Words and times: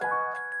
you 0.00 0.53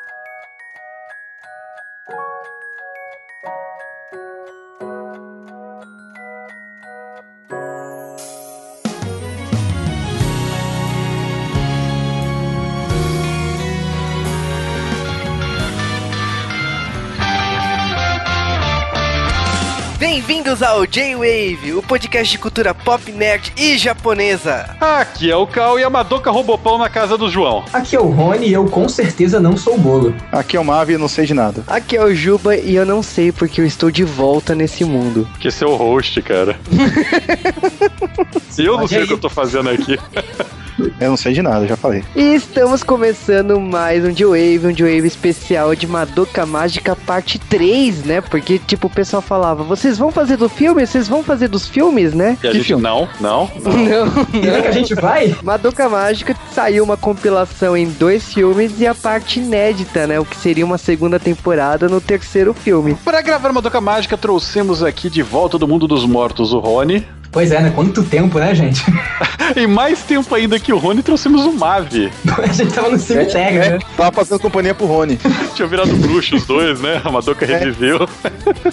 Bem-vindos 20.14 20.62
ao 20.62 20.86
J-Wave, 20.86 21.72
o 21.72 21.82
podcast 21.82 22.30
de 22.30 22.38
cultura 22.38 22.72
pop, 22.72 23.10
nerd 23.10 23.52
e 23.56 23.76
japonesa. 23.76 24.76
Aqui 24.80 25.28
é 25.28 25.34
o 25.34 25.44
Cal 25.44 25.76
e 25.76 25.82
a 25.82 25.90
Madoka 25.90 26.30
roubou 26.30 26.56
pão 26.56 26.78
na 26.78 26.88
casa 26.88 27.18
do 27.18 27.28
João. 27.28 27.64
Aqui 27.72 27.96
é 27.96 28.00
o 28.00 28.10
Rony 28.10 28.46
e 28.46 28.52
eu 28.52 28.64
com 28.66 28.88
certeza 28.88 29.40
não 29.40 29.56
sou 29.56 29.76
bolo. 29.76 30.14
Aqui 30.30 30.56
é 30.56 30.60
o 30.60 30.64
Mavi 30.64 30.92
e 30.92 30.94
eu 30.94 31.00
não 31.00 31.08
sei 31.08 31.26
de 31.26 31.34
nada. 31.34 31.64
Aqui 31.66 31.96
é 31.96 32.04
o 32.04 32.14
Juba 32.14 32.54
e 32.54 32.76
eu 32.76 32.86
não 32.86 33.02
sei 33.02 33.32
porque 33.32 33.60
eu 33.60 33.66
estou 33.66 33.90
de 33.90 34.04
volta 34.04 34.54
nesse 34.54 34.84
mundo. 34.84 35.28
Que 35.40 35.50
seu 35.50 35.74
host, 35.74 36.22
cara. 36.22 36.60
eu 38.56 38.78
não 38.78 38.86
sei 38.86 39.02
o 39.02 39.06
que 39.08 39.14
eu 39.14 39.18
tô 39.18 39.28
fazendo 39.28 39.68
aqui. 39.68 39.98
Eu 41.00 41.10
não 41.10 41.16
sei 41.16 41.32
de 41.32 41.42
nada, 41.42 41.66
já 41.66 41.76
falei. 41.76 42.04
E 42.16 42.34
estamos 42.34 42.82
começando 42.82 43.60
mais 43.60 44.04
um 44.04 44.10
J-Wave, 44.10 44.66
um 44.66 44.72
J-Wave 44.72 45.06
especial 45.06 45.74
de 45.74 45.86
Madoka 45.86 46.44
Mágica 46.44 46.96
parte 46.96 47.38
3, 47.38 48.04
né? 48.04 48.20
Porque, 48.20 48.58
tipo, 48.58 48.86
o 48.86 48.90
pessoal 48.90 49.22
falava, 49.22 49.62
vocês 49.62 49.98
vão 49.98 50.10
fazer 50.10 50.36
do 50.36 50.48
filme? 50.48 50.86
Vocês 50.86 51.08
vão 51.08 51.22
fazer 51.22 51.48
dos 51.48 51.68
filmes, 51.68 52.14
né? 52.14 52.36
E 52.42 52.46
a 52.46 52.50
que 52.50 52.58
gente, 52.58 52.66
filme? 52.68 52.82
não, 52.82 53.08
não, 53.20 53.50
não. 53.64 54.04
Não, 54.44 54.62
que 54.62 54.68
a 54.68 54.72
gente 54.72 54.94
vai? 54.94 55.34
Madoka 55.42 55.88
Mágica 55.88 56.36
saiu 56.52 56.84
uma 56.84 56.96
compilação 56.96 57.76
em 57.76 57.88
dois 57.88 58.32
filmes 58.32 58.80
e 58.80 58.86
a 58.86 58.94
parte 58.94 59.40
inédita, 59.40 60.06
né? 60.06 60.18
O 60.20 60.24
que 60.24 60.36
seria 60.36 60.64
uma 60.64 60.78
segunda 60.78 61.18
temporada 61.18 61.88
no 61.88 62.00
terceiro 62.00 62.52
filme. 62.52 62.94
Para 63.04 63.22
gravar 63.22 63.52
Madoka 63.52 63.80
Mágica, 63.80 64.16
trouxemos 64.16 64.82
aqui 64.82 65.08
de 65.08 65.22
volta 65.22 65.58
do 65.58 65.66
mundo 65.66 65.86
dos 65.86 66.04
mortos 66.04 66.52
o 66.52 66.58
Rony. 66.58 67.06
Pois 67.34 67.50
é, 67.50 67.60
né? 67.60 67.72
Quanto 67.74 68.02
tempo, 68.04 68.38
né, 68.38 68.54
gente? 68.54 68.82
E 69.56 69.66
mais 69.66 70.00
tempo 70.02 70.34
ainda 70.34 70.58
que 70.58 70.72
o 70.72 70.78
Rony, 70.78 71.02
trouxemos 71.02 71.44
o 71.44 71.52
Mavi. 71.52 72.10
A 72.42 72.46
gente 72.50 72.72
tava 72.72 72.88
no 72.88 72.98
cemitério, 72.98 73.62
É, 73.62 73.70
né? 73.72 73.78
tava 73.94 74.10
fazendo 74.10 74.40
companhia 74.40 74.74
pro 74.74 74.86
Rony. 74.86 75.18
Tinha 75.54 75.68
virado 75.68 75.94
bruxo 75.96 76.34
os 76.36 76.46
dois, 76.46 76.80
né? 76.80 77.02
A 77.04 77.10
Madoka 77.10 77.44
reviveu. 77.44 78.08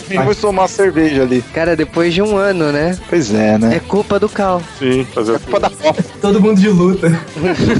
E 0.09 0.17
foi 0.23 0.34
tomar 0.34 0.70
cerveja 0.70 1.23
ali. 1.23 1.42
Cara, 1.54 1.76
depois 1.76 2.14
de 2.14 2.22
um 2.22 2.38
ano, 2.38 2.72
né? 2.72 2.98
Pois 3.09 3.34
é, 3.34 3.56
É 3.56 3.58
né? 3.58 3.82
culpa 3.86 4.17
do 4.17 4.30
Cal. 4.30 4.62
Sim, 4.80 5.06
fazer 5.14 5.34
o 5.34 5.39
Culpa 5.42 5.59
da 5.59 5.70
Copa. 5.70 6.04
Todo 6.22 6.39
mundo 6.39 6.59
de 6.59 6.70
luta. 6.70 7.20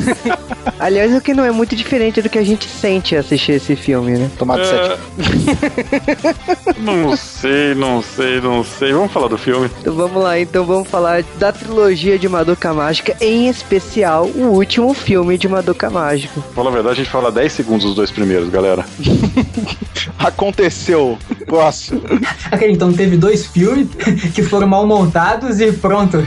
Aliás, 0.78 1.16
o 1.16 1.22
que 1.22 1.34
não 1.34 1.46
é 1.46 1.52
muito 1.52 1.76
diferente 1.76 2.22
do 2.22 2.30
que 2.30 2.38
a 2.38 2.44
gente 2.44 2.68
sente 2.68 3.16
assistir 3.16 3.54
esse 3.54 3.76
filme, 3.76 4.18
né? 4.18 4.30
Tomado 4.38 4.64
sete. 4.66 5.00
É... 5.00 6.82
não 6.82 7.16
sei, 7.16 7.74
não 7.74 8.02
sei, 8.02 8.42
não 8.42 8.64
sei. 8.64 8.92
Vamos 8.92 9.12
falar 9.12 9.28
do 9.30 9.38
filme. 9.38 9.70
Então 9.80 9.94
vamos 9.96 10.22
lá, 10.22 10.38
então 10.40 10.66
vamos 10.72 10.88
falar 10.88 11.24
da 11.38 11.52
trilogia 11.52 12.18
de 12.18 12.30
Madoka 12.30 12.74
Mágica, 12.74 13.16
em 13.20 13.50
especial 13.50 14.26
o 14.28 14.48
último 14.48 14.94
filme 14.94 15.38
de 15.38 15.48
Madoka 15.48 15.90
Mágica. 15.90 16.42
Fala 16.56 16.70
a 16.70 16.74
verdade, 16.74 16.94
a 16.94 17.04
gente 17.04 17.10
fala 17.10 17.32
10 17.32 17.52
segundos 17.52 17.86
dos 17.86 17.96
dois 17.96 18.12
primeiros, 18.12 18.50
galera. 18.50 18.86
Aconteceu. 20.18 21.18
Próximo. 21.46 22.02
Ok, 22.52 22.72
então 22.72 22.94
teve 22.94 23.18
dois 23.18 23.46
filmes 23.48 23.88
que 24.34 24.44
foram 24.44 24.68
mal 24.68 24.88
montados 24.88 25.60
e 25.60 25.72
pronto. 25.72 26.26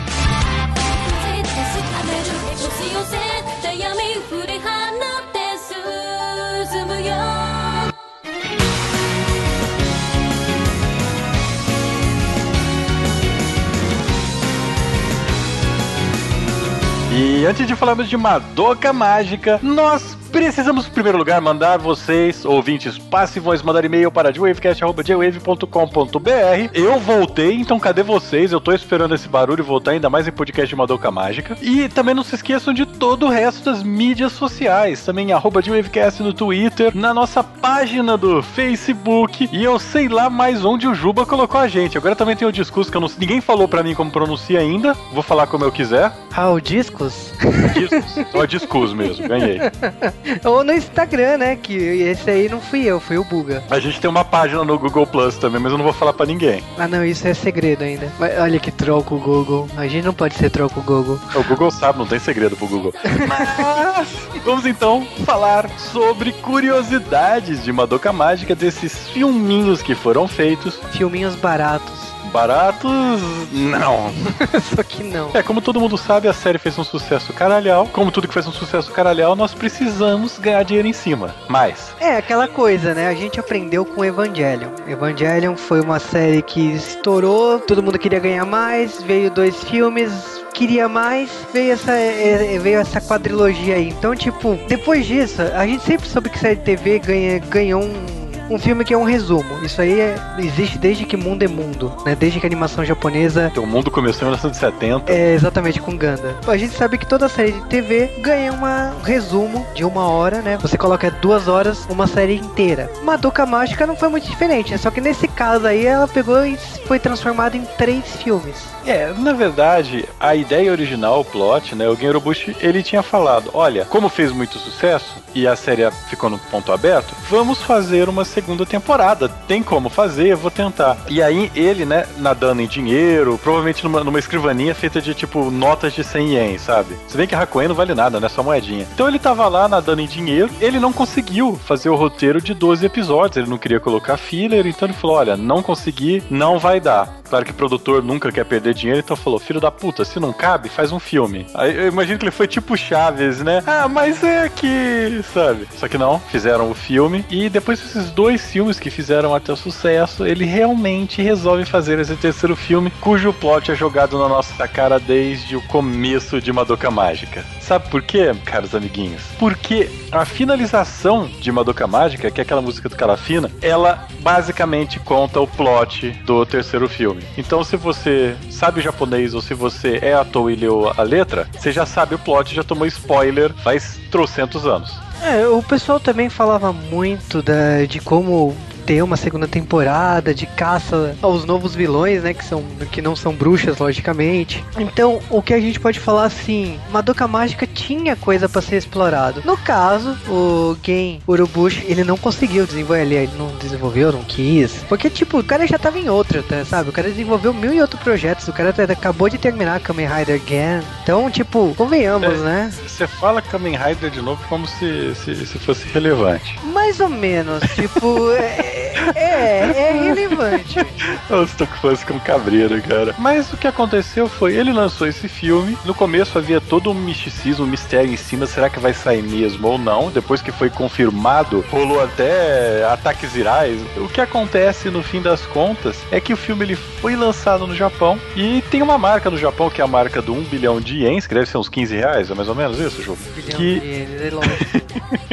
Antes 17.46 17.66
de 17.66 17.76
falarmos 17.76 18.08
de 18.08 18.16
Madoka 18.16 18.92
Mágica, 18.92 19.60
nós 19.62 20.13
precisamos, 20.34 20.86
em 20.88 20.90
primeiro 20.90 21.16
lugar, 21.16 21.40
mandar 21.40 21.78
vocês, 21.78 22.44
ouvintes 22.44 22.98
passivos, 22.98 23.62
mandar 23.62 23.84
e-mail 23.84 24.10
para 24.10 24.32
jwavecast.jwave.com.br. 24.32 26.70
Eu 26.74 26.98
voltei, 26.98 27.54
então 27.54 27.78
cadê 27.78 28.02
vocês? 28.02 28.50
Eu 28.50 28.60
tô 28.60 28.72
esperando 28.72 29.14
esse 29.14 29.28
barulho 29.28 29.62
voltar, 29.62 29.92
ainda 29.92 30.10
mais 30.10 30.26
em 30.26 30.32
podcast 30.32 30.68
de 30.68 30.74
Madoka 30.74 31.08
Mágica. 31.08 31.56
E 31.62 31.88
também 31.88 32.16
não 32.16 32.24
se 32.24 32.34
esqueçam 32.34 32.74
de 32.74 32.84
todo 32.84 33.26
o 33.26 33.28
resto 33.28 33.64
das 33.64 33.84
mídias 33.84 34.32
sociais, 34.32 35.04
também 35.04 35.32
arroba 35.32 35.62
jwavecast 35.62 36.20
no 36.20 36.32
Twitter, 36.32 36.90
na 36.96 37.14
nossa 37.14 37.44
página 37.44 38.16
do 38.16 38.42
Facebook, 38.42 39.48
e 39.52 39.62
eu 39.62 39.78
sei 39.78 40.08
lá 40.08 40.28
mais 40.28 40.64
onde 40.64 40.88
o 40.88 40.94
Juba 40.96 41.24
colocou 41.24 41.60
a 41.60 41.68
gente. 41.68 41.96
Agora 41.96 42.16
também 42.16 42.34
tem 42.34 42.48
o 42.48 42.52
discurso 42.52 42.90
que 42.90 42.96
eu 42.96 43.00
não, 43.00 43.10
ninguém 43.18 43.40
falou 43.40 43.68
pra 43.68 43.84
mim 43.84 43.94
como 43.94 44.10
pronuncia 44.10 44.58
ainda, 44.58 44.94
vou 45.12 45.22
falar 45.22 45.46
como 45.46 45.64
eu 45.64 45.70
quiser. 45.70 46.10
Ah, 46.36 46.50
o 46.50 46.58
Discos? 46.58 47.32
Discos, 47.72 48.34
é 48.34 48.46
discus 48.48 48.92
mesmo, 48.92 49.28
ganhei. 49.28 49.58
Ou 50.44 50.64
no 50.64 50.72
Instagram, 50.72 51.38
né? 51.38 51.56
Que 51.56 51.74
esse 51.74 52.30
aí 52.30 52.48
não 52.48 52.60
fui 52.60 52.84
eu, 52.84 53.00
foi 53.00 53.18
o 53.18 53.24
Buga. 53.24 53.62
A 53.70 53.78
gente 53.78 54.00
tem 54.00 54.08
uma 54.08 54.24
página 54.24 54.64
no 54.64 54.78
Google 54.78 55.06
Plus 55.06 55.36
também, 55.36 55.60
mas 55.60 55.72
eu 55.72 55.78
não 55.78 55.84
vou 55.84 55.92
falar 55.92 56.12
pra 56.12 56.26
ninguém. 56.26 56.62
Ah, 56.78 56.88
não, 56.88 57.04
isso 57.04 57.26
é 57.26 57.34
segredo 57.34 57.82
ainda. 57.82 58.10
Mas 58.18 58.38
olha 58.38 58.58
que 58.58 58.70
troll 58.70 59.02
com 59.02 59.16
o 59.16 59.20
Google. 59.20 59.68
A 59.76 59.86
gente 59.86 60.04
não 60.04 60.14
pode 60.14 60.34
ser 60.34 60.50
troll 60.50 60.70
com 60.70 60.80
o 60.80 60.82
Google. 60.82 61.18
O 61.34 61.44
Google 61.44 61.70
sabe, 61.70 61.98
não 61.98 62.06
tem 62.06 62.18
segredo 62.18 62.56
pro 62.56 62.66
Google. 62.66 62.94
Mas 63.28 64.08
vamos 64.44 64.66
então 64.66 65.06
falar 65.24 65.68
sobre 65.78 66.32
curiosidades 66.32 67.62
de 67.64 67.72
Madoka 67.72 68.12
Mágica, 68.12 68.54
desses 68.54 69.08
filminhos 69.08 69.82
que 69.82 69.94
foram 69.94 70.28
feitos. 70.28 70.78
Filminhos 70.92 71.34
baratos. 71.34 72.13
Baratos, 72.34 73.22
não. 73.52 74.12
Só 74.74 74.82
que 74.82 75.04
não. 75.04 75.30
É, 75.32 75.40
como 75.40 75.60
todo 75.60 75.80
mundo 75.80 75.96
sabe, 75.96 76.26
a 76.26 76.32
série 76.32 76.58
fez 76.58 76.76
um 76.76 76.82
sucesso 76.82 77.32
caralhal. 77.32 77.88
Como 77.92 78.10
tudo 78.10 78.26
que 78.26 78.34
fez 78.34 78.44
um 78.48 78.52
sucesso 78.52 78.90
caralhal, 78.90 79.36
nós 79.36 79.54
precisamos 79.54 80.36
ganhar 80.40 80.64
dinheiro 80.64 80.88
em 80.88 80.92
cima. 80.92 81.32
Mas, 81.48 81.94
É 82.00 82.16
aquela 82.16 82.48
coisa, 82.48 82.92
né? 82.92 83.06
A 83.06 83.14
gente 83.14 83.38
aprendeu 83.38 83.84
com 83.84 84.04
Evangelion. 84.04 84.70
Evangelion 84.88 85.54
foi 85.54 85.80
uma 85.80 86.00
série 86.00 86.42
que 86.42 86.72
estourou, 86.72 87.60
todo 87.60 87.80
mundo 87.80 88.00
queria 88.00 88.18
ganhar 88.18 88.44
mais, 88.44 89.00
veio 89.00 89.30
dois 89.30 89.62
filmes, 89.62 90.10
queria 90.52 90.88
mais, 90.88 91.30
veio 91.52 91.72
essa, 91.72 91.92
é, 91.92 92.56
é, 92.56 92.58
veio 92.58 92.80
essa 92.80 93.00
quadrilogia 93.00 93.76
aí. 93.76 93.90
Então, 93.90 94.12
tipo, 94.16 94.58
depois 94.66 95.06
disso, 95.06 95.40
a 95.40 95.64
gente 95.64 95.84
sempre 95.84 96.08
soube 96.08 96.28
que 96.30 96.38
série 96.40 96.56
de 96.56 96.62
TV 96.62 96.98
ganha, 96.98 97.38
ganhou 97.38 97.84
um. 97.84 98.23
Um 98.50 98.58
filme 98.58 98.84
que 98.84 98.92
é 98.92 98.96
um 98.98 99.04
resumo. 99.04 99.64
Isso 99.64 99.80
aí 99.80 100.00
é- 100.00 100.16
existe 100.38 100.78
desde 100.78 101.04
que 101.04 101.16
mundo 101.16 101.42
é 101.42 101.48
mundo, 101.48 101.92
né? 102.04 102.14
Desde 102.14 102.40
que 102.40 102.46
a 102.46 102.48
animação 102.48 102.84
japonesa 102.84 103.50
o 103.56 103.66
mundo 103.66 103.90
começou 103.90 104.22
em 104.22 104.24
1970. 104.30 105.10
é 105.12 105.32
exatamente 105.34 105.80
com 105.80 105.96
Ganda. 105.96 106.36
A 106.46 106.56
gente 106.56 106.74
sabe 106.74 106.98
que 106.98 107.06
toda 107.06 107.28
série 107.28 107.52
de 107.52 107.62
TV 107.66 108.10
ganha 108.20 108.52
um 108.52 109.02
resumo 109.02 109.66
de 109.74 109.84
uma 109.84 110.08
hora, 110.08 110.42
né? 110.42 110.58
Você 110.60 110.76
coloca 110.76 111.10
duas 111.10 111.48
horas, 111.48 111.86
uma 111.88 112.06
série 112.06 112.36
inteira. 112.36 112.90
Madoka 113.02 113.46
Mágica 113.46 113.86
não 113.86 113.96
foi 113.96 114.08
muito 114.08 114.28
diferente, 114.28 114.72
né? 114.72 114.78
Só 114.78 114.90
que 114.90 115.00
nesse 115.00 115.26
caso 115.28 115.66
aí 115.66 115.86
ela 115.86 116.06
pegou 116.06 116.44
e 116.44 116.56
foi 116.86 116.98
transformada 116.98 117.56
em 117.56 117.64
três 117.78 118.04
filmes. 118.16 118.73
É, 118.86 119.12
na 119.16 119.32
verdade, 119.32 120.04
a 120.20 120.34
ideia 120.34 120.70
original, 120.70 121.20
o 121.20 121.24
plot, 121.24 121.74
né? 121.74 121.88
O 121.88 121.96
Gen 121.96 122.10
Urobushi, 122.10 122.56
ele 122.60 122.82
tinha 122.82 123.02
falado, 123.02 123.50
olha, 123.54 123.84
como 123.84 124.08
fez 124.08 124.30
muito 124.30 124.58
sucesso 124.58 125.16
e 125.34 125.46
a 125.46 125.56
série 125.56 125.90
ficou 126.08 126.30
no 126.30 126.38
ponto 126.38 126.70
aberto, 126.72 127.14
vamos 127.28 127.60
fazer 127.62 128.08
uma 128.08 128.24
segunda 128.24 128.64
temporada. 128.64 129.28
Tem 129.28 129.62
como 129.62 129.88
fazer, 129.88 130.36
vou 130.36 130.50
tentar. 130.50 130.96
E 131.08 131.22
aí 131.22 131.50
ele, 131.54 131.84
né, 131.84 132.06
nadando 132.18 132.62
em 132.62 132.66
dinheiro, 132.66 133.38
provavelmente 133.42 133.82
numa, 133.82 134.04
numa 134.04 134.18
escrivaninha 134.18 134.74
feita 134.74 135.00
de 135.00 135.14
tipo 135.14 135.50
notas 135.50 135.92
de 135.92 136.04
100 136.04 136.34
ien, 136.34 136.58
sabe? 136.58 136.96
Se 137.08 137.16
bem 137.16 137.26
que 137.26 137.34
Hakuen 137.34 137.68
não 137.68 137.74
vale 137.74 137.94
nada, 137.94 138.20
né? 138.20 138.28
Só 138.28 138.42
moedinha. 138.42 138.86
Então 138.94 139.08
ele 139.08 139.18
tava 139.18 139.48
lá 139.48 139.66
nadando 139.66 140.02
em 140.02 140.06
dinheiro, 140.06 140.50
ele 140.60 140.78
não 140.78 140.92
conseguiu 140.92 141.58
fazer 141.64 141.88
o 141.88 141.96
roteiro 141.96 142.40
de 142.40 142.54
12 142.54 142.84
episódios, 142.84 143.38
ele 143.38 143.50
não 143.50 143.58
queria 143.58 143.80
colocar 143.80 144.16
filler, 144.16 144.66
então 144.66 144.86
ele 144.86 144.96
falou: 144.96 145.16
olha, 145.16 145.36
não 145.36 145.62
consegui, 145.62 146.22
não 146.30 146.58
vai 146.58 146.80
dar. 146.80 147.22
Claro 147.34 147.46
que 147.46 147.50
o 147.50 147.54
produtor 147.54 148.00
nunca 148.00 148.30
quer 148.30 148.44
perder 148.44 148.74
dinheiro, 148.74 149.00
então 149.00 149.16
falou: 149.16 149.40
filho 149.40 149.60
da 149.60 149.68
puta, 149.68 150.04
se 150.04 150.20
não 150.20 150.32
cabe, 150.32 150.68
faz 150.68 150.92
um 150.92 151.00
filme. 151.00 151.48
Aí 151.52 151.76
eu 151.76 151.88
imagino 151.88 152.16
que 152.16 152.24
ele 152.24 152.30
foi 152.30 152.46
tipo 152.46 152.76
Chaves, 152.76 153.42
né? 153.42 153.60
Ah, 153.66 153.88
mas 153.88 154.22
é 154.22 154.48
que. 154.48 155.20
sabe? 155.34 155.66
Só 155.76 155.88
que 155.88 155.98
não, 155.98 156.20
fizeram 156.20 156.70
o 156.70 156.74
filme. 156.74 157.24
E 157.28 157.48
depois 157.48 157.80
desses 157.80 158.08
dois 158.12 158.48
filmes 158.48 158.78
que 158.78 158.88
fizeram 158.88 159.34
até 159.34 159.52
o 159.52 159.56
sucesso, 159.56 160.24
ele 160.24 160.44
realmente 160.44 161.20
resolve 161.22 161.64
fazer 161.64 161.98
esse 161.98 162.14
terceiro 162.14 162.54
filme, 162.54 162.92
cujo 163.00 163.32
plot 163.32 163.72
é 163.72 163.74
jogado 163.74 164.16
na 164.16 164.28
nossa 164.28 164.68
cara 164.68 165.00
desde 165.00 165.56
o 165.56 165.62
começo 165.62 166.40
de 166.40 166.52
Madoka 166.52 166.88
Mágica. 166.88 167.44
Sabe 167.64 167.88
por 167.88 168.02
quê, 168.02 168.34
caros 168.44 168.74
amiguinhos? 168.74 169.22
Porque 169.38 169.90
a 170.12 170.26
finalização 170.26 171.26
de 171.26 171.50
Madoka 171.50 171.86
Mágica, 171.86 172.30
que 172.30 172.38
é 172.38 172.42
aquela 172.42 172.60
música 172.60 172.90
do 172.90 172.96
Calafina, 172.96 173.50
ela 173.62 174.06
basicamente 174.20 175.00
conta 175.00 175.40
o 175.40 175.46
plot 175.46 176.10
do 176.26 176.44
terceiro 176.44 176.86
filme. 176.90 177.22
Então, 177.38 177.64
se 177.64 177.76
você 177.76 178.36
sabe 178.50 178.82
japonês 178.82 179.32
ou 179.32 179.40
se 179.40 179.54
você 179.54 179.98
é 180.02 180.12
à 180.12 180.26
toa 180.26 180.52
e 180.52 180.56
leu 180.56 180.92
a 180.94 181.02
letra, 181.02 181.48
você 181.58 181.72
já 181.72 181.86
sabe 181.86 182.14
o 182.14 182.18
plot, 182.18 182.54
já 182.54 182.62
tomou 182.62 182.86
spoiler 182.86 183.50
faz 183.54 183.98
trocentos 184.10 184.66
anos. 184.66 184.92
É, 185.22 185.46
o 185.46 185.62
pessoal 185.62 185.98
também 185.98 186.28
falava 186.28 186.70
muito 186.70 187.40
da, 187.40 187.86
de 187.88 187.98
como 187.98 188.54
ter 188.86 189.02
uma 189.02 189.16
segunda 189.16 189.46
temporada 189.48 190.34
de 190.34 190.46
caça 190.46 191.16
aos 191.22 191.44
novos 191.44 191.74
vilões, 191.74 192.22
né? 192.22 192.34
Que, 192.34 192.44
são, 192.44 192.62
que 192.90 193.00
não 193.02 193.14
são 193.16 193.32
bruxas, 193.34 193.78
logicamente. 193.78 194.64
Então, 194.78 195.20
o 195.30 195.42
que 195.42 195.54
a 195.54 195.60
gente 195.60 195.80
pode 195.80 195.98
falar 196.00 196.24
assim, 196.24 196.78
Madoka 196.90 197.26
Mágica 197.26 197.66
tinha 197.66 198.14
coisa 198.16 198.48
pra 198.48 198.60
ser 198.62 198.76
explorado. 198.76 199.42
No 199.44 199.56
caso, 199.56 200.16
o 200.28 200.76
Gen 200.84 201.20
Urubushi, 201.28 201.84
ele 201.88 202.04
não 202.04 202.16
conseguiu 202.16 202.66
desenvolver, 202.66 203.02
ele, 203.02 203.14
ele 203.14 203.32
não 203.38 203.48
desenvolveu, 203.56 204.12
não 204.12 204.22
quis. 204.24 204.72
Porque, 204.88 205.08
tipo, 205.10 205.38
o 205.38 205.44
cara 205.44 205.66
já 205.66 205.78
tava 205.78 205.98
em 205.98 206.08
outra, 206.08 206.42
tá, 206.42 206.64
sabe? 206.64 206.90
O 206.90 206.92
cara 206.92 207.08
desenvolveu 207.08 207.52
mil 207.54 207.72
e 207.72 207.80
outros 207.80 208.00
projetos, 208.02 208.46
o 208.48 208.52
cara 208.52 208.70
até 208.70 208.84
acabou 208.84 209.28
de 209.28 209.38
terminar 209.38 209.80
Kamen 209.80 210.06
Rider 210.06 210.40
Gen. 210.46 210.82
Então, 211.02 211.30
tipo, 211.30 211.74
convenhamos, 211.76 212.32
É. 212.40 212.44
né? 212.44 212.72
Você 212.86 213.06
fala 213.06 213.40
Kamen 213.42 213.76
Rider 213.76 214.10
de 214.10 214.20
novo 214.20 214.42
como 214.48 214.66
se, 214.66 215.14
se, 215.14 215.46
se 215.46 215.58
fosse 215.58 215.86
relevante. 215.88 216.58
Mais 216.72 217.00
ou 217.00 217.08
menos, 217.08 217.62
tipo, 217.74 218.30
é, 218.32 218.73
é, 219.14 219.72
é 219.76 219.92
relevante. 219.92 220.84
Eu 221.28 221.44
estou 221.44 221.66
quase 221.80 222.04
com 222.04 222.18
cabreira, 222.18 222.80
cara. 222.80 223.14
Mas 223.18 223.52
o 223.52 223.56
que 223.56 223.66
aconteceu 223.66 224.28
foi, 224.28 224.56
ele 224.56 224.72
lançou 224.72 225.06
esse 225.06 225.28
filme. 225.28 225.76
No 225.84 225.94
começo 225.94 226.38
havia 226.38 226.60
todo 226.60 226.90
um 226.90 226.94
misticismo, 226.94 227.64
um 227.64 227.68
mistério 227.68 228.12
em 228.12 228.16
cima. 228.16 228.46
Será 228.46 228.68
que 228.68 228.78
vai 228.78 228.92
sair 228.92 229.22
mesmo 229.22 229.68
ou 229.68 229.78
não? 229.78 230.10
Depois 230.10 230.42
que 230.42 230.52
foi 230.52 230.70
confirmado, 230.70 231.64
rolou 231.70 232.02
até 232.02 232.84
ataques 232.84 233.32
virais. 233.32 233.80
O 233.96 234.08
que 234.08 234.20
acontece 234.20 234.90
no 234.90 235.02
fim 235.02 235.20
das 235.20 235.42
contas 235.46 235.96
é 236.10 236.20
que 236.20 236.32
o 236.32 236.36
filme 236.36 236.64
ele 236.64 236.76
foi 236.76 237.16
lançado 237.16 237.66
no 237.66 237.74
Japão 237.74 238.18
e 238.36 238.62
tem 238.70 238.82
uma 238.82 238.98
marca 238.98 239.30
no 239.30 239.38
Japão 239.38 239.70
que 239.70 239.80
é 239.80 239.84
a 239.84 239.88
marca 239.88 240.20
do 240.20 240.32
1 240.32 240.44
bilhão 240.44 240.80
de 240.80 241.02
ienes, 241.02 241.26
que 241.26 241.34
deve 241.34 241.46
ser 241.46 241.58
uns 241.58 241.68
15 241.68 241.94
reais, 241.96 242.30
é 242.30 242.34
mais 242.34 242.48
ou 242.48 242.54
menos 242.54 242.78
isso, 242.78 243.02
Ju? 243.02 243.16
Bilhão 243.34 243.58
Que 243.58 243.80
de 243.80 243.86
ienes, 243.86 244.22
é 244.22 244.30
longe. 244.30 244.84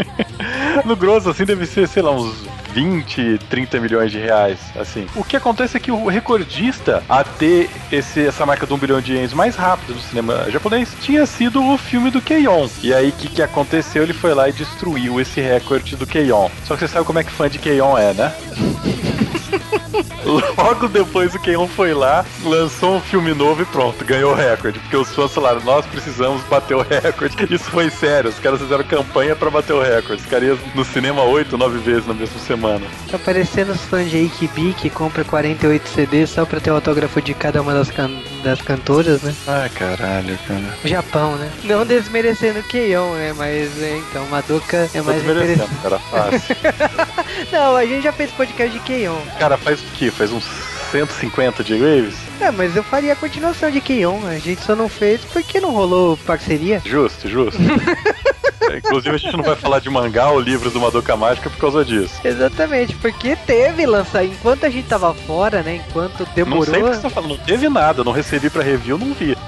no 0.85 0.95
grosso, 0.95 1.29
assim, 1.29 1.45
deve 1.45 1.65
ser, 1.65 1.87
sei 1.87 2.03
lá, 2.03 2.11
uns 2.11 2.45
20, 2.73 3.39
30 3.49 3.79
milhões 3.79 4.11
de 4.11 4.17
reais, 4.17 4.59
assim. 4.75 5.07
O 5.15 5.23
que 5.23 5.35
acontece 5.35 5.77
é 5.77 5.79
que 5.79 5.91
o 5.91 6.07
recordista 6.07 7.03
a 7.07 7.23
ter 7.23 7.69
esse, 7.91 8.25
essa 8.25 8.45
marca 8.45 8.65
de 8.65 8.73
um 8.73 8.77
bilhão 8.77 9.01
de 9.01 9.13
ienes 9.13 9.33
mais 9.33 9.55
rápido 9.55 9.93
no 9.93 10.01
cinema 10.01 10.49
japonês 10.49 10.95
tinha 11.01 11.25
sido 11.25 11.63
o 11.63 11.77
filme 11.77 12.09
do 12.09 12.21
Keion. 12.21 12.67
E 12.81 12.93
aí, 12.93 13.09
o 13.09 13.13
que, 13.13 13.27
que 13.27 13.41
aconteceu? 13.41 14.03
Ele 14.03 14.13
foi 14.13 14.33
lá 14.33 14.49
e 14.49 14.53
destruiu 14.53 15.19
esse 15.19 15.41
recorde 15.41 15.95
do 15.95 16.07
Keion. 16.07 16.49
Só 16.65 16.75
que 16.75 16.81
você 16.81 16.87
sabe 16.87 17.05
como 17.05 17.19
é 17.19 17.23
que 17.23 17.31
fã 17.31 17.49
de 17.49 17.59
Keion 17.59 17.97
é, 17.97 18.13
né? 18.13 18.33
Logo 20.57 20.87
depois 20.87 21.33
o 21.35 21.39
Keion 21.39 21.67
foi 21.67 21.93
lá, 21.93 22.25
lançou 22.43 22.95
um 22.95 23.01
filme 23.01 23.33
novo 23.33 23.61
e 23.61 23.65
pronto, 23.65 24.03
ganhou 24.05 24.31
o 24.31 24.35
recorde. 24.35 24.79
Porque 24.79 24.97
os 24.97 25.13
fãs 25.13 25.31
falaram, 25.33 25.61
nós 25.61 25.85
precisamos 25.85 26.41
bater 26.43 26.75
o 26.75 26.81
recorde. 26.81 27.35
Isso 27.53 27.65
foi 27.65 27.89
sério, 27.89 28.29
os 28.29 28.39
caras 28.39 28.61
fizeram 28.61 28.83
campanha 28.83 29.35
pra 29.35 29.49
bater 29.49 29.73
o 29.73 29.81
recorde. 29.81 30.21
Os 30.23 30.29
caras 30.29 30.57
no 30.75 30.85
cinema 30.85 31.23
8, 31.23 31.57
9 31.57 31.77
vezes 31.79 32.07
na 32.07 32.13
mesma 32.13 32.39
semana. 32.39 32.85
Tá 33.09 33.17
parecendo 33.19 33.71
os 33.71 33.81
fãs 33.81 34.09
de 34.09 34.25
AKB 34.25 34.73
que 34.73 34.89
compra 34.89 35.23
48 35.23 35.87
CDs 35.89 36.29
só 36.29 36.45
pra 36.45 36.59
ter 36.59 36.71
o 36.71 36.75
autógrafo 36.75 37.21
de 37.21 37.33
cada 37.33 37.61
uma 37.61 37.73
das, 37.73 37.89
can- 37.91 38.11
das 38.41 38.61
cantoras, 38.61 39.21
né? 39.21 39.33
Ai, 39.47 39.69
caralho, 39.69 40.37
cara. 40.47 40.77
O 40.83 40.87
Japão, 40.87 41.35
né? 41.37 41.49
Não 41.63 41.85
desmerecendo 41.85 42.59
o 42.59 42.63
Keion, 42.63 43.13
né? 43.13 43.33
Mas 43.35 43.81
é, 43.81 43.97
então, 43.97 44.25
Madoka 44.27 44.77
é 44.77 44.87
Tô 44.99 45.03
mais 45.03 45.23
desmerecendo, 45.23 45.69
cara, 45.81 45.99
fácil. 45.99 46.55
Não, 47.51 47.75
a 47.75 47.85
gente 47.85 48.03
já 48.03 48.11
fez 48.11 48.31
podcast 48.31 48.71
de 48.77 48.83
Keion. 48.83 49.17
cara, 49.39 49.57
faz 49.57 49.79
o 49.81 49.85
quê? 49.93 50.11
Faz 50.11 50.31
uns 50.31 50.45
150 50.91 51.63
de 51.63 51.75
Waves? 51.75 52.15
É, 52.39 52.51
mas 52.51 52.75
eu 52.75 52.83
faria 52.83 53.13
a 53.13 53.15
continuação 53.15 53.69
de 53.71 53.79
Keion. 53.79 54.25
A 54.27 54.37
gente 54.37 54.61
só 54.61 54.75
não 54.75 54.89
fez 54.89 55.21
porque 55.25 55.59
não 55.61 55.71
rolou 55.71 56.17
parceria. 56.17 56.81
Justo, 56.83 57.29
justo. 57.29 57.59
É, 58.61 58.77
Inclusive 58.77 59.15
a 59.15 59.17
gente 59.17 59.35
não 59.35 59.43
vai 59.43 59.55
falar 59.55 59.79
de 59.79 59.89
mangá 59.89 60.29
ou 60.29 60.39
livros 60.39 60.73
do 60.73 60.79
Madoka 60.79 61.15
Mágica 61.15 61.49
por 61.49 61.57
causa 61.57 61.83
disso. 61.83 62.13
Exatamente, 62.23 62.95
porque 62.95 63.35
teve 63.35 63.85
lançar. 63.85 64.23
Enquanto 64.23 64.65
a 64.65 64.69
gente 64.69 64.87
tava 64.87 65.13
fora, 65.13 65.61
né? 65.61 65.81
Enquanto 65.87 66.19
Não 66.25 66.33
demorou. 66.35 66.65
sei 66.65 66.81
o 66.83 66.89
que 66.89 66.95
você 66.95 67.01
tá 67.01 67.09
falando, 67.09 67.37
não 67.37 67.45
teve 67.45 67.69
nada, 67.69 68.03
não 68.03 68.11
recebi 68.11 68.49
pra 68.49 68.63
review, 68.63 68.97
não 68.97 69.13
vi. 69.13 69.37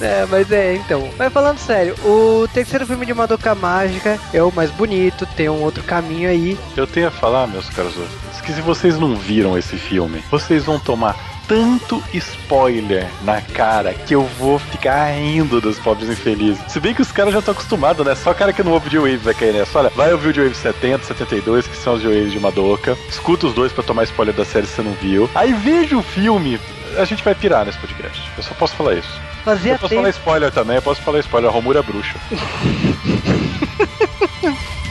É, 0.00 0.26
mas 0.26 0.50
é, 0.50 0.74
então. 0.74 1.08
Mas 1.16 1.32
falando 1.32 1.58
sério, 1.58 1.94
o 2.04 2.48
terceiro 2.52 2.86
filme 2.86 3.06
de 3.06 3.14
Madoka 3.14 3.54
Mágica 3.54 4.18
é 4.32 4.42
o 4.42 4.50
mais 4.52 4.70
bonito, 4.70 5.26
tem 5.26 5.48
um 5.48 5.62
outro 5.62 5.82
caminho 5.84 6.28
aí. 6.28 6.58
Eu 6.76 6.86
tenho 6.86 7.08
a 7.08 7.10
falar, 7.10 7.46
meus 7.46 7.68
caros 7.70 7.94
que 8.42 8.52
se 8.52 8.60
vocês 8.60 8.98
não 8.98 9.14
viram 9.14 9.56
esse 9.56 9.76
filme, 9.76 10.22
vocês 10.30 10.64
vão 10.64 10.78
tomar 10.78 11.16
tanto 11.52 12.02
spoiler 12.14 13.06
na 13.24 13.42
cara 13.42 13.92
que 13.92 14.14
eu 14.14 14.22
vou 14.38 14.58
ficar 14.58 15.10
rindo 15.10 15.60
dos 15.60 15.78
pobres 15.78 16.08
infelizes. 16.08 16.62
Se 16.72 16.80
bem 16.80 16.94
que 16.94 17.02
os 17.02 17.12
caras 17.12 17.30
já 17.34 17.40
estão 17.40 17.52
acostumados, 17.52 18.06
né? 18.06 18.14
Só 18.14 18.32
cara 18.32 18.54
que 18.54 18.62
não 18.62 18.72
ouve 18.72 18.88
de 18.88 18.96
Wave 18.96 19.18
vai 19.18 19.34
cair 19.34 19.52
nessa. 19.52 19.78
Olha, 19.78 19.90
vai 19.90 20.10
ouvir 20.14 20.28
o 20.28 20.32
de 20.32 20.40
Wave 20.40 20.54
70, 20.54 21.04
72, 21.04 21.66
que 21.66 21.76
são 21.76 21.92
os 21.92 22.00
de 22.00 22.06
Wave 22.06 22.30
de 22.30 22.40
Madoka. 22.40 22.96
Escuta 23.06 23.46
os 23.46 23.52
dois 23.52 23.70
pra 23.70 23.84
tomar 23.84 24.04
spoiler 24.04 24.34
da 24.34 24.46
série 24.46 24.66
se 24.66 24.76
você 24.76 24.82
não 24.82 24.92
viu. 24.92 25.28
Aí 25.34 25.52
veja 25.52 25.94
o 25.94 26.02
filme. 26.02 26.58
A 26.96 27.04
gente 27.04 27.22
vai 27.22 27.34
pirar 27.34 27.66
nesse 27.66 27.76
podcast. 27.76 28.22
Eu 28.34 28.42
só 28.42 28.54
posso 28.54 28.74
falar 28.74 28.94
isso. 28.94 29.20
Fazia 29.44 29.72
Eu 29.72 29.78
posso 29.78 29.90
tempo. 29.90 30.00
falar 30.00 30.10
spoiler 30.10 30.50
também, 30.52 30.76
eu 30.76 30.82
posso 30.82 31.02
falar 31.02 31.18
spoiler. 31.18 31.50
A 31.50 31.52
Romura 31.52 31.80
é 31.80 31.82
bruxa. 31.82 32.16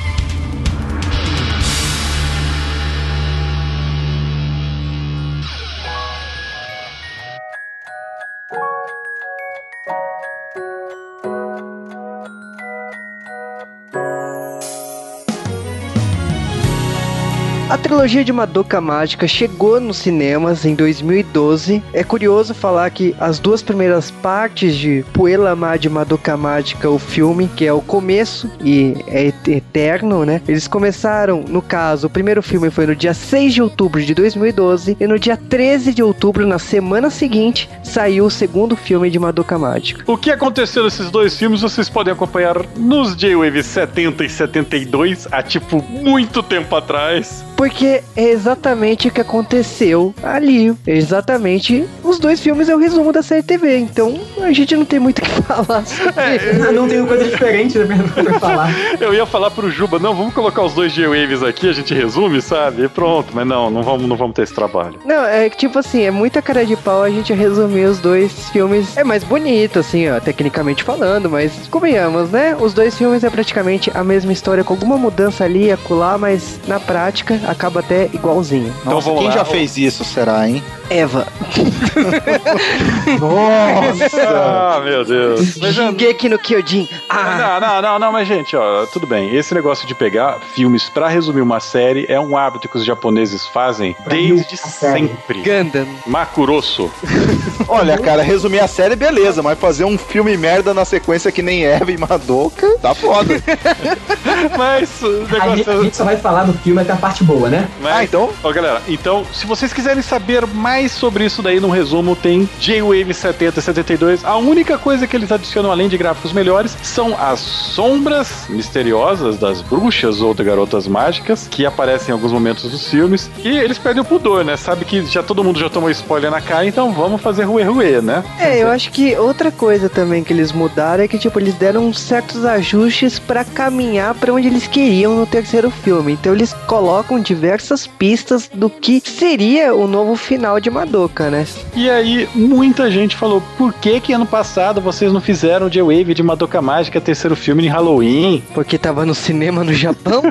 A 17.71 17.77
trilogia 17.77 18.21
de 18.21 18.33
Madoka 18.33 18.81
Mágica 18.81 19.25
chegou 19.29 19.79
nos 19.79 19.95
cinemas 19.95 20.65
em 20.65 20.75
2012. 20.75 21.81
É 21.93 22.03
curioso 22.03 22.53
falar 22.53 22.89
que 22.89 23.15
as 23.17 23.39
duas 23.39 23.61
primeiras 23.61 24.11
partes 24.11 24.75
de 24.75 25.05
Puelama 25.13 25.79
de 25.79 25.89
Madoka 25.89 26.35
Mágica, 26.35 26.89
o 26.89 26.99
filme, 26.99 27.47
que 27.55 27.65
é 27.65 27.71
o 27.71 27.79
começo 27.81 28.51
e 28.61 28.97
é 29.07 29.27
et- 29.27 29.47
eterno, 29.47 30.25
né? 30.25 30.41
Eles 30.49 30.67
começaram, 30.67 31.45
no 31.47 31.61
caso, 31.61 32.07
o 32.07 32.09
primeiro 32.09 32.43
filme 32.43 32.69
foi 32.69 32.85
no 32.85 32.93
dia 32.95 33.13
6 33.13 33.53
de 33.53 33.61
outubro 33.61 34.03
de 34.03 34.13
2012 34.13 34.97
e 34.99 35.07
no 35.07 35.17
dia 35.17 35.37
13 35.37 35.93
de 35.93 36.03
outubro, 36.03 36.45
na 36.45 36.59
semana 36.59 37.09
seguinte, 37.09 37.69
saiu 37.83 38.25
o 38.25 38.29
segundo 38.29 38.75
filme 38.75 39.09
de 39.09 39.17
Madoka 39.17 39.57
Mágica. 39.57 40.03
O 40.11 40.17
que 40.17 40.29
aconteceu 40.29 40.83
nesses 40.83 41.09
dois 41.09 41.37
filmes 41.37 41.61
vocês 41.61 41.87
podem 41.87 42.11
acompanhar 42.11 42.57
nos 42.75 43.15
J-Wave 43.15 43.63
70 43.63 44.25
e 44.25 44.29
72, 44.29 45.25
há 45.31 45.41
tipo 45.41 45.81
muito 45.81 46.43
tempo 46.43 46.75
atrás. 46.75 47.45
Porque 47.61 48.01
é 48.15 48.29
exatamente 48.29 49.07
o 49.07 49.11
que 49.11 49.21
aconteceu 49.21 50.15
ali. 50.23 50.75
É 50.87 50.97
Exatamente. 50.97 51.85
Os 52.03 52.17
dois 52.17 52.39
filmes 52.39 52.67
é 52.67 52.75
o 52.75 52.79
resumo 52.79 53.13
da 53.13 53.21
série 53.21 53.43
TV. 53.43 53.77
Então 53.77 54.19
a 54.41 54.51
gente 54.51 54.75
não 54.75 54.83
tem 54.83 54.97
muito 54.97 55.19
o 55.19 55.21
que 55.21 55.29
falar 55.43 55.85
sobre. 55.85 56.71
não 56.73 56.87
tenho 56.87 57.05
coisa 57.05 57.23
diferente 57.23 57.77
né, 57.77 58.03
pra 58.15 58.39
falar. 58.39 58.69
Eu 58.99 59.13
ia 59.13 59.27
falar 59.27 59.51
pro 59.51 59.69
Juba, 59.69 59.99
não, 59.99 60.15
vamos 60.15 60.33
colocar 60.33 60.63
os 60.63 60.73
dois 60.73 60.91
J-Waves 60.91 61.43
aqui, 61.43 61.69
a 61.69 61.71
gente 61.71 61.93
resume, 61.93 62.41
sabe? 62.41 62.85
E 62.85 62.89
pronto, 62.89 63.29
mas 63.31 63.45
não, 63.45 63.69
não 63.69 63.83
vamos, 63.83 64.07
não 64.07 64.15
vamos 64.15 64.33
ter 64.33 64.41
esse 64.41 64.55
trabalho. 64.55 64.99
Não, 65.05 65.23
é 65.23 65.47
que 65.47 65.57
tipo 65.57 65.77
assim, 65.77 66.01
é 66.01 66.09
muita 66.09 66.41
cara 66.41 66.65
de 66.65 66.75
pau 66.75 67.03
a 67.03 67.11
gente 67.11 67.31
resumir 67.31 67.85
os 67.85 67.99
dois 67.99 68.49
filmes. 68.49 68.97
É 68.97 69.03
mais 69.03 69.23
bonito, 69.23 69.77
assim, 69.77 70.09
ó, 70.09 70.19
tecnicamente 70.19 70.83
falando, 70.83 71.29
mas 71.29 71.67
convenhamos, 71.69 72.31
né? 72.31 72.57
Os 72.59 72.73
dois 72.73 72.97
filmes 72.97 73.23
é 73.23 73.29
praticamente 73.29 73.91
a 73.93 74.03
mesma 74.03 74.33
história, 74.33 74.63
com 74.63 74.73
alguma 74.73 74.97
mudança 74.97 75.43
ali 75.43 75.71
acolá, 75.71 76.17
mas 76.17 76.59
na 76.67 76.79
prática 76.79 77.39
acaba 77.51 77.79
até 77.81 78.05
igualzinho. 78.13 78.73
Então 78.81 78.93
Nossa, 78.93 79.11
quem 79.11 79.27
lá, 79.27 79.31
já 79.31 79.45
fez 79.45 79.77
isso, 79.77 80.03
será, 80.03 80.47
hein? 80.47 80.63
Eva. 80.89 81.25
Nossa! 83.19 84.21
Ah, 84.27 84.81
meu 84.83 85.05
Deus. 85.05 85.53
Shingeki 85.73 86.29
no 86.29 86.37
Kyojin, 86.39 86.87
Não, 87.09 87.59
não, 87.59 87.81
não, 87.81 87.99
não, 87.99 88.11
mas 88.11 88.27
gente, 88.27 88.55
ó, 88.55 88.85
tudo 88.85 89.07
bem. 89.07 89.35
Esse 89.35 89.53
negócio 89.53 89.87
de 89.87 89.95
pegar 89.95 90.39
filmes 90.53 90.89
pra 90.89 91.07
resumir 91.07 91.41
uma 91.41 91.59
série 91.59 92.05
é 92.09 92.19
um 92.19 92.35
hábito 92.37 92.67
que 92.67 92.77
os 92.77 92.85
japoneses 92.85 93.45
fazem 93.47 93.93
Pra 94.03 94.13
desde 94.13 94.57
sempre. 94.57 95.41
Gundam. 95.41 95.87
Makuroso. 96.05 96.91
Olha, 97.67 97.97
cara, 97.97 98.21
resumir 98.21 98.59
a 98.59 98.67
série, 98.67 98.95
beleza, 98.95 99.41
mas 99.41 99.57
fazer 99.59 99.85
um 99.85 99.97
filme 99.97 100.35
merda 100.37 100.73
na 100.73 100.83
sequência 100.85 101.31
que 101.31 101.41
nem 101.41 101.63
Eva 101.65 101.91
e 101.91 101.97
Madoka, 101.97 102.67
tá 102.81 102.93
foda. 102.93 103.41
Mas 104.57 104.89
o 105.01 105.07
A 105.07 105.09
gente, 105.09 105.33
a 105.33 105.55
negócio. 105.55 105.83
gente 105.83 105.97
só 105.97 106.03
vai 106.03 106.17
falar 106.17 106.43
do 106.43 106.53
filme 106.53 106.81
até 106.81 106.91
a 106.93 106.95
parte 106.95 107.23
boa, 107.23 107.40
né? 107.49 107.67
Mas- 107.81 107.91
Ah, 107.95 108.03
então? 108.03 108.29
Ó, 108.43 108.51
galera, 108.51 108.81
então, 108.87 109.23
se 109.33 109.45
vocês 109.45 109.73
quiserem 109.73 110.01
saber 110.01 110.45
mais 110.47 110.91
sobre 110.91 111.25
isso 111.25 111.41
daí, 111.41 111.59
no 111.59 111.69
resumo, 111.69 112.15
tem 112.15 112.49
J-Wave 112.59 113.13
70 113.13 113.59
e 113.59 113.61
72. 113.61 114.23
A 114.25 114.37
única 114.37 114.77
coisa 114.77 115.05
que 115.05 115.15
eles 115.15 115.31
adicionam, 115.31 115.71
além 115.71 115.87
de 115.89 115.97
gráficos 115.97 116.31
melhores, 116.33 116.75
são 116.81 117.15
as 117.19 117.39
sombras 117.39 118.45
misteriosas 118.49 119.37
das 119.37 119.61
bruxas 119.61 120.21
ou 120.21 120.33
de 120.33 120.43
garotas 120.43 120.87
mágicas, 120.87 121.47
que 121.49 121.65
aparecem 121.65 122.09
em 122.09 122.11
alguns 122.13 122.31
momentos 122.31 122.69
dos 122.69 122.87
filmes. 122.87 123.29
E 123.43 123.49
eles 123.49 123.77
perdem 123.77 124.01
o 124.01 124.05
pudor, 124.05 124.43
né? 124.43 124.55
Sabe 124.57 124.85
que 124.85 125.05
já 125.05 125.21
todo 125.23 125.43
mundo 125.43 125.59
já 125.59 125.69
tomou 125.69 125.89
spoiler 125.89 126.31
na 126.31 126.41
cara, 126.41 126.65
então 126.65 126.91
vamos 126.91 127.21
fazer 127.21 127.43
ruê 127.43 127.63
ruê, 127.63 128.01
né? 128.01 128.23
É, 128.39 128.61
eu 128.61 128.69
acho 128.69 128.91
que 128.91 129.15
outra 129.17 129.51
coisa 129.51 129.89
também 129.89 130.23
que 130.23 130.33
eles 130.33 130.51
mudaram 130.51 131.03
é 131.03 131.07
que, 131.07 131.17
tipo, 131.17 131.39
eles 131.39 131.53
deram 131.55 131.91
certos 131.93 132.45
ajustes 132.45 133.19
pra 133.19 133.43
caminhar 133.43 134.13
pra 134.15 134.33
onde 134.33 134.47
eles 134.47 134.67
queriam 134.67 135.15
no 135.15 135.25
terceiro 135.25 135.69
filme. 135.69 136.13
Então 136.13 136.33
eles 136.33 136.53
colocam 136.67 137.19
diversas 137.21 137.87
pistas 137.87 138.49
do 138.53 138.69
que 138.69 139.01
seria 139.03 139.73
o 139.73 139.87
novo 139.87 140.15
final 140.15 140.59
de 140.59 140.69
Madoka, 140.69 141.29
né? 141.29 141.45
E 141.75 141.89
aí, 141.89 142.27
muita 142.35 142.89
gente 142.89 143.15
falou: 143.15 143.41
por 143.57 143.73
que 143.73 143.99
que 143.99 144.13
ano 144.13 144.25
passado 144.25 144.81
vocês 144.81 145.11
não 145.11 145.21
fizeram 145.21 145.69
J-Wave 145.69 146.13
de 146.13 146.23
Madoka 146.23 146.61
Mágica, 146.61 146.99
terceiro 146.99 147.35
filme 147.35 147.63
de 147.63 147.69
Halloween? 147.69 148.43
Porque 148.53 148.77
tava 148.77 149.05
no 149.05 149.15
cinema 149.15 149.63
no 149.63 149.73
Japão. 149.73 150.23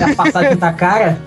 A 0.00 0.14
passagem 0.14 0.56
tá 0.56 0.72
cara. 0.72 1.18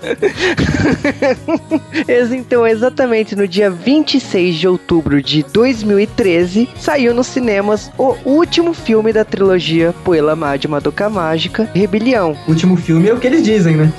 Então, 2.32 2.66
exatamente 2.66 3.36
no 3.36 3.46
dia 3.46 3.70
26 3.70 4.56
de 4.56 4.68
outubro 4.68 5.22
de 5.22 5.42
2013, 5.42 6.68
saiu 6.76 7.14
nos 7.14 7.26
cinemas 7.26 7.90
o 7.96 8.16
último 8.24 8.72
filme 8.74 9.12
da 9.12 9.24
trilogia 9.24 9.94
Poelamá 10.04 10.56
de 10.56 10.66
Madoka 10.66 11.08
Mágica, 11.08 11.68
Rebelião. 11.74 12.36
O 12.46 12.50
último 12.50 12.76
filme 12.76 13.08
é 13.08 13.14
o 13.14 13.18
que 13.18 13.26
eles 13.26 13.42
dizem, 13.42 13.76
né? 13.76 13.92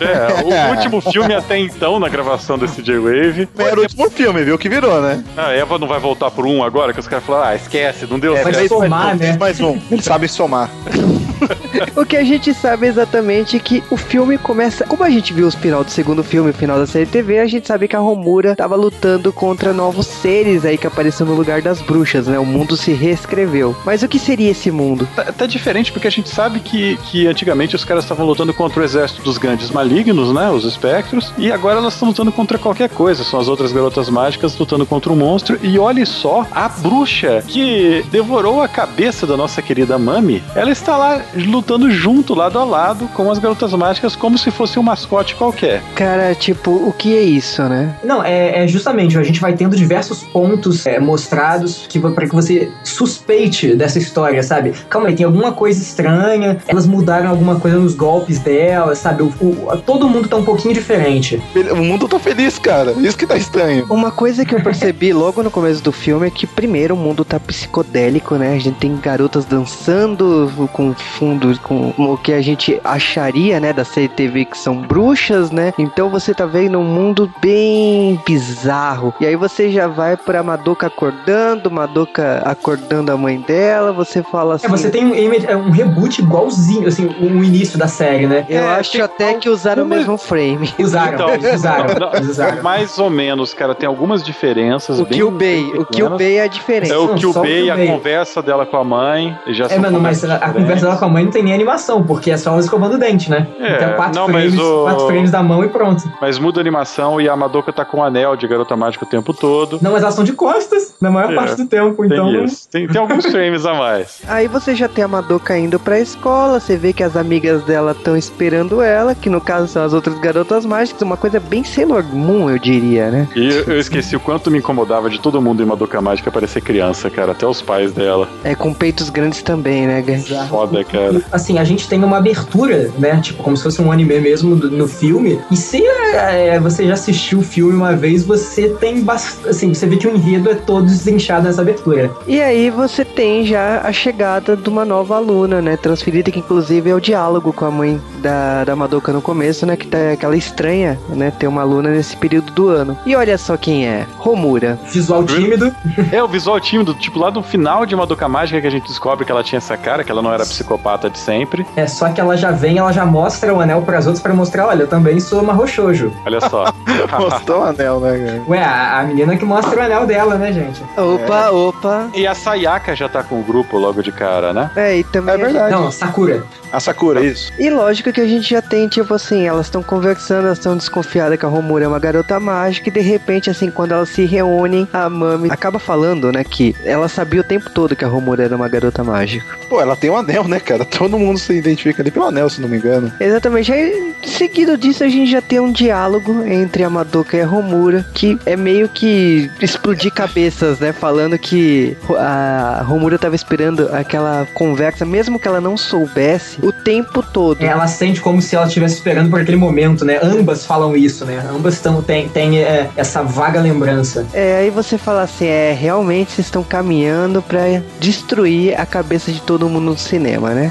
É, 0.00 0.42
o 0.42 0.70
último 0.74 1.00
filme 1.00 1.34
até 1.34 1.58
então, 1.58 1.98
na 1.98 2.08
gravação 2.08 2.58
desse 2.58 2.82
J-Wave. 2.82 3.48
Era 3.58 3.78
o 3.78 3.82
último 3.82 4.10
filme, 4.10 4.42
viu 4.44 4.58
que 4.58 4.68
virou, 4.68 5.00
né? 5.00 5.22
A 5.36 5.52
Eva 5.52 5.78
não 5.78 5.86
vai 5.86 5.98
voltar 6.00 6.30
por 6.30 6.46
um 6.46 6.62
agora, 6.62 6.92
que 6.92 7.00
os 7.00 7.08
caras 7.08 7.24
falaram, 7.24 7.48
ah, 7.48 7.56
esquece, 7.56 8.06
não 8.08 8.18
deu 8.18 8.36
É, 8.36 8.42
Vai 8.42 8.54
certo. 8.54 8.68
somar, 8.68 9.16
né? 9.16 9.36
Mais 9.38 9.60
um. 9.60 9.78
Ele 9.90 10.02
sabe 10.02 10.28
somar. 10.28 10.70
O 11.96 12.04
que 12.04 12.16
a 12.16 12.24
gente 12.24 12.54
sabe 12.54 12.86
exatamente 12.86 13.56
é 13.56 13.60
que 13.60 13.82
o 13.90 13.96
filme 13.96 14.38
começa. 14.38 14.84
Como 14.86 15.04
a 15.04 15.10
gente 15.10 15.32
viu 15.32 15.46
o 15.46 15.50
final 15.50 15.84
do 15.84 15.90
segundo 15.90 16.24
filme, 16.24 16.50
o 16.50 16.54
final 16.54 16.78
da 16.78 16.86
série 16.86 17.06
TV, 17.06 17.38
a 17.38 17.46
gente 17.46 17.66
sabe 17.66 17.86
que 17.86 17.96
a 17.96 17.98
Romura 17.98 18.56
tava 18.56 18.76
lutando 18.76 19.32
contra 19.32 19.72
novos 19.72 20.06
seres 20.06 20.64
aí 20.64 20.78
que 20.78 20.86
apareceram 20.86 21.30
no 21.30 21.36
lugar 21.36 21.60
das 21.60 21.80
bruxas, 21.80 22.26
né? 22.26 22.38
O 22.38 22.46
mundo 22.46 22.76
se 22.76 22.92
reescreveu. 22.92 23.76
Mas 23.84 24.02
o 24.02 24.08
que 24.08 24.18
seria 24.18 24.50
esse 24.50 24.70
mundo? 24.70 25.08
Tá, 25.14 25.24
tá 25.24 25.46
diferente 25.46 25.92
porque 25.92 26.08
a 26.08 26.10
gente 26.10 26.28
sabe 26.28 26.60
que, 26.60 26.96
que 27.04 27.26
antigamente 27.26 27.76
os 27.76 27.84
caras 27.84 28.04
estavam 28.04 28.26
lutando 28.26 28.54
contra 28.54 28.80
o 28.80 28.84
exército 28.84 29.22
dos 29.22 29.38
grandes 29.38 29.70
malignos, 29.70 30.32
né? 30.32 30.50
Os 30.50 30.64
espectros. 30.64 31.32
E 31.36 31.52
agora 31.52 31.78
elas 31.78 31.94
estão 31.94 32.08
lutando 32.08 32.32
contra 32.32 32.58
qualquer 32.58 32.88
coisa. 32.88 33.24
São 33.24 33.38
as 33.38 33.48
outras 33.48 33.72
garotas 33.72 34.08
mágicas 34.08 34.56
lutando 34.56 34.86
contra 34.86 35.12
um 35.12 35.16
monstro. 35.16 35.58
E 35.62 35.78
olhe 35.78 36.04
só, 36.06 36.46
a 36.50 36.68
bruxa 36.68 37.42
que 37.46 38.04
devorou 38.10 38.62
a 38.62 38.68
cabeça 38.68 39.26
da 39.26 39.36
nossa 39.36 39.60
querida 39.62 39.98
Mami, 39.98 40.42
ela 40.54 40.70
está 40.70 40.96
lá 40.96 41.20
lutando 41.34 41.90
junto, 41.90 42.34
lado 42.34 42.58
a 42.58 42.64
lado, 42.64 43.08
com 43.08 43.30
as 43.30 43.38
garotas 43.38 43.72
mágicas, 43.72 44.14
como 44.16 44.36
se 44.38 44.50
fosse 44.50 44.78
um 44.78 44.82
mascote 44.82 45.34
qualquer. 45.34 45.82
Cara, 45.94 46.34
tipo, 46.34 46.70
o 46.70 46.92
que 46.92 47.16
é 47.16 47.22
isso, 47.22 47.62
né? 47.64 47.94
Não, 48.04 48.22
é, 48.24 48.64
é 48.64 48.68
justamente, 48.68 49.16
a 49.18 49.22
gente 49.22 49.40
vai 49.40 49.52
tendo 49.54 49.76
diversos 49.76 50.22
pontos 50.22 50.86
é, 50.86 50.98
mostrados 50.98 51.86
que, 51.88 51.98
para 51.98 52.26
que 52.26 52.34
você 52.34 52.70
suspeite 52.84 53.74
dessa 53.74 53.98
história, 53.98 54.42
sabe? 54.42 54.72
Calma 54.88 55.08
aí, 55.08 55.14
tem 55.14 55.26
alguma 55.26 55.52
coisa 55.52 55.80
estranha, 55.82 56.58
elas 56.68 56.86
mudaram 56.86 57.28
alguma 57.30 57.58
coisa 57.58 57.78
nos 57.78 57.94
golpes 57.94 58.38
delas, 58.38 58.98
sabe? 58.98 59.22
O, 59.22 59.26
o- 59.40 59.76
todo 59.84 60.08
mundo 60.08 60.28
tá 60.28 60.36
um 60.36 60.44
pouquinho 60.44 60.74
diferente. 60.74 61.42
O 61.70 61.76
mundo 61.76 62.06
tá 62.08 62.18
feliz, 62.18 62.58
cara. 62.58 62.92
Isso 62.92 63.16
que 63.16 63.26
tá 63.26 63.36
estranho. 63.36 63.86
Uma 63.90 64.10
coisa 64.10 64.44
que 64.44 64.54
eu 64.54 64.60
percebi 64.62 65.12
logo 65.14 65.42
no 65.42 65.50
começo 65.50 65.82
do 65.82 65.92
filme 65.92 66.26
é 66.26 66.30
que, 66.30 66.46
primeiro, 66.46 66.94
o 66.94 66.98
mundo 66.98 67.24
tá 67.24 67.38
psicodélico, 67.40 68.36
né? 68.36 68.54
A 68.54 68.58
gente 68.58 68.76
tem 68.76 68.96
garotas 68.96 69.44
dançando 69.44 70.50
com 70.72 70.94
fundo, 71.12 71.58
com 71.60 71.92
o 71.98 72.16
que 72.16 72.32
a 72.32 72.40
gente 72.40 72.80
acharia, 72.84 73.60
né, 73.60 73.72
da 73.72 73.84
série 73.84 74.08
TV 74.08 74.44
que 74.44 74.56
são 74.58 74.76
bruxas, 74.76 75.50
né? 75.50 75.72
Então 75.78 76.08
você 76.08 76.34
tá 76.34 76.46
vendo 76.46 76.78
um 76.78 76.84
mundo 76.84 77.30
bem 77.40 78.20
bizarro. 78.26 79.14
E 79.20 79.26
aí 79.26 79.36
você 79.36 79.70
já 79.70 79.86
vai 79.86 80.16
pra 80.16 80.42
Madoka 80.42 80.86
acordando, 80.86 81.70
Madoka 81.70 82.42
acordando 82.44 83.12
a 83.12 83.16
mãe 83.16 83.40
dela, 83.40 83.92
você 83.92 84.22
fala 84.22 84.54
assim. 84.56 84.66
É, 84.66 84.70
você 84.70 84.90
tem 84.90 85.04
um, 85.04 85.14
é 85.46 85.56
um 85.56 85.70
reboot 85.70 86.20
igualzinho, 86.20 86.88
assim, 86.88 87.06
o, 87.06 87.38
o 87.38 87.44
início 87.44 87.78
da 87.78 87.86
série, 87.88 88.26
né? 88.26 88.46
Eu 88.48 88.60
É, 88.62 88.68
acho 88.76 88.92
tem- 88.92 89.00
até 89.02 89.34
que 89.34 89.48
usaram 89.48 89.82
o 89.84 89.86
mesmo 89.86 90.16
frame. 90.16 90.70
Usaram, 90.78 91.14
Então, 91.14 91.54
usaram, 91.54 91.86
não, 91.98 92.20
usaram. 92.30 92.62
mais 92.62 92.98
ou 92.98 93.10
menos, 93.10 93.52
cara, 93.54 93.74
tem 93.74 93.86
algumas 93.86 94.22
diferenças. 94.22 94.98
O 94.98 95.04
bem- 95.04 95.12
Kill 95.12 95.30
Bay, 95.30 95.64
o 95.76 95.84
Kill. 95.84 96.10
Bay 96.10 96.36
é 96.36 96.42
a 96.42 96.46
diferença. 96.46 96.94
É 96.94 96.96
o 96.98 97.14
Kill 97.14 97.32
Bay, 97.32 97.70
a 97.70 97.86
conversa 97.86 98.42
dela 98.42 98.64
com 98.66 98.76
a 98.76 98.84
mãe. 98.84 99.36
Já 99.48 99.66
É, 99.66 99.78
mano, 99.78 100.00
mas 100.00 100.24
a 100.24 100.38
conversa 100.50 100.86
dela 100.86 100.98
a 101.04 101.08
mãe 101.08 101.24
não 101.24 101.30
tem 101.30 101.42
nem 101.42 101.52
animação, 101.54 102.02
porque 102.02 102.30
é 102.30 102.36
só 102.36 102.50
ela 102.52 102.60
escovando 102.60 102.94
o 102.94 102.98
dente, 102.98 103.30
né? 103.30 103.46
É, 103.60 103.76
então, 103.76 103.92
quatro, 103.94 104.20
não, 104.20 104.28
frames, 104.28 104.58
o- 104.58 104.82
quatro 104.84 105.06
frames 105.06 105.30
da 105.30 105.42
mão 105.42 105.64
e 105.64 105.68
pronto. 105.68 106.02
Mas 106.20 106.38
muda 106.38 106.60
a 106.60 106.62
animação 106.62 107.20
e 107.20 107.28
a 107.28 107.36
Madoka 107.36 107.72
tá 107.72 107.84
com 107.84 107.98
o 107.98 108.02
anel 108.02 108.36
de 108.36 108.46
garota 108.46 108.76
mágica 108.76 109.04
o 109.04 109.08
tempo 109.08 109.32
todo. 109.34 109.78
Não, 109.82 109.92
mas 109.92 110.02
elas 110.02 110.14
são 110.14 110.24
de 110.24 110.32
costas 110.32 110.94
na 111.00 111.10
maior 111.10 111.32
É, 111.32 111.34
parte 111.36 111.56
do 111.56 111.66
tempo, 111.66 112.04
então. 112.04 112.30
Tem 112.32 112.44
isso. 112.44 112.68
Tem, 112.70 112.86
tem 112.86 113.00
alguns 113.00 113.26
frames 113.26 113.64
a 113.66 113.74
mais. 113.74 114.20
Aí 114.28 114.46
você 114.48 114.74
já 114.74 114.88
tem 114.88 115.04
a 115.04 115.08
Madoka 115.08 115.56
indo 115.58 115.78
pra 115.78 115.98
escola, 115.98 116.60
você 116.60 116.76
vê 116.76 116.92
que 116.92 117.02
as 117.02 117.16
amigas 117.16 117.62
dela 117.64 117.92
estão 117.92 118.16
esperando 118.16 118.80
ela, 118.82 119.14
que 119.14 119.28
no 119.30 119.40
caso 119.40 119.68
são 119.68 119.82
as 119.84 119.92
outras 119.92 120.18
garotas 120.18 120.64
mágicas, 120.66 121.02
uma 121.02 121.16
coisa 121.16 121.40
bem 121.40 121.64
Sailor 121.64 122.04
Moon, 122.04 122.50
eu 122.50 122.58
diria, 122.58 123.10
né? 123.10 123.28
E 123.34 123.48
eu 123.48 123.62
eu 123.72 123.78
esqueci 123.78 124.14
o 124.14 124.20
quanto 124.20 124.50
me 124.50 124.58
incomodava 124.58 125.08
de 125.08 125.18
todo 125.20 125.40
mundo 125.40 125.62
em 125.62 125.66
Madoka 125.66 126.00
Mágica 126.00 126.30
parecer 126.30 126.60
criança, 126.60 127.08
cara. 127.08 127.32
Até 127.32 127.46
os 127.46 127.62
pais 127.62 127.92
dela. 127.92 128.28
É 128.44 128.54
com 128.54 128.72
peitos 128.74 129.08
grandes 129.08 129.42
também, 129.42 129.86
né? 129.86 130.02
Foda, 130.48 130.84
cara. 130.92 131.22
Assim, 131.32 131.58
a 131.58 131.64
gente 131.64 131.88
tem 131.88 132.02
uma 132.04 132.18
abertura, 132.18 132.90
né? 132.98 133.18
Tipo, 133.22 133.42
como 133.42 133.56
se 133.56 133.62
fosse 133.62 133.80
um 133.82 133.90
anime 133.90 134.20
mesmo 134.20 134.54
do- 134.54 134.70
no 134.70 134.86
filme. 134.86 135.40
E 135.50 135.56
se 135.56 135.82
é, 136.14 136.58
você 136.60 136.86
já 136.86 136.94
assistiu 136.94 137.38
o 137.38 137.42
filme 137.42 137.74
uma 137.74 137.94
vez, 137.96 138.24
você 138.24 138.68
tem 138.68 139.00
bastante. 139.02 139.48
Assim, 139.48 139.74
você 139.74 139.86
vê 139.86 139.96
que 139.96 140.06
o 140.06 140.14
enredo 140.14 140.50
é 140.50 140.54
todo 140.54 140.84
desenchado 140.86 141.44
nessa 141.46 141.62
abertura. 141.62 142.10
E 142.26 142.40
aí 142.40 142.70
você 142.70 143.04
tem 143.04 143.44
já 143.46 143.80
a 143.82 143.92
chegada 143.92 144.56
de 144.56 144.68
uma 144.68 144.84
nova 144.84 145.16
aluna, 145.16 145.60
né? 145.62 145.76
Transferida, 145.76 146.30
que 146.30 146.38
inclusive 146.38 146.90
é 146.90 146.94
o 146.94 147.00
diálogo 147.00 147.52
com 147.52 147.64
a 147.64 147.70
mãe 147.70 148.00
da, 148.20 148.64
da 148.64 148.76
Madoka 148.76 149.12
no 149.12 149.22
começo, 149.22 149.64
né? 149.66 149.76
Que 149.76 149.86
tá 149.86 150.12
aquela 150.12 150.36
estranha, 150.36 150.98
né? 151.08 151.30
Ter 151.30 151.46
uma 151.46 151.62
aluna 151.62 151.90
nesse 151.90 152.16
período 152.16 152.52
do 152.52 152.68
ano. 152.68 152.96
E 153.06 153.16
olha 153.16 153.36
só 153.38 153.56
quem 153.56 153.86
é. 153.86 154.06
Romura. 154.18 154.78
Visual 154.92 155.24
tímido. 155.24 155.72
É, 156.12 156.22
o 156.22 156.28
visual 156.28 156.60
tímido, 156.60 156.94
tipo, 156.94 157.18
lá 157.18 157.30
do 157.30 157.42
final 157.42 157.86
de 157.86 157.96
Madoka 157.96 158.28
Mágica 158.28 158.60
que 158.60 158.66
a 158.66 158.70
gente 158.70 158.86
descobre 158.88 159.24
que 159.24 159.32
ela 159.32 159.42
tinha 159.42 159.58
essa 159.58 159.76
cara, 159.76 160.04
que 160.04 160.10
ela 160.10 160.20
não 160.22 160.32
era 160.32 160.44
psicopata 160.44 160.81
de 161.10 161.18
sempre. 161.18 161.64
É 161.76 161.86
só 161.86 162.08
que 162.10 162.20
ela 162.20 162.36
já 162.36 162.50
vem, 162.50 162.78
ela 162.78 162.92
já 162.92 163.04
mostra 163.06 163.54
o 163.54 163.60
anel 163.60 163.82
pras 163.82 164.06
outros 164.06 164.22
pra 164.22 164.34
mostrar, 164.34 164.66
olha, 164.66 164.82
eu 164.82 164.86
também 164.88 165.18
sou 165.20 165.40
uma 165.40 165.52
roxojo. 165.52 166.12
Olha 166.26 166.40
só. 166.40 166.64
Mostrou 167.18 167.60
o 167.60 167.64
anel, 167.64 168.00
né, 168.00 168.18
cara? 168.18 168.42
Ué, 168.48 168.62
a, 168.62 168.98
a 169.00 169.02
menina 169.04 169.36
que 169.36 169.44
mostra 169.44 169.78
o 169.80 169.82
anel 169.82 170.06
dela, 170.06 170.34
né, 170.36 170.52
gente? 170.52 170.82
Opa, 170.96 171.50
opa. 171.50 172.08
e 172.14 172.26
a 172.26 172.34
Sayaka 172.34 172.94
já 172.96 173.08
tá 173.08 173.22
com 173.22 173.38
o 173.40 173.42
grupo 173.42 173.78
logo 173.78 174.02
de 174.02 174.10
cara, 174.12 174.52
né? 174.52 174.70
É, 174.76 174.98
e 174.98 175.04
também. 175.04 175.34
É 175.34 175.36
a 175.36 175.38
gente- 175.38 175.52
verdade. 175.52 175.72
Não, 175.74 175.90
Sakura. 175.90 176.42
A 176.72 176.80
Sakura, 176.80 177.20
isso. 177.22 177.52
E 177.58 177.68
lógico 177.68 178.10
que 178.12 178.20
a 178.20 178.26
gente 178.26 178.48
já 178.50 178.62
tem, 178.62 178.88
tipo 178.88 179.12
assim, 179.14 179.46
elas 179.46 179.66
estão 179.66 179.82
conversando, 179.82 180.46
elas 180.46 180.58
estão 180.58 180.74
desconfiadas 180.76 181.38
que 181.38 181.44
a 181.44 181.48
Romura 181.48 181.84
é 181.84 181.88
uma 181.88 181.98
garota 181.98 182.40
mágica, 182.40 182.88
e 182.88 182.92
de 182.92 183.00
repente, 183.00 183.50
assim, 183.50 183.70
quando 183.70 183.92
elas 183.92 184.08
se 184.08 184.24
reúnem, 184.24 184.88
a 184.92 185.08
Mami 185.08 185.50
acaba 185.50 185.78
falando, 185.78 186.32
né, 186.32 186.42
que 186.42 186.74
ela 186.82 187.08
sabia 187.08 187.42
o 187.42 187.44
tempo 187.44 187.68
todo 187.68 187.94
que 187.94 188.04
a 188.04 188.08
Romura 188.08 188.44
era 188.44 188.56
uma 188.56 188.68
garota 188.68 189.04
mágica. 189.04 189.44
Pô, 189.68 189.80
ela 189.82 189.94
tem 189.94 190.08
um 190.10 190.16
anel, 190.16 190.44
né, 190.44 190.58
cara? 190.60 190.71
Todo 190.86 191.18
mundo 191.18 191.38
se 191.38 191.52
identifica 191.52 192.02
ali 192.02 192.10
pelo 192.10 192.26
anel, 192.26 192.48
se 192.48 192.60
não 192.60 192.68
me 192.68 192.76
engano. 192.76 193.12
Exatamente. 193.20 193.72
Aí, 193.72 194.14
seguido 194.24 194.76
disso, 194.76 195.04
a 195.04 195.08
gente 195.08 195.30
já 195.30 195.40
tem 195.40 195.60
um 195.60 195.72
diálogo 195.72 196.44
entre 196.46 196.84
a 196.84 196.90
Madoka 196.90 197.36
e 197.36 197.40
a 197.40 197.46
Romura, 197.46 198.04
que 198.14 198.38
é 198.46 198.56
meio 198.56 198.88
que 198.88 199.50
explodir 199.60 200.12
cabeças, 200.12 200.78
né? 200.78 200.92
Falando 200.92 201.38
que 201.38 201.96
a 202.18 202.82
Romura 202.86 203.18
tava 203.18 203.34
esperando 203.34 203.88
aquela 203.92 204.46
conversa, 204.54 205.04
mesmo 205.04 205.38
que 205.38 205.48
ela 205.48 205.60
não 205.60 205.76
soubesse, 205.76 206.58
o 206.62 206.72
tempo 206.72 207.22
todo. 207.22 207.62
Ela 207.62 207.86
sente 207.86 208.20
como 208.20 208.40
se 208.40 208.54
ela 208.54 208.66
estivesse 208.66 208.94
esperando 208.94 209.30
por 209.30 209.40
aquele 209.40 209.56
momento, 209.56 210.04
né? 210.04 210.18
Ambas 210.22 210.64
falam 210.64 210.96
isso, 210.96 211.24
né? 211.24 211.42
Ambas 211.50 211.80
tão, 211.80 212.02
tem, 212.02 212.28
tem 212.28 212.58
é, 212.60 212.88
essa 212.96 213.22
vaga 213.22 213.60
lembrança. 213.60 214.26
É, 214.32 214.56
aí 214.56 214.70
você 214.70 214.96
fala 214.98 215.22
assim, 215.22 215.46
é, 215.46 215.72
realmente 215.72 216.32
vocês 216.32 216.46
estão 216.46 216.62
caminhando 216.62 217.42
pra 217.42 217.62
destruir 217.98 218.78
a 218.78 218.86
cabeça 218.86 219.32
de 219.32 219.40
todo 219.40 219.68
mundo 219.68 219.82
no 219.82 219.98
cinema, 219.98 220.50
né? 220.50 220.61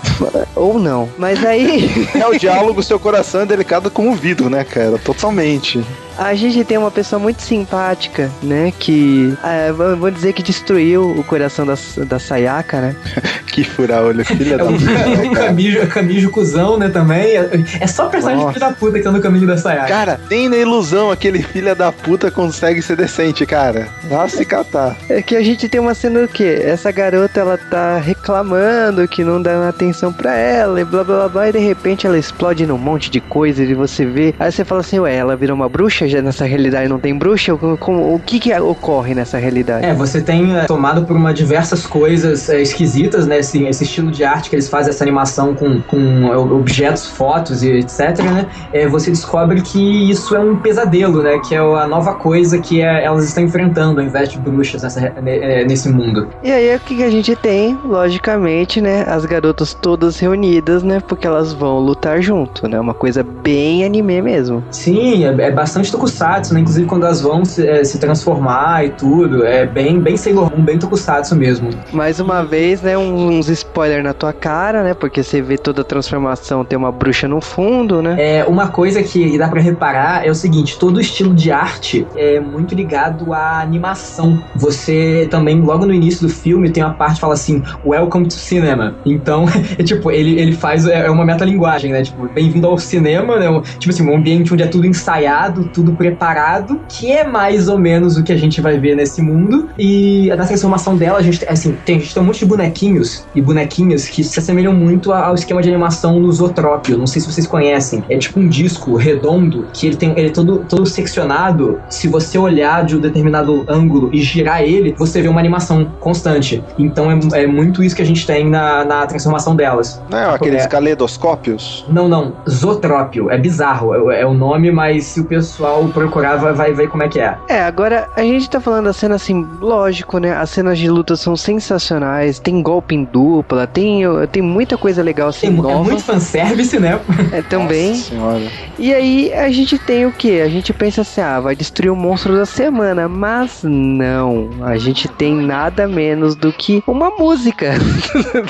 Ou 0.55 0.79
não. 0.79 1.10
Mas 1.17 1.43
aí 1.45 2.07
É 2.15 2.27
o 2.27 2.38
diálogo, 2.38 2.83
seu 2.83 3.00
coração 3.00 3.41
é 3.41 3.45
delicado 3.45 3.89
como 3.89 4.15
vidro, 4.15 4.50
né, 4.50 4.63
cara? 4.63 4.98
Totalmente. 4.98 5.83
A 6.18 6.34
gente 6.34 6.63
tem 6.63 6.77
uma 6.77 6.91
pessoa 6.91 7.20
muito 7.20 7.41
simpática, 7.41 8.30
né? 8.41 8.72
Que 8.77 9.34
é, 9.44 9.72
vou 9.72 10.12
dizer 10.12 10.34
que 10.34 10.44
destruiu 10.44 11.12
o 11.12 11.24
coração 11.24 11.65
da, 11.65 11.75
da 12.06 12.20
Sayaka, 12.20 12.82
né? 12.82 12.96
Que 13.51 13.65
fura-olho, 13.65 14.24
filha 14.24 14.53
É 14.53 14.58
da 14.58 14.63
puta. 14.63 14.77
um 15.27 15.34
camijo, 15.34 15.88
camijo 15.88 16.30
cuzão, 16.30 16.77
né, 16.77 16.88
também. 16.88 17.36
É, 17.36 17.50
é 17.82 17.88
só 17.88 18.08
personagem 18.08 18.46
Nossa. 18.46 18.53
filho 18.53 18.65
da 18.65 18.74
puta 18.74 18.98
que 18.98 19.03
tá 19.03 19.12
no 19.12 19.20
caminho 19.20 19.46
da 19.46 19.58
Sayaka. 19.58 19.88
Cara, 19.88 20.22
nem 20.30 20.48
na 20.48 20.56
ilusão 20.56 21.12
aquele 21.12 21.44
filha 21.44 21.75
da 21.75 21.91
puta 21.91 22.32
consegue 22.32 22.82
ser 22.82 22.96
decente, 22.96 23.46
cara. 23.46 23.89
Vá 24.06 24.25
se 24.30 24.46
catar. 24.46 24.96
É 25.10 25.22
que 25.22 25.36
a 25.36 25.44
gente 25.44 25.68
tem 25.68 25.82
uma 25.82 25.94
cena 25.94 26.22
do 26.22 26.30
quê? 26.30 26.62
Essa 26.63 26.94
garota, 26.94 27.41
ela 27.41 27.58
tá 27.58 27.98
reclamando 27.98 29.06
que 29.06 29.22
não 29.22 29.41
dá 29.41 29.68
atenção 29.68 30.13
pra 30.13 30.34
ela 30.34 30.80
e 30.80 30.86
blá 30.86 31.03
blá 31.03 31.18
blá, 31.18 31.30
blá 31.30 31.50
e 31.50 31.51
de 31.51 31.60
repente 31.60 32.08
ela 32.08 32.18
explode 32.18 32.65
num 32.65 32.77
monte 32.77 33.10
de 33.12 33.20
coisa 33.20 33.62
e 33.63 33.74
você 33.74 34.06
vê. 34.06 34.34
Aí 34.39 34.50
você 34.50 34.63
fala 34.63 34.80
assim, 34.80 35.00
ué, 35.00 35.13
ela 35.13 35.36
virou 35.36 35.56
uma 35.58 35.68
bruxa? 35.68 36.00
Já 36.08 36.22
nessa 36.22 36.46
realidade 36.46 36.88
não 36.88 37.00
tem 37.00 37.15
bruxa? 37.17 37.53
O, 37.53 37.77
como- 37.77 38.13
o 38.15 38.20
que 38.20 38.39
que 38.39 38.53
ocorre 38.60 39.13
nessa 39.15 39.38
realidade? 39.38 39.86
É, 39.86 39.93
você 39.93 40.22
tem 40.22 40.55
é, 40.58 40.65
tomado 40.65 41.05
por 41.05 41.15
uma 41.15 41.34
diversas 41.34 41.86
coisas 41.86 42.50
é, 42.50 42.62
esquisitas, 42.62 43.25
né? 43.27 43.39
Esse, 43.39 43.63
esse 43.65 43.84
estilo 43.84 44.12
de 44.12 44.24
arte 44.24 44.50
que 44.50 44.55
eles 44.55 44.67
fazem, 44.70 44.89
essa 44.89 45.03
animação 45.03 45.53
com, 45.55 45.81
com 45.81 46.31
é, 46.31 46.38
objetos, 46.38 47.05
fotos 47.08 47.63
e 47.63 47.72
etc, 47.72 48.20
né? 48.24 48.46
É, 48.74 48.88
você 48.88 49.10
descobre 49.12 49.62
que 49.62 50.10
isso 50.10 50.36
é 50.36 50.39
um 50.39 50.55
pesadelo, 50.58 51.22
né? 51.24 51.39
Que 51.48 51.55
é 51.55 51.60
a 51.60 51.88
nova 51.88 52.13
coisa 52.15 52.60
que 52.60 52.81
é- 52.81 53.03
elas 53.03 53.25
estão 53.25 53.43
enfrentando 53.43 54.00
ao 54.00 54.05
invés 54.05 54.29
de 54.29 54.38
bruxas 54.39 54.84
nessa, 54.84 55.13
é, 55.25 55.65
nesse 55.65 55.89
mundo. 55.89 56.27
E 56.43 56.51
aí 56.51 56.75
o 56.75 56.79
que, 56.79 56.96
que 56.98 57.03
a 57.03 57.10
gente 57.12 57.36
tem? 57.36 57.77
Logicamente, 57.84 58.81
né? 58.81 59.03
As 59.08 59.25
garotas 59.25 59.74
todas 59.74 60.20
reunidas, 60.20 60.84
né? 60.84 61.00
Porque 61.08 61.25
elas 61.27 61.53
vão 61.53 61.79
lutar 61.79 62.22
junto, 62.22 62.67
né? 62.67 62.79
Uma 62.79 62.93
coisa 62.93 63.24
bem 63.24 63.84
anime 63.86 64.22
mesmo. 64.22 64.63
Sim, 64.72 65.25
é, 65.25 65.29
é 65.48 65.51
bastante 65.51 65.90
tokusatsu, 65.91 66.53
né? 66.53 66.62
Inclusive 66.62 66.88
quando 66.88 67.05
elas 67.05 67.21
vão 67.21 67.43
se, 67.45 67.67
é, 67.67 67.83
se 67.83 68.00
transformar 68.00 68.86
e 68.86 68.89
tudo. 68.91 69.45
É 69.45 69.65
bem, 69.65 70.00
bem 70.00 70.17
Sailor 70.17 70.51
Moon, 70.55 70.63
bem 70.63 70.79
tokusatsu 70.79 71.36
mesmo. 71.36 71.69
Mais 71.91 72.19
uma 72.19 72.43
vez, 72.43 72.81
né? 72.81 72.98
Uns 72.98 73.50
spoiler 73.50 74.03
na 74.03 74.13
tua 74.13 74.33
cara, 74.33 74.83
né? 74.83 74.93
Porque 74.93 75.24
você 75.24 75.41
vê 75.41 75.57
toda 75.57 75.81
a 75.81 75.86
transformação, 75.86 76.63
tem 76.63 76.77
uma 76.77 76.91
bruxa 76.91 77.27
no 77.27 77.41
fundo, 77.41 78.01
né? 78.01 78.15
É, 78.17 78.45
uma 78.45 78.69
coisa 78.69 79.03
que 79.03 79.38
dá 79.38 79.48
pra 79.48 79.62
reparar 79.62 80.25
é 80.25 80.31
o 80.31 80.36
seguinte, 80.36 80.79
todo 80.79 80.98
o 80.98 81.01
estilo 81.01 81.33
de 81.33 81.51
arte 81.51 82.07
é 82.15 82.39
muito 82.39 82.74
ligado 82.74 83.33
à 83.33 83.60
animação. 83.60 84.41
Você 84.55 85.27
também, 85.29 85.60
logo 85.62 85.86
no 85.86 85.93
início 85.93 86.27
do 86.27 86.33
filme, 86.33 86.69
tem 86.69 86.83
uma 86.83 86.93
parte 86.93 87.15
que 87.15 87.21
fala 87.21 87.33
assim, 87.33 87.62
Welcome 87.86 88.27
to 88.27 88.33
Cinema. 88.36 88.95
Então, 89.05 89.45
é 89.77 89.83
tipo, 89.83 90.10
ele, 90.10 90.39
ele 90.39 90.53
faz, 90.53 90.88
é 90.88 91.01
é 91.05 91.10
uma 91.10 91.25
metalinguagem, 91.25 91.91
né? 91.91 92.03
Tipo, 92.03 92.27
bem-vindo 92.29 92.67
ao 92.67 92.77
cinema, 92.77 93.38
né? 93.38 93.48
Tipo 93.79 93.89
assim, 93.89 94.07
um 94.07 94.15
ambiente 94.15 94.53
onde 94.53 94.63
é 94.63 94.67
tudo 94.67 94.86
ensaiado, 94.86 95.69
tudo 95.74 95.80
preparado, 95.93 96.79
que 96.88 97.11
é 97.11 97.23
mais 97.23 97.67
ou 97.67 97.77
menos 97.77 98.17
o 98.17 98.23
que 98.23 98.31
a 98.31 98.38
gente 98.38 98.61
vai 98.61 98.77
ver 98.79 98.95
nesse 98.95 99.21
mundo. 99.21 99.69
E 99.77 100.27
na 100.35 100.45
transformação 100.45 100.95
dela, 100.95 101.17
a 101.19 101.21
gente, 101.21 101.45
assim, 101.47 101.75
tem, 101.85 101.97
a 101.97 102.00
gente 102.00 102.13
tem 102.13 102.23
um 102.23 102.25
monte 102.25 102.39
de 102.39 102.45
bonequinhos 102.45 103.25
e 103.33 103.41
bonequinhas 103.41 104.07
que 104.07 104.23
se 104.23 104.39
assemelham 104.39 104.73
muito 104.73 105.11
ao 105.11 105.35
esquema 105.35 105.61
de 105.61 105.69
animação 105.69 106.19
no 106.19 106.31
Zootrópio. 106.31 106.97
Não 106.97 107.07
sei 107.07 107.21
se 107.21 107.31
vocês 107.31 107.47
conhecem. 107.47 108.03
É 108.09 108.17
tipo 108.17 108.39
um 108.39 108.47
disco 108.47 108.95
redondo 108.95 109.67
que 109.73 109.88
ele 109.88 109.95
tem 109.95 110.11
ele 110.17 110.27
é 110.27 110.31
todo, 110.31 110.65
todo 110.67 110.85
seccionado. 110.85 111.79
Se 111.89 112.07
você 112.07 112.38
olhar 112.38 112.83
de 112.85 112.95
um 112.95 113.00
determinado 113.00 113.63
ângulo 113.67 114.09
e 114.13 114.21
girar 114.21 114.61
ele, 114.61 114.93
você 114.97 115.21
vê 115.21 115.27
uma 115.27 115.39
animação 115.39 115.85
constante. 116.00 116.63
Então 116.77 117.09
é, 117.11 117.43
é 117.43 117.47
muito 117.47 117.83
isso 117.83 117.95
que 117.95 118.01
a 118.01 118.05
gente 118.05 118.25
tem 118.27 118.47
na, 118.50 118.83
na 118.83 119.05
transformação 119.05 119.55
delas. 119.55 120.01
Não 120.09 120.17
é 120.17 120.25
aqueles 120.35 120.63
É. 120.63 120.67
caleidoscópios? 120.67 121.85
Não, 121.89 122.07
não. 122.07 122.33
Zootrópio. 122.50 123.29
É 123.31 123.38
bizarro. 123.38 124.11
É, 124.11 124.21
é 124.21 124.25
o 124.25 124.33
nome, 124.33 124.71
mas 124.71 125.05
se 125.05 125.21
o 125.21 125.25
pessoal 125.25 125.71
procurar, 125.90 126.38
vai, 126.38 126.54
vai 126.54 126.74
ver 126.74 126.90
como 126.90 127.04
é 127.04 127.10
que 127.10 127.20
é. 127.20 127.38
É, 127.48 127.62
agora 127.62 128.10
a 128.16 128.22
gente 128.22 128.50
tá 128.50 128.60
falando 128.60 128.86
da 128.86 128.94
cena 128.94 129.16
assim, 129.16 129.48
lógico, 129.60 130.18
né? 130.18 130.36
As 130.36 130.50
cenas 130.50 130.78
de 130.78 130.90
luta 130.90 131.16
são 131.16 131.36
sensacionais, 131.36 132.40
tem 132.40 132.62
golpe 132.62 132.96
em 132.96 133.04
dupla, 133.04 133.68
tem, 133.68 134.04
tem 134.32 134.42
muita 134.42 134.78
coisa 134.78 135.01
legal 135.01 135.30
assim, 135.30 135.48
Tem, 135.48 135.60
é 135.60 135.62
nova 135.62 135.84
muito 135.84 136.04
fanservice, 136.04 136.80
né? 136.80 137.00
é, 137.32 137.42
também. 137.42 137.90
Nossa 137.90 138.10
senhora. 138.10 138.42
E 138.78 138.94
aí 138.94 139.34
a 139.34 139.50
gente 139.50 139.78
tem 139.78 140.06
o 140.06 140.12
que? 140.12 140.42
A 140.42 140.50
gente 140.50 140.74
pensa 140.74 141.01
assim, 141.01 141.22
ah, 141.22 141.40
vai 141.40 141.56
destruir 141.56 141.92
o 141.92 141.96
monstro 141.96 142.36
da 142.36 142.46
semana, 142.46 143.08
mas 143.08 143.62
não. 143.63 144.50
A 144.62 144.78
gente 144.78 145.08
tem 145.08 145.36
nada 145.36 145.88
menos 145.88 146.36
do 146.36 146.51
que 146.51 146.84
uma 146.88 147.10
música. 147.10 147.72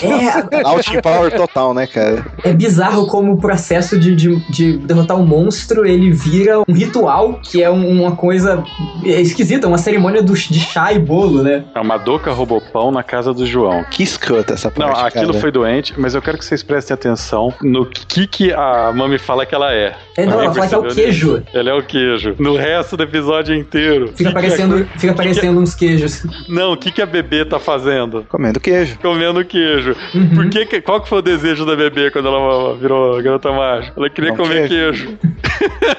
É, 0.02 0.62
Austin 0.66 1.00
Power 1.02 1.32
total, 1.32 1.74
né, 1.74 1.86
cara? 1.86 2.26
É 2.44 2.54
bizarro 2.54 3.08
como 3.08 3.34
o 3.34 3.38
processo 3.38 3.98
de, 4.00 4.16
de, 4.16 4.36
de 4.50 4.78
derrotar 4.78 5.18
o 5.18 5.26
monstro 5.26 5.86
ele 5.86 6.12
vira 6.12 6.60
um 6.60 6.74
ritual 6.74 7.11
que 7.44 7.62
é 7.64 7.70
um- 7.70 8.02
uma 8.02 8.16
coisa 8.16 8.64
esquisita, 9.04 9.68
uma 9.68 9.78
cerimônia 9.78 10.22
do, 10.22 10.34
de 10.34 10.60
chá 10.60 10.92
e 10.94 11.00
bolo, 11.00 11.42
né? 11.44 11.64
A 11.76 11.84
Madoka 11.84 12.32
roubou 12.32 12.62
pão 12.62 12.92
na 12.92 13.04
casa 13.04 13.34
do 13.34 13.46
João. 13.46 13.84
Que 13.90 14.04
escrota 14.04 14.54
essa 14.54 14.72
Não, 14.78 14.88
parte, 14.90 15.08
aquilo 15.18 15.28
cara. 15.32 15.40
foi 15.42 15.52
doente, 15.52 15.94
mas 15.98 16.16
eu 16.16 16.22
quero 16.22 16.38
que 16.38 16.46
vocês 16.46 16.64
prestem 16.64 16.94
atenção 16.94 17.54
no 17.62 17.86
que, 17.86 18.28
que 18.28 18.54
a 18.54 18.92
Mami 18.96 19.18
fala 19.18 19.46
que 19.46 19.54
ela 19.56 19.74
é. 19.74 19.96
É, 20.18 20.26
não, 20.26 20.42
ela 20.42 20.54
fala 20.54 20.68
que 20.68 20.74
é 20.76 20.78
o 20.78 20.84
queijo. 20.88 21.34
nisso? 21.38 21.44
Ela 21.54 21.70
é 21.70 21.74
o 21.74 21.84
queijo. 21.84 22.36
No 22.40 22.56
resto 22.56 22.96
do 22.98 23.04
episódio 23.04 23.56
inteiro. 23.56 24.08
Fica 24.10 24.16
que 24.16 24.24
que 24.24 24.28
aparecendo, 24.30 24.88
fica 24.98 25.12
aparecendo 25.14 25.60
uns 25.60 25.76
queijos. 25.76 26.24
Não, 26.48 26.74
o 26.74 26.78
que, 26.78 26.92
que 26.92 27.02
a 27.02 27.06
bebê 27.06 27.46
tá 27.46 27.60
fazendo? 27.60 28.26
Comendo 28.30 28.60
queijo. 28.60 28.98
Comendo 29.02 29.44
queijo. 29.46 29.96
Uhum. 30.14 30.30
Por 30.36 30.50
que, 30.50 30.66
que- 30.66 30.82
qual 30.82 31.02
que 31.02 31.10
foi 31.10 31.20
o 31.20 31.22
desejo 31.22 31.66
da 31.66 31.76
bebê 31.76 32.12
quando 32.12 32.28
ela 32.28 32.76
virou 32.76 33.22
garota 33.22 33.52
mágica? 33.52 33.94
Ela 33.98 34.10
queria 34.10 34.30
Não, 34.32 34.38
comer 34.38 34.68
queijo. 34.68 35.18
queijo. 35.18 35.18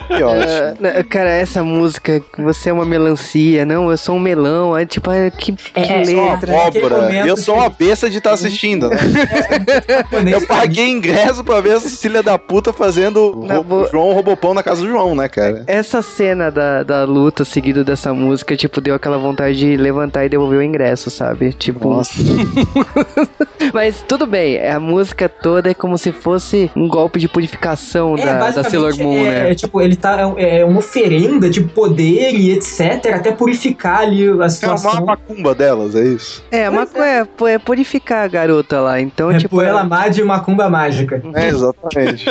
Que 0.09 0.23
ótimo. 0.23 0.43
É, 0.53 0.75
né, 0.81 1.02
cara, 1.05 1.31
essa 1.31 1.63
música, 1.63 2.23
você 2.39 2.71
é 2.71 2.73
uma 2.73 2.85
melancia, 2.85 3.65
não, 3.65 3.91
eu 3.91 3.97
sou 3.97 4.17
um 4.17 4.21
melão, 4.21 4.77
é 4.77 4.85
tipo, 4.87 5.11
é, 5.11 5.31
que, 5.31 5.53
que 5.53 5.71
É, 5.75 6.03
é, 6.03 6.05
letra. 6.05 6.53
é, 6.55 6.67
aquele 6.67 6.85
Obra. 6.87 7.03
momento 7.03 7.27
Eu 7.27 7.37
sou 7.37 7.57
uma 7.57 7.69
besta 7.69 8.09
de 8.09 8.19
estar 8.19 8.33
assistindo, 8.33 8.89
né? 8.91 8.97
Eu 10.33 10.47
paguei 10.47 10.89
ingresso 10.91 11.43
pra 11.45 11.61
ver 11.61 11.77
essa 11.77 11.89
filha 11.91 12.23
da 12.23 12.39
puta 12.39 12.73
fazendo 12.73 13.45
Na 13.47 13.57
ro-. 13.57 13.89
João 13.91 14.13
Robopão 14.13 14.55
na 14.55 14.63
casa 14.63 14.83
do 14.83 14.89
João, 14.89 15.15
né, 15.15 15.29
cara? 15.29 15.65
Essa 15.67 16.03
cena 16.03 16.51
da, 16.51 16.83
da 16.83 17.05
luta 17.05 17.45
seguido 17.45 17.85
dessa 17.85 18.13
música, 18.15 18.57
tipo, 18.57 18.81
deu 18.81 18.95
aquela 18.95 19.19
vontade 19.19 19.59
de 19.59 19.77
levantar 19.77 20.25
e 20.25 20.29
devolver 20.29 20.59
o 20.59 20.63
ingresso, 20.63 21.11
sabe? 21.11 21.53
Tipo. 21.53 21.89
Nossa. 21.91 22.13
Mas 23.73 24.05
tudo 24.07 24.27
bem, 24.27 24.65
a 24.67 24.79
música 24.79 25.29
toda 25.29 25.71
é 25.71 25.75
como 25.75 25.97
se 25.97 26.13
fosse 26.13 26.71
um 26.77 26.89
golpe 26.89 27.19
de 27.19 27.29
purificação 27.29 28.17
É, 28.17 28.25
da, 28.25 28.51
da 28.51 28.65
Sailor 28.65 28.97
Moon, 28.99 29.19
é, 29.19 29.31
né? 29.31 29.51
é, 29.51 29.55
tipo, 29.55 29.81
ele 29.81 29.97
tá. 29.97 30.33
É 30.37 30.63
é 30.63 30.65
uma 30.65 30.83
oferenda 30.93 31.49
de 31.49 31.63
poder 31.63 32.35
e 32.35 32.51
etc. 32.53 33.15
Até 33.15 33.33
purificar 33.33 34.01
ali 34.01 34.29
a 34.29 34.45
É 34.45 34.49
situação. 34.51 34.93
uma 34.93 35.01
macumba 35.01 35.55
delas, 35.55 35.95
é 35.95 36.05
isso? 36.05 36.45
É, 36.51 36.69
coisa, 36.71 37.27
pô, 37.37 37.47
é 37.49 37.59
purificar 37.59 38.25
a 38.25 38.29
garota 38.29 38.79
lá. 38.81 39.01
Então, 39.01 39.31
É 39.31 39.39
tipo. 39.39 39.57
Puela 39.57 39.83
Mad 39.85 40.17
e 40.19 40.23
Macumba 40.23 40.69
Mágica. 40.69 41.23
É, 41.35 41.49
exatamente. 41.49 42.27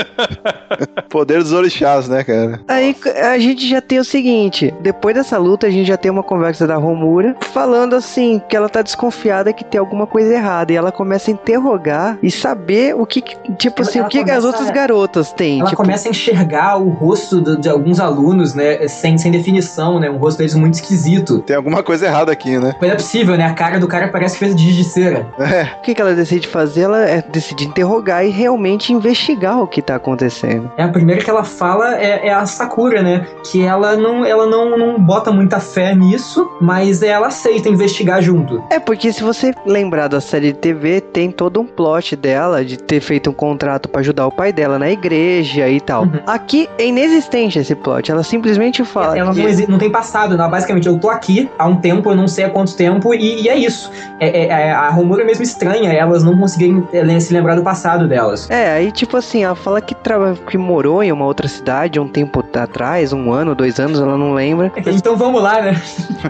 Poder 1.09 1.39
dos 1.41 1.51
orixás, 1.51 2.07
né, 2.07 2.23
cara? 2.23 2.61
Aí 2.67 2.95
a 3.23 3.37
gente 3.39 3.67
já 3.67 3.81
tem 3.81 3.99
o 3.99 4.03
seguinte, 4.05 4.73
depois 4.81 5.15
dessa 5.15 5.37
luta 5.37 5.67
a 5.67 5.69
gente 5.69 5.87
já 5.87 5.97
tem 5.97 6.11
uma 6.11 6.23
conversa 6.23 6.67
da 6.67 6.75
Romura 6.75 7.35
falando 7.51 7.95
assim 7.95 8.41
que 8.47 8.55
ela 8.55 8.69
tá 8.69 8.81
desconfiada 8.81 9.51
que 9.51 9.63
tem 9.65 9.79
alguma 9.79 10.05
coisa 10.05 10.33
errada 10.33 10.71
e 10.71 10.75
ela 10.75 10.91
começa 10.91 11.31
a 11.31 11.33
interrogar 11.33 12.17
e 12.21 12.29
saber 12.29 12.95
o 12.95 13.05
que, 13.05 13.21
tipo 13.57 13.81
Ela- 13.81 13.89
assim, 13.89 13.99
ela 13.99 14.07
o 14.07 14.11
que, 14.11 14.31
as 14.31 14.43
outras 14.45 14.69
garotas 14.69 15.33
têm, 15.33 15.59
Ela 15.61 15.69
tipo, 15.69 15.81
começa 15.81 16.07
a 16.07 16.11
enxergar 16.11 16.77
o 16.77 16.89
rosto 16.89 17.41
do- 17.41 17.57
de 17.57 17.67
alguns 17.69 17.99
alunos, 17.99 18.50
né, 18.53 18.87
sem, 18.87 19.17
sem 19.17 19.31
definição, 19.31 19.99
né, 19.99 20.09
um 20.09 20.17
rosto 20.17 20.39
deles 20.39 20.55
muito 20.55 20.75
esquisito. 20.75 21.39
Tem 21.39 21.55
alguma 21.55 21.83
coisa 21.83 22.05
errada 22.05 22.31
aqui, 22.31 22.57
né? 22.57 22.75
Mas 22.79 22.89
não 22.89 22.95
é 22.95 22.95
possível, 22.95 23.37
né, 23.37 23.45
a 23.45 23.53
cara 23.53 23.79
do 23.79 23.87
cara 23.87 24.07
parece 24.07 24.37
feita 24.37 24.55
de 24.55 24.63
giz 24.63 24.75
de 24.75 24.83
cera. 24.83 25.27
É. 25.39 25.63
O 25.77 25.81
que, 25.81 25.93
que 25.93 26.01
ela 26.01 26.13
decide 26.13 26.47
fazer? 26.47 26.81
Ela 26.81 27.01
é, 27.07 27.21
decide 27.21 27.65
interrogar 27.65 28.25
e 28.25 28.29
realmente 28.29 28.93
investigar 28.93 29.61
o 29.61 29.67
que 29.67 29.81
tá 29.81 29.95
acontecendo. 29.95 30.71
É 30.77 30.83
a 30.83 30.89
primeira 30.89 31.21
que 31.21 31.29
ela 31.29 31.43
fala 31.43 31.95
é, 31.97 32.27
é 32.27 32.33
a 32.33 32.45
Sakura, 32.45 33.01
né, 33.01 33.27
que 33.49 33.63
ela 33.63 33.95
não, 33.95 34.25
ela 34.25 34.45
não, 34.45 34.77
não 34.77 34.99
bota 34.99 35.31
muita 35.31 35.59
fé 35.59 35.93
nisso, 35.95 36.49
mas 36.61 37.01
ela 37.01 37.27
aceita 37.27 37.69
investigar 37.69 38.21
junto. 38.21 38.63
É, 38.69 38.79
porque 38.79 39.11
se 39.11 39.23
você 39.23 39.53
lembrar 39.65 40.07
da 40.07 40.21
série 40.21 40.51
de 40.51 40.59
TV, 40.59 41.01
tem 41.01 41.31
todo 41.31 41.59
um 41.59 41.65
plot 41.65 42.15
dela 42.15 42.63
de 42.63 42.77
ter 42.77 43.01
feito 43.01 43.29
um 43.29 43.33
contrato 43.33 43.89
pra 43.89 44.01
ajudar 44.01 44.27
o 44.27 44.31
pai 44.31 44.53
dela 44.53 44.77
na 44.77 44.89
igreja 44.89 45.67
e 45.69 45.79
tal. 45.79 46.03
Uhum. 46.03 46.19
Aqui 46.25 46.69
é 46.77 46.85
inexistente 46.85 47.59
esse 47.59 47.75
plot. 47.75 48.11
Ela 48.11 48.23
simplesmente 48.41 48.83
fala. 48.83 49.17
ela 49.17 49.33
que- 49.33 49.39
não, 49.41 49.47
exi- 49.49 49.69
não 49.69 49.77
tem 49.77 49.89
passado, 49.89 50.35
não. 50.35 50.49
basicamente 50.49 50.87
eu 50.87 50.97
tô 50.99 51.09
aqui 51.09 51.49
há 51.57 51.67
um 51.67 51.75
tempo, 51.75 52.09
eu 52.09 52.15
não 52.15 52.27
sei 52.27 52.45
há 52.45 52.49
quanto 52.49 52.75
tempo, 52.75 53.13
e, 53.13 53.43
e 53.43 53.49
é 53.49 53.55
isso. 53.55 53.91
É, 54.19 54.27
é- 54.27 54.47
é- 54.47 54.71
a 54.71 54.89
Romura 54.89 55.21
é 55.21 55.25
mesmo 55.25 55.43
estranha, 55.43 55.91
elas 55.93 56.23
não 56.23 56.37
conseguirem 56.37 56.83
é, 56.91 57.19
se 57.19 57.33
lembrar 57.33 57.55
do 57.55 57.61
passado 57.63 58.07
delas. 58.07 58.49
É, 58.49 58.71
aí 58.73 58.91
tipo 58.91 59.15
assim, 59.17 59.43
ela 59.43 59.55
fala 59.55 59.79
que, 59.81 59.93
traba- 59.93 60.35
que 60.49 60.57
morou 60.57 61.03
em 61.03 61.11
uma 61.11 61.25
outra 61.25 61.47
cidade 61.47 61.99
um 61.99 62.07
tempo 62.07 62.43
atrás, 62.53 63.13
um 63.13 63.31
ano, 63.31 63.53
dois 63.55 63.79
anos, 63.79 63.99
ela 63.99 64.17
não 64.17 64.33
lembra. 64.33 64.71
Então 65.01 65.15
vamos 65.15 65.41
lá, 65.41 65.61
né? 65.61 65.81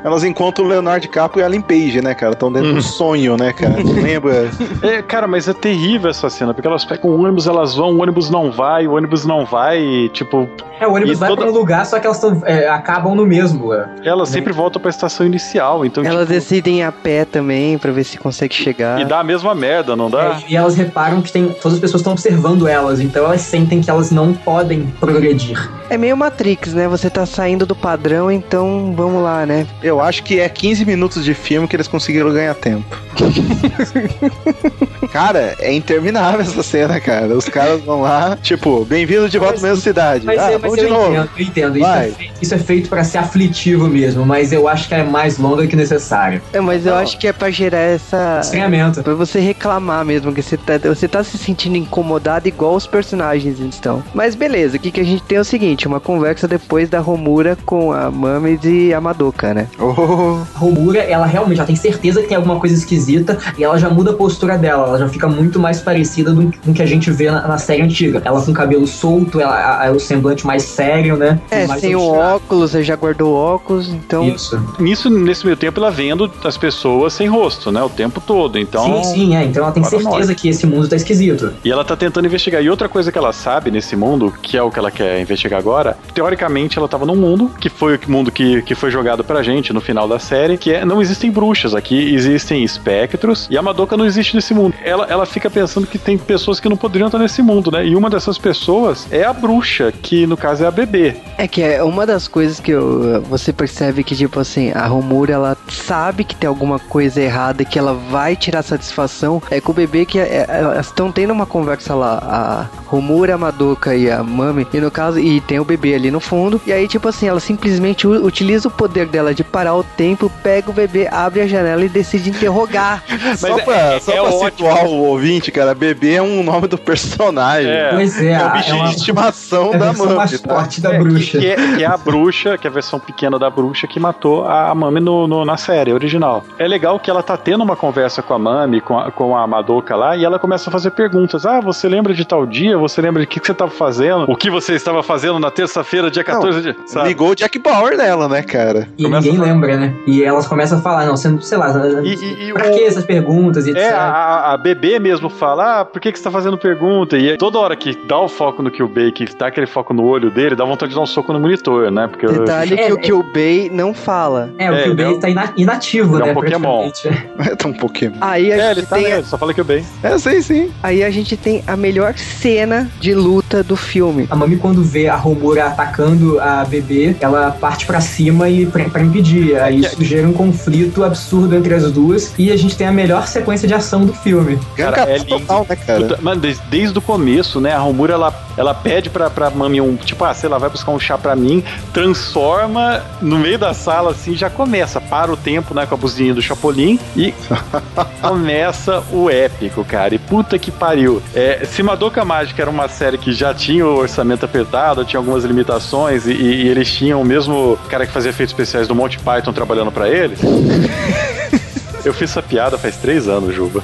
Elas 0.04 0.24
encontram 0.24 0.66
o 0.66 0.68
Leonardo 0.68 1.02
DiCaprio 1.02 1.42
e 1.42 1.44
a 1.44 1.48
Ellen 1.48 1.62
Page, 1.62 2.02
né, 2.02 2.14
cara? 2.14 2.34
Estão 2.34 2.52
dentro 2.52 2.74
do 2.74 2.82
sonho, 2.82 3.36
né, 3.36 3.52
cara? 3.54 3.76
Não 3.84 3.94
lembra? 4.02 4.50
É, 4.82 5.02
cara, 5.02 5.28
mas 5.28 5.48
é 5.48 5.54
terrível 5.54 6.10
essa 6.10 6.30
cena, 6.30 6.54
porque 6.54 6.68
elas 6.68 6.86
pegam 6.86 7.10
o 7.12 7.22
ônibus, 7.22 7.48
elas 7.48 7.76
vão, 7.76 7.90
o 7.98 8.02
ônibus 8.02 8.30
não 8.30 8.52
vai, 8.52 8.88
o 8.88 8.94
ônibus 8.94 9.26
não 9.26 9.46
vai, 9.46 9.80
e, 9.82 10.10
tipo, 10.10 10.48
É, 10.80 10.88
o 10.88 10.94
ônibus 10.94 11.20
vai 11.20 11.30
toda- 11.30 11.42
pra 11.42 11.52
um 11.52 11.54
lugar, 11.54 11.86
só 11.92 12.00
que 12.00 12.08
elas 12.08 12.20
tão, 12.20 12.42
é, 12.46 12.70
acabam 12.70 13.14
no 13.14 13.26
mesmo. 13.26 13.74
é. 13.74 13.86
elas 14.06 14.30
sempre 14.30 14.54
voltam 14.54 14.82
pra 14.82 14.90
estação 14.90 15.26
inicial, 15.26 15.86
então, 15.86 16.04
Elas 16.04 16.22
tipo, 16.22 16.34
decidem 16.34 16.80
ir 16.80 16.84
a 16.84 16.92
pé 16.92 17.26
também 17.26 17.78
pra 17.78 17.92
ver 17.92 18.06
se 18.06 18.18
consegue 18.18 18.56
chegar. 18.56 19.00
e 19.02 19.06
dá 19.06 19.20
a 19.20 19.24
mesma 19.24 19.54
merda, 19.54 19.96
não 19.96 20.10
dá? 20.10 20.38
É, 20.38 20.52
e 20.52 20.56
elas 20.56 20.76
reparam 20.76 21.22
que 21.22 21.32
tem, 21.32 21.50
todas 21.50 21.74
as 21.74 21.80
pessoas 21.80 22.00
estão 22.02 22.14
observando 22.14 22.68
elas, 22.68 23.00
então 23.02 23.26
elas 23.26 23.42
sentem 23.42 23.82
que 23.82 23.90
elas 23.90 24.10
não 24.10 24.34
podem 24.34 24.88
progredir. 25.00 25.70
É 25.90 25.98
meio 25.98 26.16
Matrix, 26.16 26.74
né? 26.74 26.88
Você 26.88 27.10
tá 27.10 27.26
saindo 27.26 27.66
do 27.66 27.76
padrão, 27.76 28.32
então 28.32 28.94
vamos 28.96 29.22
lá, 29.22 29.46
né? 29.46 29.68
Eu 29.84 30.00
acho 30.00 30.24
que 30.24 30.40
é 30.40 30.48
15 30.48 30.86
minutos 30.86 31.26
de 31.26 31.34
filme 31.34 31.68
que 31.68 31.76
eles 31.76 31.88
conseguiram 31.88 32.32
ganhar 32.32 32.56
tempo. 32.56 32.98
cara, 35.12 35.56
é 35.60 35.74
interminável 35.74 36.40
essa 36.40 36.64
cena, 36.64 37.00
cara. 37.02 37.36
Os 37.36 37.50
caras 37.50 37.82
vão 37.82 38.02
lá, 38.02 38.38
tipo, 38.42 38.86
bem-vindo 38.86 39.28
de 39.28 39.38
volta 39.38 39.60
à 39.60 39.62
mesma 39.62 39.82
cidade. 39.82 40.26
Mas, 40.26 40.40
ah, 40.40 40.52
é, 40.52 40.54
mas 40.54 40.62
vamos 40.62 40.78
eu 40.78 40.86
de 40.86 40.90
novo. 40.90 41.12
entendo, 41.12 41.30
eu 41.36 41.44
entendo. 41.44 41.80
Isso 41.82 41.90
Vai. 41.90 42.08
é, 42.08 42.12
feito, 42.12 42.34
isso 42.42 42.56
é 42.56 42.58
feito 42.58 42.90
pra 42.90 43.04
ser 43.04 43.18
aflitivo 43.18 43.88
mesmo, 43.88 44.26
mas 44.26 44.52
eu 44.52 44.68
acho 44.68 44.88
que 44.88 44.94
é 44.96 45.04
mais 45.04 45.38
longa 45.38 45.66
que 45.68 45.76
necessário. 45.76 46.42
É, 46.54 46.60
mas 46.60 46.86
eu 46.86 46.96
acho 46.96 47.18
que 47.18 47.28
é 47.28 47.34
pra 47.34 47.50
gerar 47.50 47.80
essa. 47.80 48.40
Estranhamento. 48.42 49.04
Pra 49.04 49.14
você 49.14 49.40
reclamar 49.40 50.04
mesmo, 50.06 50.34
que 50.34 50.42
você 50.42 50.58
tá, 50.58 50.78
você 50.78 51.08
tá 51.08 51.24
se 51.24 51.38
sentindo 51.38 51.76
incomodado 51.78 52.48
igual 52.48 52.76
os 52.76 52.88
personagens 52.88 53.60
estão. 53.60 54.04
Mas 54.14 54.36
beleza, 54.36 54.78
o 54.78 54.80
que, 54.80 54.92
que 54.92 55.00
a 55.00 55.04
gente 55.04 55.24
tem 55.24 55.38
é 55.38 55.42
o 55.42 55.46
seguinte: 55.46 55.88
uma 55.88 56.00
conversa 56.00 56.48
depois 56.48 56.90
da 56.90 57.00
Romura 57.00 57.58
com 57.66 57.92
a 57.92 58.10
Mames 58.12 58.60
e 58.64 58.94
a 58.94 59.02
Madoka, 59.02 59.54
né? 59.54 59.68
Oh, 59.80 60.42
A 60.56 60.60
Romura, 60.60 61.00
ela 61.00 61.26
realmente 61.26 61.58
já 61.58 61.66
tem 61.66 61.76
certeza 61.76 62.22
que 62.22 62.28
tem 62.28 62.38
alguma 62.38 62.60
coisa 62.60 62.76
esquisita 62.76 63.38
e 63.58 63.64
ela 63.64 63.78
já 63.78 63.90
muda 63.90 64.12
a 64.12 64.14
postura 64.14 64.58
dela, 64.58 64.88
ela 64.88 64.98
já 65.00 65.10
fica 65.10 65.28
muito 65.28 65.60
mais 65.60 65.80
parecida 65.82 66.32
do, 66.32 66.52
com 66.64 66.72
o 66.72 66.74
que 66.74 66.82
a 66.82 66.86
gente 66.86 67.10
vê 67.12 67.30
na, 67.32 67.48
na 67.48 67.58
série 67.58 67.82
antiga. 67.82 68.22
Ela 68.24 68.42
com 68.42 68.52
o 68.52 68.54
cabelo 68.54 68.88
solto, 68.88 69.40
ela, 69.40 69.54
a- 69.56 69.88
a- 69.88 69.92
o 69.92 70.00
semblante 70.00 70.46
mais 70.46 70.64
sério, 70.64 71.16
né? 71.18 71.40
É, 71.50 71.66
mais 71.72 71.82
sem 71.82 71.96
o 71.96 72.00
obstinado. 72.00 72.36
óculos, 72.36 72.72
você 72.72 72.84
já 72.84 72.96
guardou 72.96 73.34
o 73.34 73.36
óculos, 73.36 73.90
então. 73.90 74.28
Isso. 74.28 74.62
Nisso, 74.80 75.10
nesse 75.10 75.46
meio 75.46 75.58
tempo, 75.58 75.80
ela 75.80 75.92
vendo 75.92 76.32
as 76.44 76.58
pessoas 76.58 77.14
sem 77.14 77.28
rosto, 77.28 77.72
né, 77.72 77.82
o 77.82 77.90
tempo 77.90 78.22
todo, 78.22 78.58
então... 78.58 79.04
sim, 79.04 79.14
sim, 79.14 79.36
é. 79.36 79.44
Então 79.44 79.64
ela 79.64 79.72
tem 79.72 79.84
certeza 79.84 80.34
que 80.36 80.50
esse 80.50 80.66
mundo 80.66 80.88
tá 80.88 80.96
esquisito. 80.96 81.54
E 81.64 81.72
ela 81.72 81.84
tá 81.84 81.96
tentando 81.96 82.26
investigar. 82.26 82.62
E 82.64 82.70
outra 82.70 82.88
coisa 82.88 83.12
que 83.12 83.18
ela 83.18 83.34
sabe 83.34 83.72
nesse 83.72 83.96
mundo, 83.96 84.34
que 84.42 84.58
é 84.58 84.62
o 84.62 84.72
que 84.72 84.80
ela 84.80 84.92
quer 84.92 85.20
investigar 85.20 85.60
agora, 85.60 85.98
teoricamente 86.14 86.78
ela 86.78 86.88
tava 86.88 87.06
num 87.06 87.16
mundo, 87.16 87.52
que 87.60 87.70
foi 87.70 87.96
o 87.96 88.12
mundo 88.12 88.32
que, 88.32 88.62
que 88.64 88.76
foi 88.76 88.92
jogado 88.92 89.24
pra 89.24 89.44
gente 89.44 89.74
no 89.74 89.82
final 89.82 90.08
da 90.08 90.20
série, 90.20 90.58
que 90.58 90.72
é 90.72 90.86
não 90.86 91.02
existem 91.02 91.32
bruxas 91.32 91.74
aqui, 91.74 92.14
existem 92.14 92.64
espectros, 92.64 93.48
e 93.50 93.58
a 93.58 93.62
Madoka 93.62 93.96
não 93.96 94.06
existe 94.06 94.36
nesse 94.36 94.54
mundo. 94.54 94.74
Ela, 94.84 95.06
ela 95.10 95.26
fica 95.26 95.50
pensando 95.50 95.88
que 95.88 95.98
tem 95.98 96.18
pessoas 96.18 96.60
que 96.60 96.70
não 96.70 96.78
poderiam 96.78 97.08
estar 97.08 97.20
nesse 97.20 97.42
mundo, 97.42 97.72
né? 97.72 97.86
E 97.86 97.96
uma 97.96 98.10
dessas 98.10 98.38
pessoas 98.38 99.08
é 99.12 99.24
a 99.24 99.34
bruxa, 99.34 99.94
que 100.02 100.26
no 100.26 100.38
caso 100.38 100.64
é 100.64 100.68
a 100.68 100.72
bebê. 100.72 101.16
É 101.38 101.48
que 101.48 101.61
é 101.62 101.84
uma 101.84 102.06
das 102.06 102.28
coisas 102.28 102.60
que 102.60 102.72
eu- 102.72 103.22
você 103.30 103.52
percebe 103.54 104.04
que, 104.04 104.16
tipo 104.16 104.40
assim, 104.40 104.72
a 104.74 104.86
Romura, 104.88 105.34
ela 105.34 105.58
sabe 105.70 106.24
que 106.24 106.36
tem 106.36 106.48
alguma 106.48 106.80
coisa 106.80 107.22
errada 107.22 107.62
e 107.62 107.66
que 107.66 107.78
ela 107.80 107.94
vai 107.94 108.36
tirar 108.36 108.62
satisfação. 108.64 109.42
É 109.50 109.60
com 109.62 109.72
o 109.72 109.76
bebê 109.76 110.06
que 110.06 110.20
é- 110.20 110.46
é- 110.50 110.58
elas 110.60 110.88
estão 110.88 111.12
tendo 111.12 111.32
uma 111.32 111.46
conversa 111.46 111.94
lá, 111.96 112.20
a 112.22 112.66
Romura, 112.88 113.36
a 113.36 113.38
Madoka 113.38 113.96
e 113.96 114.10
a 114.10 114.24
Mami, 114.24 114.68
e 114.74 114.80
no 114.80 114.92
caso, 114.92 115.20
e 115.20 115.40
tem 115.42 115.60
o 115.60 115.66
bebê 115.66 115.96
ali 115.96 116.12
no 116.12 116.20
fundo. 116.20 116.60
E 116.66 116.72
aí, 116.74 116.88
tipo 116.88 117.08
assim, 117.08 117.28
ela 117.28 117.40
simplesmente 117.40 118.06
utiliza 118.08 118.68
o 118.68 118.72
poder 118.72 119.06
dela 119.08 119.34
de 119.34 119.44
parar 119.44 119.76
o 119.76 119.84
tempo, 119.84 120.32
pega 120.44 120.70
o 120.70 120.74
bebê, 120.74 121.08
abre 121.12 121.42
a 121.42 121.48
janela 121.48 121.84
e 121.86 121.90
decide 121.90 122.30
interrogar. 122.30 123.04
só 123.38 123.58
é- 123.60 123.62
pra, 123.64 123.76
é- 123.96 124.00
só 124.00 124.12
é 124.12 124.22
pra 124.22 124.32
situar 124.50 124.86
o 124.86 124.92
ouvinte, 125.06 125.52
cara, 125.52 125.74
bebê 125.74 126.14
é 126.16 126.22
um 126.22 126.44
nome 126.44 126.68
do 126.68 126.78
personagem. 126.78 127.70
É. 127.72 127.92
Pois 127.94 128.22
é, 128.22 128.32
É 128.34 128.46
o 128.46 128.52
bicho 128.52 128.70
é 128.70 128.74
uma- 128.74 128.88
de 128.90 128.96
estimação 128.96 129.74
é 129.74 129.78
da 129.78 129.94
Mami, 129.94 130.38
tá? 130.40 130.68
da 130.82 130.94
É, 130.94 131.00
bruxa. 131.00 131.38
Que, 131.40 131.46
que 131.46 131.51
é, 131.52 131.76
que 131.78 131.84
é 131.84 131.88
a 131.88 131.98
bruxa, 131.98 132.58
que 132.58 132.68
é 132.68 132.70
a 132.70 132.74
versão 132.74 133.00
pequena 133.00 133.38
da 133.40 133.50
bruxa 133.50 133.88
que 133.88 134.00
matou 134.00 134.46
a 134.46 134.74
Mami 134.76 135.00
no, 135.00 135.28
no- 135.28 135.46
na 135.46 135.58
série 135.58 135.94
original. 135.94 136.44
É 136.58 136.68
legal 136.68 137.00
que 137.00 137.10
ela 137.10 137.22
tá 137.24 137.38
tendo 137.38 137.64
uma 137.64 137.76
conversa 137.76 138.22
com 138.22 138.34
a 138.34 138.40
Mami, 138.40 138.82
com 138.82 138.98
a, 138.98 139.12
com 139.12 139.36
a 139.36 139.46
Madoka 139.48 139.96
lá, 139.96 140.16
e 140.16 140.24
ela 140.26 140.40
começa 140.40 140.70
a 140.70 140.72
fazer 140.72 140.92
perguntas. 140.92 141.46
Ah, 141.46 141.60
você 141.60 141.88
lembra 141.88 142.14
de 142.14 142.26
tal 142.26 142.46
dia? 142.46 142.78
Você 142.78 143.02
lembra 143.02 143.22
de 143.22 143.28
que, 143.28 143.40
que 143.40 143.46
você 143.48 143.54
tava 143.54 143.72
fazendo? 143.72 144.26
O 144.30 144.36
que 144.36 144.50
você 144.50 144.74
estava 144.74 145.02
fazendo 145.04 145.40
na 145.40 145.52
terça-feira, 145.52 146.10
dia 146.12 146.24
14 146.24 146.62
de. 146.62 146.76
Sabe? 146.86 147.08
Ligou 147.10 147.30
o 147.32 147.36
Jack 147.36 147.58
Bauer 147.60 147.98
nela, 147.98 148.28
né, 148.28 148.42
cara? 148.44 148.88
E 148.98 149.04
Começa 149.04 149.28
ninguém 149.28 149.42
a- 149.42 149.54
lembra, 149.54 149.78
né? 149.78 149.94
E 150.08 150.24
elas 150.24 150.48
começam 150.48 150.80
a 150.80 150.82
falar, 150.82 151.06
não, 151.06 151.18
sendo, 151.18 151.42
sei 151.42 151.58
lá, 151.58 151.70
E- 152.04 152.14
e- 152.16 152.50
e 152.50 152.54
pra 152.54 152.68
o- 152.68 152.72
que 152.74 152.84
essas 152.84 153.06
perguntas 153.06 153.68
e 153.68 153.72
etc. 153.72 153.84
É, 153.84 153.90
a, 153.94 154.04
a- 154.12 154.54
a 154.54 154.58
bebê 154.58 155.00
mesmo 155.00 155.30
fala, 155.30 155.82
ah, 155.82 155.86
por 155.86 156.00
que, 156.02 156.12
que 156.12 156.18
você 156.18 156.24
tá 156.24 156.32
fazendo 156.32 156.58
pergunta? 156.58 157.18
E 157.18 157.32
aí, 157.32 157.38
toda 157.38 157.60
hora 157.60 157.76
que 157.76 157.98
dá 158.08 158.20
o 158.20 158.28
foco 158.28 158.62
no 158.62 158.72
Kyubey, 158.72 159.12
que 159.12 159.26
dá 159.36 159.48
aquele 159.48 159.68
foco 159.68 159.94
no 159.94 160.04
olho 160.06 160.30
dele, 160.30 160.56
dá 160.56 160.64
vontade 160.66 160.90
de 160.92 160.96
dar 160.96 161.02
um 161.02 161.06
soco 161.06 161.34
no 161.34 161.40
monitor, 161.42 161.92
né? 161.92 162.08
Porque 162.08 162.26
eu- 162.26 162.32
Detalhe 162.40 162.76
É, 162.76 162.86
que 162.88 162.94
o 162.94 162.98
é- 162.98 163.02
Kyubey 163.02 163.70
não 163.70 163.94
fala. 163.94 164.50
É, 164.58 164.72
o 164.72 164.76
É, 164.76 164.84
que 164.84 164.90
o 164.90 164.92
ele 164.94 165.02
é 165.04 165.10
um- 165.10 165.20
tá 165.20 165.30
ina- 165.30 165.54
inativo, 165.58 166.16
ele 166.18 166.24
é 166.24 166.26
né? 166.28 166.32
um 166.32 166.36
Pokémon. 166.36 166.92
É 167.52 167.56
tão 167.56 167.74
Pokémon. 167.74 168.16
Aí 168.22 168.52
a 168.52 168.56
É, 168.56 168.60
gente 168.70 168.78
ele 168.80 168.86
tá 168.88 168.96
tem 168.96 169.06
nele, 169.10 169.24
só 169.24 169.38
fala 169.38 169.54
Kyubey. 169.54 169.84
É, 170.04 170.18
sim, 170.18 170.42
sim. 170.42 170.72
Aí 170.84 171.04
a 171.04 171.10
gente 171.10 171.36
tem 171.36 171.64
a 171.68 171.76
melhor 171.76 172.14
cena 172.18 172.90
de 173.00 173.14
luta 173.14 173.64
do 173.64 173.76
filme. 173.76 174.28
A 174.30 174.36
Mami, 174.36 174.58
quando 174.58 174.84
vê 174.84 175.08
a 175.08 175.16
Romura 175.16 175.66
atacando 175.66 176.40
a 176.40 176.64
bebê, 176.66 177.16
ela 177.20 177.52
parte 177.52 177.86
pra 177.86 178.00
cima 178.02 178.48
e 178.50 178.66
pra, 178.66 178.86
pra 178.90 179.02
impedir. 179.02 179.56
Aí 179.60 179.80
isso 179.80 180.04
gera 180.04 180.28
um 180.28 180.34
conflito 180.34 181.04
absurdo 181.04 181.56
entre 181.56 181.74
as 181.74 181.92
duas. 181.92 182.34
E 182.38 182.52
a 182.52 182.58
gente 182.58 182.78
tem 182.78 182.88
a 182.88 182.92
melhor 182.92 183.28
sequência 183.28 183.68
de 183.68 183.74
ação 183.74 184.06
do 184.06 184.14
filme. 184.14 184.60
Cara, 184.78 184.98
Ganka 184.98 185.12
é 185.12 185.18
lindo. 185.18 185.30
total, 185.40 185.66
né, 185.70 185.76
cara? 185.76 186.00
Puta, 186.02 186.20
Mano, 186.22 186.42
desde, 186.42 186.62
desde 186.70 186.98
o 186.98 187.02
começo, 187.02 187.60
né? 187.60 187.74
A 187.74 187.80
Romura, 187.80 188.14
ela, 188.14 188.34
ela 188.58 188.74
pede 188.74 189.10
pra, 189.10 189.30
pra 189.30 189.50
Mami 189.50 189.82
um, 189.82 189.96
tipo, 189.96 190.24
ah, 190.24 190.34
sei 190.34 190.50
lá, 190.50 190.58
vai 190.58 190.70
buscar 190.70 190.92
um 190.92 191.00
chá 191.00 191.18
pra 191.18 191.31
mim, 191.36 191.64
transforma 191.94 193.04
no 193.22 193.38
meio 193.38 193.58
da 193.58 193.74
sala, 193.74 194.12
assim, 194.12 194.36
já 194.36 194.50
começa, 194.50 195.00
para 195.00 195.32
o 195.32 195.38
tempo, 195.38 195.74
né, 195.74 195.86
com 195.86 195.96
a 195.96 195.98
buzinha 195.98 196.34
do 196.34 196.42
Chapolin 196.42 197.00
e 197.16 197.34
começa 198.22 199.04
o 199.12 199.30
épico, 199.30 199.84
cara. 199.84 200.16
E 200.16 200.20
puta 200.20 200.58
que 200.58 200.72
pariu. 200.72 201.22
É, 201.34 201.66
se 201.66 201.84
Madoka 201.84 202.24
Mágica 202.24 202.62
era 202.62 202.72
uma 202.72 202.88
série 202.88 203.18
que 203.18 203.34
já 203.34 203.54
tinha 203.54 203.86
o 203.86 203.98
orçamento 203.98 204.46
apertado, 204.46 205.06
tinha 205.06 205.20
algumas 205.20 205.44
limitações 205.44 206.26
e, 206.26 206.34
e 206.34 206.68
eles 206.68 206.92
tinham 206.92 207.22
o 207.22 207.26
mesmo 207.26 207.78
cara 207.90 208.06
que 208.06 208.12
fazia 208.12 208.30
efeitos 208.30 208.54
especiais 208.54 208.88
do 208.88 208.96
Monty 208.96 209.20
Python 209.20 209.54
trabalhando 209.54 209.92
pra 209.92 210.10
eles. 210.10 210.40
Eu 212.06 212.14
fiz 212.14 212.30
essa 212.32 212.42
piada 212.42 212.78
faz 212.78 212.96
três 212.98 213.28
anos, 213.28 213.54
Juba. 213.56 213.82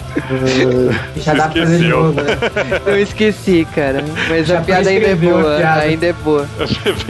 Já 1.17 1.33
dá 1.33 1.47
pra 1.49 1.61
fazer 1.63 1.77
de 1.79 1.87
novo, 1.87 2.11
né? 2.13 2.23
Eu 2.85 2.99
esqueci, 2.99 3.67
cara. 3.75 4.03
Mas 4.29 4.47
Já 4.47 4.59
a 4.59 4.61
piada 4.61 4.89
ainda 4.89 5.05
é 5.05 5.15
prescreveu 5.15 5.37
a 5.37 5.41
boa. 5.41 5.57
piada. 5.57 5.81
Ainda 5.81 6.05
é 6.05 6.13
boa. 6.13 6.47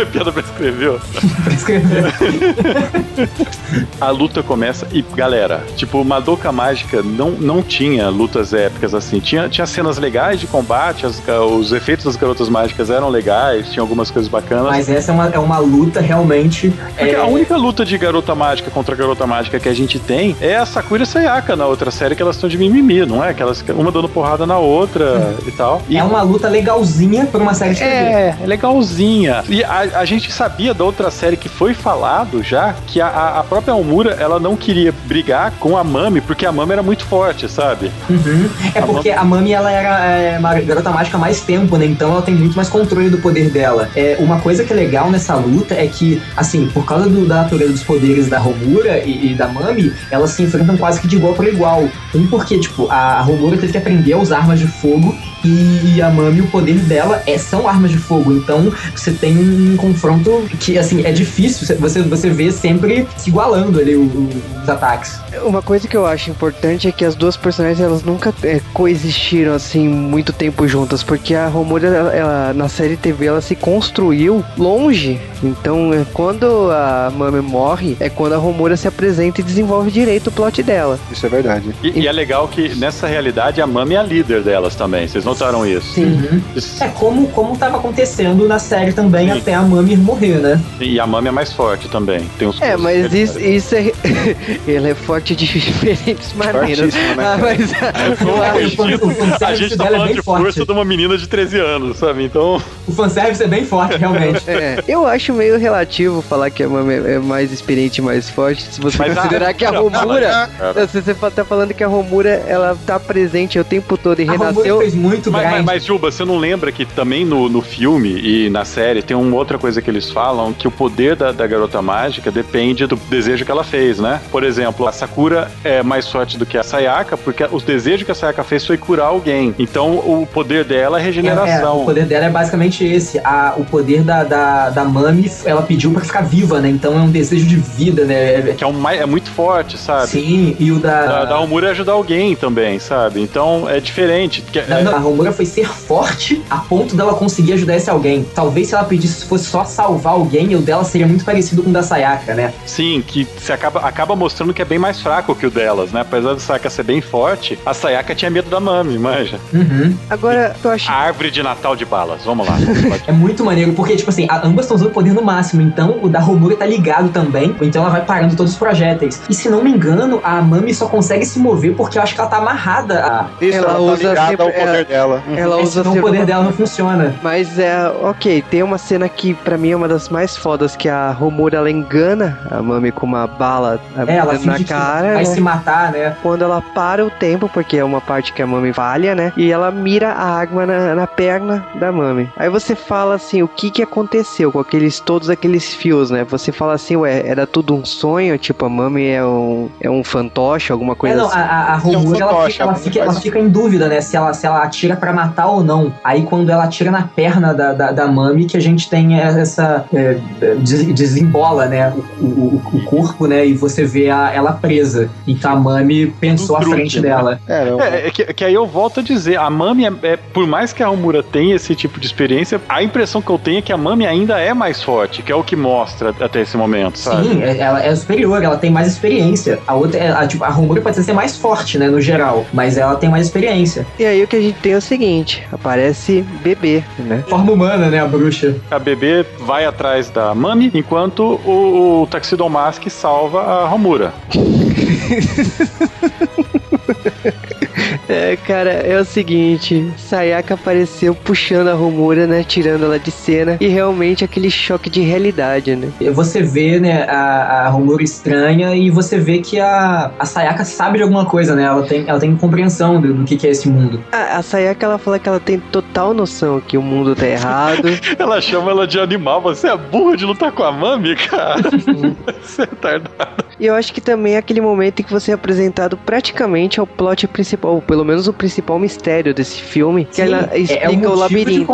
A 0.01 0.05
piada 0.05 0.31
prescreveu. 0.31 0.99
pra 1.43 1.53
escrever. 1.53 2.03
A 3.99 4.09
luta 4.09 4.43
começa 4.43 4.87
e, 4.91 5.01
galera, 5.01 5.63
tipo, 5.75 6.03
Madoka 6.03 6.51
Mágica 6.51 7.01
não, 7.03 7.31
não 7.31 7.61
tinha 7.63 8.09
lutas 8.09 8.53
épicas 8.53 8.93
assim. 8.93 9.19
Tinha, 9.19 9.49
tinha 9.49 9.65
cenas 9.65 9.97
legais 9.97 10.39
de 10.39 10.47
combate, 10.47 11.05
as- 11.05 11.21
os 11.51 11.71
efeitos 11.71 12.05
das 12.05 12.15
garotas 12.15 12.47
mágicas 12.49 12.89
eram 12.89 13.09
legais, 13.09 13.69
tinha 13.71 13.81
algumas 13.81 14.09
coisas 14.11 14.29
bacanas. 14.29 14.65
Mas 14.67 14.89
essa 14.89 15.11
é 15.11 15.13
uma, 15.15 15.27
é 15.29 15.39
uma 15.39 15.57
luta 15.59 15.99
realmente. 16.01 16.69
Porque 16.97 17.11
é, 17.11 17.15
a 17.15 17.25
única 17.25 17.55
luta 17.57 17.83
de 17.85 17.97
garota 17.97 18.33
mágica 18.35 18.69
contra 18.71 18.95
garota 18.95 19.25
mágica 19.27 19.59
que 19.59 19.67
a 19.69 19.73
gente 19.73 19.99
tem 19.99 20.35
é 20.39 20.55
a 20.55 20.65
Sakura 20.65 20.96
Sakura 20.97 21.03
e 21.03 21.05
Sayaka 21.05 21.55
na 21.55 21.65
outra 21.65 21.91
série 21.91 22.15
que 22.15 22.21
elas 22.21 22.35
estão 22.35 22.49
de 22.49 22.57
mimimi, 22.57 23.05
não 23.05 23.23
é? 23.23 23.33
Que 23.33 23.41
elas, 23.41 23.63
uma 23.75 23.91
dando 23.91 24.09
porrada 24.09 24.45
na 24.45 24.57
outra 24.57 25.35
e 25.45 25.51
tal. 25.51 25.81
E 25.89 25.97
É 25.97 26.03
uma 26.03 26.21
luta 26.21 26.47
legalzinha 26.47 27.25
pra 27.25 27.41
uma 27.41 27.53
série 27.53 27.73
de 27.73 27.79
TV. 27.79 27.89
é, 27.91 28.35
é 28.41 28.45
legalzinha. 28.45 29.43
E 29.49 29.63
a, 29.63 29.79
a 29.99 30.05
gente 30.05 30.31
sabia 30.31 30.73
da 30.73 30.83
outra 30.83 31.11
série 31.11 31.37
que 31.37 31.49
foi 31.49 31.73
falado 31.73 32.41
já 32.41 32.73
que 32.87 32.99
a- 33.01 33.37
a, 33.39 33.43
própria 33.43 33.73
Almura 33.73 34.11
ela 34.19 34.39
não 34.39 34.55
queria 34.55 34.93
brigar 35.05 35.51
com 35.59 35.77
a 35.77 35.83
Mami 35.83 36.21
porque 36.21 36.45
a 36.45 36.51
Mami 36.51 36.73
era 36.73 36.83
muito 36.83 37.05
forte, 37.05 37.47
sabe? 37.49 37.91
Uhum. 38.09 38.49
É 38.73 38.79
A 38.79 38.85
porque 38.85 39.09
a 39.11 39.23
Mami 39.23 39.51
ela 39.53 39.71
era 39.71 40.05
é, 40.05 40.37
uma 40.39 40.53
garota 40.59 40.89
mágica 40.91 41.17
há 41.17 41.19
mais 41.19 41.41
tempo, 41.41 41.77
né? 41.77 41.85
Então 41.85 42.11
ela 42.11 42.21
tem 42.21 42.33
muito 42.35 42.55
mais 42.55 42.69
controle 42.69 43.09
do 43.09 43.17
poder 43.19 43.49
dela. 43.49 43.89
É, 43.95 44.15
uma 44.19 44.39
coisa 44.39 44.63
que 44.63 44.73
é 44.73 44.75
legal 44.75 45.09
nessa 45.11 45.35
luta 45.35 45.73
é 45.73 45.87
que, 45.87 46.21
assim, 46.35 46.67
por 46.73 46.85
causa 46.85 47.07
do- 47.09 47.25
da 47.27 47.43
natureza 47.43 47.71
dos 47.71 47.83
poderes 47.83 48.27
da 48.27 48.39
Romura 48.39 48.97
e, 48.99 49.31
e 49.31 49.35
da 49.35 49.47
Mami, 49.47 49.93
elas 50.11 50.31
se 50.31 50.43
enfrentam 50.43 50.77
quase 50.87 51.01
que 51.01 51.07
de 51.07 51.17
igual 51.17 51.33
para 51.33 51.49
igual. 51.49 51.89
Um 52.15 52.25
porque, 52.27 52.57
tipo, 52.59 52.87
a 52.89 53.19
Romura 53.21 53.57
teve 53.57 53.73
que 53.73 53.77
aprender 53.77 54.13
a 54.13 54.17
usar 54.17 54.37
armas 54.37 54.57
de 54.59 54.67
fogo 54.67 55.13
e 55.43 56.01
a 56.01 56.09
Mami, 56.09 56.41
o 56.41 56.47
poder 56.47 56.75
dela 56.79 57.21
é, 57.25 57.37
são 57.37 57.67
armas 57.67 57.91
de 57.91 57.97
fogo. 57.97 58.31
Então 58.33 58.71
você 58.95 59.11
tem 59.11 59.37
um 59.37 59.75
confronto 59.77 60.43
que, 60.59 60.77
assim, 60.77 61.05
é 61.05 61.11
difícil. 61.11 61.67
Você, 61.79 62.01
você 62.03 62.29
vê 62.29 62.51
sempre 62.51 63.05
se 63.17 63.29
igualando 63.29 63.79
ali 63.79 63.95
os 63.95 64.69
ataques. 64.69 65.19
Uma 65.43 65.61
coisa 65.61 65.87
que 65.87 65.95
eu 65.95 66.05
acho 66.05 66.29
importante 66.29 66.87
é 66.87 66.91
que 66.91 67.03
as 67.05 67.15
duas 67.15 67.35
personagens 67.37 67.79
elas 67.81 68.03
nunca 68.03 68.33
é, 68.43 68.61
coexistiram 68.73 69.53
assim 69.53 69.87
muito 69.87 70.31
tempo 70.33 70.67
juntas, 70.67 71.03
porque 71.03 71.35
a 71.35 71.47
Romura 71.47 71.87
ela, 71.87 72.13
ela- 72.15 72.53
na 72.53 72.69
série 72.69 72.95
TV 72.97 73.25
ela 73.25 73.41
se 73.41 73.55
construiu 73.55 74.43
longe. 74.57 75.19
Então, 75.43 75.93
é, 75.93 76.05
quando 76.13 76.71
a 76.71 77.11
Mami 77.15 77.41
morre, 77.41 77.95
é 77.99 78.09
quando 78.09 78.33
a 78.33 78.37
Romura 78.37 78.75
se 78.75 78.87
apresenta 78.87 79.41
e 79.41 79.43
desenvolve 79.43 79.91
direito 79.91 80.27
o 80.27 80.31
plot 80.31 80.63
dela. 80.63 80.76
Isso 81.11 81.25
é 81.25 81.29
verdade. 81.29 81.73
E, 81.83 82.01
e 82.01 82.07
é 82.07 82.11
legal 82.11 82.47
que 82.47 82.75
nessa 82.75 83.07
realidade 83.07 83.61
a 83.61 83.67
Mami 83.67 83.95
é 83.95 83.97
a 83.97 84.03
líder 84.03 84.41
delas 84.43 84.75
também. 84.75 85.07
Vocês 85.07 85.23
notaram 85.25 85.65
isso? 85.65 85.93
Sim. 85.93 86.05
Uhum. 86.05 86.41
Isso- 86.55 86.83
É 86.83 86.87
como, 86.89 87.27
como 87.29 87.57
tava 87.57 87.77
acontecendo 87.77 88.47
na 88.47 88.59
série 88.59 88.93
também 88.93 89.31
Sim. 89.31 89.39
até 89.39 89.53
a 89.53 89.61
Mami 89.61 89.95
morrer, 89.97 90.35
né? 90.39 90.61
E 90.79 90.99
a 90.99 91.07
Mami 91.07 91.27
é 91.29 91.31
mais 91.31 91.51
forte 91.53 91.87
também. 91.89 92.21
Tem 92.37 92.47
os 92.47 92.61
É, 92.61 92.75
mas 92.77 93.13
isso, 93.13 93.39
isso 93.39 93.75
é. 93.75 93.91
Ele 94.67 94.89
é 94.91 94.95
forte 94.95 95.35
de 95.35 95.45
diferentes 95.59 96.33
maneiras. 96.33 96.93
Né, 96.93 97.15
Ah, 97.19 97.37
mas. 97.39 97.71
Que 98.17 98.95
o 98.95 99.45
a 99.45 99.55
gente 99.55 99.77
tá 99.77 99.83
dela 99.85 99.95
é 99.95 99.99
falando 99.99 100.07
bem 100.07 100.15
de 100.15 100.21
forte. 100.21 100.43
força 100.43 100.65
de 100.65 100.71
uma 100.71 100.85
menina 100.85 101.17
de 101.17 101.27
13 101.27 101.59
anos, 101.59 101.97
sabe? 101.97 102.23
Então. 102.23 102.61
O 102.87 102.91
fanservice 102.91 103.43
é 103.43 103.47
bem 103.47 103.65
forte, 103.65 103.95
realmente. 103.97 104.43
É, 104.49 104.83
eu 104.87 105.05
acho 105.05 105.33
meio 105.33 105.57
relativo 105.57 106.21
falar 106.21 106.49
que 106.49 106.63
a 106.63 106.69
Mami 106.69 106.93
é 106.95 107.19
mais 107.19 107.51
experiente 107.51 107.99
e 107.99 108.03
mais 108.03 108.29
forte. 108.29 108.63
Se 108.63 108.79
você 108.81 108.97
Mas 108.97 109.11
a- 109.17 109.21
considerar 109.21 109.53
que 109.53 109.65
a 109.65 109.71
Romura. 109.71 110.49
Cara. 110.73 110.87
Você 110.87 111.13
tá 111.31 111.45
falando 111.45 111.73
que 111.73 111.83
a 111.83 111.87
Romura 111.87 112.29
ela 112.47 112.77
tá 112.85 112.99
presente 112.99 113.59
o 113.59 113.63
tempo 113.63 113.97
todo 113.97 114.19
e 114.21 114.23
A 114.27 114.31
Romura 114.31 114.49
renasceu. 114.51 114.79
fez 114.79 114.95
muito 114.95 115.31
Mas, 115.31 115.49
mas, 115.51 115.65
mas, 115.65 115.85
Juba, 115.85 116.11
você 116.11 116.23
não 116.25 116.37
lembra 116.37 116.71
que 116.71 116.85
também 116.85 117.25
no, 117.25 117.49
no 117.49 117.61
filme 117.61 118.09
e 118.19 118.49
na 118.49 118.65
série 118.65 119.01
tem 119.01 119.15
uma 119.15 119.35
outra 119.35 119.57
coisa 119.57 119.81
que 119.81 119.89
eles 119.89 120.09
falam, 120.09 120.53
que 120.53 120.67
o 120.67 120.71
poder 120.71 121.15
da, 121.15 121.31
da 121.31 121.45
garota 121.47 121.81
mágica 121.81 122.31
depende 122.31 122.85
do 122.85 122.95
desejo 122.95 123.45
que 123.45 123.51
ela 123.51 123.63
fez, 123.63 123.99
né? 123.99 124.19
Por 124.31 124.43
exemplo, 124.43 124.87
a 124.87 124.91
Sakura 124.91 125.49
é 125.63 125.81
mais 125.83 126.07
forte 126.09 126.37
do 126.37 126.45
que 126.45 126.57
a 126.57 126.63
Sayaka, 126.63 127.15
porque 127.17 127.45
os 127.51 127.63
desejos 127.63 128.05
que 128.05 128.11
a 128.11 128.15
Sayaka 128.15 128.43
fez 128.43 128.65
foi 128.65 128.77
curar 128.77 129.07
alguém. 129.07 129.53
Então 129.59 129.95
o 129.97 130.27
poder 130.31 130.63
dela 130.63 130.97
é 130.97 130.99
É, 130.99 131.03
é, 131.03 131.05
regeneração. 131.05 131.81
o 131.81 131.85
poder 131.85 132.05
dela 132.05 132.25
é 132.25 132.29
basicamente 132.29 132.83
esse. 132.85 133.19
A, 133.23 133.53
o 133.57 133.63
poder 133.65 134.01
da, 134.03 134.23
da, 134.23 134.69
da 134.69 134.83
Mami, 134.83 135.31
ela 135.45 135.61
pediu 135.61 135.91
pra 135.91 136.01
ficar 136.01 136.21
viva, 136.21 136.59
né? 136.59 136.69
Então 136.69 136.93
é 136.97 137.01
um 137.01 137.09
desejo 137.09 137.45
de 137.45 137.55
vida, 137.55 138.03
né? 138.03 138.15
É- 138.35 138.53
Que 138.57 138.63
é, 138.63 138.67
um, 138.67 138.89
é 138.89 139.05
muito 139.05 139.29
forte, 139.31 139.77
sabe? 139.77 140.07
Sim, 140.07 140.55
e 140.59 140.71
o 140.71 140.79
da. 140.79 141.05
Da, 141.05 141.25
da 141.25 141.39
Omura 141.39 141.67
é 141.67 141.71
ajudar 141.71 141.93
alguém 141.93 142.35
também, 142.35 142.79
sabe? 142.79 143.21
Então 143.21 143.67
é 143.69 143.79
diferente. 143.79 144.41
porque- 144.41 144.61
Não, 144.67 144.83
não, 144.83 144.95
a 144.95 144.99
Romura 144.99 145.31
foi 145.31 145.45
ser 145.45 145.67
forte 145.67 146.41
a 146.49 146.57
ponto 146.57 146.95
dela 146.95 147.13
conseguir 147.13 147.53
ajudar 147.53 147.75
esse 147.75 147.89
alguém. 147.89 148.25
Talvez 148.35 148.67
se 148.69 148.75
ela 148.75 148.83
pedisse 148.83 149.25
fosse 149.25 149.45
só 149.45 149.63
salvar 149.65 150.13
alguém, 150.13 150.55
o 150.55 150.59
dela 150.61 150.83
seria 150.83 151.07
muito 151.07 151.23
parecido 151.25 151.63
com 151.63 151.69
o 151.69 151.73
da 151.73 151.83
Sayaka, 151.83 152.33
né? 152.33 152.53
Sim, 152.65 153.03
que 153.05 153.27
se 153.39 153.51
acaba, 153.51 153.81
acaba 153.81 154.15
mostrando 154.15 154.53
que 154.53 154.61
é 154.61 154.65
bem 154.65 154.79
mais 154.79 155.01
fraco 155.01 155.35
que 155.35 155.45
o 155.45 155.51
delas, 155.51 155.91
né? 155.91 156.01
Apesar 156.01 156.33
do 156.33 156.39
Sayaka 156.39 156.69
ser 156.69 156.83
bem 156.83 157.01
forte, 157.01 157.57
a 157.65 157.73
Sayaka 157.73 158.13
tinha 158.15 158.29
medo 158.31 158.49
da 158.49 158.59
Mami, 158.59 158.97
manja. 158.97 159.39
Uhum. 159.53 159.95
Agora, 160.09 160.55
eu 160.63 160.71
acho. 160.71 160.89
A 160.89 160.93
árvore 160.95 161.31
de 161.31 161.41
Natal 161.43 161.75
de 161.75 161.85
balas, 161.85 162.21
vamos 162.25 162.47
lá. 162.47 162.55
É 163.07 163.11
muito 163.11 163.43
maneiro, 163.45 163.73
porque, 163.73 163.95
tipo 163.95 164.09
assim, 164.09 164.27
a- 164.29 164.45
ambas 164.45 164.65
estão 164.65 164.75
usando 164.75 164.89
o 164.89 164.93
poder 164.93 165.13
no 165.13 165.21
máximo, 165.21 165.61
então 165.61 165.99
o 166.01 166.09
da 166.09 166.19
Romura 166.19 166.55
tá 166.55 166.65
ligado 166.65 167.09
também, 167.09 167.55
ou 167.59 167.65
então 167.65 167.81
ela 167.83 167.91
vai 167.91 168.01
parando 168.03 168.35
todos 168.35 168.51
os 168.53 168.57
projéteis. 168.57 169.21
E 169.29 169.33
se 169.33 169.49
não 169.49 169.63
me 169.63 169.69
engano, 169.71 170.19
a 170.23 170.41
Mami 170.47 170.73
só 170.73 170.87
consegue 170.87 171.25
se 171.25 171.39
mover 171.39 171.75
porque 171.75 171.97
eu 171.97 172.01
acho 172.01 172.13
que 172.15 172.21
ela 172.21 172.29
tá 172.29 172.37
amarrada 172.37 173.05
a. 173.05 173.25
Isso, 173.43 173.57
Ela 173.57 173.69
ela, 173.71 173.79
usa 173.79 174.03
tá 174.15 174.29
ligada 174.29 174.43
ao 174.43 174.49
poder 174.51 174.61
ela- 174.67 174.83
dela. 174.83 175.23
Ela 175.35 175.59
É, 175.59 175.63
usa 175.63 175.83
senão 175.83 175.97
o 175.97 176.01
poder 176.01 176.25
dela 176.25 176.43
não 176.43 176.53
funciona. 176.53 177.13
Mas 177.21 177.59
é, 177.59 177.87
ok, 178.01 178.41
tem 178.49 178.63
uma 178.63 178.77
cena 178.77 179.07
que 179.09 179.33
pra 179.33 179.57
mim 179.57 179.71
é 179.71 179.75
uma 179.75 179.87
das 179.87 180.09
mais 180.09 180.35
fodas, 180.37 180.75
que 180.75 180.87
a 180.89 181.11
Romura 181.11 181.57
ela 181.57 181.69
engana 181.69 182.39
a 182.49 182.61
Mami 182.61 182.91
com 182.91 183.05
uma 183.05 183.27
bala 183.27 183.79
É, 184.07 184.15
ela 184.15 184.33
na 184.33 184.39
finge 184.39 184.63
que 184.63 184.73
cara. 184.73 185.07
vai 185.13 185.17
né? 185.17 185.25
se 185.25 185.39
matar, 185.41 185.91
né? 185.91 186.15
Quando 186.23 186.43
ela 186.43 186.61
para 186.61 187.05
o 187.05 187.09
tempo, 187.09 187.49
porque 187.53 187.77
é 187.77 187.83
uma 187.83 188.01
parte 188.01 188.33
que 188.33 188.41
a 188.41 188.47
Mami 188.47 188.73
falha, 188.73 189.13
né? 189.15 189.33
E 189.35 189.51
ela 189.51 189.69
mira 189.71 190.11
a 190.11 190.39
água 190.39 190.65
na, 190.65 190.95
na 190.95 191.07
perna 191.07 191.65
da 191.75 191.91
Mami. 191.91 192.29
Aí 192.37 192.49
você 192.49 192.75
fala 192.75 193.15
assim, 193.15 193.41
o 193.43 193.47
que 193.47 193.69
que 193.71 193.81
aconteceu 193.83 194.51
com 194.51 194.59
aqueles 194.59 194.99
todos 194.99 195.29
aqueles 195.29 195.73
fios, 195.73 196.09
né? 196.11 196.23
Você 196.29 196.51
fala 196.51 196.73
assim, 196.73 196.95
ué, 196.95 197.23
era 197.27 197.45
tudo 197.47 197.75
um 197.75 197.83
sonho? 197.85 198.37
Tipo, 198.37 198.65
a 198.65 198.69
Mami 198.69 199.07
é 199.07 199.23
um, 199.25 199.69
é 199.81 199.89
um 199.89 200.03
fantoche, 200.37 200.71
alguma 200.71 200.93
É, 200.93 200.95
coisa 200.95 201.15
não, 201.15 201.25
assim. 201.27 201.37
a, 201.39 201.41
a, 201.41 201.73
a 201.73 201.73
é 201.73 201.77
um 201.77 201.79
Romura, 201.79 202.19
ela, 202.19 202.31
fantoche, 202.33 202.51
fica, 202.51 202.63
ela, 202.63 202.75
fica, 202.75 202.99
ela 202.99 203.13
fica 203.13 203.39
em 203.39 203.49
dúvida, 203.49 203.87
né? 203.87 204.01
Se 204.01 204.15
ela, 204.15 204.33
se 204.33 204.45
ela 204.45 204.63
atira 204.63 204.95
pra 204.95 205.11
matar 205.11 205.47
ou 205.47 205.63
não. 205.63 205.91
Aí 206.03 206.23
quando 206.23 206.49
ela 206.49 206.63
atira 206.63 206.91
na 206.91 207.03
perna 207.03 207.53
da, 207.53 207.73
da, 207.73 207.91
da 207.91 208.07
Mami, 208.07 208.45
que 208.45 208.55
a 208.55 208.59
gente 208.59 208.89
tem 208.89 209.19
essa. 209.19 209.85
É, 209.93 210.17
des- 210.59 210.85
desembola, 210.93 211.65
né? 211.65 211.91
O, 212.19 212.23
o, 212.25 212.61
o 212.73 212.83
corpo, 212.85 213.25
né? 213.27 213.45
E 213.45 213.53
você 213.53 213.83
vê 213.83 214.09
a, 214.09 214.31
ela 214.33 214.53
presa. 214.53 215.09
Então 215.27 215.51
a 215.51 215.55
Mami 215.55 216.07
pensou 216.07 216.55
à 216.55 216.59
truque, 216.59 216.75
frente 216.75 216.99
né? 216.99 217.09
dela. 217.09 217.39
É, 217.47 217.67
É, 217.79 218.07
é 218.07 218.11
que, 218.11 218.25
que 218.33 218.43
aí 218.45 218.53
eu 218.53 218.67
volto 218.67 218.99
a 218.99 219.03
dizer, 219.03 219.37
a 219.39 219.49
Mami, 219.49 219.85
é, 219.85 219.91
é- 220.03 220.17
por 220.17 220.45
mais 220.45 220.71
que 220.73 220.83
a 220.83 220.89
Homura 220.89 221.23
tenha 221.23 221.55
esse 221.55 221.75
tipo 221.75 221.99
de 221.99 222.05
experiência, 222.05 222.61
a 222.69 222.83
impressão 222.83 223.21
que 223.21 223.29
eu 223.29 223.37
tenho 223.37 223.59
é 223.59 223.61
que 223.61 223.73
a 223.73 223.77
Mami 223.77 224.05
ainda 224.05 224.39
é 224.39 224.53
mais 224.53 224.83
forte, 224.83 225.21
que 225.23 225.31
é 225.31 225.35
o 225.35 225.43
que 225.43 225.55
mostra 225.55 226.13
até 226.19 226.41
esse 226.41 226.55
momento, 226.57 226.97
sabe? 226.99 227.27
Sim, 227.27 227.41
é- 227.43 227.57
ela 227.57 227.83
é 227.83 227.95
superior, 227.95 228.43
ela 228.43 228.57
tem 228.57 228.69
mais 228.69 228.87
experiência. 228.87 229.59
A 229.67 229.75
outra, 229.75 229.99
é- 229.99 230.11
a, 230.17 230.27
tipo, 230.27 230.43
a 230.43 230.49
Romura 230.49 230.81
pode 230.81 231.03
ser 231.03 231.13
mais 231.13 231.37
forte, 231.37 231.77
né? 231.77 231.89
No 231.89 232.01
geral. 232.01 232.45
Mas 232.53 232.77
ela 232.77 232.95
tem 232.95 233.09
mais 233.09 233.27
experiência. 233.27 233.85
E 233.99 234.05
aí 234.05 234.23
o 234.23 234.27
que 234.27 234.35
a 234.35 234.41
gente 234.41 234.59
tem 234.59 234.73
é 234.73 234.77
o 234.77 234.81
seguinte, 234.81 235.43
aparece 235.51 236.25
bebê, 236.43 236.83
né? 236.99 237.23
Forma 237.27 237.51
humana, 237.51 237.89
né? 237.89 237.99
A 237.99 238.05
bruxa. 238.05 238.55
A 238.69 238.79
bebê 238.79 239.25
vai 239.39 239.65
atrás 239.65 240.09
da 240.09 240.33
Mami, 240.33 240.71
enquanto 240.73 241.39
o, 241.45 242.03
o 242.03 242.07
Tuxedo 242.07 242.49
Mask 242.49 242.87
salva 242.89 243.41
a 243.41 243.73
Homura. 243.73 244.13
É, 248.09 248.35
cara, 248.35 248.71
é 248.71 248.99
o 248.99 249.05
seguinte, 249.05 249.91
Sayaka 249.97 250.53
apareceu 250.53 251.13
puxando 251.13 251.67
a 251.67 251.73
Romura, 251.73 252.25
né, 252.25 252.43
tirando 252.43 252.85
ela 252.85 252.99
de 252.99 253.11
cena, 253.11 253.57
e 253.59 253.67
realmente 253.67 254.23
aquele 254.23 254.49
choque 254.49 254.89
de 254.89 255.01
realidade, 255.01 255.75
né? 255.75 255.91
Você 256.13 256.41
vê, 256.41 256.79
né, 256.79 257.03
a, 257.03 257.65
a 257.65 257.69
Romura 257.69 258.03
estranha 258.03 258.75
e 258.75 258.89
você 258.89 259.17
vê 259.19 259.39
que 259.39 259.59
a, 259.59 260.11
a 260.17 260.25
Sayaka 260.25 260.63
sabe 260.63 260.97
de 260.97 261.03
alguma 261.03 261.25
coisa, 261.25 261.55
né? 261.55 261.63
Ela 261.63 261.83
tem, 261.83 262.05
ela 262.07 262.19
tem 262.19 262.35
compreensão 262.35 263.01
do, 263.01 263.13
do 263.13 263.23
que, 263.23 263.35
que 263.35 263.47
é 263.47 263.49
esse 263.49 263.67
mundo. 263.67 264.01
A, 264.11 264.37
a 264.37 264.41
Sayaka, 264.41 264.85
ela 264.85 264.97
fala 264.97 265.19
que 265.19 265.27
ela 265.27 265.39
tem 265.39 265.59
total 265.59 266.13
noção 266.13 266.61
que 266.61 266.77
o 266.77 266.81
mundo 266.81 267.15
tá 267.15 267.27
errado, 267.27 267.87
Ela 268.17 268.41
chama 268.41 268.71
ela 268.71 268.87
de 268.87 268.99
animal, 268.99 269.41
você 269.41 269.67
é 269.67 269.77
burro 269.77 270.15
de 270.15 270.25
lutar 270.25 270.51
com 270.51 270.63
a 270.63 270.71
Mami, 270.71 271.15
cara. 271.15 271.61
você 272.41 272.63
é 272.63 272.65
tardado. 272.65 273.46
E 273.59 273.65
eu 273.65 273.73
acho 273.75 273.93
que 273.93 273.99
também 274.01 274.35
é 274.35 274.37
aquele 274.37 274.61
momento 274.61 274.99
em 274.99 275.03
que 275.03 275.11
você 275.11 275.31
é 275.31 275.33
apresentado 275.33 275.97
praticamente 275.97 276.79
ao 276.79 276.87
plot 276.87 277.27
principal, 277.27 277.75
ou 277.75 277.81
pelo 277.81 278.05
menos 278.05 278.27
o 278.27 278.33
principal 278.33 278.77
mistério 278.79 279.33
desse 279.33 279.61
filme, 279.61 280.05
que 280.05 280.21
ela 280.21 280.49
Sim, 280.53 280.61
explica 280.61 280.83
é, 280.83 280.85
é 280.85 280.89
o 280.89 280.93
motivo 280.93 281.13
De 281.13 281.19
labirinto. 281.19 281.59
de 281.59 281.65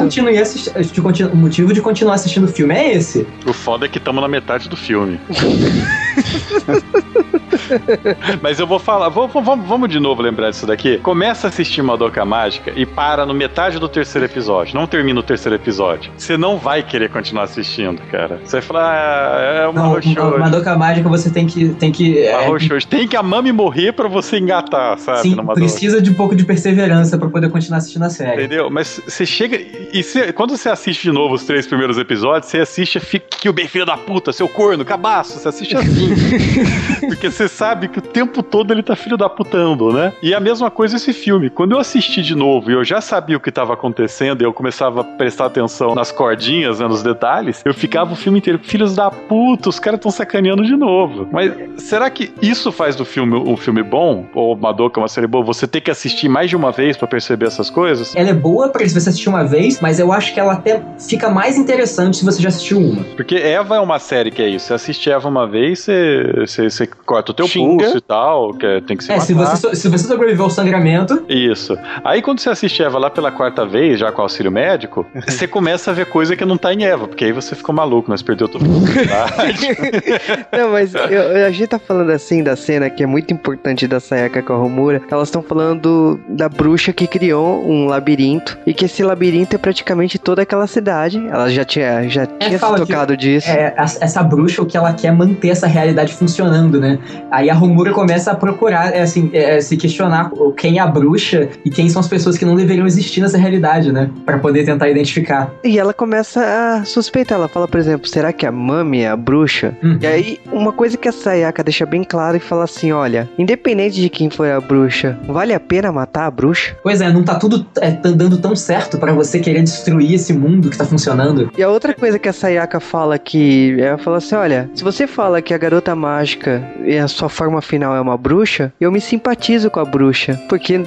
continu- 1.02 1.30
o 1.32 1.38
motivo 1.38 1.74
de 1.74 1.82
continuar 1.82 2.14
assistindo 2.16 2.46
o 2.46 2.48
filme 2.48 2.74
é 2.74 2.94
esse. 2.96 3.28
O 3.46 3.54
foda 3.54 3.86
é 3.86 3.90
que 3.90 3.98
estamos 3.98 4.22
na 4.22 4.28
metade 4.28 4.70
do 4.70 4.78
filme. 4.78 5.20
Mas 8.42 8.60
eu 8.60 8.68
vou 8.68 8.80
falar, 8.80 9.10
vou- 9.10 9.28
vou- 9.28 9.42
vamos, 9.42 9.68
vamos 9.68 9.90
de 9.90 10.00
novo 10.00 10.22
lembrar 10.22 10.50
disso 10.52 10.66
daqui. 10.66 10.98
Começa 11.00 11.48
a 11.48 11.50
assistir 11.50 11.82
Madoka 11.82 12.24
Mágica 12.26 12.72
e 12.76 12.86
para 12.86 13.26
no 13.26 13.34
metade 13.34 13.80
do 13.80 13.88
terceiro 13.90 14.26
episódio. 14.26 14.76
Não 14.76 14.88
termina 14.88 15.20
o 15.20 15.24
terceiro 15.24 15.56
episódio. 15.56 16.12
Você 16.18 16.38
não 16.38 16.58
vai 16.58 16.84
querer 16.84 17.10
continuar 17.10 17.44
assistindo, 17.44 18.02
cara. 18.12 18.40
Você 18.44 18.58
vai 18.58 18.62
falar, 18.62 18.94
ah, 18.94 19.42
é 19.64 19.68
uma 19.68 19.82
roxo. 19.88 20.14
Madoka 20.40 20.76
Mágica 20.78 21.10
você 21.10 21.30
tem 21.30 21.46
que. 21.48 21.70
Tem 21.70 21.92
que 21.92 22.20
é, 22.20 22.46
roxo. 22.46 22.68
Tem 22.88 23.08
que 23.08 23.16
a 23.16 23.24
Mami 23.24 23.52
morrer 23.52 23.92
pra 23.94 24.08
você 24.08 24.38
engatar, 24.38 24.98
sabe? 25.00 25.22
sim, 25.22 25.36
precisa 25.54 26.02
de 26.02 26.10
um 26.10 26.14
pouco 26.14 26.36
de 26.36 26.44
perseverança 26.46 27.18
pra 27.18 27.30
poder 27.30 27.50
continuar 27.50 27.78
assistindo 27.80 28.04
a 28.04 28.10
série. 28.10 28.44
Entendeu? 28.44 28.70
Mas 28.70 29.02
você 29.06 29.26
chega. 29.26 29.60
E 29.94 30.04
você- 30.04 30.32
quando 30.34 30.56
você 30.58 30.70
assiste 30.70 31.04
de 31.04 31.12
novo 31.12 31.36
os 31.36 31.44
três 31.44 31.66
primeiros 31.68 31.98
episódios, 31.98 32.50
você 32.52 32.60
assiste 32.60 33.00
fica 33.00 33.26
que 33.40 33.50
o 33.50 33.54
bem 33.54 33.68
filho 33.68 33.86
da 33.86 33.98
puta, 33.98 34.32
seu 34.32 34.48
corno, 34.48 34.86
cabaço. 34.86 35.40
Você 35.40 35.48
assiste 35.50 35.76
assim. 35.78 36.10
Porque 37.08 37.30
você 37.30 37.48
sabe 37.48 37.63
que 37.90 38.00
o 38.00 38.02
tempo 38.02 38.44
todo 38.44 38.72
ele 38.72 38.84
tá 38.84 38.96
filho 38.96 39.18
da 39.18 39.30
putando, 39.30 39.92
né? 39.92 40.14
E 40.22 40.34
a 40.34 40.40
mesma 40.40 40.70
coisa 40.70 40.96
esse 40.96 41.14
filme. 41.14 41.50
Quando 41.50 41.74
eu 41.74 41.80
assisti 41.80 42.22
de 42.22 42.36
novo 42.36 42.70
e 42.70 42.74
eu 42.74 42.84
já 42.84 43.00
sabia 43.02 43.38
o 43.38 43.40
que 43.40 43.52
tava 43.52 43.74
acontecendo 43.74 44.42
e 44.42 44.46
eu 44.46 44.54
começava 44.54 45.02
a 45.02 45.04
prestar 45.04 45.46
atenção 45.46 45.96
nas 45.96 46.12
cordinhas, 46.12 46.80
né, 46.80 46.88
nos 46.88 47.02
detalhes, 47.02 47.62
eu 47.66 47.74
ficava 47.74 48.14
o 48.14 48.16
filme 48.16 48.40
inteiro, 48.40 48.60
filhos 48.60 48.96
da 48.96 49.10
puta, 49.10 49.70
os 49.70 49.80
caras 49.80 50.00
tão 50.00 50.12
sacaneando 50.12 50.66
de 50.66 50.76
novo. 50.76 51.28
Mas 51.32 51.54
será 51.78 52.10
que 52.10 52.34
isso 52.42 52.72
faz 52.72 52.96
do 52.96 53.06
filme 53.06 53.36
um 53.36 53.58
filme 53.58 53.82
bom? 53.82 54.26
Ou 54.34 54.56
Madoka 54.56 55.00
uma 55.00 55.08
série 55.08 55.28
boa? 55.28 55.44
Você 55.46 55.68
tem 55.68 55.82
que 55.82 55.92
assistir 55.92 56.28
mais 56.28 56.50
de 56.50 56.56
uma 56.56 56.72
vez 56.72 56.98
pra 56.98 57.08
perceber 57.08 57.48
essas 57.48 57.70
coisas? 57.70 58.16
Ela 58.16 58.30
é 58.30 58.34
boa 58.34 58.70
pra 58.70 58.88
se 58.88 58.94
você 58.94 59.10
assistir 59.10 59.30
uma 59.30 59.44
vez, 59.44 59.80
mas 59.80 60.00
eu 60.00 60.12
acho 60.12 60.34
que 60.34 60.40
ela 60.40 60.54
até 60.54 60.82
fica 61.00 61.30
mais 61.30 61.58
interessante 61.58 62.18
se 62.18 62.26
você 62.26 62.42
já 62.42 62.50
assistiu 62.50 62.80
uma. 62.80 63.04
Porque 63.16 63.36
Eva 63.36 63.78
é 63.78 63.80
uma 63.80 64.00
série 64.00 64.32
que 64.32 64.42
é 64.42 64.50
isso. 64.50 64.68
Você 64.68 64.74
assiste 64.74 65.10
Eva 65.10 65.28
uma 65.28 65.48
vez, 65.48 65.80
você, 65.80 66.34
você, 66.38 66.70
você 66.70 66.88
corta 66.88 67.32
o 67.32 67.34
teu 67.34 67.43
Xinga. 67.48 67.84
pulso 67.84 67.98
e 67.98 68.02
tal, 68.02 68.54
que 68.54 68.66
é- 68.66 68.82
tem 68.82 68.98
que 68.98 69.04
se 69.04 69.12
É, 69.12 69.20
se 69.20 69.34
matar. 69.34 69.56
você, 69.56 69.70
so- 69.70 69.76
se 69.76 69.90
você 69.90 70.08
sobreviveu 70.08 70.46
ao 70.46 70.50
sangramento, 70.50 71.24
Isso. 71.30 71.78
Aí 72.04 72.22
quando 72.22 72.40
você 72.40 72.50
assiste 72.50 72.82
Eva 72.84 72.98
lá 73.00 73.10
pela 73.10 73.32
quarta 73.32 73.66
vez, 73.66 74.00
já 74.00 74.12
com 74.12 74.22
auxílio 74.22 74.52
médico, 74.52 75.06
você 75.28 75.48
começa 75.48 75.92
a 75.92 75.94
ver 75.94 76.06
coisa 76.08 76.36
que 76.36 76.46
não 76.46 76.58
tá 76.58 76.74
em 76.74 76.84
Eva, 76.86 77.08
porque 77.08 77.26
aí 77.26 77.32
você 77.32 77.56
ficou 77.56 77.74
maluco, 77.74 78.10
nós 78.10 78.22
perdeu 78.22 78.48
todo 78.48 78.66
mundo. 78.66 78.88
Não, 80.52 80.72
mas 80.72 80.94
eu- 80.94 81.46
a 81.46 81.52
gente 81.52 81.68
tá 81.68 81.80
falando 81.80 82.10
assim 82.12 82.44
da 82.44 82.56
cena 82.56 82.90
que 82.90 83.04
é 83.04 83.06
muito 83.06 83.34
importante 83.34 83.88
da 83.88 84.00
Sayaka 84.00 84.42
com 84.42 84.54
a 84.54 84.58
Homura. 84.58 85.02
Elas 85.10 85.28
estão 85.28 85.42
falando 85.42 86.20
da 86.30 86.50
bruxa 86.50 86.92
que 86.94 87.08
criou 87.08 87.64
um 87.68 87.86
labirinto 87.86 88.58
e 88.66 88.74
que 88.74 88.86
esse 88.86 89.04
labirinto 89.04 89.56
é 89.56 89.60
praticamente 89.60 90.18
toda 90.20 90.42
aquela 90.42 90.68
cidade. 90.68 91.24
Ela 91.30 91.50
já 91.50 91.64
tinha, 91.64 92.08
já 92.10 92.26
tinha 92.26 92.52
se 92.52 92.58
fala 92.60 92.80
que- 92.80 92.86
tocado 92.86 93.16
disso. 93.18 93.50
é, 93.50 93.74
essa 93.78 94.24
bruxa, 94.24 94.62
o 94.62 94.66
que 94.66 94.78
ela 94.78 94.94
quer 94.94 95.08
é 95.08 95.12
manter 95.12 95.50
essa 95.50 95.68
realidade 95.68 96.14
funcionando, 96.14 96.80
né? 96.80 96.98
Aí 97.34 97.50
a 97.50 97.58
Homura 97.58 97.92
começa 97.92 98.32
a 98.32 98.36
procurar, 98.36 98.94
é, 98.94 99.02
assim, 99.02 99.32
é, 99.34 99.60
se 99.60 99.76
questionar 99.76 100.30
quem 100.56 100.78
é 100.78 100.82
a 100.82 100.86
bruxa 100.86 101.50
e 101.66 101.70
quem 101.72 101.90
são 101.90 102.00
as 102.00 102.08
pessoas 102.08 102.38
que 102.38 102.46
não 102.46 102.56
deveriam 102.56 102.86
existir 102.86 103.22
nessa 103.22 103.40
realidade, 103.40 103.92
né? 103.92 104.12
Pra 104.24 104.38
poder 104.38 104.64
tentar 104.64 104.88
identificar. 104.88 105.52
E 105.64 105.80
ela 105.80 105.96
começa 105.96 106.42
a 106.46 106.86
suspeitar. 106.86 107.40
Ela 107.40 107.48
fala, 107.48 107.68
por 107.68 107.80
exemplo, 107.80 108.08
será 108.08 108.32
que 108.32 108.46
a 108.46 108.52
Mami 108.52 109.02
é 109.02 109.10
a 109.10 109.18
bruxa? 109.18 109.76
Uhum. 109.82 109.98
E 110.00 110.06
aí, 110.06 110.40
uma 110.52 110.72
coisa 110.72 110.96
que 110.96 111.08
a 111.08 111.12
Sayaka 111.12 111.64
deixa 111.64 111.88
bem 111.88 112.04
clara 112.04 112.38
e 112.38 112.40
fala 112.40 112.66
assim: 112.66 112.92
olha, 112.92 113.28
independente 113.36 114.00
de 114.00 114.10
quem 114.10 114.30
foi 114.30 114.52
a 114.52 114.62
bruxa, 114.62 115.18
vale 115.28 115.56
a 115.56 115.60
pena 115.60 115.92
matar 115.92 116.28
a 116.28 116.32
bruxa? 116.32 116.78
Pois 116.84 117.02
é, 117.02 117.12
não 117.12 117.24
tá 117.24 117.34
tudo 117.34 117.66
é, 117.82 117.90
tá 117.90 118.12
dando 118.12 118.38
tão 118.38 118.56
certo 118.56 119.00
pra 119.00 119.12
você 119.12 119.40
querer 119.40 119.64
destruir 119.64 120.14
esse 120.14 120.34
mundo 120.34 120.70
que 120.70 120.78
tá 120.78 120.86
funcionando. 120.86 121.52
E 121.58 121.64
a 121.64 121.70
outra 121.70 121.96
coisa 121.96 122.20
que 122.20 122.30
a 122.30 122.34
Sayaka 122.34 122.80
fala 122.80 123.18
que 123.18 123.76
ela 123.82 123.98
fala 123.98 124.18
assim: 124.18 124.36
olha, 124.36 124.70
se 124.76 124.84
você 124.84 125.08
fala 125.08 125.42
que 125.42 125.52
a 125.52 125.58
garota 125.58 125.96
mágica 125.96 126.64
e 126.86 126.96
a 126.96 127.08
sua 127.08 127.23
forma 127.30 127.62
final 127.62 127.96
é 127.96 128.02
uma 128.02 128.18
bruxa, 128.18 128.72
eu 128.80 128.92
me 128.92 129.00
simpatizo 129.02 129.70
com 129.70 129.80
a 129.80 129.86
bruxa, 129.86 130.40
porque 130.50 130.82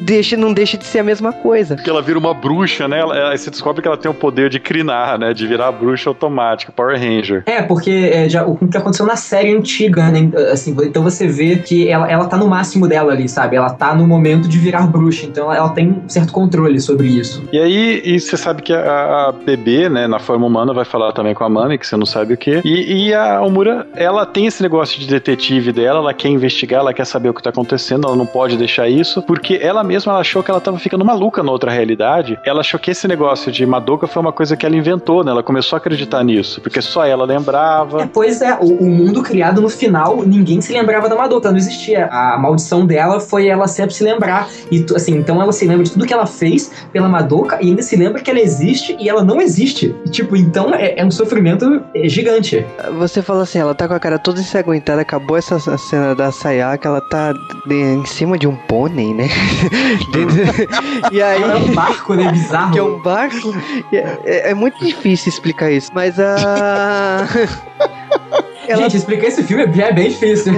deixa, 0.00 0.36
não 0.36 0.52
deixa 0.52 0.76
de 0.76 0.84
ser 0.84 1.00
a 1.00 1.04
mesma 1.04 1.32
coisa. 1.32 1.74
Porque 1.76 1.90
ela 1.90 2.02
vira 2.02 2.18
uma 2.18 2.34
bruxa, 2.34 2.86
né? 2.88 3.00
Ela- 3.00 3.30
Aí 3.30 3.38
você 3.38 3.50
descobre 3.50 3.82
que 3.82 3.88
ela 3.88 3.96
tem 3.96 4.10
o 4.10 4.14
poder 4.14 4.48
de 4.48 4.60
crinar, 4.60 5.18
né? 5.18 5.32
De 5.32 5.46
virar 5.46 5.72
bruxa 5.72 6.08
automática, 6.10 6.72
Power 6.72 6.98
Ranger. 6.98 7.42
É, 7.46 7.62
porque 7.62 8.10
é, 8.12 8.28
já, 8.28 8.44
o 8.46 8.56
que 8.56 8.76
aconteceu 8.76 9.06
na 9.06 9.16
série 9.16 9.54
antiga, 9.56 10.10
né? 10.10 10.30
Assim, 10.52 10.76
então 10.84 11.02
você 11.02 11.26
vê 11.26 11.56
que 11.56 11.88
ela, 11.88 12.10
ela 12.10 12.26
tá 12.26 12.36
no 12.36 12.46
máximo 12.48 12.86
dela 12.86 13.12
ali, 13.12 13.28
sabe? 13.28 13.56
Ela 13.56 13.70
tá 13.70 13.94
no 13.94 14.06
momento 14.06 14.48
de 14.48 14.58
virar 14.58 14.86
bruxa, 14.86 15.26
então 15.26 15.44
ela, 15.46 15.56
ela 15.56 15.68
tem 15.70 15.88
um 16.04 16.08
certo 16.08 16.32
controle 16.32 16.80
sobre 16.80 17.08
isso. 17.08 17.42
E 17.52 17.58
aí, 17.58 18.02
e 18.04 18.20
você 18.20 18.36
sabe 18.36 18.62
que 18.62 18.72
a, 18.72 19.28
a 19.28 19.32
bebê, 19.32 19.88
né, 19.88 20.06
na 20.06 20.18
forma 20.18 20.46
humana, 20.46 20.72
vai 20.72 20.84
falar 20.84 21.12
também 21.12 21.34
com 21.34 21.44
a 21.44 21.48
Mami, 21.48 21.78
que 21.78 21.86
você 21.86 21.96
não 21.96 22.06
sabe 22.06 22.34
o 22.34 22.36
que. 22.36 22.60
E, 22.64 23.08
e 23.08 23.14
a 23.14 23.40
Omura, 23.42 23.86
ela 23.94 24.24
tem 24.26 24.46
esse 24.46 24.62
negócio 24.62 24.98
de 25.00 25.06
detetive 25.06 25.35
dela, 25.72 25.98
ela 26.00 26.14
quer 26.14 26.28
investigar, 26.28 26.80
ela 26.80 26.92
quer 26.92 27.04
saber 27.04 27.28
o 27.28 27.34
que 27.34 27.42
tá 27.42 27.50
acontecendo, 27.50 28.06
ela 28.06 28.16
não 28.16 28.26
pode 28.26 28.56
deixar 28.56 28.88
isso, 28.88 29.22
porque 29.22 29.58
ela 29.62 29.84
mesma 29.84 30.12
ela 30.12 30.20
achou 30.20 30.42
que 30.42 30.50
ela 30.50 30.60
tava 30.60 30.78
ficando 30.78 31.04
maluca 31.04 31.42
na 31.42 31.52
outra 31.52 31.70
realidade. 31.70 32.38
Ela 32.44 32.60
achou 32.60 32.78
que 32.80 32.90
esse 32.90 33.06
negócio 33.06 33.52
de 33.52 33.64
Madoka 33.66 34.06
foi 34.06 34.20
uma 34.20 34.32
coisa 34.32 34.56
que 34.56 34.64
ela 34.64 34.76
inventou, 34.76 35.22
né? 35.24 35.30
Ela 35.30 35.42
começou 35.42 35.76
a 35.76 35.78
acreditar 35.78 36.22
nisso, 36.24 36.60
porque 36.60 36.80
só 36.80 37.04
ela 37.04 37.24
É, 37.24 37.26
lembrava. 37.26 38.06
pois 38.12 38.40
é, 38.40 38.54
o, 38.54 38.66
o 38.84 38.86
mundo 38.86 39.22
criado 39.22 39.60
no 39.60 39.68
final, 39.68 40.22
ninguém 40.24 40.60
se 40.60 40.72
lembrava 40.72 41.08
da 41.08 41.16
Madoka, 41.16 41.50
não 41.50 41.58
existia. 41.58 42.06
A 42.06 42.38
maldição 42.38 42.86
dela 42.86 43.20
foi 43.20 43.48
ela 43.48 43.66
sempre 43.66 43.94
se 43.94 44.04
lembrar. 44.04 44.48
E 44.70 44.84
assim, 44.94 45.16
então 45.16 45.40
ela 45.42 45.52
se 45.52 45.66
lembra 45.66 45.84
de 45.84 45.90
tudo 45.92 46.06
que 46.06 46.12
ela 46.12 46.26
fez 46.26 46.70
pela 46.92 47.08
Madoka 47.08 47.58
e 47.62 47.68
ainda 47.68 47.82
se 47.82 47.96
lembra 47.96 48.20
que 48.22 48.30
ela 48.30 48.40
existe 48.40 48.96
e 48.98 49.08
ela 49.08 49.22
não 49.24 49.40
existe. 49.40 49.94
E, 50.04 50.10
tipo, 50.10 50.36
então 50.36 50.74
é, 50.74 50.94
é 51.00 51.04
um 51.04 51.10
sofrimento 51.10 51.82
é, 51.94 52.08
gigante. 52.08 52.64
Você 52.98 53.20
fala 53.22 53.42
assim: 53.42 53.58
ela 53.58 53.74
tá 53.74 53.88
com 53.88 53.94
a 53.94 54.00
cara 54.00 54.18
toda 54.18 54.40
ensanguentada, 54.40 55.02
acabou 55.02 55.25
essa 55.34 55.56
essa 55.56 55.76
cena 55.78 56.14
da 56.14 56.30
Sayaka, 56.30 56.86
ela 56.88 57.00
tá 57.00 57.32
de- 57.32 57.74
em 57.74 58.04
cima 58.04 58.38
de 58.38 58.46
um 58.46 58.54
pônei, 58.54 59.12
né? 59.14 59.28
E 61.10 61.22
aí. 61.22 61.42
É 61.42 61.56
um 61.56 61.74
barco, 61.74 62.14
né? 62.14 62.30
Bizarro. 62.30 62.72
que 62.72 62.78
é 62.78 62.82
um 62.82 63.00
barco. 63.00 63.54
É, 63.92 64.18
é- 64.24 64.50
é 64.50 64.54
muito 64.54 64.84
difícil 64.84 65.30
explicar 65.30 65.70
isso, 65.70 65.90
mas 65.94 66.20
a. 66.20 67.26
Ela 68.68 68.82
Gente, 68.82 68.96
explicar 68.96 69.28
esse 69.28 69.42
filme 69.42 69.64
é, 69.64 69.80
é 69.80 69.92
bem 69.92 70.10
difícil. 70.10 70.52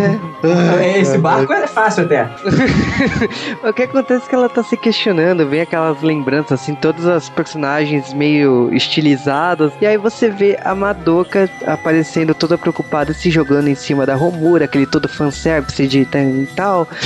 É, 0.80 0.98
esse 0.98 1.18
barco 1.18 1.52
é 1.52 1.66
fácil 1.66 2.04
até. 2.04 2.28
O 3.62 3.72
que 3.72 3.82
acontece 3.82 4.26
é 4.26 4.28
que 4.28 4.34
ela 4.34 4.48
tá 4.48 4.62
se 4.62 4.76
questionando, 4.76 5.46
vem 5.46 5.60
aquelas 5.60 6.00
lembranças, 6.02 6.60
assim, 6.60 6.74
todas 6.74 7.06
as 7.06 7.28
personagens 7.28 8.12
meio 8.12 8.72
estilizadas, 8.72 9.72
e 9.80 9.86
aí 9.86 9.96
você 9.96 10.30
vê 10.30 10.58
a 10.64 10.74
Madoka 10.74 11.48
aparecendo 11.66 12.34
toda 12.34 12.56
preocupada, 12.56 13.12
se 13.12 13.30
jogando 13.30 13.68
em 13.68 13.74
cima 13.74 14.06
da 14.06 14.14
Romura, 14.14 14.64
aquele 14.64 14.86
todo 14.86 15.08
fanservice 15.08 15.86
de 15.86 16.04
tal 16.04 16.22
e 16.22 16.46
tal. 16.54 16.88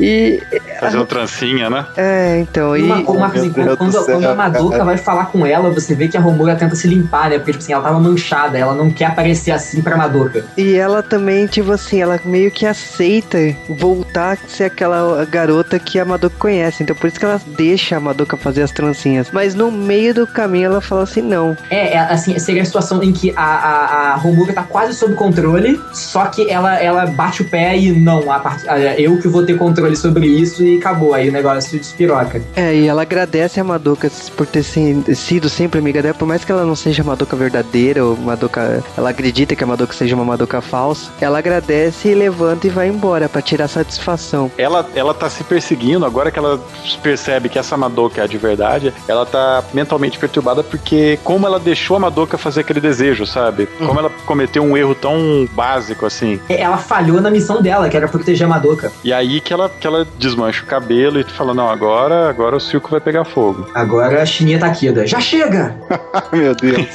E. 0.00 0.40
Fazendo 0.78 1.04
trancinha, 1.04 1.68
né? 1.68 1.86
É, 1.96 2.38
então, 2.38 2.76
E 2.76 2.82
uma, 2.82 2.96
uma, 2.98 3.26
assim, 3.26 3.50
quando, 3.52 3.76
do 3.76 3.92
céu, 3.92 4.04
quando 4.04 4.24
a 4.24 4.34
Madoka 4.34 4.84
vai 4.84 4.96
falar 4.96 5.26
com 5.26 5.44
ela, 5.44 5.70
você 5.70 5.94
vê 5.94 6.08
que 6.08 6.16
a 6.16 6.20
Romura 6.20 6.56
tenta 6.56 6.74
se 6.74 6.88
limpar, 6.88 7.30
né? 7.30 7.38
Porque, 7.38 7.52
tipo 7.52 7.62
assim, 7.62 7.72
ela 7.72 7.82
tava 7.82 8.00
manchada, 8.00 8.56
ela 8.56 8.74
não 8.74 8.90
quer 8.90 9.06
aparecer 9.06 9.50
assim 9.50 9.82
pra 9.82 9.96
Madoka. 9.96 10.29
E 10.56 10.74
ela 10.76 11.02
também, 11.02 11.46
tipo 11.46 11.70
assim, 11.72 12.00
ela 12.00 12.18
meio 12.24 12.50
que 12.50 12.66
aceita 12.66 13.38
voltar 13.68 14.32
a 14.32 14.48
ser 14.48 14.64
aquela 14.64 15.24
garota 15.24 15.78
que 15.78 15.98
a 15.98 16.04
Madoka 16.04 16.36
conhece. 16.38 16.82
Então 16.82 16.94
por 16.96 17.06
isso 17.06 17.18
que 17.18 17.24
ela 17.24 17.40
deixa 17.56 17.96
a 17.96 18.00
Madoka 18.00 18.36
fazer 18.36 18.62
as 18.62 18.70
trancinhas. 18.70 19.28
Mas 19.32 19.54
no 19.54 19.70
meio 19.70 20.14
do 20.14 20.26
caminho 20.26 20.66
ela 20.66 20.80
fala 20.80 21.02
assim, 21.02 21.22
não. 21.22 21.56
É, 21.70 21.94
é, 21.94 21.98
assim, 21.98 22.38
seria 22.38 22.62
a 22.62 22.64
situação 22.64 23.02
em 23.02 23.12
que 23.12 23.32
a, 23.36 23.42
a, 23.42 24.12
a 24.12 24.14
Romura 24.16 24.52
tá 24.52 24.62
quase 24.62 24.94
sob 24.94 25.14
controle, 25.14 25.80
só 25.92 26.26
que 26.26 26.50
ela, 26.50 26.76
ela 26.80 27.06
bate 27.06 27.42
o 27.42 27.44
pé 27.44 27.76
e 27.76 27.92
não, 27.92 28.30
a 28.30 28.38
part... 28.38 28.68
a- 28.68 28.78
eu 29.00 29.18
que 29.18 29.28
vou 29.28 29.44
ter 29.44 29.56
controle 29.56 29.96
sobre 29.96 30.26
isso 30.26 30.62
e 30.64 30.78
acabou. 30.78 31.14
Aí 31.14 31.28
o 31.28 31.32
negócio 31.32 31.78
despiroca. 31.78 32.40
É, 32.56 32.74
e 32.74 32.86
ela 32.86 33.02
agradece 33.02 33.60
a 33.60 33.64
Madoka 33.64 34.10
por 34.36 34.46
ter 34.46 34.62
sido 34.62 35.48
sempre 35.48 35.78
amiga 35.78 36.02
dela, 36.02 36.14
por 36.14 36.26
mais 36.26 36.44
que 36.44 36.52
ela 36.52 36.64
não 36.64 36.76
seja 36.76 37.02
a 37.02 37.04
Madoka 37.04 37.36
verdadeira, 37.36 38.04
ou 38.04 38.16
Madoka. 38.16 38.82
Ela 38.96 39.10
acredita 39.10 39.54
que 39.56 39.64
a 39.64 39.66
Madoka 39.66 39.92
seja 39.92 40.16
uma 40.20 40.32
Madoka 40.32 40.60
falsa. 40.60 41.10
Ela 41.20 41.38
agradece 41.38 42.08
e 42.08 42.14
levanta 42.14 42.66
e 42.66 42.70
vai 42.70 42.88
embora 42.88 43.28
pra 43.28 43.42
tirar 43.42 43.68
satisfação. 43.68 44.50
Ela, 44.56 44.86
ela 44.94 45.14
tá 45.14 45.28
se 45.28 45.42
perseguindo, 45.42 46.04
agora 46.04 46.30
que 46.30 46.38
ela 46.38 46.60
percebe 47.02 47.48
que 47.48 47.58
essa 47.58 47.76
Madoka 47.76 48.20
é 48.20 48.24
a 48.24 48.26
de 48.26 48.38
verdade, 48.38 48.92
ela 49.08 49.26
tá 49.26 49.62
mentalmente 49.72 50.18
perturbada 50.18 50.62
porque 50.62 51.18
como 51.24 51.46
ela 51.46 51.58
deixou 51.58 51.96
a 51.96 52.00
Madoka 52.00 52.38
fazer 52.38 52.60
aquele 52.60 52.80
desejo, 52.80 53.26
sabe? 53.26 53.66
Como 53.66 53.98
ela 53.98 54.10
cometeu 54.26 54.62
um 54.62 54.76
erro 54.76 54.94
tão 54.94 55.48
básico 55.52 56.06
assim. 56.06 56.40
Ela 56.48 56.76
falhou 56.76 57.20
na 57.20 57.30
missão 57.30 57.62
dela, 57.62 57.88
que 57.88 57.96
era 57.96 58.08
proteger 58.08 58.46
a 58.46 58.50
Madoka. 58.50 58.92
E 59.02 59.12
aí 59.12 59.40
que 59.40 59.52
ela, 59.52 59.68
que 59.68 59.86
ela 59.86 60.06
desmancha 60.18 60.62
o 60.62 60.66
cabelo 60.66 61.20
e 61.20 61.24
fala, 61.24 61.54
não, 61.54 61.68
agora, 61.68 62.28
agora 62.28 62.56
o 62.56 62.60
circo 62.60 62.90
vai 62.90 63.00
pegar 63.00 63.24
fogo. 63.24 63.68
Agora 63.74 64.22
a 64.22 64.26
chininha 64.26 64.58
tá 64.58 64.70
queda. 64.70 65.06
Já 65.06 65.20
chega! 65.20 65.76
Meu 66.32 66.54
Deus. 66.54 66.86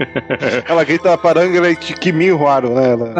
Ela 0.68 0.84
grita 0.84 1.16
paranga 1.18 1.56
e 1.56 1.60
Tikimihuaro, 2.60 2.70
né? 2.70 2.92
Ela... 2.92 3.12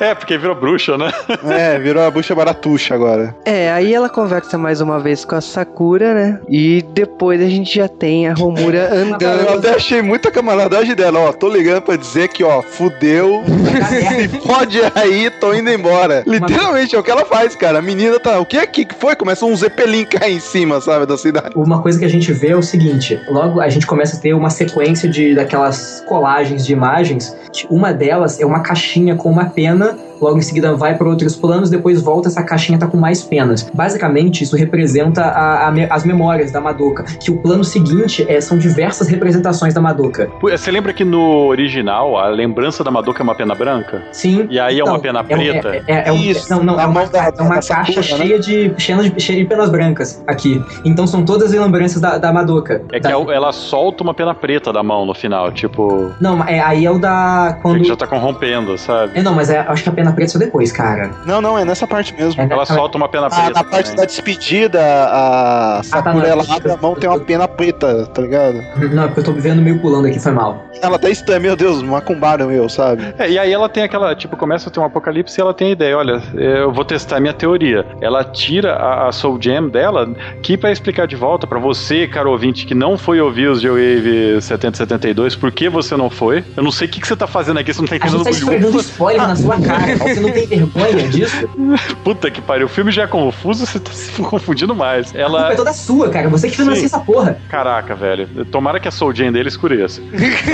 É, 0.00 0.14
porque 0.14 0.36
virou 0.36 0.54
bruxa, 0.54 0.96
né? 0.98 1.10
É, 1.44 1.78
virou 1.78 2.02
a 2.02 2.10
bucha 2.10 2.34
baratuxa 2.34 2.94
agora. 2.94 3.34
É, 3.44 3.70
aí 3.70 3.92
ela 3.92 4.08
conversa 4.08 4.56
mais 4.56 4.80
uma 4.80 4.98
vez 4.98 5.24
com 5.24 5.34
a 5.34 5.40
Sakura, 5.40 6.14
né? 6.14 6.40
E 6.48 6.84
depois 6.92 7.40
a 7.40 7.48
gente 7.48 7.76
já 7.76 7.86
tem 7.86 8.28
a 8.28 8.34
Romura 8.34 8.88
Cara, 8.88 8.94
eu 9.42 9.42
andando. 9.42 9.58
até 9.58 9.74
achei 9.74 10.02
muita 10.02 10.30
camaradagem 10.30 10.94
dela, 10.94 11.20
ó. 11.20 11.32
Tô 11.32 11.48
ligando 11.48 11.82
pra 11.82 11.96
dizer 11.96 12.28
que, 12.28 12.42
ó, 12.42 12.62
fudeu. 12.62 13.42
Se 13.88 14.28
pode 14.46 14.80
aí, 14.94 15.30
tô 15.30 15.54
indo 15.54 15.70
embora. 15.70 16.24
Literalmente 16.26 16.96
é 16.96 16.98
o 16.98 17.02
que 17.02 17.10
ela 17.10 17.24
faz, 17.24 17.54
cara. 17.54 17.78
A 17.78 17.82
menina 17.82 18.18
tá. 18.18 18.38
O 18.38 18.46
que 18.46 18.56
é 18.56 18.66
que 18.66 18.86
foi? 18.98 19.14
Começa 19.14 19.44
um 19.44 19.54
zeppelin 19.54 20.04
cair 20.04 20.36
em 20.36 20.40
cima, 20.40 20.80
sabe, 20.80 21.06
da 21.06 21.16
cidade. 21.16 21.50
Uma 21.54 21.80
coisa 21.80 21.98
que 21.98 22.04
a 22.04 22.10
gente 22.10 22.32
vê 22.32 22.48
é 22.48 22.56
o 22.56 22.62
seguinte: 22.62 23.20
logo 23.28 23.60
a 23.60 23.68
gente 23.68 23.86
começa 23.86 24.16
a 24.16 24.20
ter 24.20 24.34
uma 24.34 24.50
sequência 24.50 25.08
de 25.08 25.34
daquelas 25.34 26.02
colagens 26.06 26.66
de 26.66 26.72
imagens. 26.72 27.36
Uma 27.70 27.92
delas 27.94 28.40
é 28.40 28.46
uma 28.46 28.60
caixinha 28.60 29.14
com 29.16 29.30
uma 29.30 29.46
pena 29.46 29.96
logo 30.20 30.38
em 30.38 30.42
seguida 30.42 30.74
vai 30.74 30.96
para 30.96 31.08
outros 31.08 31.36
planos, 31.36 31.70
depois 31.70 32.00
volta, 32.02 32.28
essa 32.28 32.42
caixinha 32.42 32.78
tá 32.78 32.86
com 32.86 32.96
mais 32.96 33.22
penas. 33.22 33.68
Basicamente, 33.74 34.42
isso 34.44 34.56
representa 34.56 35.22
a- 35.22 35.68
a 35.68 35.70
me- 35.70 35.86
as 35.90 36.04
memórias 36.04 36.50
da 36.52 36.60
Madoka, 36.60 37.04
que 37.20 37.30
o 37.30 37.36
plano 37.38 37.64
seguinte 37.64 38.24
é, 38.28 38.40
são 38.40 38.56
diversas 38.58 39.08
representações 39.08 39.74
da 39.74 39.80
Madoka. 39.80 40.28
Você 40.40 40.70
lembra 40.70 40.92
que 40.92 41.04
no 41.04 41.46
original 41.46 42.16
a 42.16 42.28
lembrança 42.28 42.82
da 42.84 42.90
Madoka 42.90 43.22
é 43.22 43.24
uma 43.24 43.34
pena 43.34 43.54
branca? 43.54 44.02
Sim. 44.12 44.46
E 44.50 44.58
aí 44.58 44.80
é 44.80 44.84
uma 44.84 44.98
pena 44.98 45.20
é 45.20 45.22
um- 45.22 45.38
preta? 45.38 45.68
É, 45.76 45.82
é, 45.86 46.08
é 46.08 46.12
um- 46.12 46.16
Isso, 46.16 46.50
não, 46.50 46.62
não, 46.62 46.76
na 46.76 46.82
é 46.82 46.86
uma, 46.86 47.06
da- 47.06 47.24
é 47.36 47.42
uma 47.42 47.54
caixa 47.56 47.74
Sakura, 47.74 47.96
né? 47.96 48.02
cheia, 48.02 48.38
de, 48.38 48.72
cheia, 48.78 49.10
de, 49.10 49.20
cheia 49.22 49.38
de 49.38 49.44
penas 49.44 49.70
brancas 49.70 50.22
aqui. 50.26 50.62
Então 50.84 51.06
são 51.06 51.24
todas 51.24 51.52
as 51.52 51.60
lembranças 51.60 52.00
da, 52.00 52.18
da 52.18 52.32
Madoka. 52.32 52.82
É 52.92 52.96
que 52.96 53.00
Da- 53.00 53.10
ela- 53.10 53.34
ela 53.34 53.52
solta 53.52 54.02
uma 54.02 54.14
pena 54.14 54.34
preta 54.34 54.72
da 54.72 54.82
mão 54.82 55.04
no 55.06 55.14
final, 55.14 55.50
tipo. 55.52 56.12
Não, 56.20 56.42
é, 56.44 56.60
aí 56.60 56.84
é 56.86 56.90
o 56.90 56.98
da. 56.98 57.58
Quando. 57.62 57.78
Que 57.82 57.84
já 57.88 57.96
tá 57.96 58.06
corrompendo, 58.06 58.76
sabe? 58.78 59.18
É, 59.18 59.22
não, 59.22 59.34
mas 59.34 59.50
é, 59.50 59.58
acho 59.60 59.82
que 59.82 59.88
a 59.88 59.92
pena 59.92 60.12
preta 60.14 60.32
saiu 60.32 60.40
depois, 60.46 60.72
cara. 60.72 61.10
Não, 61.26 61.40
não, 61.40 61.58
é 61.58 61.64
nessa 61.64 61.86
parte 61.86 62.14
mesmo. 62.14 62.40
É, 62.40 62.46
Ela 62.50 62.64
solta 62.66 62.96
uma 62.96 63.08
pena 63.08 63.26
Ah, 63.26 63.30
preta. 63.30 63.50
na 63.50 63.64
parte 63.64 63.84
também. 63.90 63.96
da 63.96 64.04
despedida, 64.06 64.80
a 65.10 65.80
Sakura 65.84 66.14
não, 66.14 66.22
ela 66.24 66.44
eu- 66.44 66.52
abre 66.52 66.72
a 66.72 66.76
mão 66.76 66.94
tem 66.94 67.08
uma 67.08 67.18
pena 67.18 67.48
preta, 67.48 68.06
tá 68.06 68.22
ligado? 68.22 68.54
Não, 68.92 69.04
é 69.04 69.06
porque 69.06 69.20
eu 69.20 69.24
tô 69.24 69.32
vendo 69.32 69.60
meio 69.62 69.78
pulando 69.80 70.06
aqui, 70.06 70.18
foi 70.18 70.32
mal. 70.32 70.64
Ela 70.80 70.98
tá 70.98 71.08
estranha, 71.10 71.40
meu 71.40 71.56
Deus, 71.56 71.82
macumbaram 71.82 72.50
eu, 72.50 72.68
sabe? 72.68 73.14
É, 73.18 73.28
e 73.30 73.38
aí 73.38 73.52
ela 73.52 73.68
tem 73.68 73.82
aquela, 73.82 74.14
tipo, 74.14 74.36
começa 74.36 74.68
a 74.68 74.72
ter 74.72 74.80
um 74.80 74.84
apocalipse 74.84 75.38
e 75.38 75.40
ela 75.40 75.54
tem 75.54 75.68
a 75.68 75.70
ideia, 75.72 75.96
olha, 75.96 76.22
eu 76.34 76.72
vou 76.72 76.84
testar 76.84 77.20
minha 77.20 77.32
teoria. 77.32 77.84
Ela 78.00 78.24
tira 78.24 78.74
a, 78.74 79.08
a 79.08 79.12
Soul 79.12 79.38
Jam 79.40 79.68
dela, 79.68 80.08
que 80.42 80.56
pra 80.56 80.70
explicar 80.72 81.06
de 81.06 81.16
volta 81.16 81.46
pra 81.46 81.58
você, 81.58 82.06
caro 82.06 82.30
ouvinte, 82.30 82.66
que 82.66 82.74
não 82.74 82.96
foi 82.98 83.20
ouvir 83.20 83.48
os 83.48 83.60
G-Wave 83.60 84.40
7072, 84.40 85.34
por 85.36 85.50
que 85.50 85.68
você 85.68 85.96
não 85.96 86.10
foi? 86.10 86.44
Eu 86.56 86.62
não 86.62 86.70
sei 86.72 86.86
o 86.86 86.90
que, 86.90 87.00
que 87.00 87.06
você 87.06 87.16
tá 87.16 87.26
fazendo 87.26 87.58
aqui, 87.58 87.72
você 87.72 87.80
não 87.80 87.88
tá 87.88 87.94
A 87.94 87.98
gente 87.98 88.08
entendendo 88.08 88.24
tá 88.24 88.30
esfregando 88.30 88.80
spoiler 88.80 89.28
na 89.28 89.36
sua 89.36 89.60
cara. 89.60 89.93
Você 89.98 90.20
não 90.20 90.30
tem 90.30 90.46
vergonha 90.46 91.08
disso? 91.08 91.48
Puta 92.04 92.30
que 92.30 92.40
pariu, 92.40 92.66
o 92.66 92.68
filme 92.68 92.90
já 92.90 93.04
é 93.04 93.06
confuso, 93.06 93.66
você 93.66 93.78
tá 93.78 93.92
se 93.92 94.10
confundindo 94.22 94.74
mais. 94.74 95.08
A 95.08 95.12
culpa 95.12 95.24
Ela... 95.24 95.52
é 95.52 95.56
toda 95.56 95.72
sua, 95.72 96.08
cara. 96.08 96.28
Você 96.28 96.48
que 96.48 96.56
financia 96.56 96.80
Sim. 96.80 96.86
essa 96.86 97.00
porra. 97.00 97.38
Caraca, 97.48 97.94
velho. 97.94 98.44
Tomara 98.46 98.80
que 98.80 98.88
a 98.88 98.90
Soul 98.90 99.14
Jane 99.14 99.32
dele 99.32 99.48
escureça. 99.48 100.00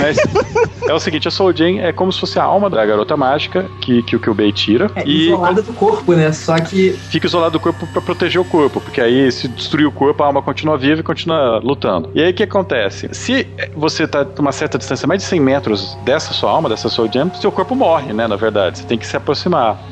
Mas 0.01 0.17
é 0.87 0.93
o 0.93 0.99
seguinte, 0.99 1.27
a 1.27 1.31
Soul 1.31 1.55
Jane 1.55 1.79
é 1.79 1.91
como 1.91 2.11
se 2.11 2.19
fosse 2.19 2.39
a 2.39 2.43
alma 2.43 2.69
da 2.69 2.85
garota 2.85 3.15
mágica 3.17 3.65
que, 3.81 4.03
que 4.03 4.15
o 4.15 4.19
Kyubei 4.19 4.51
tira. 4.51 4.89
É, 4.95 5.03
e 5.05 5.27
isolada 5.27 5.61
do 5.61 5.73
corpo, 5.73 6.13
né? 6.13 6.31
Só 6.31 6.59
que. 6.59 6.91
fica 7.09 7.27
isolado 7.27 7.53
do 7.53 7.59
corpo 7.59 7.85
pra 7.87 8.01
proteger 8.01 8.39
o 8.39 8.45
corpo, 8.45 8.79
porque 8.79 9.01
aí 9.01 9.31
se 9.31 9.47
destruir 9.47 9.85
o 9.85 9.91
corpo, 9.91 10.23
a 10.23 10.27
alma 10.27 10.41
continua 10.41 10.77
viva 10.77 11.01
e 11.01 11.03
continua 11.03 11.59
lutando. 11.59 12.09
E 12.13 12.21
aí 12.21 12.31
o 12.31 12.33
que 12.33 12.43
acontece? 12.43 13.09
Se 13.11 13.47
você 13.75 14.07
tá 14.07 14.21
a 14.21 14.41
uma 14.41 14.51
certa 14.51 14.77
distância, 14.77 15.07
mais 15.07 15.21
de 15.21 15.27
100 15.27 15.39
metros 15.39 15.97
dessa 16.03 16.33
sua 16.33 16.51
alma, 16.51 16.69
dessa 16.69 16.89
Soul 16.89 17.09
Jam, 17.11 17.31
seu 17.35 17.51
corpo 17.51 17.75
morre, 17.75 18.13
né, 18.13 18.27
na 18.27 18.35
verdade. 18.35 18.79
Você 18.79 18.85
tem 18.85 18.97
que 18.97 19.07
se 19.07 19.15
aproximar. 19.15 19.30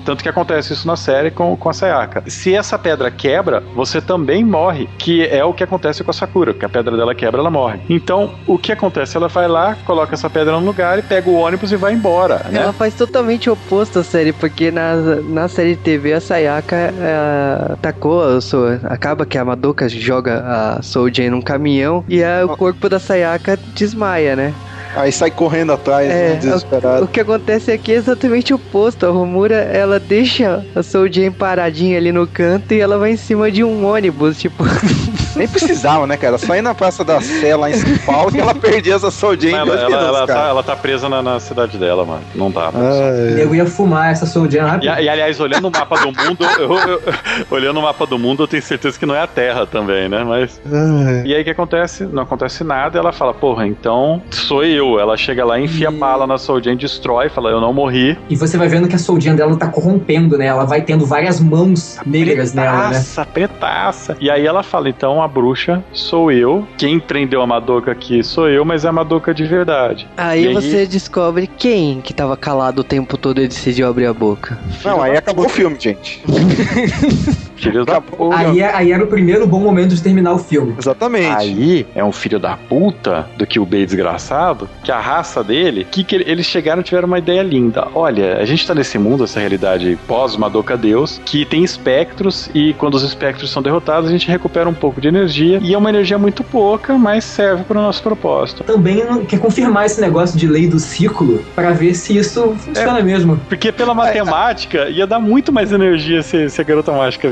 Tanto 0.05 0.23
que 0.23 0.29
acontece 0.29 0.73
isso 0.73 0.87
na 0.87 0.95
série 0.95 1.31
com, 1.31 1.55
com 1.55 1.69
a 1.69 1.73
Sayaka. 1.73 2.23
Se 2.27 2.53
essa 2.53 2.77
pedra 2.77 3.11
quebra, 3.11 3.63
você 3.75 4.01
também 4.01 4.43
morre, 4.43 4.87
que 4.97 5.25
é 5.27 5.43
o 5.43 5.53
que 5.53 5.63
acontece 5.63 6.03
com 6.03 6.11
a 6.11 6.13
Sakura, 6.13 6.53
porque 6.53 6.65
a 6.65 6.69
pedra 6.69 6.95
dela 6.95 7.15
quebra, 7.15 7.39
ela 7.39 7.49
morre. 7.49 7.79
Então, 7.89 8.33
o 8.47 8.57
que 8.57 8.71
acontece? 8.71 9.17
Ela 9.17 9.27
vai 9.27 9.47
lá, 9.47 9.75
coloca 9.85 10.13
essa 10.13 10.29
pedra 10.29 10.59
no 10.59 10.65
lugar 10.65 10.99
e 10.99 11.01
pega 11.01 11.29
o 11.29 11.35
ônibus 11.35 11.71
e 11.71 11.75
vai 11.75 11.93
embora, 11.93 12.45
né? 12.49 12.61
Ela 12.61 12.73
faz 12.73 12.93
totalmente 12.93 13.49
oposto 13.49 13.99
à 13.99 14.03
série, 14.03 14.33
porque 14.33 14.71
na, 14.71 14.95
na 14.95 15.47
série 15.47 15.75
de 15.75 15.81
TV 15.81 16.13
a 16.13 16.21
Sayaka 16.21 16.75
é, 16.75 17.73
atacou, 17.73 18.21
a 18.23 18.93
acaba 18.93 19.25
que 19.25 19.37
a 19.37 19.45
Madoka 19.45 19.87
joga 19.87 20.43
a 20.45 20.81
Soul 20.81 21.13
Jane 21.13 21.29
num 21.29 21.41
caminhão 21.41 22.03
e 22.07 22.21
o 22.43 22.49
corpo 22.49 22.89
da 22.89 22.99
Sayaka 22.99 23.57
desmaia, 23.73 24.35
né? 24.35 24.53
Aí 24.95 25.11
sai 25.11 25.29
correndo 25.29 25.71
atrás, 25.71 26.09
É, 26.09 26.29
né, 26.29 26.35
desesperado. 26.35 27.05
O 27.05 27.07
que 27.07 27.19
acontece 27.19 27.71
aqui 27.71 27.91
é 27.91 27.95
exatamente 27.95 28.53
o 28.53 28.55
oposto. 28.55 29.05
A 29.05 29.09
Romura, 29.09 29.55
ela 29.55 29.99
deixa 29.99 30.65
a 30.75 30.81
Soul 30.81 31.11
Jane 31.11 31.31
paradinha 31.31 31.97
ali 31.97 32.11
no 32.11 32.25
canto 32.27 32.73
e 32.73 32.79
ela 32.79 32.97
vai 32.97 33.11
em 33.11 33.17
cima 33.17 33.51
de 33.51 33.63
um 33.63 33.85
ônibus, 33.85 34.39
tipo... 34.39 34.63
Nem 35.39 35.47
precisava, 35.47 36.05
né, 36.05 36.17
cara? 36.17 36.37
Só 36.37 36.55
ir 36.55 36.61
na 36.61 36.73
Praça 36.75 37.03
da 37.03 37.19
Sé 37.21 37.55
lá 37.55 37.69
em 37.69 37.73
São 37.73 37.97
Paulo 38.05 38.31
que 38.31 38.39
ela 38.39 38.53
perdia 38.53 38.95
essa 38.95 39.09
Soul 39.11 39.33
Ela, 39.33 39.57
ela- 39.57 39.65
minutos, 39.65 39.93
ela 40.07 40.27
tá, 40.27 40.47
ela 40.49 40.63
tá 40.63 40.75
presa 40.75 41.07
na, 41.09 41.21
na 41.21 41.39
cidade 41.39 41.77
dela, 41.77 42.03
mano. 42.05 42.21
Não 42.35 42.51
dá. 42.51 42.71
Ai. 42.73 43.41
Eu 43.43 43.53
ia 43.55 43.65
fumar 43.65 44.11
essa 44.11 44.25
Soul 44.25 44.49
Jam 44.49 44.65
E, 44.65 44.69
rápido. 44.69 44.85
e, 44.85 45.09
aliás, 45.09 45.39
olhando 45.39 45.67
o 45.67 45.71
mapa 45.71 45.97
do 45.97 46.07
mundo, 46.07 46.37
eu- 46.59 46.73
eu- 46.89 47.01
olhando 47.51 47.79
o 47.79 47.83
mapa 47.83 48.05
do 48.05 48.17
mundo, 48.19 48.43
eu 48.43 48.47
tenho 48.47 48.61
certeza 48.63 48.97
que 48.99 49.05
não 49.05 49.15
é 49.15 49.21
a 49.21 49.27
Terra 49.27 49.65
também, 49.65 50.09
né? 50.09 50.23
Mas. 50.23 50.59
Ai. 50.65 51.23
E 51.25 51.33
aí 51.35 51.41
o 51.41 51.43
que 51.43 51.51
acontece? 51.51 52.03
Não 52.05 52.23
acontece 52.23 52.63
nada, 52.63 52.97
ela 52.99 53.11
fala, 53.11 53.33
porra, 53.33 53.67
então 53.67 54.21
sou 54.31 54.63
eu. 54.63 54.99
Ela 54.99 55.15
chega 55.17 55.45
lá, 55.45 55.59
enfia 55.59 55.87
a 55.89 55.91
bala 55.91 56.25
na 56.27 56.37
Soul 56.37 56.61
Jane, 56.61 56.77
destrói, 56.77 57.29
fala, 57.29 57.49
eu 57.49 57.61
não 57.61 57.71
morri. 57.73 58.17
E 58.29 58.35
você 58.35 58.57
vai 58.57 58.67
vendo 58.67 58.87
que 58.87 58.95
a 58.95 58.99
Soul 58.99 59.19
Jam 59.21 59.35
dela 59.35 59.55
tá 59.57 59.67
corrompendo, 59.67 60.37
né? 60.37 60.47
Ela 60.47 60.65
vai 60.65 60.81
tendo 60.81 61.05
várias 61.05 61.39
mãos 61.39 61.97
negras 62.05 62.53
nela, 62.53 62.71
né? 62.71 62.87
Pretaça, 62.89 63.25
pretaça. 63.25 64.17
E 64.19 64.29
aí 64.29 64.45
ela 64.45 64.63
fala, 64.63 64.89
então 64.89 65.21
a 65.21 65.27
bruxa 65.29 65.83
sou 65.93 66.31
eu. 66.31 66.67
Quem 66.77 66.99
prendeu 66.99 67.41
a 67.41 67.47
Madoka 67.47 67.91
aqui 67.91 68.23
sou 68.23 68.49
eu, 68.49 68.65
mas 68.65 68.83
é 68.83 68.89
a 68.89 68.91
Madoka 68.91 69.33
de 69.33 69.45
verdade. 69.45 70.07
Aí 70.17 70.47
aí- 70.47 70.53
você 70.53 70.85
descobre 70.85 71.47
quem 71.47 72.01
que 72.01 72.13
tava 72.13 72.35
calado 72.35 72.81
o 72.81 72.83
tempo 72.83 73.17
todo 73.17 73.41
e 73.41 73.47
decidiu 73.47 73.87
abrir 73.87 74.07
a 74.07 74.13
boca. 74.13 74.59
Não, 74.83 75.01
aí 75.01 75.15
acabou 75.15 75.45
o 75.45 75.49
filme, 75.49 75.77
gente. 75.79 76.21
Filho 77.59 77.85
da 77.85 77.99
puta. 78.01 78.35
Aí, 78.37 78.61
é- 78.61 78.73
aí 78.73 78.91
era 78.91 79.03
o 79.03 79.07
primeiro 79.07 79.45
bom 79.45 79.59
momento 79.59 79.93
de 79.93 80.01
terminar 80.01 80.33
o 80.33 80.39
filme. 80.39 80.75
Exatamente. 80.77 81.27
Aí 81.35 81.85
é 81.95 82.03
um 82.03 82.11
filho 82.11 82.39
da 82.39 82.55
puta 82.55 83.27
do 83.37 83.45
que 83.45 83.59
o 83.59 83.65
Bey 83.65 83.85
desgraçado, 83.85 84.69
que 84.83 84.91
a 84.91 84.99
raça 84.99 85.43
dele, 85.43 85.85
que, 85.89 86.03
que 86.03 86.15
eles 86.15 86.45
chegaram 86.45 86.81
e 86.81 86.83
tiveram 86.83 87.07
uma 87.07 87.17
ideia 87.19 87.41
linda. 87.41 87.87
Olha, 87.93 88.37
a 88.37 88.45
gente 88.45 88.65
tá 88.65 88.73
nesse 88.73 88.97
mundo, 88.97 89.23
essa 89.23 89.39
realidade 89.39 89.97
pós-Madoka 90.07 90.77
Deus, 90.77 91.19
que 91.25 91.45
tem 91.45 91.63
espectros 91.63 92.49
e 92.53 92.73
quando 92.73 92.95
os 92.95 93.03
espectros 93.03 93.51
são 93.51 93.61
derrotados, 93.61 94.09
a 94.09 94.11
gente 94.11 94.27
recupera 94.29 94.67
um 94.69 94.73
pouco 94.73 95.01
de 95.01 95.07
energia 95.07 95.59
e 95.61 95.73
é 95.73 95.77
uma 95.77 95.89
energia 95.89 96.17
muito 96.17 96.43
pouca, 96.43 96.97
mas 96.97 97.23
serve 97.23 97.63
para 97.63 97.77
o 97.77 97.81
nosso 97.81 98.01
propósito. 98.01 98.63
Também 98.63 99.03
quer 99.25 99.39
confirmar 99.39 99.85
esse 99.85 99.99
negócio 99.99 100.37
de 100.37 100.47
lei 100.47 100.67
do 100.67 100.79
ciclo 100.79 101.43
pra 101.55 101.71
ver 101.71 101.93
se 101.93 102.17
isso 102.17 102.55
funciona 102.57 103.01
mesmo. 103.01 103.39
Porque 103.49 103.71
pela 103.71 103.93
matemática 103.93 104.89
ia 104.89 105.05
dar 105.07 105.19
muito 105.19 105.51
mais 105.51 105.71
energia 105.71 106.21
se, 106.21 106.49
se 106.49 106.61
a 106.61 106.63
garota 106.63 106.91
mágica 106.91 107.29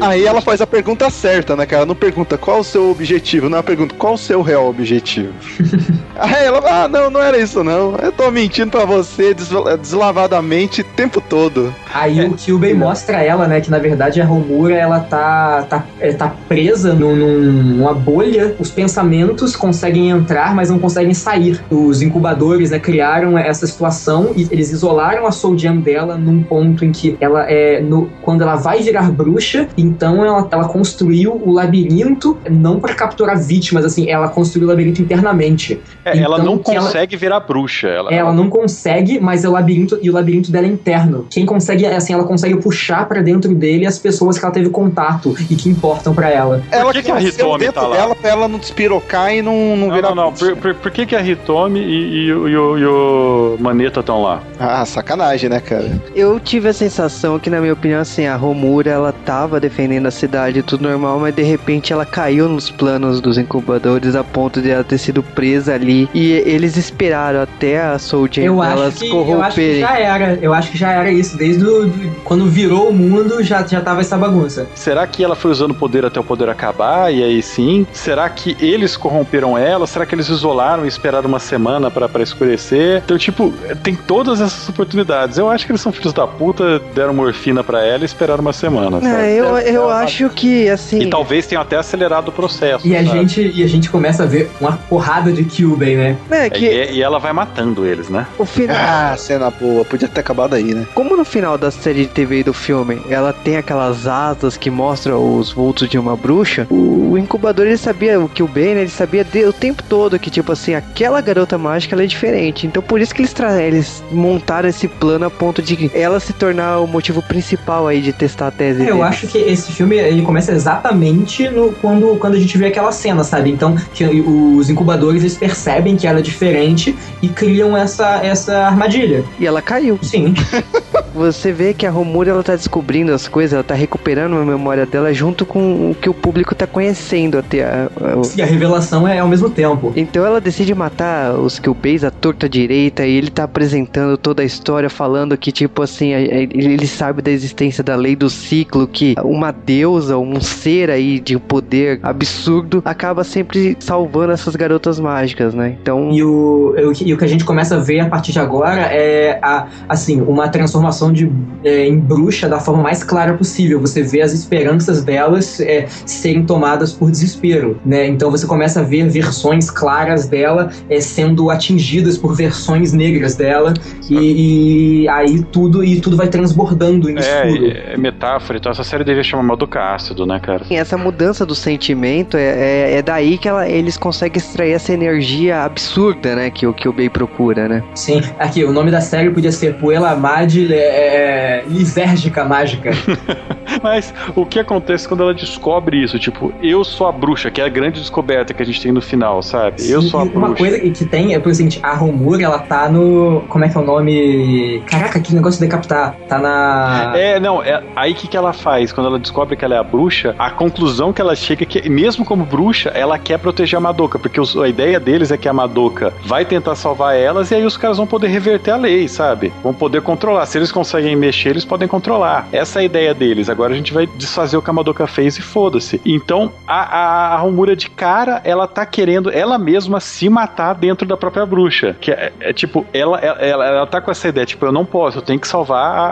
Aí 0.00 0.24
ela 0.26 0.40
faz 0.40 0.60
a 0.60 0.66
pergunta 0.66 1.08
certa, 1.10 1.54
né, 1.56 1.66
cara? 1.66 1.84
Não 1.86 1.94
pergunta 1.94 2.36
qual 2.38 2.60
o 2.60 2.64
seu 2.64 2.90
objetivo, 2.90 3.48
não 3.48 3.56
ela 3.58 3.62
pergunta 3.62 3.94
qual 3.96 4.14
o 4.14 4.18
seu 4.18 4.42
real 4.42 4.68
objetivo. 4.68 5.32
Aí 6.18 6.44
ela, 6.46 6.60
ah, 6.84 6.88
não, 6.88 7.10
não 7.10 7.22
era 7.22 7.38
isso 7.38 7.62
não. 7.62 7.94
Eu 8.02 8.10
tô 8.10 8.28
mentindo 8.30 8.72
pra 8.72 8.84
você 8.84 9.32
des- 9.32 9.50
deslavadamente 9.80 10.80
o 10.80 10.84
tempo 10.84 11.20
todo. 11.20 11.72
Aí 11.92 12.24
o 12.26 12.32
Kyubey 12.34 12.74
mostra 12.74 13.18
ela, 13.22 13.46
né, 13.46 13.60
que 13.60 13.70
na 13.70 13.78
verdade 13.78 14.20
a 14.20 14.24
Romura, 14.24 14.74
ela 14.74 15.00
tá, 15.00 15.62
tá, 15.68 15.84
é, 16.00 16.12
tá 16.12 16.32
presa 16.48 16.92
num- 16.92 17.14
num- 17.16 17.52
numa 17.52 17.94
bolha, 17.94 18.54
os 18.58 18.70
pensamentos 18.70 19.54
conseguem 19.54 20.10
entrar, 20.10 20.54
mas 20.54 20.70
não 20.70 20.78
conseguem 20.78 21.14
sair. 21.14 21.60
Os 21.70 22.02
incubadores, 22.02 22.70
né, 22.70 22.78
criaram 22.78 23.38
essa 23.38 23.66
situação 23.66 24.32
e 24.36 24.46
eles 24.50 24.72
isolaram 24.72 25.26
a 25.26 25.30
Soul 25.30 25.56
Jam 25.56 25.76
dela 25.76 26.16
num 26.16 26.42
ponto 26.42 26.84
em 26.84 26.90
que 26.92 27.16
ela 27.20 27.44
é, 27.48 27.80
no, 27.80 28.10
quando 28.22 28.42
ela 28.42 28.56
vai 28.56 28.80
virar 28.82 29.10
bruxa, 29.12 29.47
então 29.76 30.24
ela, 30.24 30.46
ela 30.50 30.68
construiu 30.68 31.32
o 31.44 31.52
labirinto, 31.52 32.36
não 32.50 32.78
para 32.80 32.94
capturar 32.94 33.38
vítimas, 33.38 33.84
assim, 33.84 34.08
ela 34.10 34.28
construiu 34.28 34.66
o 34.66 34.70
labirinto 34.70 35.00
internamente. 35.02 35.80
É, 36.04 36.18
ela 36.18 36.36
então 36.38 36.44
não 36.46 36.58
que 36.58 36.70
ela- 36.70 36.86
consegue 36.86 37.16
virar 37.16 37.40
bruxa. 37.40 37.88
Ela, 37.88 38.12
Ela 38.12 38.32
não 38.32 38.48
consegue, 38.48 39.20
mas 39.20 39.44
é 39.44 39.48
o 39.48 39.52
labirinto 39.52 39.98
e 40.02 40.10
o 40.10 40.12
labirinto 40.12 40.50
dela 40.50 40.66
é 40.66 40.70
interno. 40.70 41.26
Quem 41.30 41.44
consegue, 41.46 41.86
assim, 41.86 42.12
ela 42.12 42.24
consegue 42.24 42.56
puxar 42.56 43.06
pra 43.08 43.20
dentro 43.22 43.54
dele 43.54 43.86
as 43.86 43.98
pessoas 43.98 44.38
que 44.38 44.44
ela 44.44 44.52
teve 44.52 44.68
contato 44.70 45.34
e 45.50 45.54
que 45.54 45.68
importam 45.68 46.14
pra 46.14 46.28
ela. 46.30 46.62
Ela 46.70 46.92
que 46.92 47.02
que 47.02 47.10
a 47.10 47.16
cresceu 47.16 47.46
Hitomi 47.46 47.72
tá 47.72 47.82
lá? 47.82 47.96
dela 47.96 48.14
pra 48.14 48.30
ela 48.30 48.48
não 48.48 48.58
despirocar 48.58 49.32
e 49.34 49.42
não, 49.42 49.76
não 49.76 49.88
Não, 49.88 49.94
virar 49.94 50.08
não, 50.14 50.24
não. 50.24 50.32
bruxa. 50.32 50.46
Por, 50.56 50.56
por- 50.56 50.74
por 50.74 50.90
que, 50.90 51.06
que 51.06 51.16
a 51.16 51.20
Hitomi 51.22 51.80
e, 51.80 52.24
e 52.26 52.32
o- 52.32 52.48
e 52.48 52.56
o- 52.56 52.78
e 52.78 52.86
o 52.86 53.56
Maneta 53.60 54.00
estão 54.00 54.22
lá? 54.22 54.42
Ah, 54.58 54.84
sacanagem, 54.84 55.48
né, 55.50 55.60
cara? 55.60 56.00
Eu 56.14 56.38
tive 56.40 56.68
a 56.68 56.72
sensação 56.72 57.38
que, 57.38 57.50
na 57.50 57.60
minha 57.60 57.72
opinião, 57.72 58.00
assim, 58.00 58.26
a 58.26 58.36
Romura, 58.36 58.90
ela 58.90 59.12
tava 59.38 59.60
defendendo 59.60 60.06
a 60.06 60.10
cidade, 60.10 60.62
tudo 60.64 60.82
normal, 60.88 61.20
mas 61.20 61.32
de 61.32 61.42
repente 61.42 61.92
ela 61.92 62.04
caiu 62.04 62.48
nos 62.48 62.70
planos 62.70 63.20
dos 63.20 63.38
incubadores 63.38 64.16
a 64.16 64.24
ponto 64.24 64.60
de 64.60 64.68
ela 64.70 64.82
ter 64.82 64.98
sido 64.98 65.22
presa 65.22 65.74
ali. 65.74 66.08
E 66.12 66.32
eles 66.32 66.76
esperaram 66.76 67.42
até 67.42 67.80
a 67.80 67.98
Soul 68.00 68.28
Jam 68.30 68.42
Eu 68.42 68.60
acho, 68.60 68.74
que, 68.74 68.80
eu 68.80 68.82
acho 68.90 68.98
que 68.98 69.08
corromperem. 69.10 69.80
já 69.80 69.96
era. 69.98 70.38
Eu 70.42 70.52
acho 70.52 70.72
que 70.72 70.78
já 70.78 70.90
era 70.90 71.10
isso. 71.12 71.36
Desde 71.36 71.62
do- 71.62 71.88
quando 72.24 72.46
virou 72.46 72.88
o 72.88 72.92
mundo, 72.92 73.40
já, 73.44 73.64
já 73.64 73.80
tava 73.80 74.00
essa 74.00 74.16
bagunça. 74.18 74.66
Será 74.74 75.06
que 75.06 75.22
ela 75.22 75.36
foi 75.36 75.52
usando 75.52 75.70
o 75.70 75.74
poder 75.74 76.04
até 76.04 76.18
o 76.18 76.24
poder 76.24 76.48
acabar? 76.48 77.12
E 77.14 77.22
aí 77.22 77.40
sim? 77.40 77.86
Será 77.92 78.28
que 78.28 78.56
eles 78.60 78.96
corromperam 78.96 79.56
ela? 79.56 79.86
Será 79.86 80.04
que 80.04 80.14
eles 80.16 80.28
isolaram 80.28 80.84
e 80.84 80.88
esperaram 80.88 81.28
uma 81.28 81.38
semana 81.38 81.90
pra 81.92 82.08
pra 82.08 82.22
escurecer? 82.24 83.02
Então, 83.04 83.16
tipo, 83.16 83.52
tem 83.84 83.94
todas 83.94 84.40
essas 84.40 84.68
oportunidades. 84.68 85.38
Eu 85.38 85.48
acho 85.48 85.64
que 85.64 85.70
eles 85.70 85.80
são 85.80 85.92
filhos 85.92 86.12
da 86.12 86.26
puta, 86.26 86.80
deram 86.92 87.14
morfina 87.14 87.62
pra 87.62 87.84
ela 87.86 88.02
e 88.02 88.06
esperaram 88.06 88.40
uma 88.40 88.52
semana, 88.52 89.00
sabe? 89.00 89.14
É, 89.14 89.27
É, 89.27 89.27
eu, 89.30 89.56
eu 89.58 89.88
acho 89.90 90.28
que, 90.30 90.68
assim. 90.68 91.00
E 91.00 91.06
talvez 91.10 91.46
tenha 91.46 91.60
até 91.60 91.76
acelerado 91.76 92.28
o 92.28 92.32
processo. 92.32 92.86
E 92.86 92.96
a, 92.96 93.04
sabe? 93.04 93.18
gente, 93.18 93.52
e 93.54 93.62
a 93.62 93.66
gente 93.66 93.90
começa 93.90 94.22
a 94.22 94.26
ver 94.26 94.50
uma 94.60 94.72
porrada 94.72 95.32
de 95.32 95.44
Kyubey, 95.44 95.96
né? 95.96 96.16
É, 96.30 96.46
É, 96.46 96.50
que 96.50 96.64
e, 96.66 96.92
e 96.96 97.02
ela 97.02 97.18
vai 97.18 97.32
matando 97.32 97.86
eles, 97.86 98.08
né? 98.08 98.26
o 98.38 98.44
final. 98.44 98.76
Ah, 98.88 99.14
cena 99.16 99.50
boa. 99.50 99.84
Podia 99.84 100.08
ter 100.08 100.20
acabado 100.20 100.54
aí, 100.54 100.74
né? 100.74 100.86
Como 100.94 101.16
no 101.16 101.24
final 101.24 101.58
da 101.58 101.70
série 101.70 102.02
de 102.02 102.06
TV 102.08 102.40
e 102.40 102.42
do 102.44 102.52
filme 102.54 103.00
ela 103.10 103.32
tem 103.32 103.56
aquelas 103.56 104.06
asas 104.06 104.56
que 104.56 104.70
mostram 104.70 105.38
os 105.38 105.52
vultos 105.52 105.88
de 105.88 105.98
uma 105.98 106.16
bruxa, 106.16 106.66
o, 106.70 107.12
o 107.12 107.18
incubador 107.18 107.66
ele 107.66 107.76
sabia, 107.76 108.18
o 108.20 108.28
que 108.28 108.42
o 108.42 108.48
Ben, 108.48 108.70
ele 108.72 108.88
sabia 108.88 109.24
de- 109.24 109.44
o 109.44 109.52
tempo 109.52 109.82
todo 109.82 110.18
que, 110.18 110.30
tipo 110.30 110.52
assim, 110.52 110.74
aquela 110.74 111.20
garota 111.20 111.58
mágica 111.58 111.94
ela 111.94 112.02
é 112.02 112.06
diferente. 112.06 112.66
Então 112.66 112.82
por 112.82 113.00
isso 113.00 113.14
que 113.14 113.20
eles, 113.22 113.32
tra- 113.32 113.62
eles 113.62 114.02
montaram 114.10 114.68
esse 114.68 114.88
plano 114.88 115.26
a 115.26 115.30
ponto 115.30 115.60
de 115.62 115.90
ela 115.94 116.18
se 116.20 116.32
tornar 116.32 116.78
o 116.80 116.86
motivo 116.86 117.20
principal 117.22 117.86
aí 117.86 118.00
de 118.00 118.12
testar 118.12 118.48
a 118.48 118.50
tese 118.50 118.82
É, 118.86 118.90
eu. 118.90 119.02
Acho 119.08 119.26
que 119.26 119.38
esse 119.38 119.72
filme 119.72 119.96
ele 119.96 120.22
começa 120.22 120.52
exatamente 120.52 121.48
no, 121.48 121.72
quando, 121.72 122.16
quando 122.16 122.34
a 122.34 122.38
gente 122.38 122.56
vê 122.56 122.66
aquela 122.66 122.92
cena, 122.92 123.24
sabe? 123.24 123.50
Então, 123.50 123.74
que 123.94 124.04
os 124.04 124.70
incubadores 124.70 125.22
eles 125.22 125.36
percebem 125.36 125.96
que 125.96 126.06
ela 126.06 126.18
é 126.18 126.22
diferente 126.22 126.94
e 127.22 127.28
criam 127.28 127.76
essa, 127.76 128.20
essa 128.24 128.58
armadilha. 128.66 129.24
E 129.38 129.46
ela 129.46 129.60
caiu. 129.62 129.98
Sim. 130.02 130.34
Você 131.14 131.52
vê 131.52 131.74
que 131.74 131.84
a 131.86 131.90
Romura 131.90 132.30
ela 132.30 132.42
tá 132.42 132.54
descobrindo 132.54 133.12
as 133.12 133.26
coisas, 133.26 133.52
ela 133.52 133.64
tá 133.64 133.74
recuperando 133.74 134.36
a 134.36 134.44
memória 134.44 134.86
dela 134.86 135.12
junto 135.12 135.44
com 135.44 135.90
o 135.90 135.94
que 135.94 136.08
o 136.08 136.14
público 136.14 136.54
tá 136.54 136.66
conhecendo 136.66 137.38
até 137.38 137.64
a, 137.64 137.88
a- 138.00 138.36
E 138.36 138.42
a 138.42 138.46
revelação 138.46 139.06
é 139.08 139.18
ao 139.18 139.26
mesmo 139.28 139.50
tempo. 139.50 139.92
Então 139.96 140.24
ela 140.24 140.40
decide 140.40 140.74
matar 140.74 141.34
os 141.34 141.58
Killbays 141.58 142.04
à 142.04 142.10
torta 142.10 142.48
direita 142.48 143.04
e 143.06 143.16
ele 143.16 143.30
tá 143.30 143.44
apresentando 143.44 144.16
toda 144.16 144.42
a 144.42 144.44
história, 144.44 144.88
falando 144.88 145.36
que, 145.36 145.50
tipo 145.50 145.82
assim, 145.82 146.14
a- 146.14 146.18
a- 146.18 146.20
ele 146.42 146.86
sabe 146.86 147.20
da 147.22 147.30
existência 147.30 147.82
da 147.82 147.96
lei 147.96 148.14
do 148.14 148.30
ciclo, 148.30 148.86
que 148.98 149.14
uma 149.22 149.52
deusa, 149.52 150.18
um 150.18 150.40
ser 150.40 150.90
aí 150.90 151.20
de 151.20 151.38
poder 151.38 152.00
absurdo, 152.02 152.82
acaba 152.84 153.22
sempre 153.22 153.76
salvando 153.78 154.32
essas 154.32 154.56
garotas 154.56 154.98
mágicas, 154.98 155.54
né? 155.54 155.76
Então. 155.80 156.10
E 156.10 156.22
o, 156.22 156.74
e 156.76 156.84
o 156.84 156.92
que- 156.92 157.04
e 157.08 157.14
o 157.14 157.16
que 157.18 157.24
a 157.24 157.28
gente 157.28 157.44
começa 157.44 157.76
a 157.76 157.78
ver 157.78 158.00
a 158.00 158.08
partir 158.08 158.32
de 158.32 158.40
agora 158.40 158.80
é, 158.92 159.38
a, 159.40 159.66
assim, 159.88 160.20
uma 160.22 160.48
transformação 160.48 161.12
de, 161.12 161.30
é, 161.64 161.86
em 161.86 161.98
bruxa 161.98 162.48
da 162.48 162.58
forma 162.58 162.82
mais 162.82 163.04
clara 163.04 163.34
possível. 163.34 163.80
Você 163.80 164.02
vê 164.02 164.20
as 164.20 164.32
esperanças 164.32 165.04
delas 165.04 165.60
é, 165.60 165.86
serem 166.04 166.44
tomadas 166.44 166.92
por 166.92 167.10
desespero, 167.10 167.78
né? 167.86 168.06
Então 168.08 168.30
você 168.30 168.46
começa 168.46 168.80
a 168.80 168.82
ver 168.82 169.08
versões 169.08 169.70
claras 169.70 170.26
dela 170.26 170.70
é, 170.90 171.00
sendo 171.00 171.50
atingidas 171.50 172.18
por 172.18 172.34
versões 172.34 172.92
negras 172.92 173.36
dela 173.36 173.72
e, 174.10 175.02
e 175.02 175.08
aí 175.08 175.42
tudo 175.52 175.84
e 175.84 176.00
tudo 176.00 176.16
vai 176.16 176.28
transbordando 176.28 177.08
em 177.10 177.16
É, 177.18 177.20
escuro. 177.48 177.66
é 177.92 177.96
metáfora, 177.96 178.58
então 178.58 178.72
essa 178.72 178.84
série 178.88 179.04
devia 179.04 179.22
chamar 179.22 179.42
Madoka 179.42 179.80
Ácido, 179.94 180.26
né, 180.26 180.40
cara? 180.40 180.62
E 180.70 180.74
Essa 180.76 180.96
mudança 180.96 181.44
do 181.46 181.54
sentimento 181.54 182.36
é, 182.36 182.42
é, 182.42 182.94
é 182.96 183.02
daí 183.02 183.36
que 183.38 183.48
ela- 183.48 183.68
eles 183.68 183.96
conseguem 183.96 184.38
extrair 184.38 184.72
essa 184.72 184.92
energia 184.92 185.62
absurda, 185.64 186.34
né? 186.34 186.50
Que, 186.50 186.66
o- 186.66 186.72
que 186.72 186.88
o 186.88 186.92
Bey 186.92 187.08
procura, 187.10 187.68
né? 187.68 187.82
Sim, 187.94 188.20
aqui, 188.38 188.64
o 188.64 188.72
nome 188.72 188.90
da 188.90 189.00
série 189.00 189.30
podia 189.30 189.52
ser 189.52 189.74
Puella 189.74 190.14
Mad 190.16 190.54
é, 190.70 191.62
Lisérgica 191.68 192.44
Mágica. 192.44 192.90
Mas 193.82 194.12
o 194.34 194.44
que 194.46 194.58
acontece 194.58 195.06
quando 195.06 195.22
ela 195.22 195.34
descobre 195.34 196.02
isso? 196.02 196.18
Tipo, 196.18 196.52
eu 196.62 196.82
sou 196.82 197.06
a 197.06 197.12
bruxa, 197.12 197.50
que 197.50 197.60
é 197.60 197.64
a 197.64 197.68
grande 197.68 198.00
descoberta 198.00 198.52
que 198.54 198.62
a 198.62 198.66
gente 198.66 198.80
tem 198.80 198.90
no 198.90 199.00
final, 199.00 199.42
sabe? 199.42 199.88
Eu 199.90 200.02
Sim, 200.02 200.08
sou 200.08 200.20
a 200.20 200.24
e 200.24 200.28
Uma 200.30 200.48
bruxa. 200.48 200.56
coisa 200.56 200.80
que 200.90 201.04
tem 201.04 201.34
é, 201.34 201.38
por 201.38 201.54
seguinte, 201.54 201.78
a 201.82 201.94
Romura, 201.94 202.42
ela 202.42 202.58
tá 202.58 202.88
no. 202.88 203.42
Como 203.48 203.64
é 203.64 203.68
que 203.68 203.76
é 203.76 203.80
o 203.80 203.84
nome? 203.84 204.82
Caraca, 204.86 205.20
que 205.20 205.34
negócio 205.34 205.60
de 205.60 205.66
decapitar. 205.66 206.16
Tá 206.28 206.38
na. 206.38 207.12
É, 207.16 207.38
não, 207.38 207.62
é 207.62 207.82
aí 207.94 208.14
que 208.14 208.26
que 208.26 208.36
ela 208.36 208.52
faz? 208.52 208.77
Quando 208.92 209.06
ela 209.08 209.18
descobre 209.18 209.56
que 209.56 209.64
ela 209.64 209.74
é 209.74 209.78
a 209.78 209.82
bruxa, 209.82 210.34
a 210.38 210.50
conclusão 210.50 211.12
que 211.12 211.20
ela 211.20 211.34
chega 211.34 211.62
é 211.62 211.66
que, 211.66 211.88
mesmo 211.88 212.24
como 212.24 212.44
bruxa, 212.44 212.90
ela 212.90 213.18
quer 213.18 213.38
proteger 213.38 213.76
a 213.76 213.80
Madoka, 213.80 214.18
porque 214.18 214.40
os- 214.40 214.56
a 214.56 214.68
ideia 214.68 214.98
deles 215.00 215.30
é 215.30 215.36
que 215.36 215.48
a 215.48 215.52
Madoka 215.52 216.12
vai 216.24 216.44
tentar 216.44 216.74
salvar 216.74 217.16
elas 217.16 217.50
e 217.50 217.54
aí 217.54 217.64
os 217.64 217.76
caras 217.76 217.96
vão 217.96 218.06
poder 218.06 218.28
reverter 218.28 218.70
a 218.72 218.76
lei, 218.76 219.08
sabe? 219.08 219.52
Vão 219.62 219.74
poder 219.74 220.02
controlar. 220.02 220.46
Se 220.46 220.58
eles 220.58 220.70
conseguem 220.72 221.16
mexer, 221.16 221.50
eles 221.50 221.64
podem 221.64 221.88
controlar. 221.88 222.48
Essa 222.52 222.78
é 222.78 222.82
a 222.82 222.84
ideia 222.84 223.14
deles. 223.14 223.48
Agora 223.48 223.72
a 223.72 223.76
gente 223.76 223.92
vai 223.92 224.06
desfazer 224.06 224.56
o 224.56 224.62
que 224.62 224.70
a 224.70 224.72
Madoka 224.72 225.06
fez 225.06 225.36
e 225.38 225.42
foda-se. 225.42 226.00
Então, 226.04 226.52
a, 226.66 226.82
a, 226.98 227.34
a 227.34 227.38
Romura 227.38 227.74
de 227.76 227.88
cara, 227.90 228.40
ela 228.44 228.66
tá 228.66 228.84
querendo 228.84 229.30
ela 229.30 229.58
mesma 229.58 230.00
se 230.00 230.28
matar 230.28 230.74
dentro 230.74 231.06
da 231.06 231.16
própria 231.16 231.44
bruxa. 231.46 231.96
Que 232.00 232.10
é, 232.10 232.32
é 232.40 232.52
tipo, 232.52 232.86
ela, 232.92 233.18
ela, 233.18 233.64
ela, 233.66 233.86
tá 233.86 234.00
com 234.00 234.10
essa 234.10 234.28
ideia, 234.28 234.46
tipo, 234.46 234.64
eu 234.66 234.72
não 234.72 234.84
posso, 234.84 235.18
eu 235.18 235.22
tenho 235.22 235.38
que 235.40 235.48
salvar 235.48 235.84
a, 235.84 236.02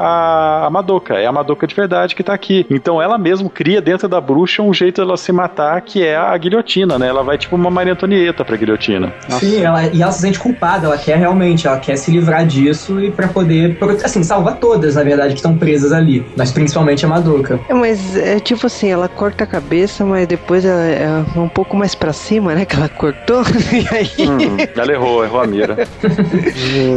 a, 0.62 0.67
a 0.67 0.71
Madoka. 0.71 1.14
É 1.14 1.27
a 1.27 1.33
Madoka 1.33 1.67
de 1.67 1.75
verdade 1.75 2.14
que 2.14 2.23
tá 2.23 2.33
aqui. 2.33 2.56
Então 2.71 3.01
ela 3.03 3.19
mesmo 3.19 3.51
cria 3.51 3.81
dentro 3.81 4.09
da 4.09 4.21
bruxa 4.21 4.63
um 4.63 4.73
jeito 4.73 5.01
dela 5.01 5.17
se 5.17 5.33
matar, 5.33 5.81
que 5.83 6.05
é 6.05 6.17
a 6.17 6.37
guilhotina, 6.37 6.99
né? 6.99 7.09
Ela 7.09 7.23
vai 7.23 7.37
tipo 7.37 7.57
uma 7.57 7.71
Maria 7.71 7.93
Antonieta 7.93 8.45
pra 8.45 8.57
guilhotina. 8.57 9.13
Sim, 9.41 9.63
ela, 9.63 9.87
e 9.87 10.01
ela 10.03 10.13
se 10.13 10.21
sente 10.21 10.39
culpada, 10.39 10.87
ela 10.87 10.97
quer 10.99 11.17
realmente, 11.19 11.67
ela 11.67 11.79
quer 11.79 11.97
se 11.97 12.11
livrar 12.11 12.47
disso 12.47 13.01
e 13.01 13.11
pra 13.11 13.29
poder, 13.29 13.77
assim, 14.05 14.23
salvar 14.23 14.57
todas, 14.57 14.95
na 14.95 15.03
verdade, 15.03 15.31
que 15.35 15.39
estão 15.39 15.57
presas 15.57 15.93
ali, 15.93 16.25
mas 16.37 16.53
principalmente 16.53 17.05
a 17.05 17.09
Madoka. 17.09 17.59
É, 17.69 17.75
mas 17.75 18.17
é 18.17 18.39
tipo 18.41 18.67
assim, 18.67 18.91
ela 18.91 19.09
corta 19.09 19.45
a 19.45 19.47
cabeça, 19.47 20.05
mas 20.05 20.27
depois 20.27 20.65
ela 20.65 20.83
é 20.85 21.09
um 21.39 21.49
pouco 21.49 21.77
mais 21.77 21.95
pra 21.95 22.13
cima, 22.13 22.55
né? 22.55 22.65
Que 22.65 22.77
ela 22.77 22.89
cortou. 22.89 23.43
e 23.73 23.95
aí 23.95 24.07
Hum, 24.29 24.57
ela 24.77 24.93
errou, 24.93 25.25
errou 25.25 25.41
a 25.41 25.47
mira. 25.47 25.77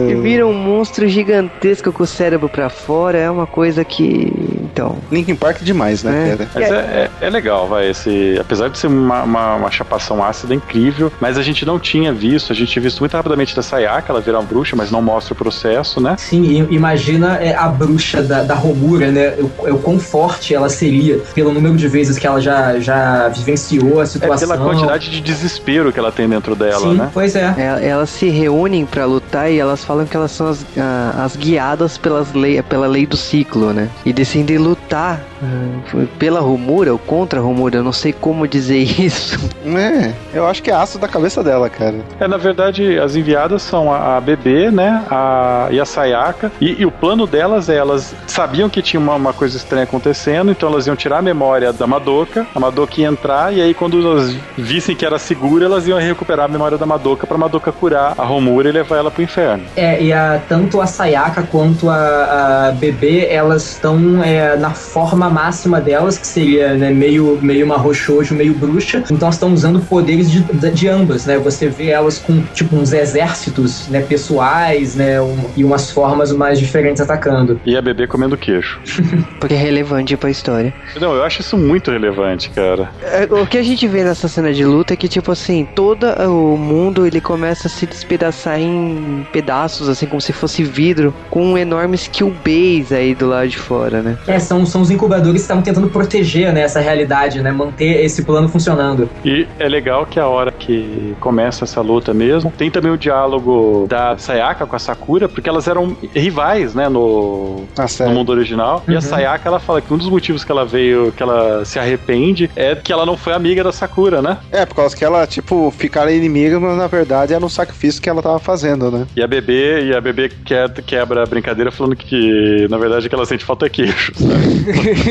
e 0.10 0.16
vira 0.22 0.45
um 0.45 0.53
monstro 0.53 1.07
gigantesco 1.07 1.91
com 1.91 2.03
o 2.03 2.07
cérebro 2.07 2.47
pra 2.49 2.70
fora. 2.70 3.18
É 3.18 3.30
uma 3.30 3.45
coisa 3.47 3.84
que. 3.84 4.32
Então. 4.64 4.97
Linkin 5.12 5.36
Park 5.36 5.49
demais, 5.54 6.04
né, 6.04 6.38
É. 6.39 6.47
Mas 6.56 6.72
é, 6.72 7.10
é, 7.22 7.26
é 7.28 7.30
legal, 7.30 7.68
vai. 7.68 7.89
Esse, 7.89 8.38
apesar 8.39 8.70
de 8.70 8.78
ser 8.78 8.88
uma, 8.88 9.24
uma, 9.24 9.56
uma 9.56 9.72
chapação 9.72 10.24
ácida 10.24 10.54
incrível, 10.54 11.12
mas 11.20 11.38
a 11.38 11.41
gente 11.43 11.66
não 11.66 11.80
tinha 11.80 12.14
visto, 12.14 12.52
a 12.52 12.56
gente 12.56 12.72
tinha 12.72 12.84
visto 12.84 13.00
muito 13.00 13.14
rapidamente 13.16 13.56
da 13.56 13.62
Sayaka, 13.62 14.12
ela 14.12 14.22
virar 14.22 14.39
uma 14.39 14.45
bruxa, 14.45 14.76
mas 14.76 14.91
não 14.91 15.02
mostra 15.02 15.34
o 15.34 15.36
processo, 15.38 16.00
né? 16.02 16.16
Sim, 16.18 16.68
imagina 16.70 17.38
é, 17.38 17.56
a 17.56 17.68
bruxa 17.68 18.22
da, 18.22 18.43
da 18.43 18.54
Romura, 18.56 19.12
né? 19.12 19.36
O, 19.39 19.74
o 19.76 19.80
quão 19.80 20.00
forte 20.00 20.54
ela 20.54 20.70
seria 20.70 21.20
pelo 21.34 21.52
número 21.52 21.76
de 21.76 21.88
vezes 21.88 22.18
que 22.18 22.28
ela 22.28 22.39
já, 22.41 22.80
já 22.80 23.28
vivenciou 23.30 24.00
a 24.00 24.04
É 24.04 24.06
situação. 24.06 24.47
pela 24.50 24.58
quantidade 24.60 25.10
de 25.10 25.22
desespero 25.22 25.91
que 25.91 26.00
ela 26.00 26.12
tem 26.12 26.28
dentro 26.28 26.56
dela, 26.56 26.80
Sim, 26.91 26.95
né? 26.95 27.10
pois 27.14 27.36
é. 27.36 27.54
é- 27.58 27.88
Elas 27.88 28.10
se 28.10 28.30
reúnem 28.30 28.86
pra 28.86 29.06
lutar 29.06 29.52
e 29.52 29.58
elas 29.60 29.84
falam 29.84 30.06
que 30.06 30.16
elas 30.16 30.32
são 30.32 30.47
as, 30.47 30.66
a- 30.78 31.24
as 31.26 31.36
guiadas 31.36 31.97
pelas 31.97 32.34
lei, 32.34 32.62
pela 32.62 32.88
lei 32.88 33.06
do 33.06 33.18
ciclo, 33.18 33.74
né? 33.74 33.89
E 34.06 34.12
decidem 34.14 34.58
lutar 34.58 35.20
ah, 35.41 36.05
pela 36.17 36.39
Romura 36.39 36.91
ou 36.91 36.99
contra 36.99 37.39
a 37.39 37.43
Romura, 37.43 37.77
eu 37.77 37.83
não 37.83 37.93
sei 37.93 38.13
como 38.13 38.47
dizer 38.47 38.79
isso. 38.99 39.39
É, 39.65 40.13
eu 40.33 40.47
acho 40.47 40.61
que 40.61 40.71
é 40.71 40.73
aço 40.73 40.97
da 40.97 41.07
cabeça 41.07 41.43
dela, 41.43 41.69
cara. 41.69 41.95
É, 42.19 42.27
na 42.27 42.37
verdade, 42.37 42.99
as 42.99 43.15
enviadas 43.15 43.61
são 43.61 43.91
a, 43.91 44.17
a 44.17 44.21
Bebê, 44.21 44.71
né? 44.71 45.03
A, 45.09 45.67
e 45.71 45.79
a 45.79 45.85
Sayaka. 45.85 46.51
E, 46.59 46.81
e 46.81 46.85
o 46.85 46.91
plano 46.91 47.25
delas 47.25 47.69
é, 47.69 47.75
elas 47.75 48.13
sabiam 48.27 48.69
que 48.69 48.81
tinha 48.81 48.99
uma, 48.99 49.15
uma 49.15 49.33
coisa 49.33 49.57
estranha 49.57 49.83
acontecendo, 49.83 50.51
então 50.51 50.69
elas 50.69 50.87
iam 50.87 50.95
tirar 50.95 51.19
a 51.19 51.21
memória 51.21 51.71
da 51.71 51.87
Madoka, 51.87 52.45
a 52.53 52.59
Madoka 52.59 52.99
ia 52.99 53.07
entrar, 53.07 53.53
e 53.53 53.61
aí 53.61 53.73
quando 53.73 53.99
elas 53.99 54.35
vissem 54.57 54.95
que 54.95 55.05
era 55.05 55.17
segura, 55.17 55.65
elas 55.65 55.87
iam 55.87 55.99
recuperar 55.99 56.45
a 56.45 56.47
memória 56.47 56.77
da 56.77 56.85
Madoka 56.85 57.25
pra 57.25 57.37
Madoka 57.37 57.71
curar 57.71 58.13
a 58.17 58.23
Romura 58.23 58.69
e 58.69 58.71
levar 58.71 58.97
ela 58.97 59.11
pro 59.11 59.23
inferno. 59.23 59.63
É, 59.75 60.01
e 60.01 60.11
a, 60.11 60.41
tanto 60.47 60.81
a 60.81 60.87
Sayaka 60.87 61.43
quanto 61.43 61.89
a, 61.89 62.67
a 62.67 62.71
Bebê, 62.71 63.27
elas 63.29 63.71
estão 63.71 64.23
é, 64.23 64.57
na 64.57 64.71
forma 64.71 65.28
máxima 65.30 65.80
delas, 65.82 66.17
que 66.17 66.27
seria 66.27 66.73
né, 66.75 66.91
meio, 66.91 67.38
meio 67.41 67.65
uma 67.65 67.77
roxojo, 67.77 68.36
meio 68.36 68.53
bruxa. 68.53 69.03
Então 69.11 69.27
elas 69.27 69.36
estão 69.36 69.53
usando 69.53 69.80
poderes 69.80 70.30
de, 70.32 70.41
de, 70.41 70.71
de 70.71 70.88
ambas, 70.88 71.25
né? 71.25 71.38
Você 71.38 71.67
vê 71.69 71.88
elas 71.89 72.17
com, 72.19 72.41
tipo, 72.53 72.75
uns 72.75 72.91
exércitos, 72.93 73.88
né, 73.88 74.01
pessoais, 74.01 74.95
né? 74.95 75.21
um- 75.21 75.38
e 75.55 75.63
umas 75.63 75.91
formas 75.91 76.32
mais 76.32 76.59
diferentes 76.59 77.01
atacando. 77.01 77.59
E 77.65 77.75
a 77.75 77.82
Bebê 77.82 78.07
comendo 78.07 78.38
queijo. 78.38 78.80
Porque 79.39 79.53
é 79.53 79.57
relevante 79.57 80.15
pra 80.17 80.30
história. 80.30 80.73
Não, 80.99 81.13
eu 81.13 81.23
acho 81.23 81.41
isso 81.41 81.57
muito 81.57 81.91
relevante, 81.91 82.49
cara. 82.49 82.89
É, 83.01 83.23
O 83.34 83.45
que 83.45 83.57
a 83.57 83.63
gente 83.63 83.88
vê 83.88 84.03
nessa 84.03 84.27
cena 84.27 84.53
de 84.53 84.63
luta 84.65 84.93
é 84.93 84.97
que, 84.97 85.07
tipo 85.07 85.32
assim, 85.32 85.67
todo 85.75 86.05
o 86.27 86.57
mundo 86.57 87.05
ele 87.05 87.19
começa 87.21 87.67
a 87.67 87.69
se 87.69 87.86
despedaçar 87.86 88.59
em 88.59 89.25
pedaços, 89.32 89.89
assim, 89.89 90.05
como 90.05 90.21
se 90.21 90.32
fosse 90.34 90.63
vidro, 90.63 91.13
com 91.30 91.57
enormes 91.57 92.07
killbays 92.07 92.91
aí 92.91 93.13
do 93.15 93.27
lado 93.27 93.47
de 93.49 93.57
fora, 93.57 94.01
né? 94.01 94.17
É, 94.27 94.39
são, 94.39 94.65
são 94.65 94.82
os 94.82 94.91
incubadores 94.91 95.18
que 95.22 95.36
estavam 95.38 95.61
tentando 95.63 95.89
proteger 95.89 96.51
né, 96.53 96.61
essa 96.61 96.80
realidade, 96.80 97.41
né? 97.41 97.51
Manter 97.51 98.03
esse 98.03 98.24
plano 98.24 98.47
funcionando. 98.49 99.09
E 99.24 99.47
é 99.59 99.67
legal 99.67 100.05
que 100.05 100.20
a 100.20 100.28
hora 100.28 100.51
que 100.51 101.15
começa 101.20 101.63
essa 101.65 101.82
luta 101.82 102.13
mesmo, 102.13 102.51
tem 102.55 102.70
também 102.72 102.91
o 102.91 102.97
diálogo 102.97 103.86
da 103.89 104.17
Sayaka 104.17 104.65
com 104.65 104.76
a 104.76 104.80
Sakura, 104.80 105.28
porque 105.28 105.49
elas 105.49 105.67
eram 105.67 105.95
rivais, 106.15 106.74
né, 106.74 106.88
no, 106.89 107.65
Ah, 107.78 107.86
no 108.05 108.11
mundo 108.13 108.30
original. 108.32 108.84
E 108.88 108.91
a 108.91 108.95
Uhum. 108.95 109.01
Sayaka, 109.01 109.47
ela 109.49 109.59
fala 109.59 109.82
que 109.82 109.93
um 109.93 109.97
dos 109.97 110.09
motivos 110.09 110.43
que 110.43 110.51
ela 110.51 110.65
veio, 110.65 111.11
que 111.11 111.22
ela 111.24 111.63
se 111.65 111.80
arrepende, 111.80 112.49
é 112.55 112.76
que 112.76 112.91
ela 112.91 113.05
não 113.05 113.17
foi 113.17 113.34
amiga 113.34 113.63
da 113.63 113.72
Sakura, 113.72 114.22
né? 114.22 114.38
É, 114.51 114.65
por 114.65 114.76
causa 114.76 114.95
que 114.95 115.03
ela, 115.03 115.26
tipo, 115.26 115.72
ficaram 115.72 116.11
inimiga, 116.11 116.59
mas 116.59 116.78
na 116.78 116.88
verdade 116.88 117.34
era 117.34 117.45
um 117.45 117.49
sacrifício 117.49 118.01
que 118.01 118.09
ela 118.09 118.22
tava 118.22 118.39
fazendo, 118.39 118.89
né? 118.91 119.05
E 119.15 119.22
a 119.24 119.28
bebê, 119.28 119.86
e 119.86 119.95
a 119.95 120.01
bebê 120.01 120.30
que- 120.30 120.82
quebra 120.86 121.24
a 121.24 121.26
brincadeira 121.26 121.72
falando 121.72 121.95
que, 121.95 122.67
na 122.70 122.78
verdade, 122.78 123.07
que 123.09 123.15
ela 123.15 123.26
sente 123.26 123.43
falta 123.43 123.65
é 123.65 123.70
queijo. 123.70 124.11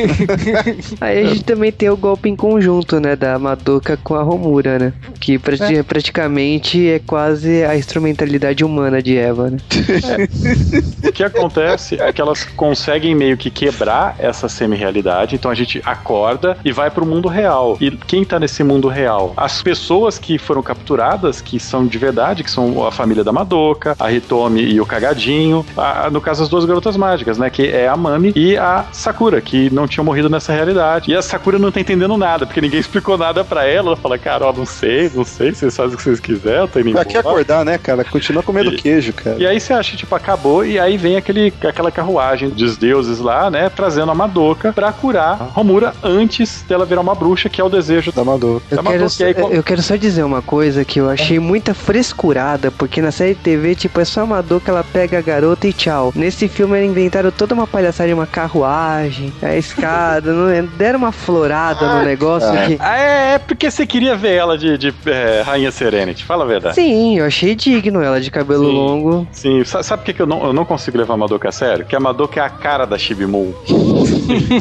Aí 1.01 1.19
a 1.25 1.29
gente 1.29 1.43
também 1.43 1.71
tem 1.71 1.89
o 1.89 1.97
golpe 1.97 2.29
em 2.29 2.35
conjunto, 2.35 2.99
né? 2.99 3.15
Da 3.15 3.37
Madoka 3.39 3.97
com 4.03 4.15
a 4.15 4.21
Romura, 4.23 4.77
né? 4.79 4.93
Que 5.19 5.37
prati- 5.37 5.83
praticamente 5.83 6.87
é 6.89 6.99
quase 6.99 7.63
a 7.63 7.75
instrumentalidade 7.77 8.63
humana 8.63 9.01
de 9.01 9.17
Eva, 9.17 9.49
né? 9.51 9.57
O 11.07 11.11
que 11.11 11.23
acontece 11.23 11.99
é 11.99 12.11
que 12.13 12.21
elas 12.21 12.43
conseguem 12.43 13.15
meio 13.15 13.35
que 13.37 13.49
quebrar 13.49 14.15
essa 14.19 14.47
semi-realidade, 14.47 15.35
então 15.35 15.49
a 15.49 15.55
gente 15.55 15.81
acorda 15.85 16.57
e 16.63 16.71
vai 16.71 16.89
pro 16.89 17.05
mundo 17.05 17.27
real. 17.27 17.77
E 17.81 17.91
quem 17.91 18.23
tá 18.23 18.39
nesse 18.39 18.63
mundo 18.63 18.87
real? 18.87 19.33
As 19.35 19.61
pessoas 19.61 20.17
que 20.19 20.37
foram 20.37 20.61
capturadas, 20.61 21.41
que 21.41 21.59
são 21.59 21.85
de 21.85 21.97
verdade, 21.97 22.43
que 22.43 22.51
são 22.51 22.85
a 22.85 22.91
família 22.91 23.23
da 23.23 23.31
Madoka, 23.31 23.95
a 23.99 24.11
Hitomi 24.11 24.61
e 24.61 24.79
o 24.79 24.85
Cagadinho, 24.85 25.65
a- 25.75 26.09
no 26.09 26.21
caso 26.21 26.43
as 26.43 26.49
duas 26.49 26.65
garotas 26.65 26.95
mágicas, 26.95 27.37
né, 27.37 27.49
que 27.49 27.67
é 27.67 27.87
a 27.87 27.97
Mami 27.97 28.31
e 28.35 28.55
a 28.57 28.85
Sakura, 28.91 29.41
que 29.41 29.69
não 29.73 29.87
tinham 29.89 30.05
morrido 30.05 30.29
nessa 30.29 30.53
realidade. 30.53 31.11
E 31.11 31.15
a 31.15 31.21
Sakura 31.21 31.57
não 31.59 31.71
tá 31.71 31.79
entendendo 31.79 32.15
nada, 32.17 32.45
porque 32.45 32.61
ninguém 32.61 32.79
explicou 32.81 33.17
nada 33.17 33.43
pra 33.43 33.65
ela. 33.65 33.89
Ela 33.89 33.97
fala, 33.97 34.17
cara, 34.17 34.45
ó, 34.47 34.53
não 34.53 34.65
sei, 34.65 35.09
não 35.13 35.23
sei, 35.25 35.53
vocês 35.53 35.75
fazem 35.75 35.93
o 35.95 35.97
que 35.97 36.03
vocês 36.03 36.19
quiserem, 36.19 36.59
eu 36.61 36.67
tô 36.67 36.79
indo 36.79 36.91
Pra 36.91 37.03
que 37.05 37.17
embora." 37.17 37.29
acordar, 37.35 37.65
né, 37.65 37.77
cara? 37.77 38.03
Continua 38.03 38.43
comendo 38.43 38.71
E- 38.73 38.77
queijo, 38.77 39.13
cara. 39.13 39.37
E 39.39 39.45
aí 39.47 39.59
você 39.59 39.73
acha, 39.73 39.95
tipo, 39.97 40.13
acabou, 40.15 40.65
e 40.65 40.77
aí 40.79 40.97
vem 40.97 41.15
aquele, 41.17 41.53
aquela 41.63 41.91
carruagem 41.91 42.49
dos 42.49 42.77
deuses 42.77 43.19
lá, 43.19 43.49
né? 43.49 43.69
Trazendo 43.69 44.11
a 44.11 44.15
Madoka 44.15 44.71
pra 44.73 44.91
curar 44.91 45.37
Romura 45.53 45.93
antes 46.03 46.63
dela 46.67 46.85
virar 46.85 47.01
uma 47.01 47.15
bruxa, 47.15 47.49
que 47.49 47.59
é 47.59 47.63
o 47.63 47.69
desejo 47.69 48.11
Da 48.11 48.23
Madoka. 48.23 48.63
Eu 48.69 48.77
da 48.77 48.83
quero, 48.83 48.93
Madoka. 49.03 49.09
só, 49.09 49.23
E 49.23 49.27
aí, 49.27 49.33
qual- 49.33 49.51
eu 49.51 49.63
quero 49.63 49.81
só 49.81 49.95
dizer 49.95 50.23
uma 50.23 50.41
coisa 50.41 50.83
que 50.85 50.99
eu 50.99 51.09
achei 51.09 51.39
muita 51.39 51.73
frescurada, 51.73 52.71
porque 52.71 53.01
na 53.01 53.11
série 53.11 53.35
TV, 53.35 53.75
tipo, 53.75 53.99
é 53.99 54.05
só 54.05 54.21
a 54.21 54.25
Madoka, 54.25 54.71
ela 54.71 54.83
pega 54.83 55.17
a 55.17 55.21
garota 55.21 55.67
e 55.67 55.73
tchau. 55.73 56.11
Nesse 56.15 56.47
filme, 56.47 56.77
eles 56.77 56.89
inventaram 56.91 57.31
toda 57.31 57.53
uma 57.53 57.65
palhaçada, 57.67 58.13
uma 58.13 58.27
carruagem, 58.27 59.33
a 59.41 59.55
escada, 59.69 60.33
não 60.33 60.49
é? 60.49 60.61
deram 60.61 60.99
uma 60.99 61.11
florada 61.11 61.87
no 61.87 62.03
negócio 62.03 62.49
que... 62.51 62.77
Ah, 62.79 62.97
é, 62.97 63.33
é 63.33 63.39
porque 63.39 63.69
você 63.69 63.85
queria 63.85 64.15
ver 64.15 64.35
ela 64.35 64.57
de, 64.57 64.77
de 64.77 64.93
é, 65.05 65.41
Rainha 65.45 65.71
Serenity, 65.71 66.23
fala 66.23 66.43
a 66.43 66.47
verdade. 66.47 66.75
Sim, 66.75 67.17
eu 67.19 67.25
achei 67.25 67.55
digno 67.55 68.01
ela 68.01 68.19
de 68.19 68.29
cabelo 68.31 68.65
Sim. 68.65 68.73
longo. 68.73 69.27
Sim, 69.31 69.63
sa- 69.63 69.83
sabe 69.83 70.03
por 70.03 70.13
que, 70.13 70.21
eu, 70.21 70.27
não, 70.27 70.43
eu 70.45 70.53
não 70.53 70.65
consigo 70.65 70.97
levar 70.97 71.13
a 71.13 71.17
Madoka 71.17 71.49
a 71.49 71.51
sério? 71.51 71.85
Que 71.85 71.95
a 71.95 71.99
Madoka 71.99 72.39
é 72.39 72.43
a 72.43 72.49
cara 72.49 72.85
da 72.85 72.97
Shibimu. 72.97 73.53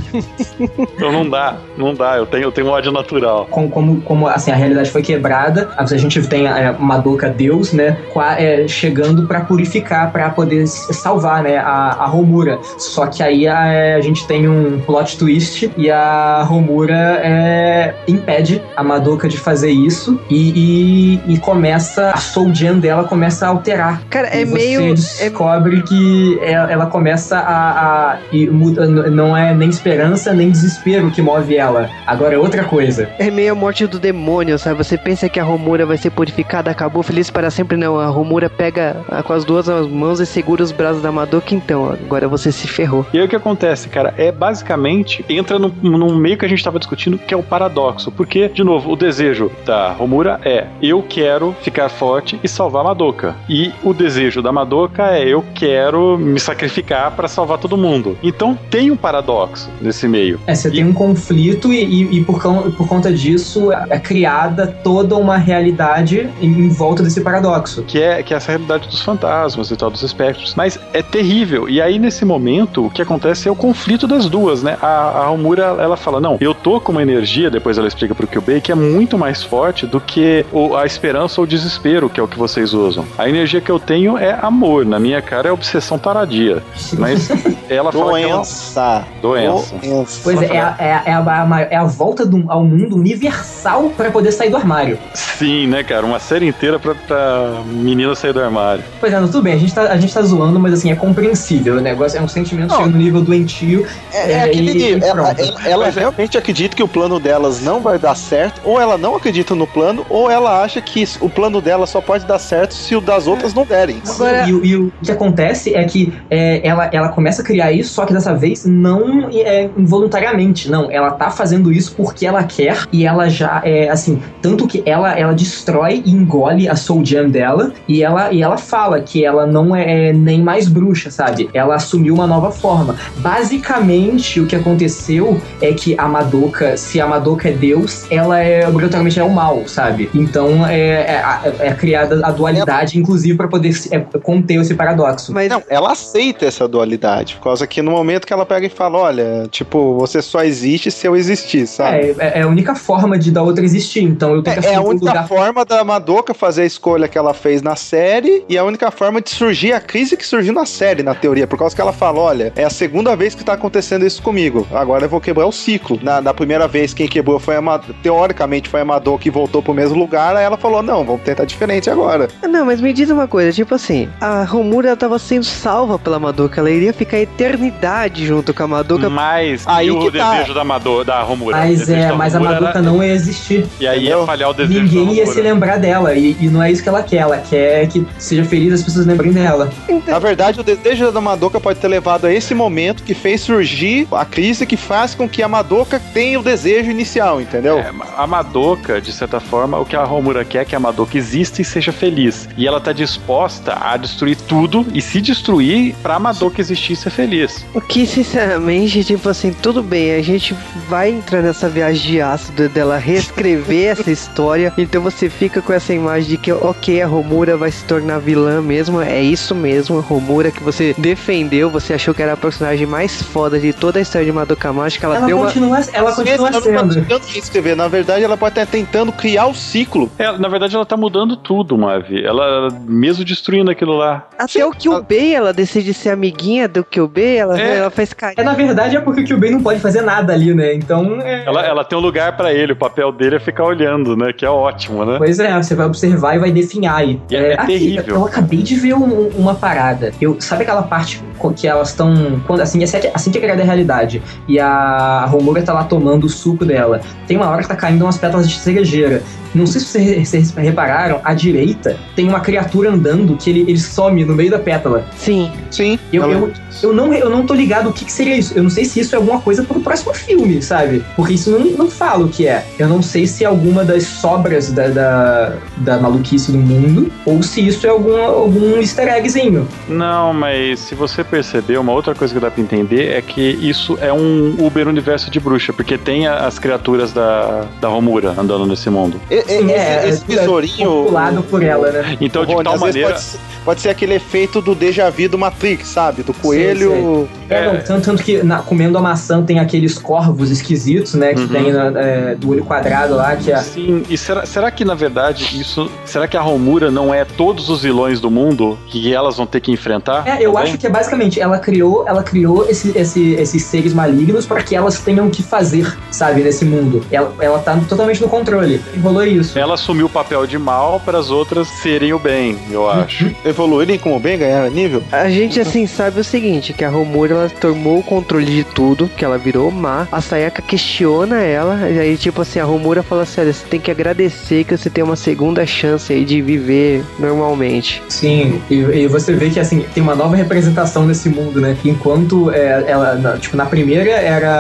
então 0.96 1.12
não 1.12 1.28
dá, 1.28 1.56
não 1.76 1.94
dá, 1.94 2.16
eu 2.16 2.26
tenho, 2.26 2.44
eu 2.44 2.52
tenho 2.52 2.66
um 2.66 2.70
ódio 2.70 2.92
natural. 2.92 3.46
como, 3.50 3.68
como, 3.70 4.00
como, 4.02 4.26
assim, 4.28 4.50
a 4.50 4.54
realidade 4.56 4.90
foi 4.90 5.02
quebrada, 5.02 5.68
a 5.76 5.84
gente 5.96 6.26
tem 6.26 6.46
a 6.46 6.72
Madoka 6.78 7.28
Deus, 7.28 7.72
né, 7.72 7.96
é, 8.36 8.66
chegando 8.68 9.26
pra 9.26 9.40
purificar, 9.40 10.10
pra 10.12 10.30
poder 10.30 10.66
salvar, 10.66 11.42
né, 11.42 11.58
a, 11.58 11.96
a 12.00 12.06
Romura. 12.06 12.58
Só 12.78 13.06
que 13.06 13.22
aí 13.22 13.46
a, 13.46 13.94
a 13.96 14.00
gente 14.00 14.26
tem 14.26 14.48
um 14.48 14.80
plot 14.80 14.97
twist 15.04 15.70
e 15.76 15.90
a 15.90 16.42
Romura 16.42 17.20
é, 17.22 17.94
impede 18.06 18.62
a 18.76 18.82
Madoka 18.82 19.28
de 19.28 19.38
fazer 19.38 19.70
isso 19.70 20.20
e, 20.30 21.20
e, 21.26 21.34
e 21.34 21.38
começa, 21.38 22.10
a 22.10 22.18
Soul 22.18 22.54
Gem 22.54 22.78
dela 22.78 23.04
começa 23.04 23.46
a 23.46 23.50
alterar. 23.50 24.02
Cara, 24.10 24.28
é 24.28 24.42
E 24.42 24.46
meio... 24.46 24.96
Você 24.96 25.24
É, 25.24 25.28
descobre 25.28 25.82
que 25.82 26.38
ela, 26.42 26.70
ela 26.70 26.86
começa 26.86 27.38
a. 27.38 28.12
a 28.12 28.18
e 28.32 28.46
muda, 28.46 28.86
não 28.86 29.36
é 29.36 29.52
nem 29.54 29.68
esperança 29.68 30.32
nem 30.32 30.50
desespero 30.50 31.10
que 31.10 31.20
move 31.22 31.56
ela. 31.56 31.88
Agora 32.06 32.34
é 32.34 32.38
outra 32.38 32.64
coisa. 32.64 33.08
é 33.18 33.30
meio 33.30 33.52
a 33.52 33.54
morte 33.54 33.86
do 33.86 33.98
demônio, 33.98 34.58
sabe? 34.58 34.78
Você 34.78 34.96
pensa 34.96 35.28
que 35.28 35.38
a 35.38 35.44
Romura 35.44 35.84
vai 35.86 35.96
ser 35.96 36.10
purificada, 36.10 36.70
acabou 36.70 37.02
feliz 37.02 37.30
para 37.30 37.50
sempre, 37.50 37.76
não. 37.76 37.98
A 37.98 38.06
Romura 38.06 38.48
pega 38.48 38.96
com 39.24 39.32
as 39.32 39.44
duas 39.44 39.68
mãos 39.88 40.20
e 40.20 40.26
segura 40.26 40.62
os 40.62 40.72
braços 40.72 41.02
da 41.02 41.12
Madoka, 41.12 41.54
então 41.54 41.90
agora 41.90 42.26
você 42.28 42.50
se 42.50 42.66
ferrou. 42.66 43.06
E 43.12 43.18
aí 43.18 43.24
o 43.24 43.28
que 43.28 43.36
acontece, 43.36 43.88
cara, 43.88 44.14
é 44.16 44.30
basicamente 44.32 44.87
entra 45.28 45.58
num, 45.58 45.72
num 45.82 46.14
meio 46.16 46.36
que 46.38 46.44
a 46.44 46.48
gente 46.48 46.58
estava 46.58 46.78
discutindo, 46.78 47.18
que 47.18 47.34
é 47.34 47.36
o 47.36 47.42
paradoxo. 47.42 48.10
Porque, 48.10 48.48
de 48.48 48.62
novo, 48.64 48.92
o 48.92 48.96
desejo 48.96 49.50
da 49.64 49.92
Romura 49.92 50.40
é 50.44 50.66
eu 50.82 51.02
quero 51.02 51.54
ficar 51.62 51.88
forte 51.88 52.38
e 52.42 52.48
salvar 52.48 52.82
a 52.82 52.88
Madoka. 52.88 53.36
E 53.48 53.72
o 53.82 53.92
desejo 53.92 54.40
da 54.42 54.52
Madoka 54.52 55.02
é 55.16 55.26
eu 55.28 55.44
quero 55.54 56.16
me 56.18 56.38
sacrificar 56.40 57.10
para 57.12 57.28
salvar 57.28 57.58
todo 57.58 57.76
mundo. 57.76 58.16
Então 58.22 58.56
tem 58.70 58.90
um 58.90 58.96
paradoxo 58.96 59.68
nesse 59.80 60.06
meio. 60.08 60.40
É, 60.46 60.54
você 60.54 60.68
E- 60.68 60.72
tem 60.72 60.84
um 60.86 60.92
conflito 60.92 61.72
e, 61.72 61.84
e- 61.84 62.18
e 62.18 62.24
por, 62.24 62.40
por 62.76 62.88
conta 62.88 63.12
disso 63.12 63.70
é 63.72 63.98
criada 63.98 64.66
toda 64.66 65.16
uma 65.16 65.36
realidade 65.36 66.28
em, 66.40 66.46
em 66.46 66.68
volta 66.68 67.02
desse 67.02 67.20
paradoxo. 67.20 67.82
Que 67.82 68.00
é, 68.00 68.22
que 68.22 68.32
é 68.32 68.36
essa 68.36 68.52
realidade 68.52 68.88
dos 68.88 69.02
fantasmas 69.02 69.70
e 69.70 69.76
tal, 69.76 69.90
dos 69.90 70.02
espectros. 70.02 70.54
Mas 70.54 70.78
é 70.92 71.02
terrível. 71.02 71.68
E 71.68 71.80
aí, 71.82 71.98
nesse 71.98 72.24
momento, 72.24 72.86
o 72.86 72.90
que 72.90 73.02
acontece 73.02 73.48
é 73.48 73.50
o 73.52 73.56
conflito 73.56 74.06
das 74.06 74.28
duas, 74.28 74.62
né? 74.62 74.77
A, 74.80 74.86
a 75.22 75.26
Romura, 75.28 75.62
ela 75.78 75.96
fala: 75.96 76.20
Não, 76.20 76.36
eu 76.40 76.54
tô 76.54 76.80
com 76.80 76.92
uma 76.92 77.02
energia, 77.02 77.50
depois 77.50 77.78
ela 77.78 77.88
explica 77.88 78.14
pro 78.14 78.26
Kyubei, 78.26 78.60
que 78.60 78.70
é 78.72 78.74
muito 78.74 79.16
mais 79.18 79.42
forte 79.42 79.86
do 79.86 80.00
que 80.00 80.44
o- 80.52 80.76
a 80.76 80.86
esperança 80.86 81.40
ou 81.40 81.44
o 81.44 81.46
desespero, 81.46 82.08
que 82.08 82.20
é 82.20 82.22
o 82.22 82.28
que 82.28 82.38
vocês 82.38 82.72
usam. 82.72 83.04
A 83.16 83.28
energia 83.28 83.60
que 83.60 83.70
eu 83.70 83.78
tenho 83.78 84.16
é 84.18 84.38
amor. 84.40 84.84
Na 84.84 84.98
minha 84.98 85.20
cara 85.22 85.48
é 85.48 85.52
obsessão 85.52 85.98
taradia. 85.98 86.62
Mas 86.98 87.28
ela 87.68 87.90
fala 87.92 88.18
que 88.18 88.24
ela... 88.24 88.32
Doença. 88.36 89.04
Doença. 89.22 89.74
Doença. 89.82 90.20
Pois 90.22 90.42
é, 90.42 90.46
é 90.56 90.60
a, 90.60 90.76
é 90.78 91.02
é 91.06 91.12
a- 91.12 91.44
ma- 91.46 91.60
é 91.62 91.76
a 91.76 91.84
volta 91.84 92.24
do- 92.24 92.44
ao 92.50 92.64
mundo 92.64 92.96
universal 92.96 93.90
pra 93.96 94.10
poder 94.10 94.32
sair 94.32 94.50
do 94.50 94.56
armário. 94.56 94.98
Sim, 95.14 95.66
né, 95.66 95.82
cara? 95.82 96.04
Uma 96.06 96.18
série 96.18 96.46
inteira 96.46 96.78
pra, 96.78 96.94
pra 96.94 97.62
menina 97.66 98.14
sair 98.14 98.32
do 98.32 98.40
armário. 98.40 98.82
Pois 99.00 99.12
é, 99.12 99.20
não, 99.20 99.26
tudo 99.26 99.42
bem, 99.42 99.54
a 99.54 99.56
gente, 99.58 99.74
tá, 99.74 99.82
a 99.82 99.96
gente 99.96 100.12
tá 100.12 100.22
zoando, 100.22 100.58
mas 100.58 100.72
assim, 100.72 100.90
é 100.90 100.96
compreensível. 100.96 101.76
O 101.76 101.80
negócio 101.80 102.18
é 102.18 102.22
um 102.22 102.28
sentimento 102.28 102.70
Não. 102.70 102.86
no 102.86 102.96
nível 102.96 103.20
doentio. 103.22 103.86
É, 104.12 104.18
é 104.18 104.32
É, 104.32 104.42
aquele 104.44 104.67
e- 104.70 104.74
nível. 104.74 104.98
e 105.06 105.10
Ela, 105.10 105.30
ela- 105.38 105.68
ela 105.68 105.86
é- 105.88 105.90
realmente 105.90 106.36
acredita 106.38 106.76
que 106.76 106.82
o 106.82 106.88
plano 106.88 107.18
delas 107.20 107.60
não 107.62 107.80
vai 107.80 107.98
dar 107.98 108.14
certo, 108.14 108.60
ou 108.64 108.80
ela 108.80 108.96
não 108.98 109.16
acredita 109.16 109.54
no 109.54 109.66
plano, 109.66 110.04
ou 110.08 110.30
ela 110.30 110.62
acha 110.62 110.80
que 110.80 111.04
o 111.20 111.28
plano 111.28 111.60
dela 111.60 111.86
só 111.86 112.00
pode 112.00 112.26
dar 112.26 112.38
certo 112.38 112.74
se 112.74 112.94
o 112.94 113.00
das 113.00 113.26
outras 113.26 113.54
não 113.54 113.64
derem. 113.64 114.00
Agora- 114.08 114.46
E, 114.48 114.52
o- 114.54 114.64
e 114.64 114.76
o 114.76 114.92
que 115.02 115.10
acontece 115.12 115.74
é 115.74 115.84
que 115.84 116.12
é, 116.30 116.66
ela, 116.66 116.88
ela 116.92 117.08
começa 117.08 117.42
a 117.42 117.44
criar 117.44 117.72
isso, 117.72 117.92
só 117.94 118.04
que 118.06 118.12
dessa 118.12 118.34
vez 118.34 118.64
não 118.64 119.28
é, 119.32 119.68
involuntariamente. 119.76 120.70
Não, 120.70 120.90
ela 120.90 121.10
tá 121.12 121.30
fazendo 121.30 121.72
isso 121.72 121.94
porque 121.96 122.26
ela 122.26 122.42
quer 122.44 122.78
e 122.92 123.06
ela 123.06 123.28
já 123.28 123.60
é 123.64 123.88
assim. 123.88 124.20
Tanto 124.42 124.66
que 124.66 124.82
ela, 124.86 125.18
ela 125.18 125.32
destrói 125.34 126.02
e 126.04 126.10
engole 126.10 126.68
a 126.68 126.76
Soul 126.76 127.04
Gem 127.04 127.28
dela 127.30 127.72
e 127.86 128.02
ela, 128.02 128.32
e 128.32 128.42
ela 128.42 128.56
fala 128.56 129.00
que 129.00 129.24
ela 129.24 129.46
não 129.46 129.74
é 129.74 130.12
nem 130.12 130.42
mais 130.42 130.68
bruxa, 130.68 131.10
sabe? 131.10 131.48
Ela 131.54 131.74
assumiu 131.76 132.14
uma 132.14 132.26
nova 132.26 132.50
forma. 132.50 132.96
Basicamente, 133.16 134.40
o 134.40 134.46
que 134.46 134.54
aconteceu 134.58 135.40
é 135.60 135.72
que 135.72 135.94
a 135.98 136.08
Madoka, 136.08 136.76
se 136.76 137.00
a 137.00 137.06
Madoka 137.06 137.48
é 137.48 137.52
Deus, 137.52 138.06
ela 138.10 138.38
é 138.40 138.66
obrigatoriamente 138.68 139.18
é 139.18 139.24
o 139.24 139.30
mal, 139.30 139.62
sabe? 139.66 140.10
Então 140.14 140.66
é, 140.66 141.22
é, 141.60 141.68
é 141.68 141.74
criada 141.74 142.20
a 142.26 142.30
dualidade, 142.30 142.98
inclusive, 142.98 143.36
pra 143.36 143.48
poder 143.48 143.72
se- 143.72 143.94
é, 143.94 143.98
conter 144.22 144.60
esse 144.60 144.74
paradoxo. 144.74 145.32
Mas 145.32 145.48
Não, 145.48 145.62
ela 145.68 145.92
aceita 145.92 146.44
essa 146.46 146.66
dualidade, 146.68 147.34
por 147.36 147.44
causa 147.44 147.66
que 147.66 147.82
no 147.82 147.90
momento 147.90 148.26
que 148.26 148.32
ela 148.32 148.44
pega 148.46 148.66
e 148.66 148.70
fala, 148.70 148.98
olha, 148.98 149.46
tipo, 149.50 149.96
você 149.98 150.20
só 150.22 150.42
existe 150.42 150.90
se 150.90 151.06
eu 151.06 151.16
existir, 151.16 151.66
sabe? 151.66 151.96
É, 151.98 152.14
é, 152.18 152.38
é 152.40 152.42
a 152.42 152.46
única 152.46 152.74
forma 152.74 153.18
de 153.18 153.30
da 153.30 153.42
outra 153.42 153.64
existir, 153.64 154.02
então 154.02 154.34
eu 154.34 154.42
tenho 154.42 154.60
que 154.60 154.66
É, 154.66 154.72
é 154.72 154.74
a 154.76 154.80
única 154.80 155.06
lugar. 155.06 155.28
forma 155.28 155.64
da 155.64 155.82
Madoka 155.84 156.32
fazer 156.34 156.62
a 156.62 156.66
escolha 156.66 157.08
que 157.08 157.18
ela 157.18 157.34
fez 157.34 157.62
na 157.62 157.76
série 157.76 158.44
e 158.48 158.56
a 158.56 158.64
única 158.64 158.90
forma 158.90 159.20
de 159.20 159.30
surgir 159.30 159.72
a 159.72 159.80
crise 159.80 160.16
que 160.16 160.26
surgiu 160.26 160.52
na 160.52 160.64
série, 160.66 161.02
na 161.02 161.14
teoria. 161.14 161.46
Por 161.46 161.58
causa 161.58 161.74
que 161.74 161.80
ela 161.80 161.92
fala: 161.92 162.20
olha, 162.20 162.52
é 162.56 162.64
a 162.64 162.70
segunda 162.70 163.14
vez 163.16 163.34
que 163.34 163.44
tá 163.44 163.52
acontecendo 163.54 164.06
isso 164.06 164.22
comigo. 164.22 164.47
Agora 164.72 165.04
eu 165.04 165.08
vou 165.08 165.20
quebrar 165.20 165.46
o 165.46 165.52
ciclo. 165.52 165.98
Na, 166.02 166.20
na 166.20 166.32
primeira 166.34 166.66
vez, 166.68 166.92
quem 166.94 167.06
quebrou 167.08 167.38
foi 167.38 167.56
a. 167.56 167.80
Teoricamente 168.02 168.68
foi 168.68 168.80
a 168.80 168.84
Madoka 168.84 169.22
que 169.22 169.30
voltou 169.30 169.62
pro 169.62 169.74
mesmo 169.74 169.98
lugar. 169.98 170.36
Aí 170.36 170.44
ela 170.44 170.56
falou: 170.56 170.82
não, 170.82 171.04
vamos 171.04 171.22
tentar 171.22 171.44
diferente 171.44 171.90
agora. 171.90 172.28
Não, 172.42 172.64
mas 172.64 172.80
me 172.80 172.92
diz 172.92 173.10
uma 173.10 173.26
coisa, 173.26 173.52
tipo 173.52 173.74
assim, 173.74 174.08
a 174.20 174.44
Romura 174.44 174.96
tava 174.96 175.18
sendo 175.18 175.44
salva 175.44 175.98
pela 175.98 176.18
Madoka, 176.18 176.60
ela 176.60 176.70
iria 176.70 176.92
ficar 176.92 177.16
a 177.16 177.20
eternidade 177.20 178.26
junto 178.26 178.54
com 178.54 178.62
a 178.62 178.68
Madoka. 178.68 179.08
Mas 179.10 179.64
Aí 179.66 179.88
e 179.88 179.90
o 179.90 179.98
que 180.00 180.16
tá. 180.16 180.32
desejo 180.32 180.54
da, 180.54 180.64
Mado, 180.64 181.04
da 181.04 181.22
Romura? 181.22 181.56
Mas, 181.56 181.88
é, 181.88 182.12
mas 182.12 182.34
a 182.34 182.40
Madoka 182.40 182.70
era- 182.70 182.82
não 182.82 183.02
ia 183.02 183.12
existir. 183.12 183.66
E 183.80 183.86
aí 183.86 183.98
ia 183.98 184.08
Entendeu? 184.10 184.26
falhar 184.26 184.50
o 184.50 184.54
desejo 184.54 184.80
Ninguém 184.82 185.06
da 185.06 185.12
ia 185.12 185.26
se 185.26 185.40
lembrar 185.40 185.78
dela. 185.78 186.14
E, 186.14 186.36
e 186.40 186.48
não 186.48 186.62
é 186.62 186.70
isso 186.70 186.82
que 186.82 186.88
ela 186.88 187.02
quer. 187.02 187.18
Ela 187.18 187.38
quer 187.38 187.86
que 187.88 188.06
seja 188.18 188.44
feliz 188.44 188.72
as 188.72 188.82
pessoas 188.82 189.06
lembrem 189.06 189.32
dela. 189.32 189.68
Na 190.06 190.18
verdade, 190.18 190.60
o 190.60 190.62
desejo 190.62 191.10
da 191.10 191.20
Madoka 191.20 191.58
pode 191.60 191.78
ter 191.80 191.88
levado 191.88 192.26
a 192.26 192.32
esse 192.32 192.54
momento 192.54 193.02
que 193.02 193.14
fez 193.14 193.40
surgir 193.40 194.06
a 194.12 194.24
crise 194.38 194.64
que 194.64 194.76
faz 194.76 195.16
com 195.16 195.28
que 195.28 195.42
a 195.42 195.48
Madoka 195.48 196.00
tenha 196.14 196.38
o 196.38 196.44
desejo 196.44 196.92
inicial, 196.92 197.40
entendeu? 197.40 197.80
É, 197.80 197.92
a 198.16 198.24
Madoka, 198.24 199.00
de 199.00 199.10
certa 199.10 199.40
forma, 199.40 199.80
o 199.80 199.84
que 199.84 199.96
a 199.96 200.04
Romura 200.04 200.44
quer 200.44 200.62
é 200.62 200.64
que 200.64 200.76
a 200.76 200.78
Madoka 200.78 201.18
exista 201.18 201.60
e 201.60 201.64
seja 201.64 201.90
feliz. 201.90 202.48
E 202.56 202.64
ela 202.64 202.80
tá 202.80 202.92
disposta 202.92 203.76
a 203.80 203.96
destruir 203.96 204.36
tudo 204.36 204.86
e 204.94 205.02
se 205.02 205.20
destruir 205.20 205.92
pra 206.04 206.20
Madoka 206.20 206.60
existir 206.60 206.92
e 206.92 206.96
ser 206.96 207.10
feliz. 207.10 207.66
O 207.74 207.80
que, 207.80 208.06
sinceramente, 208.06 209.02
tipo 209.02 209.28
assim, 209.28 209.52
tudo 209.52 209.82
bem, 209.82 210.14
a 210.14 210.22
gente 210.22 210.54
vai 210.88 211.10
entrar 211.10 211.42
nessa 211.42 211.68
viagem 211.68 212.12
de 212.12 212.20
ácido 212.20 212.68
dela 212.68 212.96
reescrever 212.96 213.90
essa 213.98 214.08
história, 214.08 214.72
então 214.78 215.02
você 215.02 215.28
fica 215.28 215.60
com 215.60 215.72
essa 215.72 215.92
imagem 215.92 216.30
de 216.30 216.38
que, 216.38 216.52
ok, 216.52 217.02
a 217.02 217.08
Romura 217.08 217.56
vai 217.56 217.72
se 217.72 217.82
tornar 217.86 218.20
vilã 218.20 218.62
mesmo, 218.62 219.00
é 219.00 219.20
isso 219.20 219.52
mesmo, 219.52 219.98
a 219.98 220.00
Romura 220.00 220.52
que 220.52 220.62
você 220.62 220.94
defendeu, 220.96 221.68
você 221.68 221.94
achou 221.94 222.14
que 222.14 222.22
era 222.22 222.34
a 222.34 222.36
personagem 222.36 222.86
mais 222.86 223.20
foda 223.20 223.48
foda 223.48 223.58
de 223.58 223.72
toda 223.72 223.98
a 223.98 224.02
história 224.02 224.17
de 224.24 224.32
Madoka 224.32 224.72
Mágica, 224.72 225.06
ela, 225.06 225.16
Ela 225.16 225.26
deu 225.26 225.36
uma. 225.36 225.46
continua, 225.46 225.78
ela 225.92 226.10
Às 226.10 226.16
vezes 226.18 226.36
continua 226.40 226.48
ela 226.48 226.50
não 226.50 226.60
tá 226.60 226.60
sendo. 226.92 226.94
tentando 226.94 227.22
reescrever, 227.26 227.76
na 227.76 227.88
verdade 227.88 228.24
ela 228.24 228.36
pode 228.36 228.58
estar 228.58 228.66
tentando 228.70 229.12
criar 229.12 229.46
o 229.46 229.54
ciclo. 229.54 230.10
É, 230.18 230.30
na 230.38 230.48
verdade, 230.48 230.74
ela 230.76 230.84
tá 230.86 230.96
mudando 230.96 231.36
tudo, 231.36 231.76
Mavi. 231.76 232.24
Ela, 232.24 232.68
mesmo 232.86 233.24
destruindo 233.24 233.70
aquilo 233.70 233.96
lá. 233.96 234.26
Até 234.38 234.64
o 234.64 234.70
Kyubei, 234.70 235.34
ela 235.34 235.52
decide 235.52 235.92
ser 235.94 236.10
amiguinha 236.10 236.68
do 236.68 236.84
Kyubei, 236.84 237.36
ela, 237.36 237.60
É. 237.60 237.78
ela 237.78 237.90
faz 237.90 238.12
carinho. 238.12 238.40
É, 238.40 238.44
na 238.44 238.52
verdade, 238.54 238.96
é 238.96 239.00
porque 239.00 239.22
o 239.22 239.24
Kyubey 239.24 239.50
não 239.50 239.62
pode 239.62 239.80
fazer 239.80 240.02
nada 240.02 240.32
ali, 240.32 240.54
né? 240.54 240.74
Então, 240.74 241.20
é... 241.20 241.44
Ela, 241.46 241.62
ela 241.66 241.84
tem 241.84 241.96
um 241.98 242.00
lugar 242.00 242.36
pra 242.36 242.52
ele, 242.52 242.72
o 242.72 242.76
papel 242.76 243.10
dele 243.12 243.36
é 243.36 243.40
ficar 243.40 243.64
olhando, 243.64 244.16
né? 244.16 244.32
Que 244.32 244.44
é 244.44 244.50
ótimo, 244.50 245.04
né? 245.04 245.16
Pois 245.18 245.38
é, 245.38 245.54
você 245.56 245.74
vai 245.74 245.86
observar 245.86 246.36
e 246.36 246.38
vai 246.38 246.50
definhar 246.50 246.96
aí. 246.96 247.20
E 247.30 247.36
é 247.36 247.56
terrível. 247.64 248.16
Eu, 248.16 248.24
acabei 248.26 248.62
de 248.62 248.74
ver 248.76 248.94
um- 248.94 249.28
uma 249.36 249.54
parada. 249.54 250.12
Eu, 250.20 250.36
sabe 250.40 250.62
aquela 250.62 250.82
parte 250.82 251.22
que 251.56 251.66
elas 251.68 251.90
estão. 251.90 252.40
quando- 252.46 252.60
Assim, 252.60 252.82
assim, 252.82 252.98
que- 253.00 253.10
assim 253.14 253.30
que 253.30 253.38
é 253.38 253.40
criada 253.40 253.62
a 253.62 253.64
realidade. 253.64 254.07
E 254.46 254.58
a 254.58 255.26
Romura 255.26 255.62
tá 255.62 255.72
lá 255.72 255.84
tomando 255.84 256.24
o 256.24 256.28
suco 256.28 256.64
dela. 256.64 257.00
Tem 257.26 257.36
uma 257.36 257.48
hora 257.48 257.62
que 257.62 257.68
tá 257.68 257.76
caindo 257.76 258.04
umas 258.04 258.18
pétalas 258.18 258.48
de 258.48 258.58
cerejeira. 258.58 259.22
Não 259.54 259.66
sei 259.66 259.80
se 259.80 259.86
vocês, 259.86 260.28
vocês 260.28 260.54
repararam, 260.54 261.20
à 261.24 261.32
direita 261.34 261.96
tem 262.14 262.28
uma 262.28 262.40
criatura 262.40 262.90
andando 262.90 263.36
que 263.36 263.50
ele, 263.50 263.60
ele 263.62 263.78
some 263.78 264.24
no 264.24 264.34
meio 264.34 264.50
da 264.50 264.58
pétala. 264.58 265.06
Sim. 265.16 265.50
Sim. 265.70 265.98
Eu, 266.12 266.30
eu, 266.30 266.52
eu, 266.82 266.92
não, 266.92 267.12
eu 267.12 267.30
não 267.30 267.46
tô 267.46 267.54
ligado 267.54 267.88
o 267.88 267.92
que, 267.92 268.04
que 268.04 268.12
seria 268.12 268.36
isso. 268.36 268.52
Eu 268.56 268.62
não 268.62 268.70
sei 268.70 268.84
se 268.84 269.00
isso 269.00 269.14
é 269.14 269.18
alguma 269.18 269.40
coisa 269.40 269.62
pro 269.62 269.80
próximo 269.80 270.14
filme, 270.14 270.60
sabe? 270.62 271.04
Porque 271.16 271.34
isso 271.34 271.50
não, 271.50 271.60
não 271.60 271.90
fala 271.90 272.24
o 272.24 272.28
que 272.28 272.46
é. 272.46 272.64
Eu 272.78 272.88
não 272.88 273.02
sei 273.02 273.26
se 273.26 273.44
é 273.44 273.46
alguma 273.46 273.84
das 273.84 274.04
sobras 274.04 274.70
da, 274.70 274.88
da, 274.88 275.52
da 275.78 275.98
maluquice 275.98 276.52
do 276.52 276.58
mundo 276.58 277.10
ou 277.24 277.42
se 277.42 277.66
isso 277.66 277.86
é 277.86 277.90
algum, 277.90 278.16
algum 278.16 278.76
easter 278.76 279.08
eggzinho. 279.08 279.66
Não, 279.88 280.32
mas 280.32 280.80
se 280.80 280.94
você 280.94 281.24
perceber, 281.24 281.78
uma 281.78 281.92
outra 281.92 282.14
coisa 282.14 282.32
que 282.32 282.40
dá 282.40 282.50
pra 282.50 282.62
entender 282.62 283.12
é 283.12 283.22
que 283.22 283.40
isso 283.40 283.97
é 284.00 284.12
um 284.12 284.56
Uber 284.58 284.88
universo 284.88 285.30
de 285.30 285.38
bruxa, 285.40 285.72
porque 285.72 285.96
tem 285.98 286.26
a- 286.26 286.46
as 286.46 286.58
criaturas 286.58 287.12
da, 287.12 287.64
da 287.80 287.88
Romura 287.88 288.34
andando 288.38 288.66
nesse 288.66 288.88
mundo. 288.90 289.20
E- 289.30 289.34
e- 289.36 289.42
Sim, 289.42 289.70
esse, 289.72 290.08
esse 290.08 290.24
besourinho. 290.24 290.90
populado 290.90 291.42
por 291.42 291.62
ela, 291.62 291.90
né? 291.90 292.16
Então, 292.20 292.44
de 292.44 292.54
tal 292.62 292.78
maneira. 292.78 293.08
pode, 293.10 293.20
ser- 293.22 293.38
pode 293.64 293.80
ser 293.80 293.88
aquele 293.90 294.14
efeito 294.14 294.60
do 294.60 294.74
déjà 294.74 295.10
vu 295.10 295.28
do 295.28 295.38
Matrix, 295.38 295.88
sabe? 295.88 296.22
Do 296.22 296.32
coelho. 296.34 297.28
É, 297.50 297.54
É. 297.54 297.64
não, 297.72 297.80
tanto, 297.82 298.02
tanto 298.04 298.22
que 298.22 298.42
na- 298.42 298.58
comendo 298.62 298.96
a 298.98 299.00
maçã 299.00 299.42
tem 299.42 299.58
aqueles 299.58 299.98
corvos 299.98 300.50
esquisitos, 300.50 301.14
né? 301.14 301.34
Que 301.34 301.40
Uhum. 301.40 301.48
tem 301.48 301.72
na- 301.72 302.00
é, 302.00 302.34
do 302.34 302.50
olho 302.50 302.64
quadrado 302.64 303.14
lá, 303.16 303.34
que 303.36 303.50
é. 303.52 303.56
Sim, 303.58 304.02
e 304.08 304.16
será, 304.16 304.44
será 304.46 304.70
que 304.70 304.84
na 304.84 304.94
verdade 304.94 305.58
isso. 305.60 305.90
Será 306.04 306.26
que 306.28 306.36
a 306.36 306.40
Romura 306.40 306.90
não 306.90 307.12
é 307.12 307.24
todos 307.24 307.68
os 307.68 307.82
vilões 307.82 308.20
do 308.20 308.30
mundo 308.30 308.78
que 308.86 309.12
elas 309.12 309.36
vão 309.36 309.46
ter 309.46 309.60
que 309.60 309.70
enfrentar? 309.72 310.26
É, 310.26 310.42
eu 310.44 310.52
também? 310.52 310.68
acho 310.70 310.78
que 310.78 310.86
é 310.86 310.90
basicamente, 310.90 311.40
ela 311.40 311.58
criou, 311.58 312.04
ela 312.06 312.22
criou 312.22 312.66
esse, 312.68 312.96
esse- 312.96 313.32
esses 313.34 313.62
seres 313.64 313.87
malignos 313.92 314.46
para 314.46 314.62
que 314.62 314.74
elas 314.74 315.00
tenham 315.00 315.28
que 315.30 315.42
fazer, 315.42 315.96
sabe, 316.10 316.42
nesse 316.42 316.64
mundo. 316.64 317.04
Ela, 317.10 317.32
ela 317.40 317.58
tá 317.58 317.76
totalmente 317.88 318.20
no 318.20 318.28
controle. 318.28 318.80
Rolou 319.02 319.24
isso. 319.24 319.58
Ela 319.58 319.74
assumiu 319.74 320.06
o 320.06 320.10
papel 320.10 320.46
de 320.46 320.58
mal 320.58 321.00
para 321.04 321.18
as 321.18 321.30
outras 321.30 321.68
serem 321.68 322.12
o 322.12 322.18
bem, 322.18 322.56
eu 322.70 322.88
acho. 322.88 323.30
Evoluírem 323.44 323.98
como 323.98 324.18
bem, 324.18 324.38
ganharam 324.38 324.70
nível. 324.70 325.02
A 325.12 325.28
gente, 325.28 325.60
assim, 325.60 325.86
sabe 325.86 326.20
o 326.20 326.24
seguinte, 326.24 326.72
que 326.72 326.84
a 326.84 326.88
Romura, 326.90 327.34
ela 327.34 327.50
tomou 327.50 327.98
o 327.98 328.02
controle 328.02 328.44
de 328.46 328.64
tudo, 328.64 329.08
que 329.16 329.24
ela 329.24 329.38
virou 329.38 329.70
má. 329.70 330.06
A 330.10 330.20
Sayaka 330.20 330.62
questiona 330.62 331.40
ela, 331.42 331.88
e 331.90 331.98
aí, 331.98 332.16
tipo 332.16 332.42
assim, 332.42 332.58
a 332.58 332.64
Romura 332.64 333.02
fala 333.02 333.22
assim, 333.22 333.40
olha, 333.40 333.52
você 333.52 333.64
tem 333.66 333.80
que 333.80 333.90
agradecer 333.90 334.64
que 334.64 334.76
você 334.76 334.88
tem 334.90 335.04
uma 335.04 335.16
segunda 335.16 335.64
chance 335.66 336.12
aí 336.12 336.24
de 336.24 336.40
viver 336.42 337.02
normalmente. 337.18 338.02
Sim, 338.08 338.60
e, 338.70 338.74
e 338.74 339.06
você 339.06 339.32
vê 339.34 339.50
que 339.50 339.60
assim, 339.60 339.80
tem 339.94 340.02
uma 340.02 340.14
nova 340.14 340.36
representação 340.36 341.06
nesse 341.06 341.28
mundo, 341.28 341.60
né? 341.60 341.76
Enquanto 341.84 342.50
é, 342.50 342.84
ela, 342.86 343.14
na- 343.14 343.36
tipo, 343.38 343.56
na 343.56 343.66
primeira 343.66 343.77
era 344.12 344.50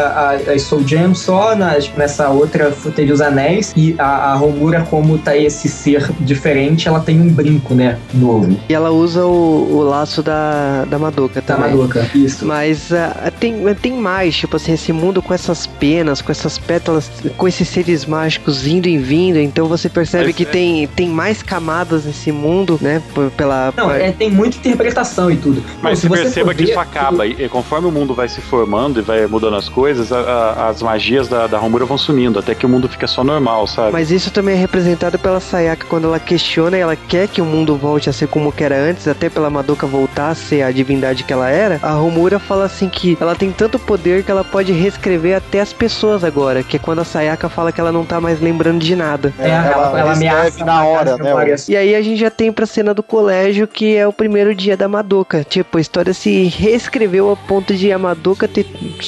a, 0.48 0.52
a 0.52 0.58
Soul 0.58 0.86
Jam 0.86 1.14
só, 1.14 1.54
na, 1.54 1.76
nessa 1.96 2.28
outra 2.28 2.72
teria 2.94 3.14
os 3.14 3.20
anéis, 3.20 3.72
e 3.76 3.94
a, 3.98 4.32
a 4.32 4.34
Romura, 4.34 4.86
como 4.88 5.18
tá 5.18 5.36
esse 5.36 5.68
ser 5.68 6.10
diferente, 6.20 6.88
ela 6.88 7.00
tem 7.00 7.20
um 7.20 7.28
brinco, 7.28 7.74
né? 7.74 7.98
Novo. 8.14 8.58
E 8.68 8.74
ela 8.74 8.90
usa 8.90 9.24
o, 9.24 9.76
o 9.76 9.82
laço 9.82 10.22
da, 10.22 10.84
da 10.84 10.98
Madoka 10.98 11.40
Da 11.40 11.54
também. 11.54 11.70
Madoka. 11.70 12.08
Isso. 12.14 12.44
Mas 12.46 12.92
ah, 12.92 13.30
tem, 13.38 13.62
tem 13.74 13.92
mais, 13.92 14.36
tipo 14.36 14.56
assim, 14.56 14.72
esse 14.72 14.92
mundo 14.92 15.22
com 15.22 15.32
essas 15.34 15.66
penas, 15.66 16.20
com 16.20 16.32
essas 16.32 16.58
pétalas, 16.58 17.10
com 17.36 17.48
esses 17.48 17.68
seres 17.68 18.06
mágicos 18.06 18.66
indo 18.66 18.88
e 18.88 18.98
vindo, 18.98 19.38
então 19.38 19.66
você 19.66 19.88
percebe 19.88 20.26
Mas 20.26 20.36
que 20.36 20.42
é- 20.42 20.46
tem, 20.46 20.86
tem 20.88 21.08
mais 21.08 21.42
camadas 21.42 22.04
nesse 22.04 22.32
mundo, 22.32 22.78
né? 22.80 23.02
Pela. 23.36 23.72
Não, 23.76 23.90
é, 23.90 24.12
tem 24.12 24.30
muita 24.30 24.56
interpretação 24.58 25.30
e 25.30 25.36
tudo. 25.36 25.62
Mas 25.82 26.04
Bom, 26.04 26.08
você 26.14 26.22
perceba 26.22 26.46
for 26.46 26.54
que 26.54 26.64
ver, 26.64 26.70
isso 26.70 26.80
acaba, 26.80 27.26
e, 27.26 27.44
e 27.44 27.48
conforme 27.48 27.88
o 27.88 27.90
mundo 27.92 28.14
vai 28.14 28.28
se 28.28 28.40
formando 28.40 28.98
e 28.98 29.02
vai 29.08 29.26
mudando 29.26 29.56
as 29.56 29.68
coisas, 29.68 30.12
a- 30.12 30.18
a- 30.20 30.68
as 30.68 30.82
magias 30.82 31.28
da, 31.28 31.46
da 31.46 31.58
Romura 31.58 31.84
vão 31.86 31.96
sumindo, 31.96 32.38
até 32.38 32.54
que 32.54 32.66
o 32.66 32.68
mundo 32.68 32.88
fica 32.88 33.06
só 33.06 33.24
normal, 33.24 33.66
sabe? 33.66 33.90
Mas 33.92 34.10
isso 34.10 34.30
também 34.30 34.54
é 34.54 34.58
representado 34.58 35.18
pela 35.18 35.40
Sayaka 35.40 35.86
quando 35.88 36.04
ela 36.06 36.20
questiona 36.20 36.76
e 36.76 36.80
ela 36.80 36.94
quer 36.94 37.26
que 37.26 37.40
o 37.40 37.44
mundo 37.44 37.74
volte 37.74 38.10
a 38.10 38.12
ser 38.12 38.28
como 38.28 38.52
que 38.52 38.62
era 38.62 38.76
antes, 38.76 39.08
até 39.08 39.30
pela 39.30 39.48
Madoka 39.48 39.86
voltar 39.86 40.28
a 40.28 40.34
ser 40.34 40.62
a 40.62 40.70
divindade 40.70 41.24
que 41.24 41.32
ela 41.32 41.48
era. 41.48 41.78
A 41.82 41.92
Romura 41.92 42.38
fala 42.38 42.64
assim 42.66 42.88
que 42.88 43.16
ela 43.20 43.34
tem 43.34 43.50
tanto 43.50 43.78
poder 43.78 44.22
que 44.22 44.30
ela 44.30 44.44
pode 44.44 44.72
reescrever 44.72 45.36
até 45.36 45.60
as 45.60 45.72
pessoas 45.72 46.22
agora, 46.22 46.62
que 46.62 46.76
é 46.76 46.78
quando 46.78 47.00
a 47.00 47.04
Sayaka 47.04 47.48
fala 47.48 47.72
que 47.72 47.80
ela 47.80 47.90
não 47.92 48.04
tá 48.04 48.20
mais 48.20 48.40
lembrando 48.40 48.78
de 48.84 48.94
nada. 48.94 49.32
É, 49.38 49.48
ela, 49.48 49.66
ela, 49.72 50.00
ela 50.00 50.12
ameaça 50.12 50.64
na 50.64 50.84
hora, 50.84 51.16
né. 51.16 51.32
E 51.68 51.76
aí 51.76 51.94
a 51.94 52.02
gente 52.02 52.18
já 52.20 52.30
tem 52.30 52.52
pra 52.52 52.66
cena 52.66 52.92
do 52.92 53.02
colégio, 53.02 53.66
que 53.66 53.96
é 53.96 54.06
o 54.06 54.12
primeiro 54.12 54.54
dia 54.54 54.76
da 54.76 54.86
Madoka. 54.88 55.44
Tipo, 55.48 55.78
a 55.78 55.80
história 55.80 56.12
se 56.12 56.44
reescreveu 56.44 57.30
a 57.30 57.36
ponto 57.36 57.74
de 57.74 57.90
a 57.92 57.98
Madoka 57.98 58.46
ter 58.46 58.64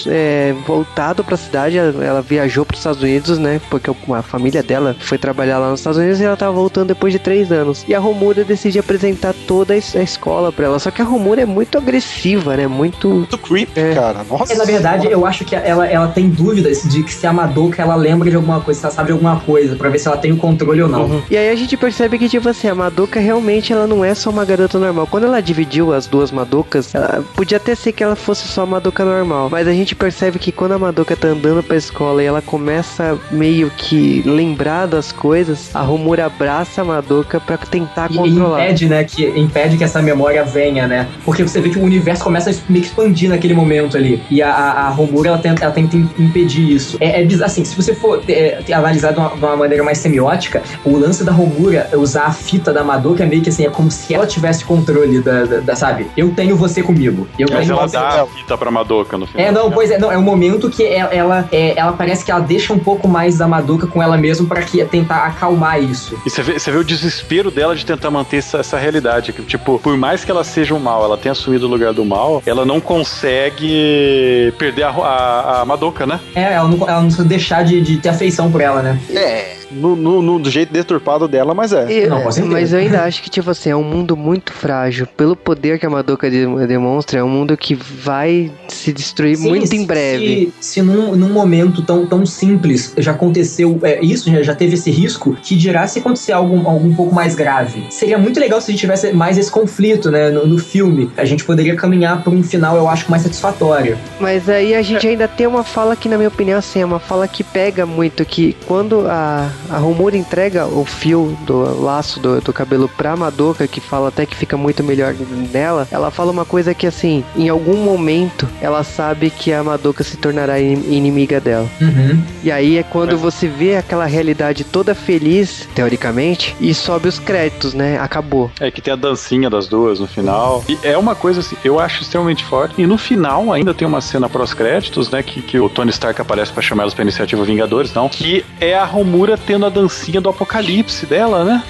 é, 0.07 0.55
voltado 0.67 1.23
pra 1.25 1.37
cidade. 1.37 1.77
Ela, 1.79 2.21
viajou 2.23 2.65
pros 2.65 2.81
Estados 2.81 3.03
Unidos, 3.03 3.39
né? 3.39 3.61
Porque 3.71 3.91
a 3.91 4.23
família 4.23 4.63
dela 4.63 4.95
foi 5.01 5.19
trabalhar 5.19 5.59
lá 5.59 5.71
nos 5.71 5.81
Estados 5.81 5.99
Unidos 5.99 6.21
e 6.21 6.25
ela 6.25 6.37
tava 6.37 6.53
voltando 6.53 6.89
depois 6.89 7.13
de 7.13 7.19
três 7.19 7.51
anos. 7.51 7.85
E 7.89 7.95
a 7.95 7.99
Romura 7.99 8.45
decide 8.45 8.79
apresentar 8.79 9.35
toda 9.47 9.75
a 9.75 9.77
es- 9.77 9.97
a 9.97 10.03
escola 10.03 10.53
pra 10.53 10.67
ela. 10.67 10.79
Só 10.79 10.91
que 10.91 11.03
a 11.03 11.05
Romura 11.05 11.43
é 11.43 11.47
muito 11.47 11.77
agressiva, 11.79 12.57
né? 12.57 12.67
Muito. 12.67 13.09
Muito 13.09 13.39
creepy, 13.39 13.81
É. 13.81 13.95
cara. 13.95 14.25
Nossa. 14.29 14.53
É, 14.53 14.57
na 14.57 14.65
verdade, 14.65 15.09
eu 15.11 15.27
acho 15.27 15.45
que 15.45 15.55
ela, 15.55 15.87
ela 15.87 16.09
tem 16.09 16.29
dúvidas 16.29 16.83
de 16.85 17.03
que 17.03 17.13
se 17.13 17.27
a 17.27 17.33
Madoka 17.33 17.81
ela 17.83 17.95
lembra 17.97 18.29
de 18.31 18.37
alguma 18.37 18.61
coisa, 18.61 18.81
se 18.81 18.87
ela 18.87 18.95
sabe 18.95 19.07
de 19.09 19.13
alguma 19.13 19.41
coisa, 19.41 19.77
pra 19.77 19.89
ver 19.89 19.99
se 19.99 20.07
ela 20.09 20.17
tem 20.17 20.33
o 20.33 20.37
controle 20.37 20.83
ou 20.83 20.89
não. 20.89 21.23
E 21.31 21.37
aí 21.37 21.51
a 21.51 21.57
gente 21.57 21.77
percebe 21.77 22.19
que, 22.19 22.29
tipo 22.29 22.49
assim, 22.49 22.69
a 22.69 22.75
Madoka 22.75 23.19
realmente 23.21 23.73
ela 23.73 23.87
não 23.87 24.05
é 24.05 24.15
só 24.15 24.31
uma 24.31 24.45
garota 24.45 24.79
normal. 24.79 25.07
Quando 25.11 25.25
ela 25.25 25.41
dividiu 25.41 25.93
as 25.93 26.07
duas 26.07 26.31
Madokas, 26.31 26.95
ela 26.95 27.25
podia 27.35 27.57
até 27.57 27.75
ser 27.75 27.93
que 27.93 28.03
ela 28.03 28.17
fosse 28.17 28.47
só 28.49 28.63
a 28.63 28.67
Madoka 28.67 29.05
normal. 29.05 29.49
Mas 29.51 29.67
a 29.67 29.73
gente 29.73 29.80
percebe 29.95 30.39
que 30.39 30.53
quando 30.53 30.73
a 30.73 30.79
Madoka 30.79 31.17
tá 31.17 31.29
andando 31.29 31.63
pra 31.63 31.77
escola 31.77 32.23
e 32.23 32.27
ela 32.27 32.41
começa 32.43 33.19
meio 33.31 33.71
que 33.77 34.23
lembrar 34.27 34.87
das 34.87 35.13
coisas, 35.13 35.75
a 35.75 35.81
Romura 35.81 36.27
abraça 36.27 36.83
a 36.83 36.85
Madoka 36.85 37.41
pra 37.41 37.57
tentar 37.57 38.11
E, 38.11 38.15
e 38.15 38.17
controlar. 38.19 38.63
impede, 38.65 38.89
né, 38.89 39.05
que 39.05 39.27
impede 39.39 39.77
que 39.77 39.85
essa 39.85 40.01
memória 40.03 40.45
venha, 40.45 40.87
né? 40.87 41.09
Porque 41.25 41.43
você 41.43 41.61
vê 41.61 41.69
que 41.71 41.79
o 41.79 41.83
universo 41.83 42.23
começa 42.25 42.51
a 42.51 42.55
meio 42.69 42.83
que 42.85 42.89
expandir 42.91 43.29
naquele 43.29 43.55
momento 43.55 43.97
ali. 43.97 44.23
E 44.31 44.43
a, 44.43 44.51
a, 44.53 44.87
a 44.87 44.89
Romura, 44.91 45.29
ela 45.31 45.39
tenta, 45.39 45.65
ela 45.65 45.73
tenta 45.73 45.97
impedir 45.97 46.71
isso. 46.71 46.97
É, 47.01 47.23
é 47.23 47.45
assim, 47.45 47.65
se 47.65 47.75
você 47.77 47.95
for 47.95 48.23
é, 48.29 48.63
analisar 48.73 49.13
de 49.13 49.19
uma, 49.19 49.29
de 49.31 49.37
uma 49.45 49.57
maneira 49.57 49.83
mais 49.85 49.99
semiótica, 49.99 50.63
o 50.85 50.97
lance 50.97 51.25
da 51.25 51.33
Romura 51.33 51.89
é 51.93 51.97
usar 51.97 52.25
a 52.25 52.33
fita 52.33 52.73
da 52.73 52.83
Madoka 52.85 53.23
é 53.23 53.27
meio 53.27 53.43
que 53.43 53.49
assim, 53.49 53.65
é 53.67 53.71
como 53.71 53.91
se 53.91 54.15
ela 54.15 54.27
tivesse 54.27 54.65
controle 54.65 55.21
da, 55.21 55.45
da- 55.45 55.61
da- 55.61 55.77
sabe? 55.77 56.07
Eu 56.17 56.31
tenho 56.31 56.57
você 56.57 56.83
comigo. 56.83 57.27
Eu 57.39 57.49
Mas 57.51 57.67
tenho 57.67 57.73
ela 57.79 57.89
você 57.89 57.97
dá 57.97 58.23
a 58.23 58.27
fita 58.27 58.57
pra 58.59 58.71
Madoka 58.71 59.17
no 59.17 59.27
final. 59.27 59.47
É, 59.47 59.51
não, 59.53 59.70
pois 59.71 59.91
é, 59.91 59.99
não, 59.99 60.11
é 60.11 60.19
um 60.19 60.23
momento 60.23 60.71
que 60.71 60.85
ela, 60.85 61.13
ela, 61.13 61.49
é, 61.53 61.79
ela 61.79 61.93
parece 61.93 62.25
que 62.25 62.31
ela 62.31 62.41
deixa 62.41 62.73
um 62.73 62.79
pouco 62.79 63.09
mais 63.09 63.39
da 63.39 63.47
Madoka 63.47 63.87
com 63.87 64.03
ela 64.03 64.17
mesma 64.17 64.47
pra 64.47 64.63
que, 64.63 64.85
tentar 64.85 65.27
acalmar 65.27 65.83
isso. 65.83 66.19
E 66.27 66.31
você 66.31 66.43
vê, 66.43 66.59
você 66.59 66.71
vê 66.71 66.79
o 66.79 66.85
desespero 66.85 67.51
dela 67.51 67.75
de 67.75 67.85
tentar 67.85 68.11
manter 68.11 68.39
essa, 68.39 68.59
essa 68.59 68.79
realidade. 68.79 69.33
Que, 69.33 69.43
tipo, 69.43 69.79
por 69.79 69.97
mais 69.97 70.25
que 70.25 70.31
ela 70.31 70.45
seja 70.45 70.75
o 70.75 70.81
mal, 70.81 71.05
ela 71.05 71.17
tenha 71.17 71.33
assumido 71.33 71.67
o 71.67 71.71
lugar 71.71 71.93
do 71.93 72.05
mal, 72.05 72.43
ela 72.45 72.65
não 72.65 72.81
consegue 72.81 74.53
perder 74.59 74.85
a, 74.85 74.91
a, 74.91 75.61
a 75.61 75.65
Madoka, 75.65 76.07
né? 76.07 76.21
É, 76.35 76.55
ela 76.55 76.69
não, 76.69 76.89
ela 76.89 77.01
não 77.01 77.07
precisa 77.07 77.25
deixar 77.25 77.65
de, 77.65 77.81
de 77.81 77.99
ter 77.99 78.09
afeição 78.09 78.51
por 78.51 78.61
ela, 78.61 78.83
né? 78.83 78.99
É, 79.11 79.60
no, 79.71 79.95
no- 79.97 80.23
no- 80.23 80.39
do 80.39 80.51
jeito 80.51 80.73
deturpado 80.73 81.27
dela, 81.29 81.55
mas 81.55 81.73
é. 81.73 81.91
E- 82.05 82.07
Não, 82.07 82.25
mas 82.47 82.73
eu 82.73 82.79
ainda 82.79 83.03
acho 83.05 83.23
que, 83.23 83.31
tipo 83.31 83.51
assim, 83.51 83.71
é 83.71 83.77
um 83.77 83.83
mundo 83.85 84.17
muito 84.17 84.53
frágil. 84.53 85.07
Pelo 85.17 85.37
poder 85.37 85.79
que 85.79 85.87
a 85.87 85.91
Madoka 85.91 86.31
de- 86.31 86.47
demonstra, 86.67 87.21
é 87.21 87.25
um 87.25 87.29
mundo 87.29 87.57
que 87.57 87.75
vai 87.75 88.51
se 88.69 88.93
destruir 88.93 89.37
Sim, 89.37 89.49
muito 89.49 89.69
se- 89.69 89.77
em 89.77 89.85
breve. 89.85 90.53
Se, 90.61 90.75
se 90.75 90.83
num, 90.83 91.15
num 91.17 91.29
momento 91.31 91.83
tão, 91.83 92.07
tão 92.07 92.25
simples 92.27 92.93
já 92.99 93.13
aconteceu 93.13 93.79
é, 93.83 94.03
isso, 94.05 94.31
já, 94.31 94.43
já 94.43 94.55
teve 94.55 94.75
esse 94.75 94.91
risco, 94.91 95.37
que 95.43 95.55
dirá 95.57 95.87
se 95.87 95.99
acontecer 95.99 96.33
algo, 96.33 96.57
algo 96.69 96.87
um 96.89 96.95
pouco 96.95 97.15
mais 97.15 97.35
grave. 97.35 97.85
Seria 97.91 98.19
muito 98.19 98.39
legal 98.41 98.61
se 98.61 98.71
a 98.71 98.73
gente 98.73 98.81
tivesse 98.81 99.13
mais 99.13 99.39
esse 99.39 99.51
conflito, 99.51 100.11
né, 100.11 100.31
no, 100.31 100.47
no 100.47 100.59
filme. 100.59 101.11
A 101.17 101.25
gente 101.25 101.45
poderia 101.45 101.75
caminhar 101.77 102.23
para 102.23 102.33
um 102.33 102.43
final, 102.43 102.77
eu 102.77 102.89
acho, 102.89 103.11
mais 103.11 103.23
satisfatório. 103.23 103.97
Mas 104.19 104.49
aí 104.49 104.75
a 104.75 104.83
gente 104.83 105.07
ainda 105.07 105.29
tem 105.29 105.47
uma 105.47 105.63
fala 105.65 105.95
que, 105.97 106.09
na 106.09 106.17
minha 106.17 106.29
opinião, 106.29 106.59
assim, 106.59 106.81
é 106.81 106.85
uma 106.85 106.99
fala 106.99 107.27
que 107.29 107.43
pega 107.45 107.85
muito, 107.87 108.25
que 108.25 108.57
quando 108.67 109.07
a, 109.09 109.49
a 109.69 109.79
Romura 109.79 110.17
entrega 110.17 110.67
o 110.67 110.85
fio 110.85 111.37
do 111.47 111.83
laço 111.83 112.19
do, 112.21 112.41
do 112.41 112.53
cabelo 112.53 112.89
pra 112.89 113.17
Madoka, 113.17 113.67
que 113.67 113.81
fala 113.81 114.09
até 114.09 114.25
que 114.27 114.37
fica 114.37 114.57
muito 114.57 114.83
melhor 114.83 115.15
nela. 115.53 115.87
Ela 115.91 116.11
fala 116.11 116.31
uma 116.31 116.45
coisa 116.45 116.75
que, 116.75 116.87
assim, 116.87 117.25
em 117.37 117.49
algum 117.49 117.77
momento 117.77 118.49
ela 118.61 118.83
sabe 118.85 119.31
que 119.31 119.53
a 119.53 119.63
Madoka 119.63 120.03
se 120.05 120.17
tornará 120.17 120.61
in- 120.61 120.85
inimiga 120.95 121.41
dela. 121.41 121.69
Uhum. 121.81 122.23
E 122.43 122.51
aí 122.51 122.79
é 122.79 122.83
quando 122.83 123.17
você 123.19 123.47
vê 123.49 123.77
aquela 123.77 124.07
realidade 124.07 124.65
toda 124.65 124.95
feliz, 124.95 125.69
teoricamente, 125.75 126.55
e 126.61 126.73
sobe 126.75 127.09
os 127.09 127.19
créditos, 127.19 127.75
né? 127.75 127.99
Acabou. 127.99 128.51
É 128.61 128.71
que 128.71 128.81
tem 128.81 128.93
a 128.93 128.97
dancinha 128.97 129.51
das 129.51 129.67
duas 129.67 129.99
no 130.01 130.07
final. 130.07 130.65
E 130.69 130.79
é 130.83 130.97
uma 130.97 131.15
coisa 131.15 131.41
assim, 131.41 131.57
eu 131.65 131.79
acho 131.81 132.03
extremamente 132.03 132.45
forte. 132.45 132.75
E 132.81 132.87
no 132.87 132.97
final 132.99 133.53
ainda 133.53 133.73
tem 133.75 133.87
uma 133.87 134.01
cena 134.01 134.29
pós-créditos, 134.29 135.11
né? 135.11 135.23
Que, 135.23 135.41
que 135.43 135.59
o 135.59 135.69
Tony 135.69 135.91
Stark 135.91 136.21
aparece 136.21 136.53
pra 136.53 136.63
chamar 136.63 136.83
elas 136.85 136.95
pra 136.95 137.03
iniciativa 137.03 137.45
Vingadores, 137.45 137.93
não. 137.95 138.09
Que 138.09 138.45
é 138.61 138.75
a 138.77 138.85
Romura 138.85 139.37
tendo 139.51 139.67
a 139.67 139.69
dancinha 139.69 140.21
do 140.21 140.29
apocalipse 140.29 141.05
dela, 141.07 141.43
né? 141.43 141.65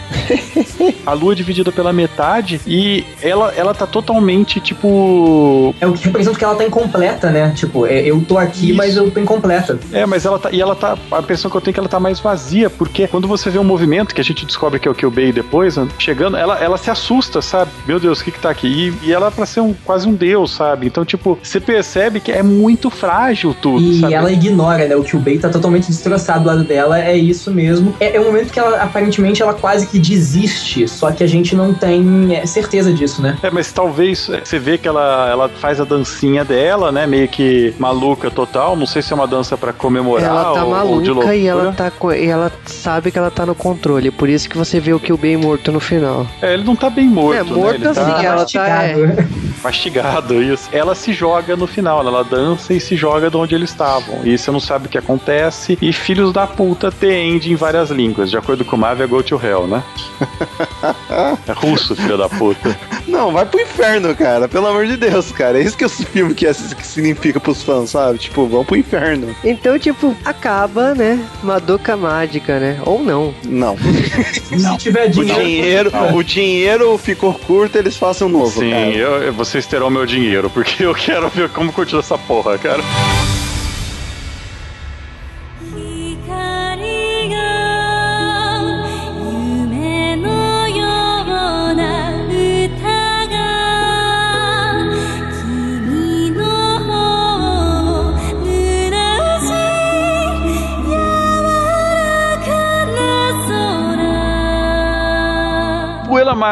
a 1.06 1.14
lua 1.14 1.34
dividida 1.34 1.72
pela 1.72 1.94
metade. 1.94 2.60
E 2.66 3.06
ela, 3.22 3.54
ela 3.56 3.72
tá 3.72 3.86
totalmente, 3.86 4.60
tipo. 4.60 5.74
É 5.80 5.86
o 5.86 5.94
que 5.94 6.04
representa 6.04 6.38
que 6.38 6.44
ela 6.44 6.54
tá 6.56 6.64
incompleta, 6.64 7.30
né? 7.30 7.54
Tipo, 7.56 7.86
é, 7.86 8.02
eu 8.02 8.20
tô 8.20 8.36
aqui, 8.36 8.68
Isso. 8.68 8.76
mas 8.76 8.96
eu 8.96 9.10
tô 9.10 9.18
incompleta. 9.18 9.78
É, 9.94 10.04
mas 10.04 10.26
ela 10.26 10.38
tá. 10.38 10.50
E 10.52 10.60
ela 10.60 10.76
tá. 10.76 10.98
A 11.10 11.20
impressão 11.20 11.50
que 11.50 11.56
eu 11.56 11.60
tenho 11.62 11.72
é 11.72 11.74
que 11.74 11.80
ela 11.80 11.88
tá 11.88 11.98
mais 11.98 12.20
vazia, 12.20 12.68
porque 12.68 13.08
quando 13.08 13.26
você 13.26 13.48
vê 13.48 13.58
um 13.58 13.64
movimento 13.64 14.14
que 14.14 14.20
a 14.20 14.24
gente 14.24 14.44
descobre 14.44 14.78
que 14.78 14.86
é 14.86 14.90
o 14.90 14.94
Kyubei 14.94 15.32
depois, 15.32 15.78
né, 15.78 15.88
chegando, 15.98 16.36
ela, 16.36 16.58
ela 16.58 16.76
se 16.76 16.90
assusta, 16.90 17.40
sabe? 17.40 17.70
Meu 17.86 17.98
Deus, 17.98 18.20
o 18.20 18.24
que 18.24 18.30
que 18.30 18.40
tá 18.40 18.50
aqui? 18.50 18.92
E, 19.02 19.08
e 19.08 19.12
ela 19.12 19.28
é 19.28 19.30
pra 19.30 19.46
ser 19.46 19.60
um, 19.60 19.72
quase 19.72 20.06
um 20.06 20.12
deus, 20.12 20.50
sabe? 20.50 20.86
Então, 20.86 21.02
tipo, 21.02 21.38
você 21.42 21.58
percebe 21.58 22.20
que 22.20 22.30
é 22.30 22.42
muito 22.42 22.90
frágil 22.90 23.56
tudo, 23.58 23.82
E 23.82 24.00
sabe? 24.00 24.12
ela 24.12 24.30
ignora, 24.30 24.86
né? 24.86 24.94
O 24.96 25.02
que 25.02 25.16
o 25.16 25.18
Bay 25.18 25.38
tá 25.38 25.48
totalmente 25.48 25.86
destroçado 25.86 26.44
do 26.44 26.46
lado 26.46 26.64
dela, 26.64 27.00
é 27.00 27.16
isso 27.16 27.50
mesmo. 27.50 27.69
É, 28.00 28.16
é 28.16 28.20
um 28.20 28.24
momento 28.24 28.52
que 28.52 28.58
ela, 28.58 28.82
aparentemente, 28.82 29.42
ela 29.42 29.54
quase 29.54 29.86
que 29.86 29.98
desiste, 29.98 30.86
só 30.88 31.10
que 31.10 31.22
a 31.22 31.26
gente 31.26 31.54
não 31.54 31.72
tem 31.74 32.34
é, 32.36 32.46
certeza 32.46 32.92
disso, 32.92 33.20
né? 33.22 33.36
É, 33.42 33.50
mas 33.50 33.72
talvez 33.72 34.28
é, 34.28 34.40
você 34.44 34.58
vê 34.58 34.78
que 34.78 34.88
ela, 34.88 35.28
ela 35.30 35.48
faz 35.48 35.80
a 35.80 35.84
dancinha 35.84 36.44
dela, 36.44 36.90
né? 36.92 37.06
Meio 37.06 37.28
que 37.28 37.74
maluca 37.78 38.30
total. 38.30 38.76
Não 38.76 38.86
sei 38.86 39.02
se 39.02 39.12
é 39.12 39.16
uma 39.16 39.26
dança 39.26 39.56
pra 39.56 39.72
comemorar 39.72 40.30
ela 40.30 40.54
tá 40.54 40.64
ou, 40.64 40.74
ou 40.74 41.02
de 41.02 41.10
loucura. 41.10 41.14
maluca 41.14 41.36
e 41.36 41.46
ela 41.46 41.72
tá 41.72 41.92
e 42.16 42.26
ela 42.26 42.52
sabe 42.66 43.10
que 43.10 43.18
ela 43.18 43.30
tá 43.30 43.44
no 43.46 43.54
controle. 43.54 44.10
Por 44.10 44.28
isso 44.28 44.48
que 44.48 44.56
você 44.56 44.80
vê 44.80 44.92
o 44.92 45.00
Kyubey 45.00 45.36
morto 45.36 45.70
no 45.72 45.80
final. 45.80 46.26
É, 46.40 46.54
ele 46.54 46.64
não 46.64 46.76
tá 46.76 46.88
bem 46.90 47.06
morto, 47.06 47.38
É, 47.38 47.44
né? 47.44 47.50
morto 47.52 47.80
tá 47.82 47.90
assim, 47.90 48.00
ela 48.26 48.36
tá- 48.36 48.36
mastigado. 48.36 49.00
mastigado, 49.62 50.42
isso. 50.42 50.68
Ela 50.72 50.94
se 50.94 51.12
joga 51.12 51.56
no 51.56 51.66
final, 51.66 52.00
ela 52.06 52.24
dança 52.24 52.72
e 52.72 52.80
se 52.80 52.96
joga 52.96 53.30
de 53.30 53.36
onde 53.36 53.54
eles 53.54 53.70
estavam. 53.70 54.20
E 54.24 54.36
você 54.36 54.50
não 54.50 54.60
sabe 54.60 54.86
o 54.86 54.88
que 54.88 54.98
acontece. 54.98 55.78
E 55.80 55.92
filhos 55.92 56.32
da 56.32 56.46
puta 56.46 56.90
tem 56.90 57.34
em 57.36 57.38
várias 57.60 57.90
línguas. 57.90 58.30
De 58.30 58.36
acordo 58.36 58.64
com 58.64 58.74
o 58.74 58.78
Mav, 58.78 59.00
é 59.00 59.06
Go 59.06 59.22
to 59.22 59.40
Hell, 59.42 59.66
né? 59.66 59.82
é 61.46 61.52
russo, 61.52 61.94
filho 61.94 62.16
da 62.18 62.28
puta. 62.28 62.76
Não, 63.06 63.32
vai 63.32 63.44
pro 63.46 63.60
inferno, 63.60 64.14
cara. 64.14 64.48
Pelo 64.48 64.66
amor 64.66 64.86
de 64.86 64.96
Deus, 64.96 65.30
cara. 65.32 65.58
É 65.58 65.62
isso 65.62 65.76
que 65.76 65.84
esse 65.84 66.04
filme 66.04 66.34
que, 66.34 66.46
que 66.46 66.86
significa 66.86 67.38
pros 67.40 67.62
fãs, 67.62 67.90
sabe? 67.90 68.18
Tipo, 68.18 68.46
vão 68.46 68.64
pro 68.64 68.76
inferno. 68.76 69.34
Então, 69.44 69.78
tipo, 69.78 70.16
acaba, 70.24 70.94
né? 70.94 71.24
Madoka 71.42 71.96
mágica, 71.96 72.58
né? 72.58 72.80
Ou 72.84 73.02
não. 73.02 73.34
Não. 73.46 73.76
Se 74.58 74.76
tiver 74.78 75.06
O 75.08 75.10
dinheiro. 75.10 75.40
dinheiro, 75.44 75.92
o 76.16 76.22
dinheiro 76.24 76.98
ficou 76.98 77.34
curto, 77.34 77.76
eles 77.78 77.96
façam 77.96 78.28
novo, 78.28 78.60
Sim, 78.60 78.70
cara. 78.70 78.86
eu, 78.90 79.22
eu- 79.24 79.32
vocês 79.32 79.66
terão 79.66 79.90
meu 79.90 80.06
dinheiro, 80.06 80.48
porque 80.50 80.84
eu 80.84 80.94
quero 80.94 81.28
ver 81.28 81.48
como 81.50 81.72
continua 81.72 82.00
essa 82.00 82.18
porra, 82.18 82.58
cara. 82.58 82.82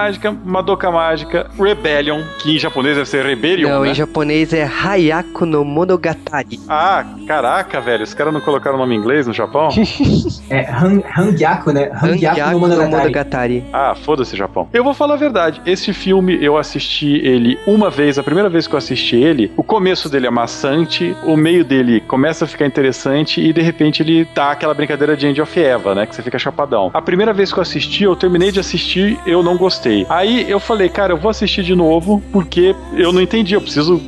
Mágica, 0.08 0.34
Madoka 0.44 0.90
Mágica, 0.90 1.50
Rebellion, 1.58 2.22
que 2.38 2.56
em 2.56 2.58
japonês 2.58 2.96
deve 2.96 3.08
ser 3.08 3.24
Rebellion, 3.26 3.68
não, 3.68 3.82
né? 3.82 3.90
em 3.90 3.94
japonês 3.94 4.52
é 4.54 4.64
Hayako 4.64 5.44
no 5.44 5.64
Monogatari. 5.64 6.58
Ah, 6.68 7.04
caraca, 7.26 7.78
velho, 7.80 8.04
os 8.04 8.14
caras 8.14 8.32
não 8.32 8.40
colocaram 8.40 8.76
o 8.76 8.78
nome 8.78 8.94
em 8.94 8.98
inglês 8.98 9.26
no 9.26 9.32
Japão? 9.34 9.68
É 10.50 10.60
Han- 10.70 11.02
Hangyaku, 11.16 11.72
né? 11.72 11.90
Hangyaku 11.92 12.40
Hangyaku 12.40 12.50
no 12.52 12.58
no 12.58 12.60
Monogatari. 12.60 13.00
Monogatari. 13.02 13.64
Ah, 13.70 13.94
foda-se, 13.94 14.34
Japão. 14.34 14.66
Eu 14.72 14.82
vou 14.82 14.94
falar 14.94 15.14
a 15.14 15.16
verdade. 15.18 15.60
Esse 15.66 15.92
filme, 15.92 16.38
eu 16.42 16.56
assisti 16.56 17.16
ele 17.22 17.58
uma 17.66 17.90
vez, 17.90 18.18
a 18.18 18.22
primeira 18.22 18.48
vez 18.48 18.66
que 18.66 18.72
eu 18.74 18.78
assisti 18.78 19.16
ele, 19.16 19.52
o 19.58 19.62
começo 19.62 20.08
dele 20.08 20.26
é 20.26 20.30
maçante, 20.30 21.14
o 21.24 21.36
meio 21.36 21.64
dele 21.64 22.00
começa 22.00 22.46
a 22.46 22.48
ficar 22.48 22.64
interessante 22.64 23.42
e 23.42 23.52
de 23.52 23.60
repente 23.60 24.02
ele 24.02 24.24
tá 24.24 24.52
aquela 24.52 24.72
brincadeira 24.72 25.14
de 25.16 25.26
End 25.26 25.38
of 25.42 25.60
Eva, 25.60 25.94
né? 25.94 26.06
Que 26.06 26.14
você 26.14 26.22
fica 26.22 26.38
chapadão. 26.38 26.90
A 26.94 27.02
primeira 27.02 27.34
vez 27.34 27.52
que 27.52 27.58
eu 27.58 27.62
assisti, 27.62 28.04
eu 28.04 28.16
terminei 28.16 28.50
de 28.50 28.58
assistir, 28.60 29.18
eu 29.26 29.42
não 29.42 29.56
gostei. 29.58 29.97
Aí 30.08 30.50
eu 30.50 30.60
falei, 30.60 30.88
cara, 30.88 31.12
eu 31.12 31.16
vou 31.16 31.30
assistir 31.30 31.62
de 31.62 31.74
novo 31.74 32.22
porque 32.32 32.74
eu 32.94 33.12
não 33.12 33.20
entendi. 33.20 33.54
Eu 33.54 33.60
preciso 33.60 34.00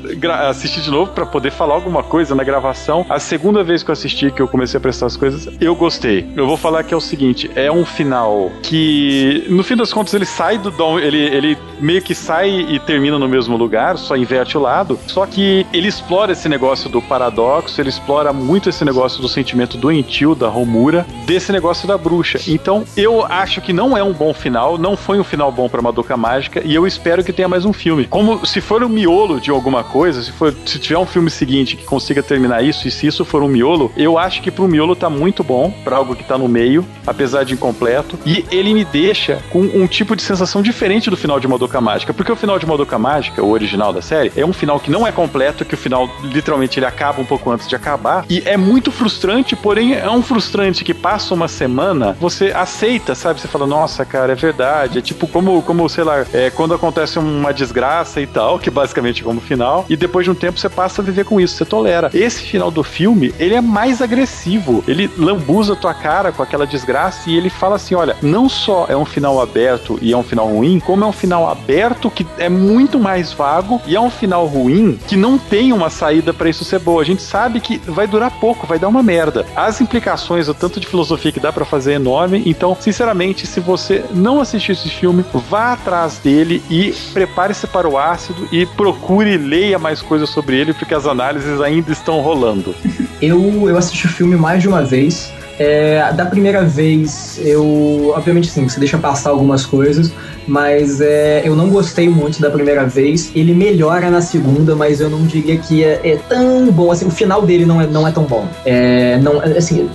assistir 0.49 0.81
de 0.81 0.91
novo 0.91 1.13
pra 1.13 1.27
poder 1.27 1.51
falar 1.51 1.75
alguma 1.75 2.03
coisa 2.03 2.35
na 2.35 2.45
gravação. 2.45 3.05
A 3.09 3.19
segunda 3.19 3.63
vez 3.63 3.83
que 3.83 3.91
eu 3.91 3.93
assisti, 3.93 4.31
que 4.31 4.41
eu 4.41 4.49
comecei 4.49 4.79
a 4.79 4.81
prestar 4.81 5.07
as 5.07 5.17
coisas, 5.17 5.49
eu 5.61 5.75
gostei. 5.75 6.27
Eu 6.37 6.47
vou 6.47 6.57
falar 6.57 6.83
que 6.85 6.95
é 6.95 6.97
o 6.97 7.01
seguinte: 7.01 7.51
é 7.55 7.71
um 7.71 7.85
final 7.85 8.51
que, 8.63 9.47
no 9.49 9.63
fim 9.63 9.77
das 9.77 9.93
contas, 9.93 10.15
ele 10.15 10.27
sai 10.27 10.59
do 10.59 10.71
dom, 10.71 10.99
ele, 10.99 11.19
ele 11.19 11.59
meio 11.81 12.03
que 12.03 12.15
sai 12.15 12.51
e 12.51 12.79
termina 12.79 13.19
no 13.19 13.29
mesmo 13.29 13.57
lugar, 13.57 13.97
só 13.99 14.17
inverte 14.17 14.57
o 14.57 14.61
lado. 14.61 14.99
Só 15.07 15.27
que 15.27 15.67
ele 15.73 15.89
explora 15.89 16.33
esse 16.33 16.49
negócio 16.49 16.89
do 16.89 17.01
paradoxo, 17.01 17.81
ele 17.81 17.89
explora 17.89 18.33
muito 18.33 18.69
esse 18.69 18.85
negócio 18.85 19.21
do 19.21 19.29
sentimento 19.29 19.77
doentio 19.77 20.35
da 20.35 20.49
Romura, 20.49 21.07
desse 21.27 21.53
negócio 21.53 21.87
da 21.87 21.97
bruxa. 21.97 22.41
Então, 22.47 22.85
eu 22.97 23.25
acho 23.25 23.61
que 23.61 23.73
não 23.73 23.97
é 23.97 24.03
um 24.03 24.13
bom 24.13 24.33
final, 24.33 24.79
não 24.79 24.97
foi 24.97 25.19
um 25.19 25.25
final 25.25 25.51
bom 25.51 25.69
pra 25.81 25.83
Madoka 25.83 26.17
Mágica, 26.17 26.63
e 26.65 26.75
eu 26.75 26.87
espero 26.87 27.25
que 27.25 27.33
tenha 27.33 27.49
mais 27.49 27.65
um 27.65 27.73
filme. 27.73 28.07
Como 28.07 28.45
se 28.47 28.61
for 28.61 28.85
um 28.85 28.89
miolo 28.89 29.41
de 29.41 29.51
alguma 29.51 29.83
coisa, 29.83 30.23
se, 30.23 30.31
for, 30.31 30.55
se 30.65 30.79
tiver 30.79 30.99
um 30.99 31.07
filme 31.07 31.31
seguinte 31.31 31.77
que 31.77 31.85
consiga 31.85 32.23
terminar 32.23 32.63
isso, 32.63 32.87
e 32.87 32.91
se 32.91 33.07
isso 33.07 33.25
for 33.25 33.43
um 33.43 33.49
miolo, 33.49 33.91
eu 33.97 34.19
acho 34.19 34.43
que 34.43 34.51
pro 34.51 34.69
miolo 34.69 34.95
tá 34.95 35.09
muito 35.09 35.43
bom, 35.43 35.73
pra 35.83 35.97
algo 35.97 36.15
que 36.15 36.23
tá 36.23 36.37
no 36.37 36.49
meio, 36.49 36.85
apesar 37.07 37.45
de 37.45 37.55
incompleto, 37.55 38.19
e 38.27 38.45
ele 38.51 38.75
me 38.75 38.85
deixa 38.85 39.43
com 39.51 39.61
um 39.61 39.87
tipo 39.87 40.15
de 40.15 40.23
sensação 40.23 40.61
diferente 40.61 41.09
do 41.09 41.17
final 41.17 41.41
de 41.41 41.49
Madoka 41.49 41.81
Mágica, 41.81 42.13
porque 42.13 42.31
o 42.31 42.37
final 42.37 42.59
de 42.59 42.67
Madoka 42.67 42.99
Mágica, 42.99 43.43
o 43.43 43.51
original 43.51 43.93
da 43.93 44.03
série, 44.03 44.31
é 44.37 44.45
um 44.45 44.53
final 44.53 44.79
que 44.79 44.91
não 44.91 45.07
é 45.07 45.13
completo, 45.13 45.65
que 45.65 45.75
o 45.75 45.79
final, 45.79 46.11
literalmente, 46.23 46.79
ele 46.79 46.87
acaba 46.87 47.21
um 47.21 47.27
pouco 47.27 47.51
antes 47.51 47.67
de 47.67 47.75
acabar, 47.75 48.25
e 48.29 48.43
é 48.45 48.57
muito 48.57 48.93
frustrante, 48.93 49.57
porém 49.57 49.95
é 49.95 50.11
um 50.11 50.23
frustrante 50.23 50.85
que 50.85 50.93
passa 50.93 51.33
uma 51.33 51.49
semana, 51.49 52.17
você 52.21 52.53
aceita, 52.55 53.15
sabe? 53.15 53.41
Você 53.41 53.49
fala, 53.49 53.67
nossa, 53.67 54.05
cara, 54.05 54.33
é 54.33 54.35
verdade, 54.35 54.99
é 54.99 55.03
tipo 55.03 55.27
como, 55.27 55.63
como 55.71 55.89
sei 55.89 56.03
lá, 56.03 56.27
é, 56.33 56.51
quando 56.51 56.75
acontece 56.75 57.17
uma 57.17 57.55
desgraça 57.55 58.21
e 58.21 58.27
tal, 58.27 58.59
que 58.59 58.69
basicamente 58.69 59.23
é 59.23 59.25
como 59.25 59.41
final, 59.41 59.87
e 59.89 59.97
depois 59.97 60.25
de 60.25 60.31
um 60.33 60.35
tempo 60.35 60.59
você 60.59 60.69
passa 60.69 61.01
a 61.01 61.05
viver 61.05 61.25
com 61.25 61.41
isso, 61.41 61.55
você 61.55 61.65
tolera. 61.65 62.11
Esse 62.13 62.43
final 62.43 62.73
do 62.73 62.83
filme, 62.83 63.33
ele 63.39 63.55
é 63.55 63.61
mais 63.61 64.03
agressivo, 64.03 64.83
ele 64.89 65.09
lambuza 65.17 65.77
tua 65.77 65.95
cara 65.95 66.33
com 66.33 66.43
aquela 66.43 66.67
desgraça 66.67 67.31
e 67.31 67.37
ele 67.37 67.49
fala 67.49 67.77
assim, 67.77 67.95
olha, 67.95 68.17
não 68.21 68.49
só 68.49 68.87
é 68.89 68.97
um 68.97 69.05
final 69.05 69.41
aberto 69.41 69.97
e 70.03 70.13
é 70.13 70.17
um 70.17 70.25
final 70.25 70.49
ruim, 70.49 70.81
como 70.81 71.05
é 71.05 71.07
um 71.07 71.13
final 71.13 71.49
aberto 71.49 72.11
que 72.11 72.27
é 72.37 72.49
muito 72.49 72.99
mais 72.99 73.33
vago 73.33 73.81
e 73.87 73.95
é 73.95 74.01
um 74.01 74.11
final 74.11 74.47
ruim 74.47 74.99
que 75.07 75.15
não 75.15 75.39
tem 75.39 75.73
uma 75.73 75.89
saída 75.89 76.35
pra 76.35 76.51
isso 76.51 76.65
ser 76.65 76.81
boa. 76.81 77.01
A 77.01 77.05
gente 77.05 77.23
sabe 77.23 77.61
que 77.61 77.79
vai 77.87 78.09
durar 78.09 78.33
pouco, 78.41 78.67
vai 78.67 78.79
dar 78.81 78.89
uma 78.89 79.05
merda. 79.05 79.47
As 79.55 79.81
implicações, 79.81 80.49
o 80.49 80.55
tanto 80.55 80.81
de 80.81 80.89
filosofia 80.89 81.31
que 81.31 81.39
dá 81.39 81.53
pra 81.53 81.65
fazer 81.65 81.93
é 81.93 81.95
enorme, 81.95 82.43
então, 82.45 82.77
sinceramente, 82.81 83.47
se 83.47 83.61
você 83.61 84.05
não 84.11 84.41
assistir 84.41 84.73
esse 84.73 84.89
filme, 84.89 85.23
vá 85.51 85.73
atrás 85.73 86.19
dele 86.23 86.63
e 86.71 86.95
prepare-se 87.13 87.67
para 87.67 87.89
o 87.89 87.99
ácido 87.99 88.49
e 88.53 88.65
procure 88.65 89.33
e 89.35 89.37
leia 89.37 89.79
mais 89.79 90.01
coisas 90.01 90.31
sobre 90.31 90.57
ele, 90.57 90.73
porque 90.73 90.95
as 90.95 91.05
análises 91.07 91.61
ainda 91.61 91.91
estão 91.91 92.21
rolando. 92.21 92.75
Eu, 93.21 93.69
eu 93.69 93.77
assisti 93.77 94.07
o 94.07 94.09
filme 94.09 94.35
mais 94.35 94.63
de 94.63 94.69
uma 94.69 94.83
vez. 94.83 95.31
É, 95.59 96.11
da 96.15 96.25
primeira 96.25 96.65
vez, 96.65 97.39
eu. 97.45 98.15
Obviamente, 98.17 98.49
sim, 98.51 98.67
você 98.67 98.81
deixa 98.81 98.97
passar 98.97 99.29
algumas 99.29 99.67
coisas, 99.67 100.11
mas 100.49 101.03
é, 101.03 101.43
eu 101.45 101.55
não 101.55 101.69
gostei 101.69 102.09
muito 102.09 102.41
da 102.41 102.49
primeira 102.51 102.87
vez. 102.87 103.31
Ele 103.35 103.53
melhora 103.53 104.09
na 104.11 104.23
segunda, 104.23 104.75
mas 104.75 105.03
eu 105.03 105.11
não 105.11 105.27
diria 105.27 105.59
que 105.59 105.85
é, 105.85 106.01
é 106.03 106.17
tão 106.31 106.71
bom. 106.73 106.91
Assim, 106.91 107.05
o 107.07 107.11
final 107.11 107.43
dele 107.43 107.67
não 107.67 107.79
é, 107.79 107.87
não 107.87 108.09
é 108.09 108.11
tão 108.11 108.23
bom. 108.25 108.49
É, 108.65 109.19
não, 109.19 109.39
assim, 109.55 109.83
ao- 109.83 109.91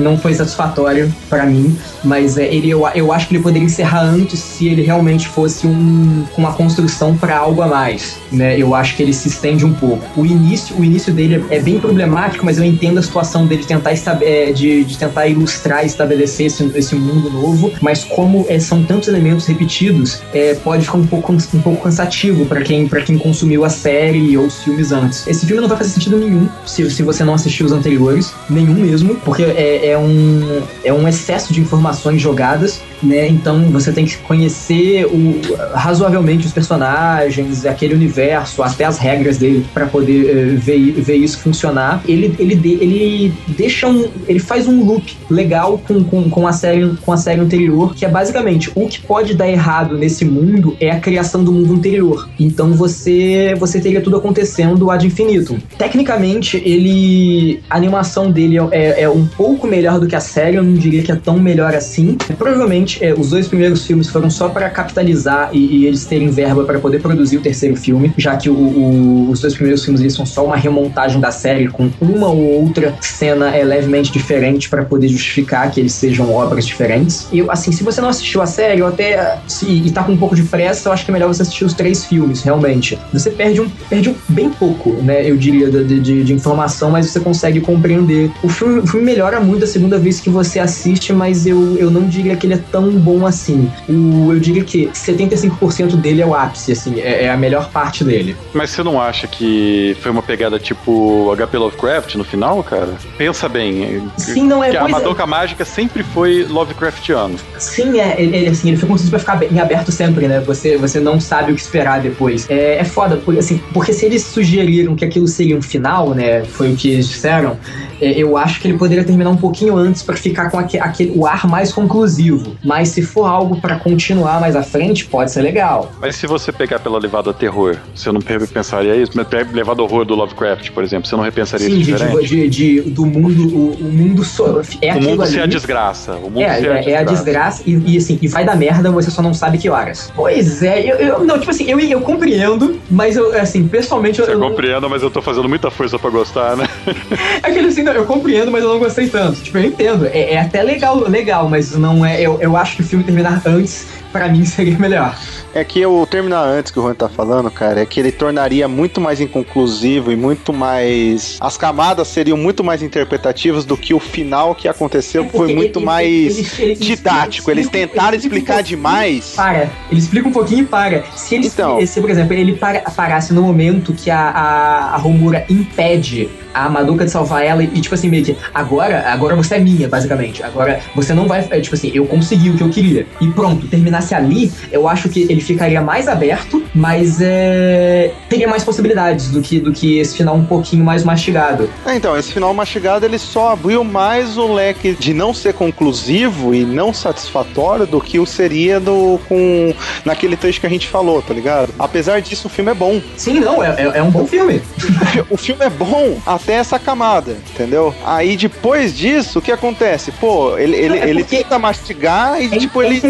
não 0.00 0.16
foi 0.18 0.34
satisfatório 0.34 1.12
pra 1.28 1.44
mim, 1.44 1.76
mas 2.04 2.38
é, 2.38 2.52
ele, 2.52 2.70
eu, 2.70 2.86
eu 2.94 3.12
acho 3.12 3.28
que 3.28 3.34
ele 3.34 3.42
poderia 3.42 3.66
encerrar 3.66 4.02
antes 4.02 4.38
se 4.38 4.68
ele 4.68 4.82
realmente 4.82 5.28
fosse 5.28 5.66
um, 5.66 6.24
uma 6.36 6.52
construção 6.52 7.16
pra 7.16 7.36
algo 7.36 7.62
a 7.62 7.66
mais, 7.66 8.16
né? 8.30 8.58
Eu 8.58 8.74
acho 8.74 8.96
que 8.96 9.02
ele 9.02 9.12
se 9.12 9.28
estende 9.28 9.64
um 9.64 9.72
pouco. 9.72 10.04
O 10.16 10.24
início, 10.24 10.76
o 10.76 10.84
início 10.84 11.12
dele 11.12 11.44
é 11.50 11.60
bem 11.60 11.78
problemático, 11.78 12.44
mas 12.44 12.58
eu 12.58 12.64
entendo 12.64 12.98
a 12.98 13.02
situação 13.02 13.46
dele 13.46 13.62
de 13.62 13.68
tentar, 13.68 13.92
é, 14.22 14.52
de, 14.52 14.84
de 14.84 14.98
tentar 14.98 15.26
ilustrar 15.26 15.84
estabelecer 15.84 16.46
esse, 16.46 16.70
esse 16.74 16.94
mundo 16.94 17.30
novo, 17.30 17.72
mas 17.80 18.04
como 18.04 18.46
é, 18.48 18.58
são 18.58 18.82
tantos 18.82 19.08
elementos 19.08 19.46
repetidos, 19.46 20.20
é, 20.32 20.54
pode 20.54 20.84
ficar 20.84 20.98
um 20.98 21.06
pouco, 21.06 21.32
um 21.32 21.60
pouco 21.60 21.82
cansativo 21.82 22.46
pra 22.46 22.60
quem, 22.62 22.88
pra 22.88 23.00
quem 23.02 23.18
consumiu 23.18 23.64
a 23.64 23.68
série 23.68 24.36
ou 24.36 24.46
os 24.46 24.62
filmes 24.62 24.92
antes. 24.92 25.26
Esse 25.26 25.46
filme 25.46 25.60
não 25.60 25.68
vai 25.68 25.78
fazer 25.78 25.90
sentido 25.90 26.16
nenhum 26.16 26.48
se, 26.66 26.88
se 26.90 27.02
você 27.02 27.24
não 27.24 27.34
assistiu 27.34 27.66
os 27.66 27.72
anteriores, 27.72 28.32
nenhum 28.48 28.74
mesmo, 28.74 29.16
porque 29.16 29.39
é, 29.44 29.88
é 29.88 29.98
um, 29.98 30.62
é 30.84 30.92
um 30.92 31.06
excesso 31.08 31.52
de 31.52 31.60
informações 31.60 32.20
jogadas, 32.20 32.82
né? 33.02 33.28
Então 33.28 33.62
você 33.70 33.92
tem 33.92 34.04
que 34.04 34.16
conhecer 34.18 35.06
o, 35.06 35.40
razoavelmente 35.74 36.46
os 36.46 36.52
personagens, 36.52 37.64
aquele 37.66 37.94
universo, 37.94 38.62
até 38.62 38.84
as 38.84 38.98
regras 38.98 39.38
dele 39.38 39.64
pra 39.72 39.86
poder 39.86 40.28
eh, 40.28 40.44
ver, 40.54 40.92
ver 40.92 41.16
isso 41.16 41.38
funcionar. 41.38 42.02
Ele, 42.06 42.34
ele, 42.38 42.78
ele 42.80 43.34
deixa 43.48 43.88
um. 43.88 44.08
Ele 44.28 44.38
faz 44.38 44.66
um 44.66 44.84
loop 44.84 45.16
legal 45.28 45.78
com, 45.86 46.02
com, 46.04 46.30
com, 46.30 46.46
a 46.46 46.52
série, 46.52 46.94
com 46.96 47.12
a 47.12 47.16
série 47.16 47.40
anterior, 47.40 47.94
que 47.94 48.04
é 48.04 48.08
basicamente 48.08 48.70
o 48.74 48.86
que 48.86 49.00
pode 49.00 49.34
dar 49.34 49.48
errado 49.48 49.96
nesse 49.96 50.24
mundo 50.24 50.76
é 50.80 50.90
a 50.90 51.00
criação 51.00 51.42
do 51.42 51.52
mundo 51.52 51.74
anterior. 51.74 52.28
Então 52.38 52.72
você, 52.72 53.54
você 53.58 53.80
teria 53.80 54.00
tudo 54.00 54.16
acontecendo 54.16 54.90
ad 54.90 55.06
infinitum. 55.06 55.58
Tecnicamente, 55.78 56.56
ele. 56.64 57.60
A 57.68 57.76
animação 57.76 58.30
dele 58.30 58.56
é, 58.70 59.02
é 59.02 59.08
um 59.08 59.26
pouco 59.26 59.66
melhor 59.66 59.98
do 59.98 60.06
que 60.06 60.16
a 60.16 60.20
série, 60.20 60.56
eu 60.56 60.62
não 60.62 60.74
diria 60.74 61.02
que 61.02 61.12
é 61.12 61.16
tão 61.16 61.38
melhor 61.38 61.74
assim. 61.74 62.16
Provavelmente, 62.38 62.89
é, 63.00 63.12
os 63.14 63.30
dois 63.30 63.46
primeiros 63.48 63.84
filmes 63.86 64.08
foram 64.08 64.30
só 64.30 64.48
para 64.48 64.68
capitalizar 64.70 65.50
e, 65.52 65.58
e 65.78 65.86
eles 65.86 66.04
terem 66.04 66.30
verba 66.30 66.64
para 66.64 66.78
poder 66.78 67.00
produzir 67.00 67.36
o 67.36 67.40
terceiro 67.40 67.76
filme, 67.76 68.12
já 68.16 68.36
que 68.36 68.48
o- 68.50 68.54
o- 68.54 69.30
os 69.30 69.40
dois 69.40 69.54
primeiros 69.54 69.84
filmes 69.84 70.00
eles 70.00 70.14
são 70.14 70.24
só 70.26 70.44
uma 70.44 70.56
remontagem 70.56 71.20
da 71.20 71.30
série 71.30 71.68
com 71.68 71.90
uma 72.00 72.28
ou 72.28 72.62
outra 72.62 72.94
cena 73.00 73.54
é, 73.54 73.62
levemente 73.64 74.10
diferente 74.12 74.68
para 74.68 74.84
poder 74.84 75.08
justificar 75.08 75.70
que 75.70 75.80
eles 75.80 75.92
sejam 75.92 76.32
obras 76.32 76.66
diferentes. 76.66 77.26
E 77.32 77.44
assim, 77.48 77.72
se 77.72 77.82
você 77.82 78.00
não 78.00 78.08
assistiu 78.08 78.40
a 78.42 78.46
série, 78.46 78.82
ou 78.82 78.88
até 78.88 79.38
se 79.46 79.66
e 79.66 79.90
tá 79.90 80.02
com 80.02 80.12
um 80.12 80.16
pouco 80.16 80.34
de 80.34 80.42
pressa, 80.44 80.88
eu 80.88 80.92
acho 80.92 81.04
que 81.04 81.10
é 81.10 81.14
melhor 81.14 81.28
você 81.28 81.42
assistir 81.42 81.64
os 81.64 81.74
três 81.74 82.04
filmes, 82.04 82.42
realmente. 82.42 82.98
Você 83.12 83.30
perde 83.30 83.60
um, 83.60 83.68
perde 83.88 84.10
um, 84.10 84.14
bem 84.28 84.50
pouco, 84.50 84.92
né? 85.02 85.28
Eu 85.28 85.36
diria, 85.36 85.70
de, 85.70 86.00
de- 86.00 86.24
de 86.24 86.32
informação, 86.32 86.90
mas 86.90 87.06
você 87.06 87.20
consegue 87.20 87.60
compreender. 87.60 88.30
O 88.42 88.48
filme, 88.48 88.80
o 88.80 88.86
filme 88.86 89.04
melhora 89.06 89.40
muito 89.40 89.64
a 89.64 89.66
segunda 89.66 89.98
vez 89.98 90.20
que 90.20 90.28
você 90.30 90.58
assiste, 90.58 91.12
mas 91.12 91.46
eu, 91.46 91.76
eu 91.76 91.90
não 91.90 92.02
diria 92.06 92.36
que 92.36 92.46
ele 92.46 92.54
é 92.54 92.60
tão 92.70 92.79
bom 92.90 93.26
assim. 93.26 93.70
O, 93.88 94.32
eu 94.32 94.40
diria 94.40 94.64
que 94.64 94.86
75% 94.88 95.96
dele 95.96 96.22
é 96.22 96.26
o 96.26 96.34
ápice, 96.34 96.72
assim, 96.72 97.00
é, 97.00 97.24
é 97.24 97.30
a 97.30 97.36
melhor 97.36 97.70
parte 97.70 98.04
dele. 98.04 98.36
Mas 98.52 98.70
você 98.70 98.82
não 98.82 99.00
acha 99.00 99.26
que 99.26 99.96
foi 100.00 100.10
uma 100.10 100.22
pegada 100.22 100.58
tipo 100.58 101.34
HP 101.36 101.58
Lovecraft 101.58 102.14
no 102.16 102.24
final, 102.24 102.62
cara? 102.62 102.94
Pensa 103.18 103.48
bem. 103.48 104.08
Sim, 104.16 104.46
não 104.46 104.62
é. 104.62 104.70
que 104.70 104.76
a 104.76 104.84
é. 104.84 104.88
Madoka 104.88 105.26
Mágica 105.26 105.64
sempre 105.64 106.02
foi 106.02 106.44
Lovecraftiano. 106.44 107.36
Sim, 107.58 107.98
é, 108.00 108.20
ele, 108.20 108.48
assim, 108.48 108.68
ele 108.68 108.76
foi 108.76 108.88
construído 108.88 109.10
pra 109.10 109.18
ficar 109.18 109.52
em 109.52 109.58
aberto 109.60 109.90
sempre, 109.92 110.26
né? 110.28 110.40
Você, 110.40 110.76
você 110.76 111.00
não 111.00 111.20
sabe 111.20 111.52
o 111.52 111.54
que 111.54 111.60
esperar 111.60 112.00
depois. 112.00 112.48
É, 112.48 112.78
é 112.78 112.84
foda, 112.84 113.16
por- 113.16 113.36
assim, 113.38 113.60
porque 113.72 113.92
se 113.92 114.06
eles 114.06 114.22
sugeriram 114.22 114.94
que 114.94 115.04
aquilo 115.04 115.26
seria 115.28 115.56
um 115.56 115.62
final, 115.62 116.10
né? 116.14 116.44
Foi 116.44 116.72
o 116.72 116.76
que 116.76 116.90
eles 116.90 117.08
disseram, 117.08 117.58
é, 118.00 118.12
eu 118.12 118.36
acho 118.36 118.60
que 118.60 118.68
ele 118.68 118.78
poderia 118.78 119.04
terminar 119.04 119.30
um 119.30 119.36
pouquinho 119.36 119.76
antes 119.76 120.02
pra 120.02 120.16
ficar 120.16 120.50
com 120.50 120.58
aque- 120.58 120.78
aquele, 120.78 121.12
o 121.16 121.26
ar 121.26 121.46
mais 121.46 121.72
conclusivo. 121.72 122.56
Mas 122.70 122.90
se 122.90 123.02
for 123.02 123.24
algo 123.26 123.60
pra 123.60 123.80
continuar 123.80 124.40
mais 124.40 124.54
à 124.54 124.62
frente, 124.62 125.04
pode 125.04 125.32
ser 125.32 125.42
legal. 125.42 125.90
Mas 126.00 126.14
se 126.14 126.24
você 126.28 126.52
pegar 126.52 126.78
pela 126.78 127.00
levada 127.00 127.34
terror, 127.34 127.76
você 127.92 128.12
não 128.12 128.20
repensaria 128.20 128.94
isso? 128.94 129.10
Levada 129.52 129.82
horror 129.82 130.04
do 130.04 130.14
Lovecraft, 130.14 130.70
por 130.70 130.84
exemplo, 130.84 131.08
você 131.08 131.16
não 131.16 131.24
repensaria 131.24 131.66
Sim, 131.66 131.80
isso 131.80 131.84
de, 131.86 131.92
diferente? 131.92 132.26
de, 132.28 132.48
de- 132.48 132.80
do 132.92 133.04
mundo, 133.04 133.42
o, 133.56 133.72
o 133.72 133.92
mundo 133.92 134.22
so, 134.24 134.62
é 134.80 134.94
o 134.94 135.02
mundo 135.02 135.22
ali. 135.22 135.32
ser 135.32 135.40
a 135.40 135.46
desgraça. 135.46 136.12
O 136.12 136.30
mundo 136.30 136.42
É, 136.42 136.60
ser 136.60 136.70
é, 136.70 136.90
é 136.92 136.98
a 136.98 137.02
desgraça 137.02 137.64
e, 137.66 137.94
e, 137.94 137.96
assim, 137.96 138.16
e 138.22 138.28
vai 138.28 138.44
dar 138.44 138.54
merda, 138.54 138.88
você 138.92 139.10
só 139.10 139.20
não 139.20 139.34
sabe 139.34 139.58
que 139.58 139.68
horas. 139.68 140.12
Pois 140.14 140.62
é, 140.62 140.80
eu, 140.92 140.96
eu- 140.96 141.24
não, 141.24 141.40
tipo 141.40 141.50
assim, 141.50 141.68
eu, 141.68 141.80
eu 141.80 142.00
compreendo, 142.02 142.78
mas 142.88 143.16
eu, 143.16 143.36
assim, 143.36 143.66
pessoalmente 143.66 144.20
eu, 144.20 144.26
Você 144.26 144.32
eu 144.34 144.38
compreenda, 144.38 144.88
mas 144.88 145.02
eu 145.02 145.10
tô 145.10 145.20
fazendo 145.20 145.48
muita 145.48 145.72
força 145.72 145.98
pra 145.98 146.08
gostar, 146.10 146.56
né? 146.56 146.68
Aquele 147.42 147.66
assim, 147.66 147.82
não, 147.82 147.92
eu 147.94 148.04
compreendo, 148.06 148.52
mas 148.52 148.62
eu 148.62 148.68
não 148.70 148.78
gostei 148.78 149.08
tanto. 149.08 149.40
Tipo, 149.42 149.58
eu 149.58 149.64
entendo. 149.64 150.06
É, 150.06 150.34
é 150.34 150.40
até 150.40 150.62
legal, 150.62 150.96
legal, 151.08 151.48
mas 151.48 151.76
não 151.76 152.06
é. 152.06 152.20
Eu, 152.20 152.38
eu 152.40 152.56
acho 152.60 152.76
que 152.76 152.82
o 152.82 152.84
filme 152.84 153.04
terminar 153.04 153.42
antes, 153.46 153.86
pra 154.12 154.28
mim, 154.28 154.44
seria 154.44 154.78
melhor. 154.78 155.16
É 155.52 155.64
que 155.64 155.84
o 155.84 156.06
terminar 156.06 156.44
antes 156.44 156.70
que 156.70 156.78
o 156.78 156.82
Juan 156.82 156.94
tá 156.94 157.08
falando, 157.08 157.50
cara, 157.50 157.80
é 157.80 157.86
que 157.86 157.98
ele 157.98 158.12
tornaria 158.12 158.68
muito 158.68 159.00
mais 159.00 159.20
inconclusivo 159.20 160.12
e 160.12 160.16
muito 160.16 160.52
mais. 160.52 161.38
As 161.40 161.56
camadas 161.56 162.06
seriam 162.06 162.36
muito 162.36 162.62
mais 162.62 162.82
interpretativas 162.82 163.64
do 163.64 163.76
que 163.76 163.92
o 163.92 163.98
final 163.98 164.54
que 164.54 164.68
aconteceu, 164.68 165.24
que 165.24 165.30
foi 165.32 165.40
Porque 165.48 165.54
muito 165.54 165.78
ele- 165.80 165.84
mais 165.86 166.06
ele- 166.06 166.48
ele- 166.58 166.72
ele 166.72 166.74
didático. 166.76 167.50
Eles 167.50 167.68
tentaram 167.68 168.08
ele 168.10 168.16
explica 168.18 168.34
um 168.34 168.38
explicar 168.38 168.54
pouquinho 168.54 168.76
demais. 168.76 169.32
Para. 169.34 169.70
Ele 169.90 170.00
explica 170.00 170.28
um 170.28 170.32
pouquinho 170.32 170.62
e 170.62 170.66
para. 170.66 171.02
Se 171.16 171.34
ele, 171.34 171.46
Então. 171.48 171.84
se, 171.84 172.00
por 172.00 172.10
exemplo, 172.10 172.32
ele 172.34 172.52
para, 172.54 172.80
parasse 172.82 173.32
no 173.32 173.42
momento 173.42 173.92
que 173.92 174.08
a, 174.08 174.20
a, 174.30 174.94
a 174.94 174.96
Romura 174.98 175.44
impede 175.50 176.28
a 176.54 176.68
Madoka 176.68 177.04
de 177.04 177.10
salvar 177.12 177.44
ela 177.44 177.62
e, 177.62 177.68
tipo 177.80 177.94
assim, 177.94 178.08
meio 178.08 178.24
que, 178.24 178.36
agora, 178.52 179.04
agora 179.08 179.36
você 179.36 179.54
é 179.54 179.58
minha, 179.60 179.88
basicamente. 179.88 180.42
Agora 180.42 180.80
você 180.96 181.12
não 181.14 181.26
vai. 181.26 181.46
é, 181.50 181.60
tipo 181.60 181.74
assim, 181.74 181.90
eu 181.94 182.04
consegui 182.06 182.50
o 182.50 182.56
que 182.56 182.62
eu 182.62 182.68
queria. 182.70 183.06
E 183.20 183.28
pronto, 183.28 183.66
terminasse 183.68 184.14
ali, 184.14 184.50
eu 184.72 184.88
acho 184.88 185.08
que 185.08 185.32
ele 185.40 185.46
ficaria 185.46 185.80
mais 185.80 186.06
aberto, 186.06 186.62
mas 186.74 187.18
é, 187.20 188.12
teria 188.28 188.46
mais 188.46 188.62
possibilidades 188.62 189.30
do 189.30 189.40
que, 189.40 189.58
do 189.58 189.72
que 189.72 189.98
esse 189.98 190.16
final 190.16 190.36
um 190.36 190.44
pouquinho 190.44 190.84
mais 190.84 191.02
mastigado. 191.02 191.68
É, 191.86 191.96
Então, 191.96 192.16
esse 192.16 192.32
final 192.32 192.52
mastigado 192.54 193.04
ele 193.04 193.18
só 193.18 193.52
abriu 193.52 193.82
mais 193.82 194.36
o 194.36 194.52
leque 194.52 194.92
de 194.92 195.12
não 195.12 195.32
ser 195.34 195.54
conclusivo 195.54 196.54
e 196.54 196.64
não 196.64 196.92
satisfatório 196.92 197.86
do 197.86 198.00
que 198.00 198.18
o 198.18 198.26
seria 198.26 198.78
do, 198.78 199.18
com 199.28 199.74
naquele 200.04 200.36
trecho 200.36 200.60
que 200.60 200.66
a 200.66 200.70
gente 200.70 200.86
falou, 200.86 201.22
tá 201.22 201.32
ligado? 201.32 201.72
Apesar 201.78 202.20
disso, 202.20 202.46
o 202.46 202.50
filme 202.50 202.70
é 202.70 202.74
bom. 202.74 203.00
Sim, 203.16 203.40
não, 203.40 203.62
é, 203.62 203.70
é, 203.70 203.98
é 203.98 204.02
um 204.02 204.10
bom 204.10 204.26
filme. 204.26 204.60
o 205.30 205.36
filme 205.36 205.64
é 205.64 205.70
bom 205.70 206.18
até 206.26 206.54
essa 206.54 206.78
camada, 206.78 207.36
entendeu? 207.52 207.94
Aí 208.04 208.36
depois 208.36 208.96
disso, 208.96 209.38
o 209.38 209.42
que 209.42 209.52
acontece? 209.52 210.12
Pô, 210.12 210.56
ele, 210.58 210.76
ele, 210.76 210.98
É 210.98 211.08
ele 211.08 211.24
tenta 211.24 211.58
mastigar 211.58 212.40
e 212.40 212.46
É, 212.46 212.58
tipo, 212.58 212.82
ele. 212.82 212.96
É 212.96 213.08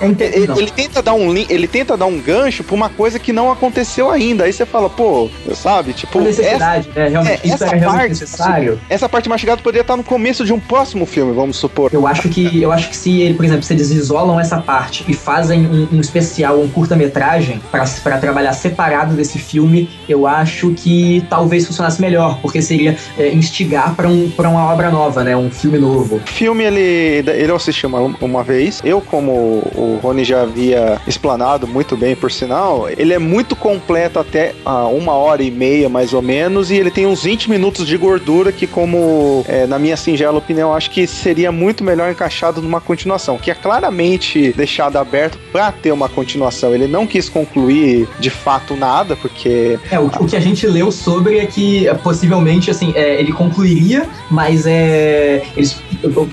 Ele, 0.00 0.52
ele 0.56 0.70
tenta 0.70 1.02
dar 1.02 1.14
um 1.14 1.28
ele 1.48 1.67
tenta 1.68 1.96
dar 1.96 2.06
um 2.06 2.18
gancho 2.20 2.64
pra 2.64 2.74
uma 2.74 2.88
coisa 2.88 3.18
que 3.18 3.32
não 3.32 3.50
aconteceu 3.52 4.10
ainda. 4.10 4.44
Aí 4.44 4.52
você 4.52 4.66
fala, 4.66 4.88
pô, 4.90 5.28
sabe? 5.54 5.92
Tipo, 5.92 6.20
necessidade, 6.20 6.88
né? 6.94 7.08
Realmente, 7.08 7.40
é, 7.42 7.46
isso 7.46 7.54
essa 7.54 7.66
era 7.66 7.76
realmente 7.76 7.98
parte- 8.00 8.08
necessário. 8.20 8.72
essa, 8.72 8.94
essa 8.94 9.08
parte 9.08 9.28
mastigada 9.28 9.62
poderia 9.62 9.82
estar 9.82 9.96
no 9.96 10.04
começo 10.04 10.44
de 10.44 10.52
um 10.52 10.58
próximo 10.60 11.06
filme, 11.06 11.32
vamos 11.32 11.56
supor. 11.56 11.90
Eu 11.92 12.06
acho 12.06 12.28
que 12.28 12.60
eu 12.62 12.72
acho 12.72 12.88
que 12.88 12.96
se 12.96 13.20
ele, 13.20 13.34
por 13.34 13.44
exemplo, 13.44 13.62
se 13.62 13.72
eles 13.72 13.90
isolam 13.90 14.40
essa 14.40 14.58
parte 14.58 15.04
e 15.08 15.14
fazem 15.14 15.66
um, 15.66 15.88
um 15.92 16.00
especial, 16.00 16.58
um 16.60 16.68
curta-metragem 16.68 17.60
pra 17.70 17.84
pra 18.02 18.18
trabalhar 18.18 18.52
separado 18.52 19.14
desse 19.14 19.38
filme, 19.38 19.88
eu 20.08 20.26
acho 20.26 20.70
que 20.74 21.24
talvez 21.30 21.66
funcionasse 21.66 22.00
melhor, 22.00 22.38
porque 22.40 22.60
seria 22.60 22.96
é, 23.18 23.28
instigar 23.32 23.94
pra 23.94 24.08
um, 24.08 24.30
pra 24.30 24.48
uma 24.48 24.72
obra 24.72 24.90
nova, 24.90 25.24
né? 25.24 25.36
Um 25.36 25.50
filme 25.50 25.78
novo. 25.78 26.16
O 26.16 26.20
filme, 26.26 26.64
ele, 26.64 26.80
ele 26.80 27.50
eu 27.50 27.56
assisti 27.56 27.86
uma, 27.86 28.00
uma 28.20 28.42
vez. 28.42 28.80
Eu, 28.84 29.00
como 29.00 29.32
o 29.32 29.98
Rony 30.02 30.24
já 30.24 30.42
havia 30.42 31.00
explanado 31.06 31.57
muito 31.66 31.96
bem, 31.96 32.14
por 32.14 32.30
sinal, 32.30 32.88
ele 32.88 33.12
é 33.12 33.18
muito 33.18 33.56
completo 33.56 34.18
até 34.18 34.54
ah, 34.64 34.86
uma 34.86 35.12
hora 35.12 35.42
e 35.42 35.50
meia, 35.50 35.88
mais 35.88 36.12
ou 36.12 36.22
menos, 36.22 36.70
e 36.70 36.76
ele 36.76 36.90
tem 36.90 37.06
uns 37.06 37.22
20 37.22 37.50
minutos 37.50 37.86
de 37.86 37.96
gordura 37.96 38.52
que, 38.52 38.66
como 38.66 39.44
é, 39.48 39.66
na 39.66 39.78
minha 39.78 39.96
singela 39.96 40.38
opinião, 40.38 40.74
acho 40.74 40.90
que 40.90 41.06
seria 41.06 41.50
muito 41.50 41.82
melhor 41.82 42.10
encaixado 42.10 42.62
numa 42.62 42.80
continuação, 42.80 43.38
que 43.38 43.50
é 43.50 43.54
claramente 43.54 44.52
deixado 44.52 44.96
aberto 44.96 45.38
pra 45.52 45.72
ter 45.72 45.92
uma 45.92 46.08
continuação. 46.08 46.74
Ele 46.74 46.86
não 46.86 47.06
quis 47.06 47.28
concluir 47.28 48.08
de 48.18 48.30
fato 48.30 48.76
nada, 48.76 49.16
porque 49.16 49.78
É, 49.90 49.98
o, 49.98 50.06
o 50.06 50.26
que 50.26 50.36
a 50.36 50.40
gente 50.40 50.66
leu 50.66 50.90
sobre 50.90 51.38
é 51.38 51.46
que 51.46 51.86
possivelmente 52.02 52.70
assim, 52.70 52.92
é, 52.94 53.20
ele 53.20 53.32
concluiria, 53.32 54.08
mas 54.30 54.66
é, 54.66 55.42
eles 55.56 55.80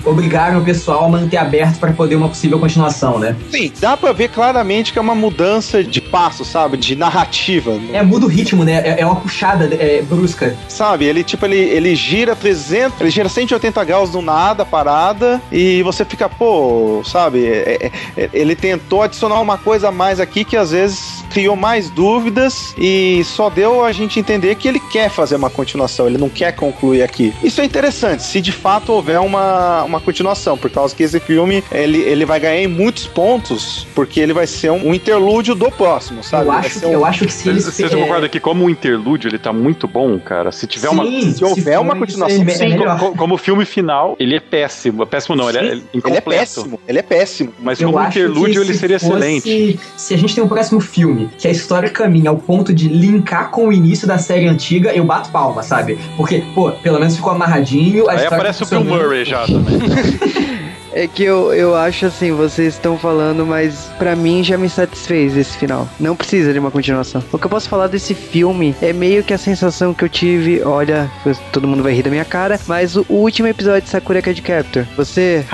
obrigaram 0.04 0.60
o 0.60 0.64
pessoal 0.64 1.04
a 1.04 1.08
manter 1.08 1.36
aberto 1.36 1.78
pra 1.78 1.92
poder 1.92 2.16
uma 2.16 2.28
possível 2.28 2.58
continuação, 2.58 3.18
né? 3.18 3.36
Sim, 3.50 3.72
dá 3.80 3.96
pra 3.96 4.12
ver 4.12 4.28
claramente 4.30 4.92
que 4.92 4.98
é 4.98 5.02
uma 5.02 5.14
mudança 5.14 5.82
de 5.82 6.00
passo, 6.00 6.44
sabe? 6.44 6.76
De 6.76 6.94
narrativa. 6.96 7.78
É, 7.92 8.02
muda 8.02 8.26
o 8.26 8.28
ritmo, 8.28 8.64
né? 8.64 8.82
É, 8.84 9.00
é 9.00 9.06
uma 9.06 9.16
puxada 9.16 9.64
é, 9.74 10.02
brusca. 10.02 10.56
Sabe? 10.68 11.04
Ele, 11.04 11.24
tipo, 11.24 11.44
ele, 11.46 11.56
ele 11.56 11.94
gira 11.94 12.34
300, 12.36 13.00
ele 13.00 13.10
gira 13.10 13.28
180 13.28 13.84
graus 13.84 14.10
do 14.10 14.20
nada, 14.22 14.64
parada, 14.64 15.40
e 15.50 15.82
você 15.82 16.04
fica, 16.04 16.28
pô, 16.28 17.02
sabe? 17.04 17.46
É- 17.46 17.90
é- 18.16 18.22
é- 18.22 18.30
ele 18.32 18.54
tentou 18.54 19.02
adicionar 19.02 19.40
uma 19.40 19.58
coisa 19.58 19.88
a 19.88 19.92
mais 19.92 20.20
aqui 20.20 20.44
que 20.44 20.56
às 20.56 20.70
vezes 20.70 21.24
criou 21.30 21.56
mais 21.56 21.90
dúvidas 21.90 22.74
e 22.78 23.22
só 23.24 23.50
deu 23.50 23.84
a 23.84 23.92
gente 23.92 24.18
entender 24.18 24.54
que 24.54 24.68
ele 24.68 24.80
quer 24.80 25.10
fazer 25.10 25.36
uma 25.36 25.50
continuação, 25.50 26.06
ele 26.06 26.18
não 26.18 26.28
quer 26.28 26.52
concluir 26.52 27.02
aqui. 27.02 27.34
Isso 27.42 27.60
é 27.60 27.64
interessante, 27.64 28.22
se 28.22 28.40
de 28.40 28.52
fato 28.52 28.92
houver 28.92 29.20
uma, 29.20 29.55
uma 29.84 30.00
continuação, 30.00 30.56
por 30.56 30.70
causa 30.70 30.94
que 30.94 31.02
esse 31.02 31.18
filme 31.20 31.62
ele, 31.72 31.98
ele 31.98 32.24
vai 32.24 32.40
ganhar 32.40 32.60
em 32.62 32.66
muitos 32.66 33.06
pontos, 33.06 33.86
porque 33.94 34.20
ele 34.20 34.32
vai 34.32 34.46
ser 34.46 34.70
um, 34.70 34.88
um 34.88 34.94
interlúdio 34.94 35.54
do 35.54 35.70
próximo, 35.70 36.22
sabe? 36.22 36.46
Eu 36.46 36.52
acho, 36.52 36.86
um- 36.86 36.92
eu 36.92 37.04
acho 37.04 37.24
que 37.26 37.32
se 37.32 37.48
eles. 37.48 37.64
Vocês 37.64 37.92
é, 37.92 37.96
concordam 37.96 38.28
que 38.28 38.40
como 38.40 38.64
um 38.64 38.70
interlúdio 38.70 39.28
ele 39.28 39.38
tá 39.38 39.52
muito 39.52 39.86
bom, 39.88 40.18
cara? 40.18 40.52
Se 40.52 40.66
tiver 40.66 40.88
uma... 40.88 41.04
sim, 41.04 41.32
se 41.32 41.44
houver 41.44 41.78
uma 41.80 41.94
for, 41.94 42.00
continuação, 42.00 42.42
é, 42.42 42.50
é 42.50 42.54
Sim, 42.54 42.68
melhor. 42.70 42.98
co- 42.98 43.12
como 43.12 43.36
filme 43.36 43.64
final, 43.64 44.16
ele 44.18 44.36
é 44.36 44.40
péssimo. 44.40 45.06
Péssimo 45.06 45.36
não, 45.36 45.48
ele 45.48 45.58
é 45.58 45.60
Sim, 45.62 45.66
ele 45.66 45.74
é 45.74 45.76
Ele 45.76 45.84
é 45.94 45.98
incompleto. 45.98 46.30
péssimo, 46.30 46.80
ele 46.88 46.98
é 46.98 47.02
péssimo. 47.02 47.52
Mas 47.60 47.80
Eu 47.80 47.88
como 47.88 47.98
acho 47.98 48.18
interlúdio 48.18 48.54
que 48.54 48.58
ele 48.68 48.72
se 48.74 48.78
seria 48.80 48.98
fosse- 49.00 49.12
excelente. 49.16 49.80
Se 49.96 50.14
a 50.14 50.18
gente 50.18 50.34
tem 50.34 50.42
um 50.44 50.48
próximo 50.48 50.80
filme, 50.80 51.28
que 51.38 51.46
a 51.48 51.50
história 51.50 51.88
caminha 51.90 52.30
ao 52.30 52.36
ponto 52.36 52.72
de 52.74 52.88
linkar 52.88 53.50
com 53.50 53.68
o 53.68 53.72
início 53.72 54.06
da 54.06 54.18
série 54.18 54.46
antiga, 54.46 54.92
eu 54.92 55.04
bato 55.04 55.30
palma, 55.30 55.62
sabe? 55.62 55.98
Porque, 56.16 56.42
pô, 56.54 56.70
pelo 56.72 56.98
menos 56.98 57.16
ficou 57.16 57.32
amarradinho. 57.32 58.08
A 58.08 58.12
Aí 58.12 58.26
aparece 58.26 58.62
o 58.62 58.66
Bill. 58.66 58.84
Murray 58.84 59.24
já 59.24 59.45
também. 59.46 59.78
É 60.96 61.06
que 61.06 61.22
eu, 61.22 61.52
eu 61.52 61.76
acho 61.76 62.06
assim, 62.06 62.32
vocês 62.32 62.72
estão 62.72 62.96
falando, 62.96 63.44
mas 63.44 63.90
pra 63.98 64.16
mim 64.16 64.42
já 64.42 64.56
me 64.56 64.66
satisfez 64.66 65.36
esse 65.36 65.58
final. 65.58 65.86
Não 66.00 66.16
precisa 66.16 66.54
de 66.54 66.58
uma 66.58 66.70
continuação. 66.70 67.22
O 67.30 67.38
que 67.38 67.44
eu 67.44 67.50
posso 67.50 67.68
falar 67.68 67.86
desse 67.86 68.14
filme 68.14 68.74
é 68.80 68.94
meio 68.94 69.22
que 69.22 69.34
a 69.34 69.38
sensação 69.38 69.92
que 69.92 70.02
eu 70.02 70.08
tive. 70.08 70.62
Olha, 70.62 71.10
todo 71.52 71.68
mundo 71.68 71.82
vai 71.82 71.92
rir 71.92 72.02
da 72.02 72.08
minha 72.08 72.24
cara, 72.24 72.58
mas 72.66 72.96
o, 72.96 73.04
último 73.10 73.46
episódio 73.46 73.82
de 73.82 73.90
Sakura 73.90 74.22
Card 74.22 74.40
Captor. 74.40 74.86
Você. 74.96 75.44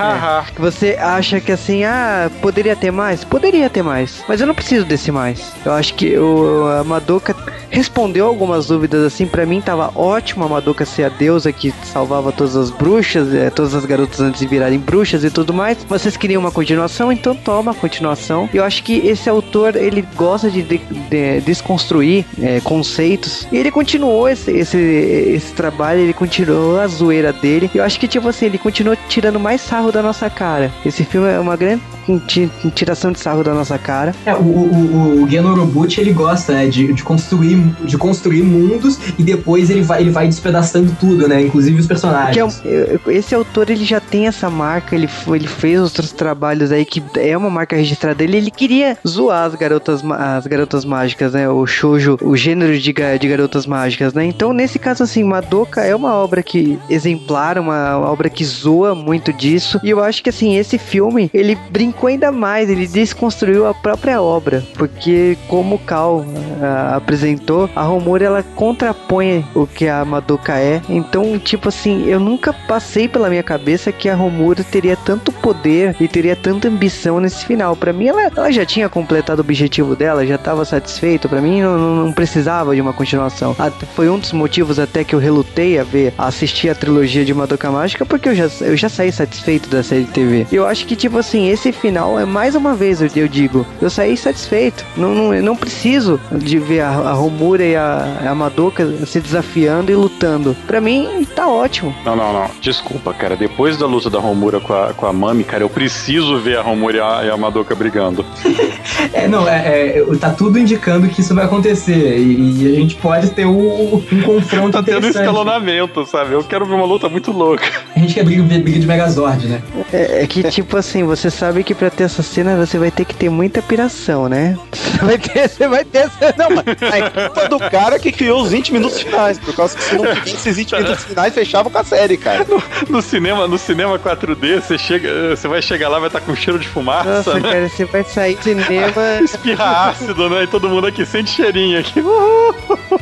é, 0.55 0.61
você 0.61 0.97
acha 0.97 1.41
que 1.41 1.51
assim, 1.51 1.83
ah, 1.83 2.31
poderia 2.41 2.73
ter 2.73 2.91
mais? 2.91 3.25
Poderia 3.25 3.69
ter 3.69 3.83
mais, 3.83 4.23
mas 4.29 4.39
eu 4.39 4.47
não 4.47 4.55
preciso 4.55 4.85
desse 4.85 5.11
mais. 5.11 5.51
Eu 5.65 5.73
acho 5.73 5.93
que 5.95 6.17
o, 6.17 6.65
a 6.79 6.85
Madoka 6.85 7.35
respondeu 7.69 8.27
algumas 8.27 8.67
dúvidas 8.67 9.03
assim, 9.03 9.25
pra 9.25 9.45
mim 9.45 9.59
tava 9.59 9.91
ótimo 9.93 10.45
a 10.45 10.47
Madoka 10.47 10.85
ser 10.85 11.03
a 11.03 11.09
deusa 11.09 11.51
que 11.51 11.73
salvava 11.83 12.31
todas 12.31 12.55
as 12.55 12.69
bruxas, 12.69 13.33
eh, 13.33 13.49
todas 13.49 13.75
as 13.75 13.83
garotas 13.83 14.21
antes 14.21 14.39
de 14.39 14.47
virarem 14.47 14.79
bruxas 14.79 15.23
e 15.23 15.32
tudo 15.33 15.53
mais. 15.53 15.77
Vocês 15.89 16.15
queriam 16.15 16.39
uma 16.39 16.51
continuação, 16.51 17.11
então 17.11 17.35
toma 17.35 17.71
a 17.71 17.73
continuação. 17.73 18.49
Eu 18.53 18.63
acho 18.63 18.83
que 18.83 18.93
esse 19.05 19.29
autor, 19.29 19.75
ele 19.75 20.05
gosta 20.15 20.49
de, 20.49 20.61
de- 20.61 20.77
de- 21.09 21.41
desconstruir 21.41 22.25
eh, 22.41 22.61
conceitos 22.63 23.47
e 23.51 23.57
ele 23.57 23.71
continuou 23.71 24.27
esse, 24.29 24.51
esse, 24.51 24.77
esse 24.77 25.51
trabalho, 25.53 25.99
ele 25.99 26.13
continuou 26.13 26.79
a 26.79 26.87
zoeira 26.87 27.33
dele. 27.33 27.69
Eu 27.73 27.83
acho 27.83 27.99
que, 27.99 28.07
tipo 28.07 28.27
assim, 28.27 28.45
ele 28.45 28.57
continuou 28.57 28.95
tirando 29.09 29.39
mais 29.39 29.61
sarro 29.61 29.91
da 29.91 30.01
nossa 30.01 30.29
cara. 30.29 30.71
Esse 30.85 31.03
filme 31.03 31.27
é 31.29 31.39
uma 31.39 31.55
grande 31.55 31.81
ti- 32.27 32.49
tiração 32.75 33.11
de 33.11 33.19
sarro 33.19 33.43
da 33.43 33.53
nossa 33.53 33.77
cara. 33.77 34.13
É, 34.25 34.33
o, 34.33 34.37
o, 34.37 35.19
o, 35.19 35.23
o 35.23 35.29
Gen 35.29 35.45
Orobuchi, 35.45 36.01
ele 36.01 36.13
gosta, 36.13 36.53
né, 36.53 36.67
de, 36.67 36.93
de 36.93 37.03
construir, 37.03 37.57
de 37.83 37.97
construir 37.97 38.43
mundos 38.43 38.99
e 39.17 39.23
depois 39.23 39.69
ele 39.69 39.81
vai, 39.81 40.01
ele 40.01 40.11
vai 40.11 40.27
despedaçando 40.27 40.95
tudo, 40.99 41.27
né, 41.27 41.41
inclusive 41.41 41.79
os 41.79 41.87
personagens. 41.87 42.61
É 42.65 43.13
esse 43.13 43.33
autor 43.33 43.69
ele 43.69 43.85
já 43.85 43.99
tem 43.99 44.27
essa 44.27 44.49
marca, 44.49 44.95
ele, 44.95 45.07
ele 45.27 45.47
fez 45.47 45.79
outros 45.79 46.11
trabalhos 46.11 46.71
aí 46.71 46.85
que 46.85 47.03
é 47.17 47.37
uma 47.37 47.49
marca 47.49 47.75
registrada 47.75 48.15
dele. 48.15 48.37
Ele 48.37 48.51
queria 48.51 48.97
zoar 49.07 49.45
as 49.45 49.55
garotas, 49.55 50.03
as 50.03 50.47
garotas 50.47 50.85
mágicas, 50.85 51.33
né? 51.33 51.49
O 51.49 51.65
shoujo, 51.65 52.17
o 52.21 52.35
gênero 52.35 52.77
de, 52.77 52.93
de 52.93 53.27
garotas 53.27 53.65
mágicas, 53.65 54.13
né? 54.13 54.25
Então, 54.25 54.53
nesse 54.53 54.79
caso, 54.79 55.03
assim, 55.03 55.23
Madoka 55.23 55.81
é 55.81 55.95
uma 55.95 56.13
obra 56.13 56.41
que 56.43 56.79
exemplar, 56.89 57.57
uma 57.57 57.99
obra 57.99 58.29
que 58.29 58.43
zoa 58.43 58.95
muito 58.95 59.31
disso. 59.31 59.79
E 59.83 59.89
eu 59.89 60.03
acho 60.03 60.23
que, 60.23 60.29
assim, 60.29 60.57
esse 60.57 60.77
filme 60.77 61.29
ele 61.33 61.57
brincou 61.69 62.07
ainda 62.07 62.31
mais, 62.31 62.69
ele 62.69 62.87
desconstruiu 62.87 63.67
a 63.67 63.73
própria 63.73 64.21
obra, 64.21 64.63
porque 64.75 65.37
como 65.47 65.75
o 65.75 65.79
Cal 65.79 66.25
ah, 66.61 66.95
apresentou, 66.95 67.69
a 67.75 67.83
Romura 67.83 68.25
ela 68.25 68.43
contrapõe 68.43 69.45
o 69.53 69.65
que 69.67 69.87
a 69.87 70.03
Madoka 70.05 70.57
é. 70.57 70.81
Então, 70.89 71.37
tipo 71.39 71.69
assim, 71.69 72.05
eu 72.07 72.19
nunca 72.19 72.53
passei 72.53 73.07
pela 73.07 73.29
minha 73.29 73.43
cabeça 73.43 73.91
que 73.91 74.09
a 74.09 74.15
Romura 74.15 74.63
teria 74.63 74.95
tanto 75.05 75.31
poder 75.31 75.95
e 75.99 76.07
teria 76.07 76.35
tanta 76.35 76.67
ambição 76.67 77.19
nesse 77.19 77.45
final. 77.45 77.75
Pra 77.75 77.93
mim, 77.93 78.07
ela, 78.07 78.21
ela 78.35 78.51
já 78.51 78.65
tinha 78.65 78.87
completado 78.89 79.39
o 79.39 79.41
objetivo 79.45 79.95
dela, 79.95 80.25
já 80.25 80.37
tava 80.37 80.65
satisfeito. 80.65 81.27
Pra 81.29 81.41
mim, 81.41 81.61
não, 81.61 81.77
não- 81.77 82.13
precisava 82.13 82.75
de 82.75 82.81
uma 82.81 82.93
continuação. 82.93 83.55
Até- 83.57 83.85
foi 83.95 84.09
um 84.09 84.19
dos 84.19 84.31
motivos 84.31 84.79
até 84.79 85.03
que 85.03 85.13
eu 85.15 85.19
relutei 85.19 85.79
a 85.79 85.83
ver, 85.83 86.13
a 86.17 86.27
assistir 86.27 86.69
a 86.69 86.75
trilogia 86.75 87.25
de 87.25 87.33
Madoka 87.33 87.69
Mágica, 87.71 88.05
porque 88.05 88.29
eu 88.29 88.35
já, 88.35 88.47
eu 88.61 88.77
já 88.77 88.87
saí 88.89 89.11
satisfeito 89.11 89.67
da 89.69 89.81
série 89.83 90.03
de 90.03 90.11
TV. 90.11 90.47
Eu 90.51 90.65
acho 90.67 90.85
que, 90.85 90.95
tipo 90.95 91.17
assim, 91.17 91.49
esse 91.49 91.71
final 91.71 92.19
é 92.19 92.25
mais 92.25 92.55
uma 92.55 92.73
vez, 92.75 93.01
eu, 93.01 93.09
eu 93.15 93.27
digo, 93.27 93.65
eu 93.81 93.89
saí 93.89 94.15
satisfeito. 94.15 94.85
Não, 94.95 95.13
não, 95.13 95.33
não 95.41 95.55
preciso 95.55 96.19
de 96.31 96.59
ver 96.59 96.81
a, 96.81 96.89
a 96.89 97.13
Romura 97.13 97.63
e 97.63 97.75
a, 97.75 98.19
a 98.29 98.35
Madoka 98.35 98.87
se 99.05 99.19
desafiando 99.19 99.91
e 99.91 99.95
lutando. 99.95 100.55
Pra 100.67 100.79
mim, 100.79 101.27
tá 101.35 101.47
ótimo. 101.47 101.93
Não, 102.05 102.15
não, 102.15 102.31
não. 102.33 102.49
Desculpa, 102.61 103.13
cara. 103.13 103.35
Depois 103.35 103.77
da 103.77 103.85
luta 103.85 104.09
da 104.09 104.19
Romura 104.19 104.59
com 104.59 104.73
a, 104.73 104.92
com 104.93 105.05
a 105.05 105.13
Mami, 105.13 105.43
cara, 105.43 105.63
eu 105.63 105.69
preciso 105.69 106.39
ver 106.39 106.57
a 106.57 106.61
Romura 106.61 106.97
e 106.97 107.01
a, 107.01 107.25
e 107.25 107.29
a 107.29 107.37
Madoka 107.37 107.75
brigando. 107.75 108.25
É, 109.11 109.27
não, 109.27 109.47
é, 109.47 109.99
é, 109.99 110.05
tá 110.19 110.31
tudo 110.31 110.57
indicando 110.57 111.07
que 111.07 111.21
isso 111.21 111.35
vai 111.35 111.45
acontecer 111.45 112.17
e, 112.17 112.63
e 112.63 112.73
a 112.73 112.79
gente 112.79 112.95
pode 112.95 113.29
ter 113.31 113.45
um, 113.45 113.95
um 113.95 114.21
confronto 114.21 114.71
Tá 114.73 114.81
tendo 114.81 114.97
interessante. 114.97 115.17
escalonamento, 115.17 116.05
sabe? 116.05 116.33
Eu 116.33 116.43
quero 116.43 116.65
ver 116.65 116.73
uma 116.73 116.85
luta 116.85 117.07
muito 117.09 117.31
louca. 117.31 117.63
A 117.95 117.99
gente 117.99 118.13
quer 118.13 118.23
briga, 118.23 118.41
briga 118.41 118.79
de 118.79 118.87
Megazord, 118.87 119.47
né? 119.47 119.61
É, 119.91 120.23
é 120.23 120.27
que, 120.27 120.43
tipo 120.43 120.75
assim, 120.77 121.03
você 121.03 121.29
sabe 121.29 121.63
que 121.63 121.75
pra 121.75 121.89
ter 121.89 122.03
essa 122.05 122.23
cena 122.23 122.55
você 122.55 122.77
vai 122.77 122.89
ter 122.89 123.05
que 123.05 123.13
ter 123.13 123.29
muita 123.29 123.61
piração, 123.61 124.27
né? 124.27 124.57
Você 124.71 124.97
vai 125.05 125.17
ter, 125.17 125.49
você 125.49 125.67
vai 125.67 125.85
ter 125.85 125.97
essa. 125.99 126.33
Não, 126.37 126.49
mas 126.49 126.65
é 126.81 127.09
culpa 127.09 127.49
do 127.49 127.59
cara 127.69 127.99
que 127.99 128.11
criou 128.11 128.41
os 128.41 128.51
20 128.51 128.73
minutos 128.73 129.01
finais, 129.01 129.37
por 129.37 129.55
causa 129.55 129.75
que 129.77 129.83
se 129.83 129.95
não 129.95 130.05
tivesse 130.05 130.35
esses 130.35 130.55
20 130.55 130.75
minutos 130.75 131.03
finais, 131.03 131.33
fechava 131.33 131.69
com 131.69 131.77
a 131.77 131.83
série, 131.83 132.17
cara. 132.17 132.45
No 132.89 133.01
cinema, 133.01 133.47
no 133.47 133.57
cinema 133.57 133.99
4D, 133.99 134.61
você 134.61 134.77
chega, 134.83 135.35
você 135.35 135.47
vai 135.47 135.61
chegar 135.61 135.89
lá, 135.89 135.99
vai 135.99 136.07
estar 136.07 136.21
com 136.21 136.35
cheiro 136.35 136.59
de 136.59 136.67
fumaça, 136.67 137.09
Nossa, 137.09 137.33
né? 137.39 137.51
cara, 137.51 137.69
você 137.69 137.85
vai 137.85 138.03
sair 138.03 138.35
do 138.35 138.43
cinema. 138.43 139.19
Espirra 139.23 139.89
ácido, 139.89 140.29
né? 140.29 140.43
E 140.43 140.47
todo 140.47 140.69
mundo 140.69 140.87
aqui 140.87 141.05
sente 141.05 141.31
cheirinho 141.31 141.79
aqui. 141.79 142.01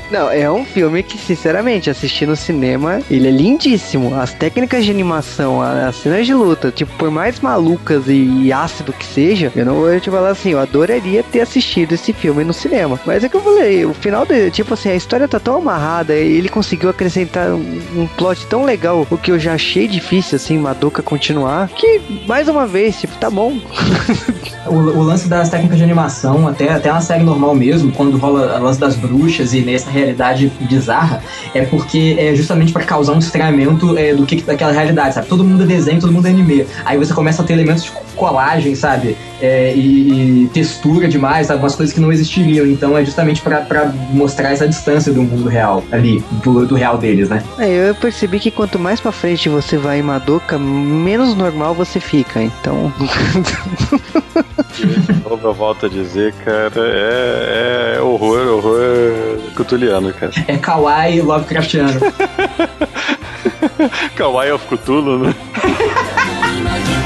Não, 0.10 0.30
é 0.30 0.50
um 0.52 0.66
filme 0.66 1.02
que, 1.04 1.18
sinceramente, 1.18 1.90
assistir 1.90 2.28
no 2.28 2.36
cinema, 2.36 3.02
ele 3.10 3.28
é 3.28 3.32
lindíssimo. 3.32 4.16
As 4.20 4.34
técnicas 4.34 4.86
de 4.86 4.92
animação, 4.92 5.62
as 5.62 5.96
cenas 5.96 6.26
de 6.26 6.34
luta, 6.34 6.72
tipo, 6.72 6.92
por 6.98 7.10
mais 7.10 7.40
malucas 7.40 8.04
e 8.08 8.52
ácido 8.52 8.94
que 8.94 9.06
seja, 9.06 9.52
eu 9.56 9.66
não 9.66 9.76
vou 9.76 10.00
te 10.00 10.10
falar 10.10 10.30
assim, 10.30 10.52
eu 10.52 10.60
adoraria 10.60 11.24
ter 11.24 11.42
assistido 11.42 11.94
esse 11.94 12.14
filme 12.14 12.44
no 12.44 12.54
cinema. 12.54 13.00
Mas 13.06 13.24
é 13.24 13.30
que 13.30 13.36
eu 13.36 13.42
falei, 13.42 13.86
o 13.86 13.94
final 13.94 14.26
dele, 14.26 14.52
tipo 14.52 14.74
assim, 14.74 14.90
a 14.90 14.96
história 14.96 15.28
tá 15.28 15.40
tão 15.40 15.58
amarrada, 15.58 16.14
ele 16.14 16.50
conseguiu 16.50 16.90
acrescentar 16.90 17.50
um, 17.50 17.82
um 17.96 18.08
plot 18.08 18.46
tão 18.48 18.64
legal, 18.64 19.08
o 19.10 19.18
que 19.18 19.32
eu 19.32 19.40
já 19.40 19.54
achei 19.54 19.88
difícil, 19.88 20.36
assim, 20.36 20.58
Madoka 20.58 21.02
continuar, 21.02 21.70
que, 21.72 22.02
mais 22.28 22.48
uma 22.48 22.66
vez, 22.66 23.00
tipo, 23.00 23.16
tá 23.16 23.30
bom. 23.30 23.58
O, 24.68 24.76
o 24.76 25.04
lance 25.04 25.28
das 25.28 25.50
técnicas 25.50 25.78
de 25.78 25.84
animação, 25.84 26.48
até, 26.48 26.70
até 26.70 26.92
na 26.92 27.02
série 27.02 27.24
normal 27.24 27.56
mesmo, 27.56 27.92
quando 27.92 28.18
rola 28.18 28.60
o 28.60 28.64
lance 28.64 28.80
das 28.80 28.96
bruxas 28.96 29.54
e 29.54 29.62
nessa 29.62 29.90
realidade 29.90 30.52
bizarra, 30.62 31.24
é 31.54 31.66
porque 31.66 32.16
é 32.20 32.36
justamente 32.36 32.72
pra 32.72 32.84
causar 32.84 33.14
um 33.14 33.20
estranhamento 33.20 33.98
é, 33.98 34.14
do 34.14 34.26
que 34.26 34.42
daquela 34.42 34.72
realidade, 34.72 35.16
sabe? 35.16 35.28
Todo 35.28 35.44
mundo 35.44 35.64
é 35.64 35.66
desenho, 35.66 36.00
todo 36.00 36.14
mundo 36.14 36.28
é 36.28 36.30
anime. 36.30 36.66
Aí 36.86 36.98
você 36.98 37.14
começa 37.14 37.42
a 37.42 37.46
ter 37.46 37.54
elementos 37.54 37.84
de 37.84 37.92
colagem, 38.16 38.76
sabe? 38.76 39.18
É, 39.42 39.74
e, 39.74 40.44
e 40.44 40.48
textura 40.50 41.08
demais, 41.08 41.48
sabe? 41.48 41.60
Umas 41.60 41.76
coisas 41.76 41.94
que 41.94 42.00
não 42.00 42.12
existiriam. 42.12 42.66
Então 42.66 42.98
é 42.98 43.04
justamente 43.04 43.42
pra, 43.42 43.62
pra 43.62 43.92
mostrar 44.12 44.52
essa 44.52 44.68
distância 44.68 45.12
do 45.12 45.24
mundo 45.24 45.50
real 45.50 45.84
ali, 45.92 46.24
do, 46.44 46.66
do 46.66 46.76
real 46.76 46.98
deles, 46.98 47.30
né? 47.30 47.44
É, 47.58 47.90
eu 47.90 47.96
percebi 47.96 48.40
que 48.40 48.52
quanto 48.52 48.78
mais 48.78 49.00
pra 49.00 49.12
frente 49.12 49.50
você 49.50 49.78
vai 49.78 50.00
em 50.00 50.04
Madoka, 50.04 50.58
menos 50.60 51.36
normal 51.36 51.74
você 51.74 52.00
fica. 52.00 52.42
Então, 52.42 52.94
Novo, 55.30 55.48
eu 55.48 55.54
volto 55.54 55.86
a 55.86 55.90
dizer, 55.90 56.34
cara, 56.46 56.72
é, 56.78 57.96
é 57.98 58.02
horror, 58.02 58.48
horror 58.48 58.82
cutuliano, 59.56 60.14
cara. 60.14 60.32
É 60.48 60.58
kawaii 60.58 61.22
Lovecraftiano. 61.22 62.00
Kawaii 64.16 64.52
of 64.52 64.66
Cthulhu, 64.68 65.20
né? 65.20 65.36